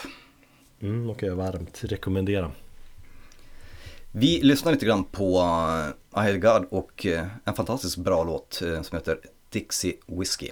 Mm, 0.82 1.10
och 1.10 1.24
jag 1.24 1.36
varmt 1.36 1.84
rekommendera. 1.84 2.52
Vi 4.12 4.42
lyssnar 4.42 4.72
lite 4.72 4.86
grann 4.86 5.04
på 5.04 5.34
I 6.16 6.20
Hate 6.20 6.38
God 6.38 6.66
och 6.70 7.06
eh, 7.06 7.28
en 7.44 7.54
fantastiskt 7.54 7.98
bra 7.98 8.24
låt 8.24 8.62
eh, 8.62 8.82
som 8.82 8.98
heter 8.98 9.20
Dixie 9.50 9.94
Whiskey. 10.08 10.52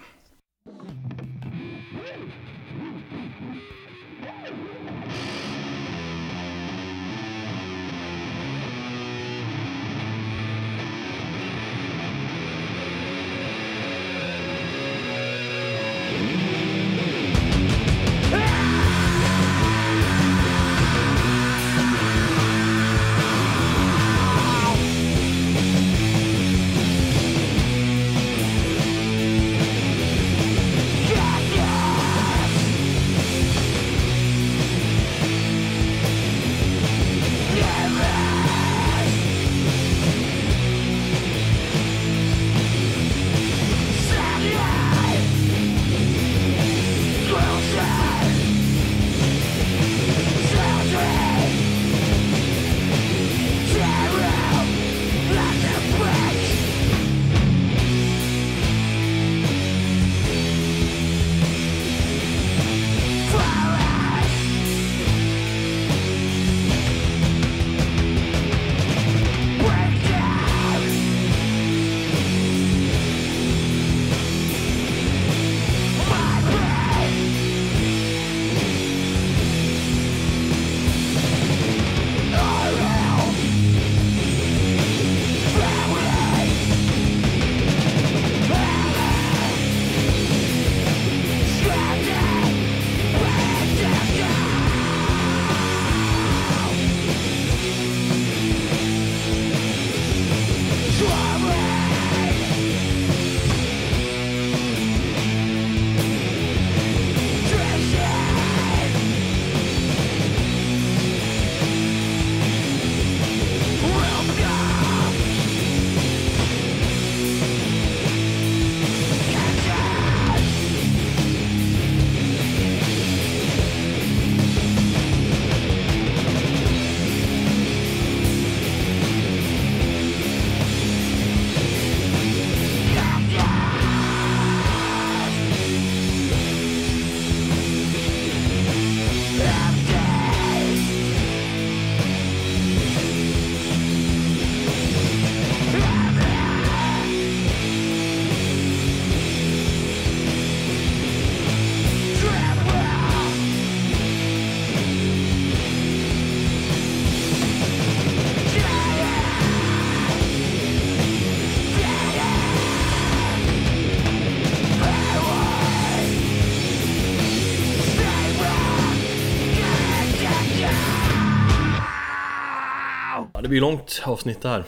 Det 173.48 173.50
blir 173.50 173.62
långt 173.62 174.02
avsnitt 174.06 174.42
det 174.42 174.50
här. 174.50 174.64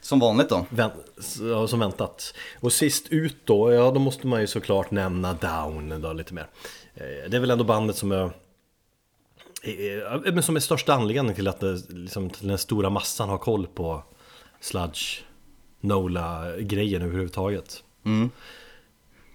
Som 0.00 0.18
vanligt 0.18 0.48
då. 0.48 0.66
Vänt, 0.70 0.94
ja, 1.40 1.66
som 1.66 1.80
väntat. 1.80 2.34
Och 2.60 2.72
sist 2.72 3.08
ut 3.08 3.36
då, 3.44 3.72
ja 3.72 3.90
då 3.90 4.00
måste 4.00 4.26
man 4.26 4.40
ju 4.40 4.46
såklart 4.46 4.90
nämna 4.90 5.32
Down 5.32 6.00
då 6.00 6.12
lite 6.12 6.34
mer. 6.34 6.46
Eh, 6.94 7.30
Det 7.30 7.36
är 7.36 7.40
väl 7.40 7.50
ändå 7.50 7.64
bandet 7.64 7.96
som 7.96 8.12
är 8.12 8.24
eh, 9.62 10.32
men 10.32 10.42
som 10.42 10.56
är 10.56 10.60
största 10.60 10.94
anledningen 10.94 11.34
till 11.34 11.48
att 11.48 11.60
det, 11.60 11.88
liksom, 11.88 12.30
till 12.30 12.48
den 12.48 12.58
stora 12.58 12.90
massan 12.90 13.28
har 13.28 13.38
koll 13.38 13.66
på 13.66 14.02
Sludge 14.60 15.22
Nola-grejen 15.80 17.02
överhuvudtaget. 17.02 17.82
Mm. 18.04 18.30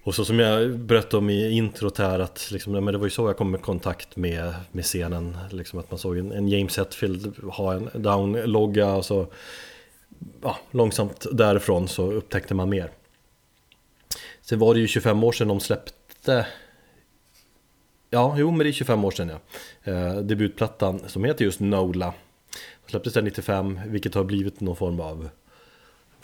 Och 0.06 0.14
så 0.14 0.24
som 0.24 0.38
jag 0.38 0.78
berättade 0.78 1.16
om 1.16 1.30
i 1.30 1.50
introt 1.50 1.98
här 1.98 2.18
att 2.18 2.50
liksom, 2.50 2.72
men 2.72 2.84
det 2.84 2.98
var 2.98 3.06
ju 3.06 3.10
så 3.10 3.28
jag 3.28 3.36
kom 3.36 3.54
i 3.54 3.58
kontakt 3.58 4.16
med, 4.16 4.54
med 4.72 4.84
scenen. 4.84 5.38
Liksom 5.50 5.78
att 5.78 5.90
man 5.90 5.98
såg 5.98 6.18
en, 6.18 6.32
en 6.32 6.48
James 6.48 6.78
Hetfield 6.78 7.38
ha 7.44 7.74
en 7.74 7.90
down-logga 7.94 8.94
och 8.94 9.04
så 9.04 9.26
ja, 10.42 10.56
långsamt 10.70 11.26
därifrån 11.32 11.88
så 11.88 12.12
upptäckte 12.12 12.54
man 12.54 12.68
mer. 12.68 12.90
Sen 14.40 14.58
var 14.58 14.74
det 14.74 14.80
ju 14.80 14.86
25 14.86 15.24
år 15.24 15.32
sedan 15.32 15.48
de 15.48 15.60
släppte 15.60 16.46
Ja, 18.10 18.34
jo 18.38 18.50
men 18.50 18.58
det 18.58 18.70
är 18.70 18.72
25 18.72 19.04
år 19.04 19.10
sedan 19.10 19.28
ja. 19.28 19.92
Eh, 19.92 20.16
debutplattan 20.16 21.00
som 21.06 21.24
heter 21.24 21.44
just 21.44 21.60
Nola. 21.60 22.06
Den 22.80 22.90
släpptes 22.90 23.12
den 23.12 23.24
95, 23.24 23.80
vilket 23.86 24.14
har 24.14 24.24
blivit 24.24 24.60
någon 24.60 24.76
form 24.76 25.00
av 25.00 25.28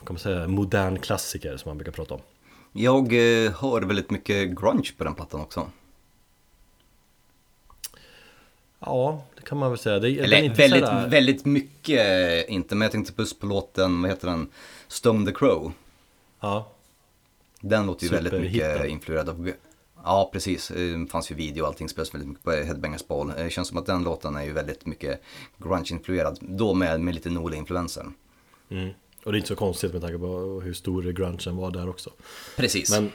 kan 0.05 0.15
man 0.15 0.19
säga, 0.19 0.49
modern 0.49 0.99
klassiker 0.99 1.57
som 1.57 1.71
man 1.71 1.79
brukar 1.79 1.93
prata 1.93 2.15
om. 2.15 2.21
Jag 2.73 3.13
eh, 3.13 3.53
hör 3.53 3.83
väldigt 3.83 4.11
mycket 4.11 4.61
grunge 4.61 4.91
på 4.99 5.05
den 5.05 5.15
plattan 5.15 5.41
också. 5.41 5.71
Ja, 8.79 9.25
det 9.37 9.43
kan 9.43 9.59
man 9.59 9.71
väl 9.71 9.79
säga. 9.79 9.99
Det, 9.99 10.19
Eller 10.19 10.55
väldigt, 10.55 10.85
sådär- 10.85 11.09
väldigt 11.09 11.45
mycket 11.45 12.01
eh, 12.49 12.55
inte, 12.55 12.75
men 12.75 12.83
jag 12.87 12.93
tänkte 12.93 13.13
just 13.19 13.41
på 13.41 13.47
låten, 13.47 14.03
vad 14.03 14.11
heter 14.11 14.29
den? 14.29 14.49
Stone 14.89 15.27
the 15.27 15.33
Crow. 15.33 15.73
Ja, 16.41 16.73
Den 17.61 17.87
låter 17.87 18.05
ju 18.07 18.11
väldigt 18.13 18.33
mycket 18.41 18.87
influerad 18.87 19.29
av... 19.29 19.53
Ja, 20.05 20.31
precis. 20.33 20.69
Det 20.69 21.07
fanns 21.11 21.31
ju 21.31 21.35
video 21.35 21.63
och 21.63 21.69
allting 21.69 21.89
spelas 21.89 22.15
väldigt 22.15 22.29
mycket 22.29 22.45
på 22.45 22.51
Headbangers 22.51 23.07
Ball. 23.07 23.33
Det 23.37 23.51
känns 23.51 23.69
som 23.69 23.79
att 23.79 23.87
den 23.87 24.03
låten 24.05 24.37
är 24.37 24.45
ju 24.45 24.53
väldigt 24.53 24.87
mycket 24.87 25.23
grunge-influerad. 25.59 26.39
Då 26.41 26.75
med, 26.75 27.01
med 27.01 27.15
lite 27.15 27.31
Nola-influenser. 27.31 28.07
mm. 28.71 28.89
Och 29.25 29.33
det 29.33 29.37
är 29.37 29.39
inte 29.39 29.49
så 29.49 29.57
konstigt 29.57 29.93
med 29.93 30.03
tanke 30.03 30.19
på 30.19 30.61
hur 30.65 30.73
stor 30.73 31.03
grungen 31.03 31.57
var 31.57 31.71
där 31.71 31.89
också. 31.89 32.11
Precis. 32.57 32.91
Men 32.91 33.13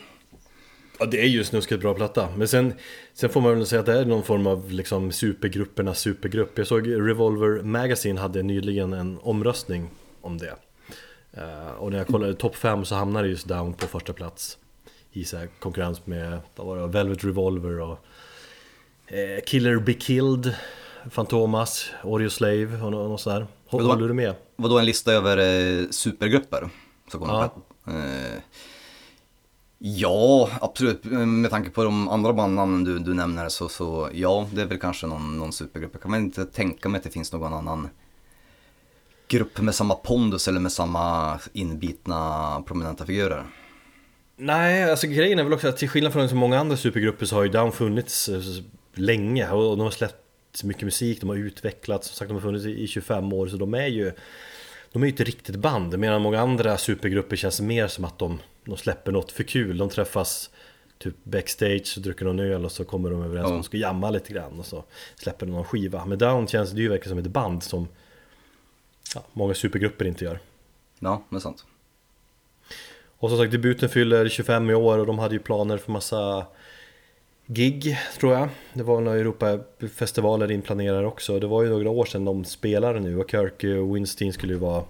ja, 0.99 1.05
det 1.05 1.21
är 1.21 1.27
ju 1.27 1.43
snuskigt 1.43 1.81
bra 1.81 1.93
platta. 1.93 2.29
Men 2.38 2.47
sen, 2.47 2.73
sen 3.13 3.29
får 3.29 3.41
man 3.41 3.57
väl 3.57 3.65
säga 3.65 3.79
att 3.79 3.85
det 3.85 3.99
är 3.99 4.05
någon 4.05 4.23
form 4.23 4.47
av 4.47 4.71
liksom 4.71 5.11
supergruppernas 5.11 5.99
supergrupp. 5.99 6.57
Jag 6.57 6.67
såg 6.67 6.88
Revolver 6.88 7.63
Magazine 7.63 8.19
hade 8.19 8.43
nyligen 8.43 8.93
en 8.93 9.19
omröstning 9.21 9.89
om 10.21 10.38
det. 10.38 10.55
Eh, 11.34 11.71
och 11.79 11.91
när 11.91 11.97
jag 11.97 12.07
kollade 12.07 12.34
topp 12.34 12.55
5 12.55 12.85
så 12.85 12.95
hamnade 12.95 13.27
just 13.27 13.47
Down 13.47 13.73
på 13.73 13.88
första 13.88 14.13
plats. 14.13 14.57
I 15.11 15.23
så 15.23 15.38
här 15.38 15.47
konkurrens 15.59 16.05
med 16.05 16.39
vad 16.55 16.67
var 16.67 16.77
det, 16.77 16.88
Velvet 16.88 17.23
Revolver 17.23 17.79
och 17.81 17.99
eh, 19.07 19.41
Killer 19.45 19.77
Be 19.79 19.93
Killed, 19.93 20.55
Fantomas, 21.11 21.89
Oreo 22.03 22.29
Slave 22.29 22.81
och 22.81 22.91
nå- 22.91 23.07
något 23.07 23.21
sådär. 23.21 23.47
Hå- 23.69 23.77
Vadå? 23.77 23.88
Håller 23.89 24.07
du 24.07 24.14
med? 24.14 24.35
Vadå 24.56 24.80
en 24.80 24.85
lista 24.85 25.11
över 25.14 25.38
eh, 25.38 25.89
supergrupper? 25.89 26.69
Ja. 27.14 27.53
eh, 27.88 28.41
ja, 29.80 30.49
absolut. 30.61 31.03
Med 31.26 31.49
tanke 31.52 31.69
på 31.69 31.84
de 31.84 32.10
andra 32.10 32.34
bandnamnen 32.34 32.84
du, 32.84 32.99
du 32.99 33.14
nämner 33.14 33.49
så, 33.49 33.69
så 33.69 34.10
ja, 34.14 34.48
det 34.53 34.61
är 34.61 34.65
väl 34.65 34.80
kanske 34.80 35.07
någon, 35.07 35.38
någon 35.38 35.53
supergrupp. 35.53 35.91
Jag 35.94 36.02
kan 36.02 36.11
väl 36.11 36.22
inte 36.22 36.45
tänka 36.45 36.89
mig 36.89 36.98
att 36.98 37.03
det 37.03 37.10
finns 37.10 37.34
någon 37.34 37.53
annan 37.53 37.89
grupp 39.27 39.61
med 39.61 39.76
samma 39.76 39.95
pondus 39.95 40.48
eller 40.48 40.60
med 40.60 40.72
samma 40.72 41.39
inbitna 41.53 42.64
prominenta 42.68 43.06
figurer. 43.06 43.44
Nej, 44.38 44.91
alltså 44.91 45.07
grejen 45.07 45.39
är 45.39 45.44
väl 45.44 45.53
också 45.53 45.68
att 45.68 45.77
till 45.77 45.89
skillnad 45.89 46.14
från 46.14 46.30
så 46.30 46.35
många 46.35 46.60
andra 46.60 46.77
supergrupper 46.77 47.26
så 47.26 47.35
har 47.35 47.44
ju 47.44 47.49
Down 47.49 47.72
funnits 47.72 48.30
eh, 48.30 48.41
länge 48.94 49.49
och 49.52 49.77
de 49.77 49.84
har 49.84 49.91
släppt 49.91 50.27
mycket 50.65 50.84
musik, 50.84 51.19
de 51.21 51.29
har 51.29 51.35
utvecklats, 51.35 52.07
som 52.07 52.15
sagt 52.15 52.29
de 52.29 52.34
har 52.34 52.41
funnits 52.41 52.65
i 52.65 52.84
i 52.84 52.88
25 52.88 53.34
år 53.34 53.47
så 53.47 53.57
de 53.57 53.73
är 53.73 53.88
ju 53.88 54.11
De 54.91 55.01
är 55.03 55.05
ju 55.07 55.11
inte 55.11 55.23
riktigt 55.23 55.55
band, 55.55 55.99
medan 55.99 56.21
många 56.21 56.39
andra 56.41 56.77
supergrupper 56.77 57.35
känns 57.35 57.61
mer 57.61 57.88
som 57.88 58.05
att 58.05 58.19
de, 58.19 58.39
de 58.65 58.77
släpper 58.77 59.11
något 59.11 59.31
för 59.31 59.43
kul, 59.43 59.77
de 59.77 59.89
träffas 59.89 60.49
Typ 60.99 61.15
backstage, 61.23 61.97
dricker 61.97 62.25
någon 62.25 62.39
öl 62.39 62.65
och 62.65 62.71
så 62.71 62.85
kommer 62.85 63.09
de 63.09 63.21
överens 63.23 63.45
om 63.45 63.51
Ja. 63.51 63.57
att 63.57 63.63
de 63.63 63.67
ska 63.67 63.77
jamma 63.77 64.09
lite 64.09 64.34
grann 64.34 64.59
och 64.59 64.65
så 64.65 64.84
släpper 65.15 65.45
de 65.45 65.51
någon 65.51 65.63
skiva. 65.65 66.05
Men 66.05 66.17
Down 66.17 66.47
känns 66.47 66.71
det 66.71 66.81
ju 66.81 66.89
verkligen 66.89 67.09
som 67.17 67.25
ett 67.25 67.31
band 67.31 67.63
som 67.63 67.88
ja, 69.15 69.23
Många 69.34 69.53
supergrupper 69.53 70.05
inte 70.05 70.25
gör. 70.25 70.39
Ja, 70.99 71.23
är 71.31 71.39
sant. 71.39 71.65
och 73.17 73.29
som 73.29 73.39
sagt 73.39 73.51
debuten 73.51 73.89
fyller 73.89 74.29
25 74.29 74.69
i 74.69 74.73
år 74.73 74.97
och 74.97 75.05
de 75.05 75.19
hade 75.19 75.35
ju 75.35 75.39
planer 75.39 75.77
för 75.77 75.91
massa 75.91 76.45
gig 77.48 77.98
tror 78.19 78.34
jag. 78.34 78.49
Det 78.74 78.84
var 78.84 79.02
några 79.02 79.18
Europafestivaler 79.19 80.52
inplanerade 80.52 81.07
också. 81.07 81.40
Det 81.40 81.48
var 81.48 81.64
ju 81.64 81.69
några 81.69 81.90
år 81.90 82.06
sedan 82.06 82.26
de 82.26 82.45
spelade 82.45 82.99
nu 82.99 83.19
och 83.19 83.32
Kirk 83.32 83.64
Winstein 83.94 84.34
skulle 84.34 84.53
ju 84.53 84.60
vara 84.60 84.84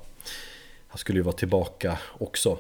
Han 0.88 0.98
skulle 0.98 1.20
ju 1.20 1.24
vara 1.24 1.36
tillbaka 1.36 2.00
också. 2.18 2.58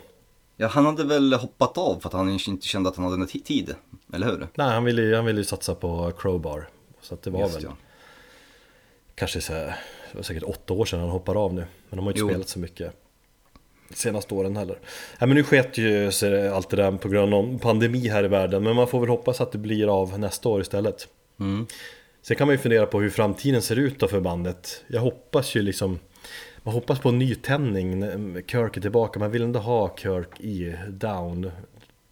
Ja, 0.57 0.67
han 0.67 0.85
hade 0.85 1.03
väl 1.03 1.33
hoppat 1.33 1.77
av 1.77 1.99
för 1.99 2.09
att 2.09 2.13
han 2.13 2.29
inte 2.47 2.67
kände 2.67 2.89
att 2.89 2.95
han 2.95 3.11
hade 3.11 3.25
tid, 3.27 3.75
eller 4.13 4.27
hur? 4.27 4.47
Nej, 4.55 4.67
han 4.69 4.83
ville, 4.83 5.01
ju- 5.01 5.15
han 5.15 5.25
ville 5.25 5.43
satsa 5.43 5.75
på 5.75 6.11
Crowbar. 6.17 6.69
Så 7.01 7.13
att 7.13 7.21
det 7.21 7.29
var 7.29 7.39
Just 7.41 7.55
väl 7.55 7.63
ja. 7.63 7.71
kanske 9.15 9.41
så 9.41 9.53
här, 9.53 9.65
det 10.11 10.17
var 10.17 10.23
säkert 10.23 10.43
åtta 10.43 10.73
år 10.73 10.85
sedan 10.85 10.99
han 10.99 11.09
hoppade 11.09 11.39
av 11.39 11.53
nu. 11.53 11.65
Men 11.89 11.97
de 11.97 12.05
har 12.05 12.05
ju 12.05 12.09
inte 12.11 12.19
Jo. 12.19 12.29
spelat 12.29 12.49
så 12.49 12.59
mycket 12.59 12.93
senaste 13.93 14.33
åren 14.33 14.57
heller. 14.57 14.79
Nej 15.19 15.27
men 15.27 15.29
nu 15.29 15.43
sket 15.43 15.77
ju 15.77 16.11
sig 16.11 16.49
allt 16.49 16.69
det 16.69 16.77
där 16.77 16.91
på 16.91 17.09
grund 17.09 17.33
av 17.33 17.59
pandemi 17.59 18.07
här 18.07 18.23
i 18.23 18.27
världen. 18.27 18.63
Men 18.63 18.75
man 18.75 18.87
får 18.87 18.99
väl 18.99 19.09
hoppas 19.09 19.41
att 19.41 19.51
det 19.51 19.57
blir 19.57 20.01
av 20.01 20.19
nästa 20.19 20.49
år 20.49 20.61
istället. 20.61 21.07
Mm. 21.39 21.67
Sen 22.21 22.37
kan 22.37 22.47
man 22.47 22.53
ju 22.53 22.57
fundera 22.57 22.85
på 22.85 23.01
hur 23.01 23.09
framtiden 23.09 23.61
ser 23.61 23.75
ut 23.75 23.99
då 23.99 24.07
för 24.07 24.19
bandet. 24.19 24.83
Jag 24.87 25.01
hoppas 25.01 25.55
ju 25.55 25.61
liksom 25.61 25.99
Man 26.63 26.73
hoppas 26.73 26.99
på 26.99 27.09
en 27.09 27.19
nytändning 27.19 27.99
när 27.99 28.41
Kirk 28.41 28.77
är 28.77 28.81
tillbaka. 28.81 29.19
Man 29.19 29.31
vill 29.31 29.41
ändå 29.41 29.59
ha 29.59 29.95
Kirk 29.97 30.39
i 30.39 30.75
Down. 30.89 31.51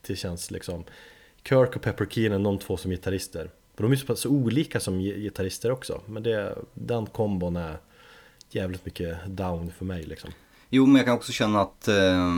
Det 0.07 0.15
känns 0.15 0.51
liksom 0.51 0.83
Kirk 1.43 1.75
och 1.75 1.81
Pepper 1.81 2.05
Keenan, 2.05 2.43
de 2.43 2.59
två 2.59 2.77
som 2.77 2.91
gitarrister. 2.91 3.49
Och 3.75 3.83
de 3.83 3.91
är 3.91 3.95
så 3.95 4.05
pass 4.05 4.25
olika 4.25 4.79
som 4.79 4.99
gi- 5.01 5.19
gitarrister 5.19 5.71
också. 5.71 6.01
Men 6.05 6.23
det, 6.23 6.55
den 6.73 7.05
kombon 7.05 7.55
är 7.55 7.77
jävligt 8.49 8.85
mycket 8.85 9.17
down 9.27 9.71
för 9.77 9.85
mig 9.85 10.03
liksom. 10.03 10.29
Jo, 10.69 10.85
men 10.85 10.95
jag 10.95 11.05
kan 11.05 11.15
också 11.15 11.31
känna 11.31 11.61
att 11.61 11.87
eh, 11.87 12.33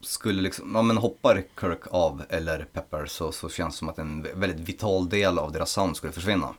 skulle 0.00 0.42
liksom, 0.42 0.74
ja 0.74 0.82
men 0.82 0.96
hoppar 0.96 1.42
Kirk 1.60 1.80
av 1.90 2.22
eller 2.28 2.64
Pepper 2.72 3.06
så, 3.06 3.32
så 3.32 3.48
känns 3.48 3.74
det 3.74 3.78
som 3.78 3.88
att 3.88 3.98
en 3.98 4.26
väldigt 4.34 4.68
vital 4.68 5.08
del 5.08 5.38
av 5.38 5.52
deras 5.52 5.70
sound 5.72 5.96
skulle 5.96 6.12
försvinna. 6.12 6.54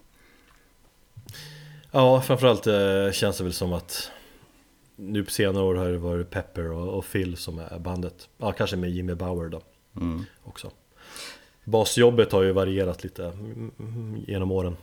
Ja, 1.92 2.22
framförallt 2.22 2.68
eh, 2.68 3.12
känns 3.14 3.38
det 3.38 3.44
väl 3.44 3.54
som 3.54 3.74
att 3.74 4.12
nu 4.96 5.24
på 5.24 5.32
senare 5.32 5.64
år 5.64 5.76
har 5.76 5.86
det 5.90 5.98
varit 5.98 6.30
Pepper 6.30 6.72
och, 6.72 6.98
och 6.98 7.06
Phil 7.12 7.38
som 7.38 7.60
är 7.60 7.80
bandet. 7.80 8.30
Ja, 8.38 8.52
kanske 8.52 8.76
med 8.76 8.90
Jimmy 8.92 9.14
Bauer 9.16 9.50
då 9.50 9.62
Mm. 9.98 10.24
också. 10.44 10.72
Basjobbet 11.64 12.32
har 12.32 12.42
ju 12.42 12.52
varierat 12.52 13.04
lite 13.04 13.26
mm, 13.26 13.72
mm, 13.80 14.24
genom 14.28 14.52
åren. 14.52 14.78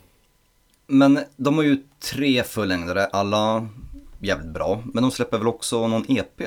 Men 0.86 1.19
de 1.36 1.55
har 1.56 1.62
ju 1.64 1.82
tre 2.12 2.43
fullängdare, 2.43 3.06
alla 3.06 3.69
jävligt 4.22 4.52
bra. 4.52 4.82
Men 4.94 5.02
de 5.02 5.10
släpper 5.10 5.38
väl 5.38 5.46
också 5.46 5.88
någon 5.88 6.04
EP? 6.08 6.42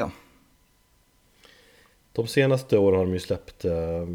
De 2.12 2.28
senaste 2.28 2.78
åren 2.78 2.98
har 2.98 3.06
de 3.06 3.14
ju 3.14 3.20
släppt 3.20 3.66
eh, 3.66 4.08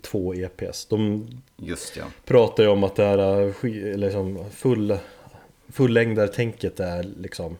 två 0.00 0.34
EPs. 0.34 0.86
De 0.86 1.26
Just 1.56 1.96
ja. 1.96 2.04
pratar 2.24 2.62
ju 2.62 2.68
om 2.68 2.84
att 2.84 2.96
det 2.96 3.04
här 3.04 3.46
eh, 3.46 3.98
liksom 3.98 4.44
full, 4.50 4.98
fullängdartänket 5.68 6.80
är 6.80 7.02
liksom 7.02 7.56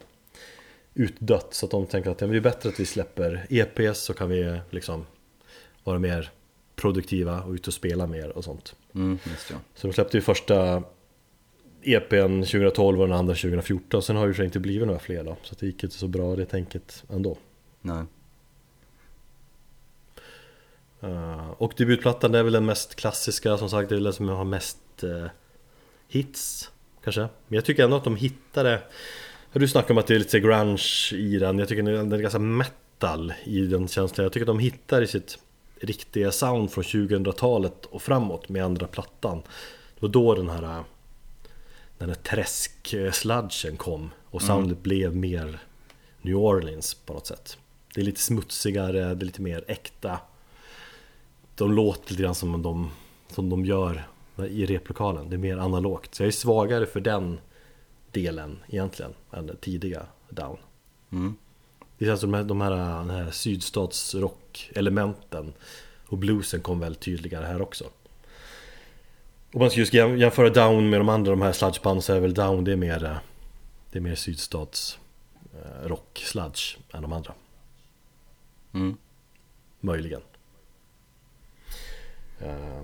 utdött. 0.94 1.54
Så 1.54 1.66
att 1.66 1.70
de 1.70 1.86
tänker 1.86 2.10
att 2.10 2.20
ja, 2.20 2.26
det 2.26 2.36
är 2.36 2.40
bättre 2.40 2.68
att 2.68 2.80
vi 2.80 2.86
släpper 2.86 3.46
EPs 3.50 4.00
så 4.00 4.14
kan 4.14 4.28
vi 4.28 4.60
liksom 4.70 5.06
vara 5.84 5.98
mer 5.98 6.30
produktiva 6.76 7.42
och 7.42 7.52
ut 7.52 7.66
och 7.66 7.74
spela 7.74 8.06
mer 8.06 8.36
och 8.36 8.44
sånt. 8.44 8.76
Mm, 8.94 9.18
ja. 9.24 9.56
Så 9.74 9.86
de 9.86 9.92
släppte 9.92 10.16
ju 10.16 10.20
första 10.20 10.82
EPn 11.82 12.42
2012 12.42 13.00
och 13.00 13.08
den 13.08 13.16
andra 13.16 13.34
2014. 13.34 14.02
Sen 14.02 14.16
har 14.16 14.26
ju 14.26 14.32
det 14.32 14.44
inte 14.44 14.60
blivit 14.60 14.86
några 14.86 15.00
fler 15.00 15.24
då. 15.24 15.36
Så 15.42 15.54
det 15.60 15.66
gick 15.66 15.84
inte 15.84 15.96
så 15.96 16.08
bra 16.08 16.36
det 16.36 16.44
tänket 16.44 17.04
ändå. 17.10 17.38
Nej. 17.80 18.04
Uh, 21.04 21.50
och 21.50 21.74
debutplattan 21.76 22.34
är 22.34 22.42
väl 22.42 22.52
den 22.52 22.64
mest 22.64 22.94
klassiska 22.94 23.58
som 23.58 23.70
sagt, 23.70 23.88
det 23.88 23.96
är 23.96 24.00
den 24.00 24.12
som 24.12 24.28
har 24.28 24.44
mest 24.44 24.78
eh, 25.02 25.26
hits 26.08 26.70
kanske. 27.04 27.20
Men 27.20 27.56
jag 27.56 27.64
tycker 27.64 27.84
ändå 27.84 27.96
att 27.96 28.04
de 28.04 28.16
hittade 28.16 28.82
Du 29.52 29.68
snackar 29.68 29.90
om 29.90 29.98
att 29.98 30.06
det 30.06 30.14
är 30.14 30.18
lite 30.18 30.40
grunge 30.40 31.12
i 31.12 31.38
den, 31.38 31.58
jag 31.58 31.68
tycker 31.68 31.82
den 31.82 32.12
är 32.12 32.18
ganska 32.18 32.38
metal 32.38 33.32
i 33.44 33.60
den 33.60 33.88
känslan. 33.88 34.22
Jag 34.22 34.32
tycker 34.32 34.44
att 34.44 34.46
de 34.46 34.58
hittar 34.58 35.02
i 35.02 35.06
sitt 35.06 35.38
riktiga 35.80 36.32
sound 36.32 36.70
från 36.70 36.84
2000-talet 36.84 37.86
och 37.86 38.02
framåt 38.02 38.48
med 38.48 38.64
andra 38.64 38.86
plattan. 38.86 39.42
Det 39.94 40.02
var 40.02 40.08
då 40.08 40.34
den 40.34 40.48
här 40.48 40.84
den 42.02 42.10
här 42.10 42.22
träsk-sludgen 42.22 43.76
kom 43.76 44.10
och 44.24 44.42
soundet 44.42 44.82
blev 44.82 45.16
mer 45.16 45.60
New 46.22 46.36
Orleans 46.36 46.94
på 46.94 47.12
något 47.12 47.26
sätt. 47.26 47.58
Det 47.94 48.00
är 48.00 48.04
lite 48.04 48.20
smutsigare, 48.20 49.14
det 49.14 49.24
är 49.24 49.26
lite 49.26 49.42
mer 49.42 49.64
äkta. 49.68 50.20
De 51.54 51.72
låter 51.72 52.10
lite 52.10 52.22
grann 52.22 52.34
som 52.34 52.62
de, 52.62 52.90
som 53.28 53.50
de 53.50 53.64
gör 53.64 54.04
i 54.48 54.66
replokalen. 54.66 55.30
Det 55.30 55.36
är 55.36 55.38
mer 55.38 55.56
analogt. 55.56 56.14
Så 56.14 56.22
jag 56.22 56.28
är 56.28 56.32
svagare 56.32 56.86
för 56.86 57.00
den 57.00 57.40
delen 58.10 58.58
egentligen 58.68 59.14
än 59.32 59.46
det 59.46 59.56
tidiga 59.56 60.06
Down. 60.30 60.56
Mm. 61.12 61.36
Det 61.98 62.04
känns 62.04 62.20
som 62.20 62.30
de 62.30 62.36
här, 62.36 62.44
de 62.44 62.60
här, 62.60 62.98
den 62.98 63.10
här 63.10 63.30
sydstatsrock-elementen 63.30 65.52
och 66.06 66.18
bluesen 66.18 66.60
kom 66.60 66.80
väl 66.80 66.94
tydligare 66.94 67.46
här 67.46 67.62
också. 67.62 67.84
Om 69.52 69.60
man 69.60 69.70
ska 69.70 69.80
just 69.80 69.92
jäm- 69.92 70.16
jämföra 70.16 70.50
Down 70.50 70.90
med 70.90 71.00
de 71.00 71.08
andra, 71.08 71.30
de 71.30 71.42
här 71.42 71.52
sludgebanden 71.52 72.02
så 72.02 72.12
är 72.12 72.20
väl 72.20 72.34
Down 72.34 72.64
det 72.64 72.72
är 72.72 72.76
mer 72.76 73.04
eh, 73.04 73.16
Det 73.90 73.98
är 73.98 74.02
mer 74.02 74.14
sydstats 74.14 74.98
rock 75.84 76.22
sludge 76.26 76.76
än 76.92 77.02
de 77.02 77.12
andra. 77.12 77.34
Mm. 78.74 78.96
Möjligen. 79.80 80.20
Eh, 82.40 82.82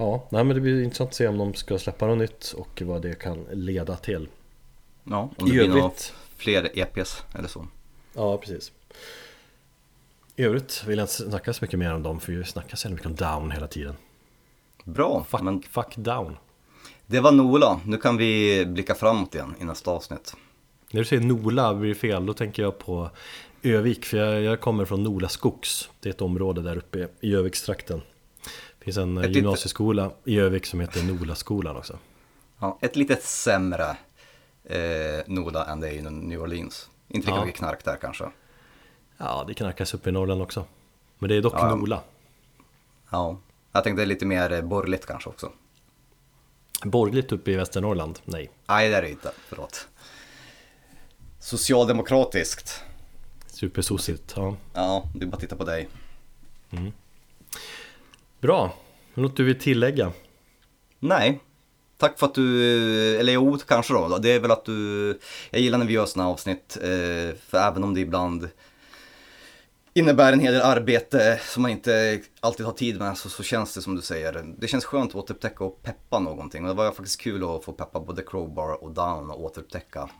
Ja, 0.00 0.26
nej 0.30 0.44
men 0.44 0.54
det 0.54 0.60
blir 0.60 0.82
intressant 0.82 1.08
att 1.10 1.14
se 1.14 1.28
om 1.28 1.38
de 1.38 1.54
ska 1.54 1.78
släppa 1.78 2.06
något 2.06 2.18
nytt 2.18 2.52
och 2.56 2.82
vad 2.84 3.02
det 3.02 3.14
kan 3.18 3.46
leda 3.52 3.96
till. 3.96 4.28
Ja, 5.04 5.30
om 5.38 5.48
det 5.48 5.54
I 5.54 5.58
blir 5.58 5.68
några 5.68 5.80
övrigt, 5.82 6.14
fler 6.36 6.78
EPs 6.78 7.22
eller 7.34 7.48
så. 7.48 7.66
ja 8.14 8.38
precis. 8.38 8.72
I 10.36 10.42
övrigt 10.42 10.84
vill 10.86 10.98
jag 10.98 11.04
inte 11.04 11.12
snacka 11.14 11.52
så 11.52 11.64
mycket 11.64 11.78
mer 11.78 11.94
om 11.94 12.02
dem 12.02 12.20
för 12.20 12.32
vi 12.32 12.44
snackar 12.44 12.76
så 12.76 12.88
mycket 12.88 13.06
om 13.06 13.14
Down 13.14 13.50
hela 13.50 13.66
tiden. 13.66 13.96
Bra, 14.88 15.24
Fuck, 15.28 15.40
men 15.42 15.62
fuck 15.62 15.96
Down. 15.96 16.36
det 17.06 17.20
var 17.20 17.32
Nola. 17.32 17.80
Nu 17.84 17.96
kan 17.96 18.16
vi 18.16 18.64
blicka 18.66 18.94
framåt 18.94 19.34
igen 19.34 19.54
i 19.60 19.64
nästa 19.64 19.90
avsnitt. 19.90 20.34
När 20.90 21.00
du 21.00 21.04
säger 21.04 21.22
Nola 21.22 21.74
blir 21.74 21.88
det 21.88 21.94
fel, 21.94 22.26
då 22.26 22.34
tänker 22.34 22.62
jag 22.62 22.78
på 22.78 23.10
Övik, 23.62 24.04
för 24.04 24.16
jag, 24.16 24.42
jag 24.42 24.60
kommer 24.60 24.84
från 24.84 25.02
Nola 25.02 25.28
Skogs. 25.28 25.90
Det 26.00 26.08
är 26.08 26.12
ett 26.12 26.20
område 26.22 26.62
där 26.62 26.76
uppe 26.76 27.08
i 27.20 27.34
Övikstrakten. 27.34 28.02
Det 28.78 28.84
finns 28.84 28.96
en 28.96 29.18
Ett 29.18 29.24
ett 29.24 29.28
litet- 29.30 29.36
gymnasieskola 29.42 30.10
i 30.24 30.38
Övik 30.38 30.66
som 30.66 30.80
heter 30.80 31.02
Nolaskolan 31.02 31.76
också. 31.76 31.98
Ja, 32.58 32.78
ett 32.80 32.96
lite 32.96 33.16
sämre 33.16 33.96
eh, 34.64 35.20
Nola 35.26 35.64
än 35.66 35.80
det 35.80 35.88
är 35.88 35.92
i 35.92 36.02
New 36.02 36.40
Orleans. 36.42 36.90
Inte 37.08 37.26
lika 37.26 37.38
Ja. 37.38 37.44
mycket 37.44 37.58
knark 37.58 37.84
där 37.84 37.96
kanske. 38.00 38.24
Ja, 39.16 39.44
det 39.48 39.54
knackas 39.54 39.94
upp 39.94 40.06
i 40.06 40.12
Norrland 40.12 40.42
också. 40.42 40.64
Men 41.18 41.28
det 41.28 41.36
är 41.36 41.42
dock 41.42 41.54
ja. 41.56 41.74
Nola. 41.74 42.00
Ja, 43.10 43.36
jag 43.78 43.84
tänkte 43.84 44.06
lite 44.06 44.26
mer 44.26 44.52
eh, 44.52 44.62
borgerligt 44.62 45.06
kanske 45.06 45.28
också. 45.28 45.52
Borgerligt 46.84 47.32
uppe 47.32 47.50
i 47.50 47.56
Västernorrland? 47.56 48.18
Nej. 48.24 48.50
Nej, 48.66 48.88
det 48.88 48.96
är 48.96 49.02
det 49.02 49.10
inte. 49.10 49.32
Förlåt. 49.48 49.88
Socialdemokratiskt. 51.40 52.84
Supersossigt, 53.46 54.32
ja. 54.36 54.56
Ja, 54.74 55.04
det 55.14 55.24
är 55.24 55.26
bara 55.26 55.34
att 55.34 55.40
titta 55.40 55.56
på 55.56 55.64
dig. 55.64 55.88
Bra, 58.40 58.74
något 59.14 59.36
du 59.36 59.44
vill 59.44 59.58
tillägga? 59.58 60.12
Nej, 60.98 61.40
tack 61.96 62.18
för 62.18 62.26
att 62.26 62.34
du, 62.34 63.16
eller 63.16 63.32
jo 63.32 63.58
kanske 63.68 63.94
då, 63.94 64.18
det 64.18 64.30
är 64.30 64.40
väl 64.40 64.50
att 64.50 64.64
du, 64.64 65.18
jag 65.50 65.60
gillar 65.60 65.78
när 65.78 65.86
vi 65.86 65.92
gör 65.92 66.06
sådana 66.06 66.30
avsnitt, 66.30 66.76
eh, 66.82 67.36
för 67.48 67.58
även 67.58 67.84
om 67.84 67.94
det 67.94 68.00
ibland 68.00 68.48
innebär 69.98 70.32
en 70.32 70.40
hel 70.40 70.52
del 70.52 70.62
arbete 70.62 71.40
som 71.42 71.62
man 71.62 71.70
inte 71.70 72.20
alltid 72.40 72.66
har 72.66 72.72
tid 72.72 72.98
med 72.98 73.18
så, 73.18 73.28
så 73.28 73.42
känns 73.42 73.74
det 73.74 73.82
som 73.82 73.94
du 73.94 74.02
säger, 74.02 74.54
det 74.58 74.68
känns 74.68 74.84
skönt 74.84 75.10
att 75.10 75.16
återupptäcka 75.16 75.64
och 75.64 75.82
peppa 75.82 76.18
någonting 76.18 76.62
och 76.62 76.68
det 76.68 76.74
var 76.74 76.92
faktiskt 76.92 77.20
kul 77.20 77.44
att 77.44 77.64
få 77.64 77.72
peppa 77.72 78.00
både 78.00 78.22
Crowbar 78.22 78.84
och 78.84 78.90
Down 78.90 79.30
och 79.30 79.44
återupptäcka 79.44 80.10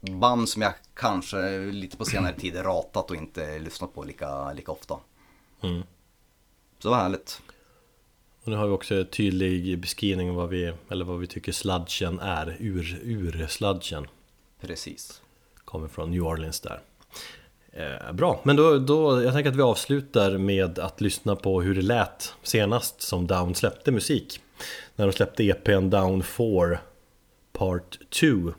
band 0.00 0.48
som 0.48 0.62
jag 0.62 0.74
kanske 0.94 1.58
lite 1.58 1.96
på 1.96 2.04
senare 2.04 2.34
tid 2.34 2.56
ratat 2.56 3.10
och 3.10 3.16
inte 3.16 3.58
lyssnat 3.58 3.94
på 3.94 4.04
lika, 4.04 4.52
lika 4.52 4.72
ofta. 4.72 4.98
Mm. 5.60 5.82
Så 6.78 6.88
det 6.88 6.90
var 6.90 7.02
härligt. 7.02 7.42
Och 8.42 8.48
nu 8.48 8.56
har 8.56 8.66
vi 8.66 8.72
också 8.72 8.94
en 8.94 9.06
tydlig 9.06 9.78
beskrivning 9.78 10.30
av 10.30 10.36
vad 10.36 10.48
vi, 10.48 10.72
eller 10.88 11.04
vad 11.04 11.18
vi 11.18 11.26
tycker 11.26 11.52
sludgen 11.52 12.20
är, 12.20 12.56
ur, 12.58 13.00
ur 13.02 13.46
sludgen. 13.46 14.06
Precis. 14.60 15.22
Kommer 15.64 15.88
från 15.88 16.10
New 16.10 16.22
Orleans 16.22 16.60
där. 16.60 16.80
Eh, 17.78 18.12
bra, 18.12 18.40
men 18.42 18.56
då, 18.56 18.78
då, 18.78 19.22
jag 19.22 19.34
tänker 19.34 19.50
att 19.50 19.56
vi 19.56 19.62
avslutar 19.62 20.38
med 20.38 20.78
att 20.78 21.00
lyssna 21.00 21.36
på 21.36 21.62
hur 21.62 21.74
det 21.74 21.82
lät 21.82 22.34
senast 22.42 23.02
som 23.02 23.26
Down 23.26 23.54
släppte 23.54 23.90
musik. 23.90 24.40
När 24.96 25.06
de 25.06 25.12
släppte 25.12 25.44
EPn 25.44 25.90
Down 25.90 26.22
4 26.22 26.78
Part 27.52 27.98
2. 28.10 28.52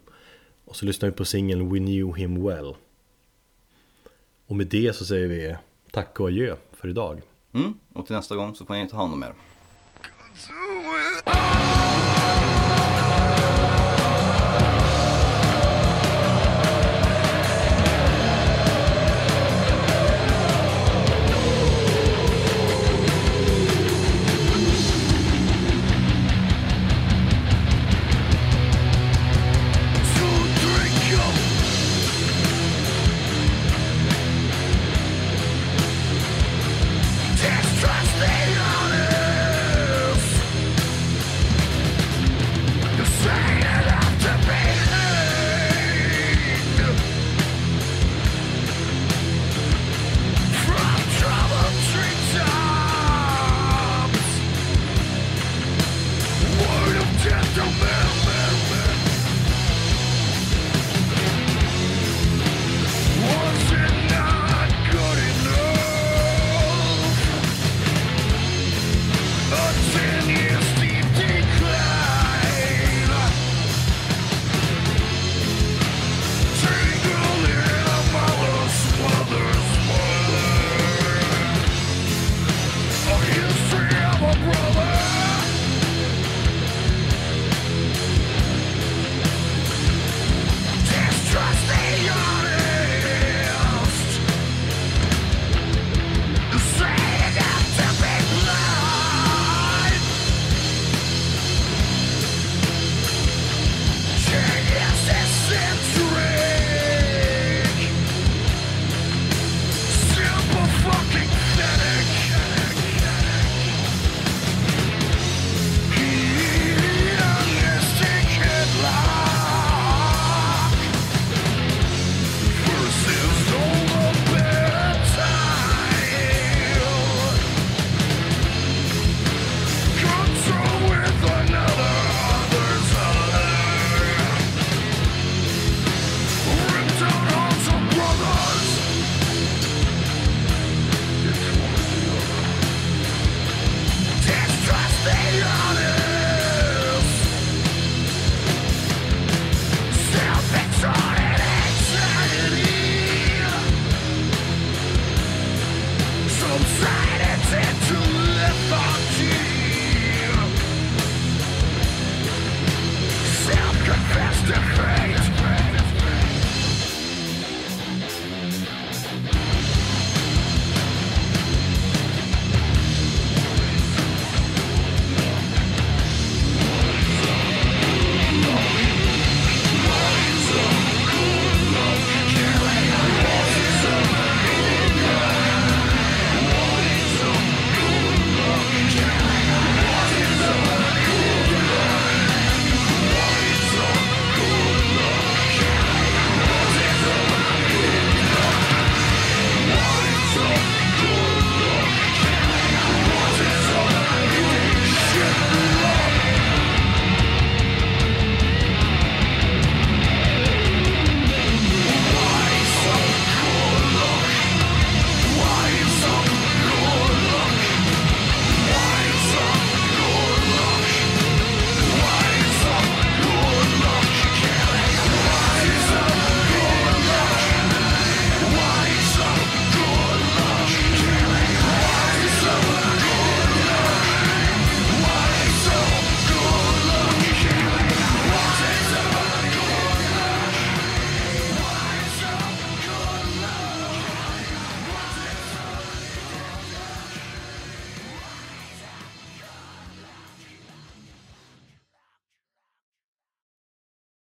Och 0.65 0.75
så 0.75 0.85
lyssnar 0.85 1.09
vi 1.09 1.15
på 1.15 1.25
singeln 1.25 1.73
We 1.73 1.79
Knew 1.79 2.17
Him 2.17 2.45
Well. 2.45 2.75
Och 4.47 4.55
med 4.55 4.67
det 4.67 4.95
så 4.95 5.05
säger 5.05 5.27
vi 5.27 5.55
tack 5.91 6.19
och 6.19 6.27
adjö 6.27 6.55
för 6.71 6.87
idag. 6.87 7.21
Mm, 7.53 7.73
och 7.93 8.05
till 8.05 8.15
nästa 8.15 8.35
gång 8.35 8.55
så 8.55 8.65
får 8.65 8.73
ni 8.73 8.89
ta 8.89 8.97
hand 8.97 9.13
om 9.13 9.23
er. 9.23 9.33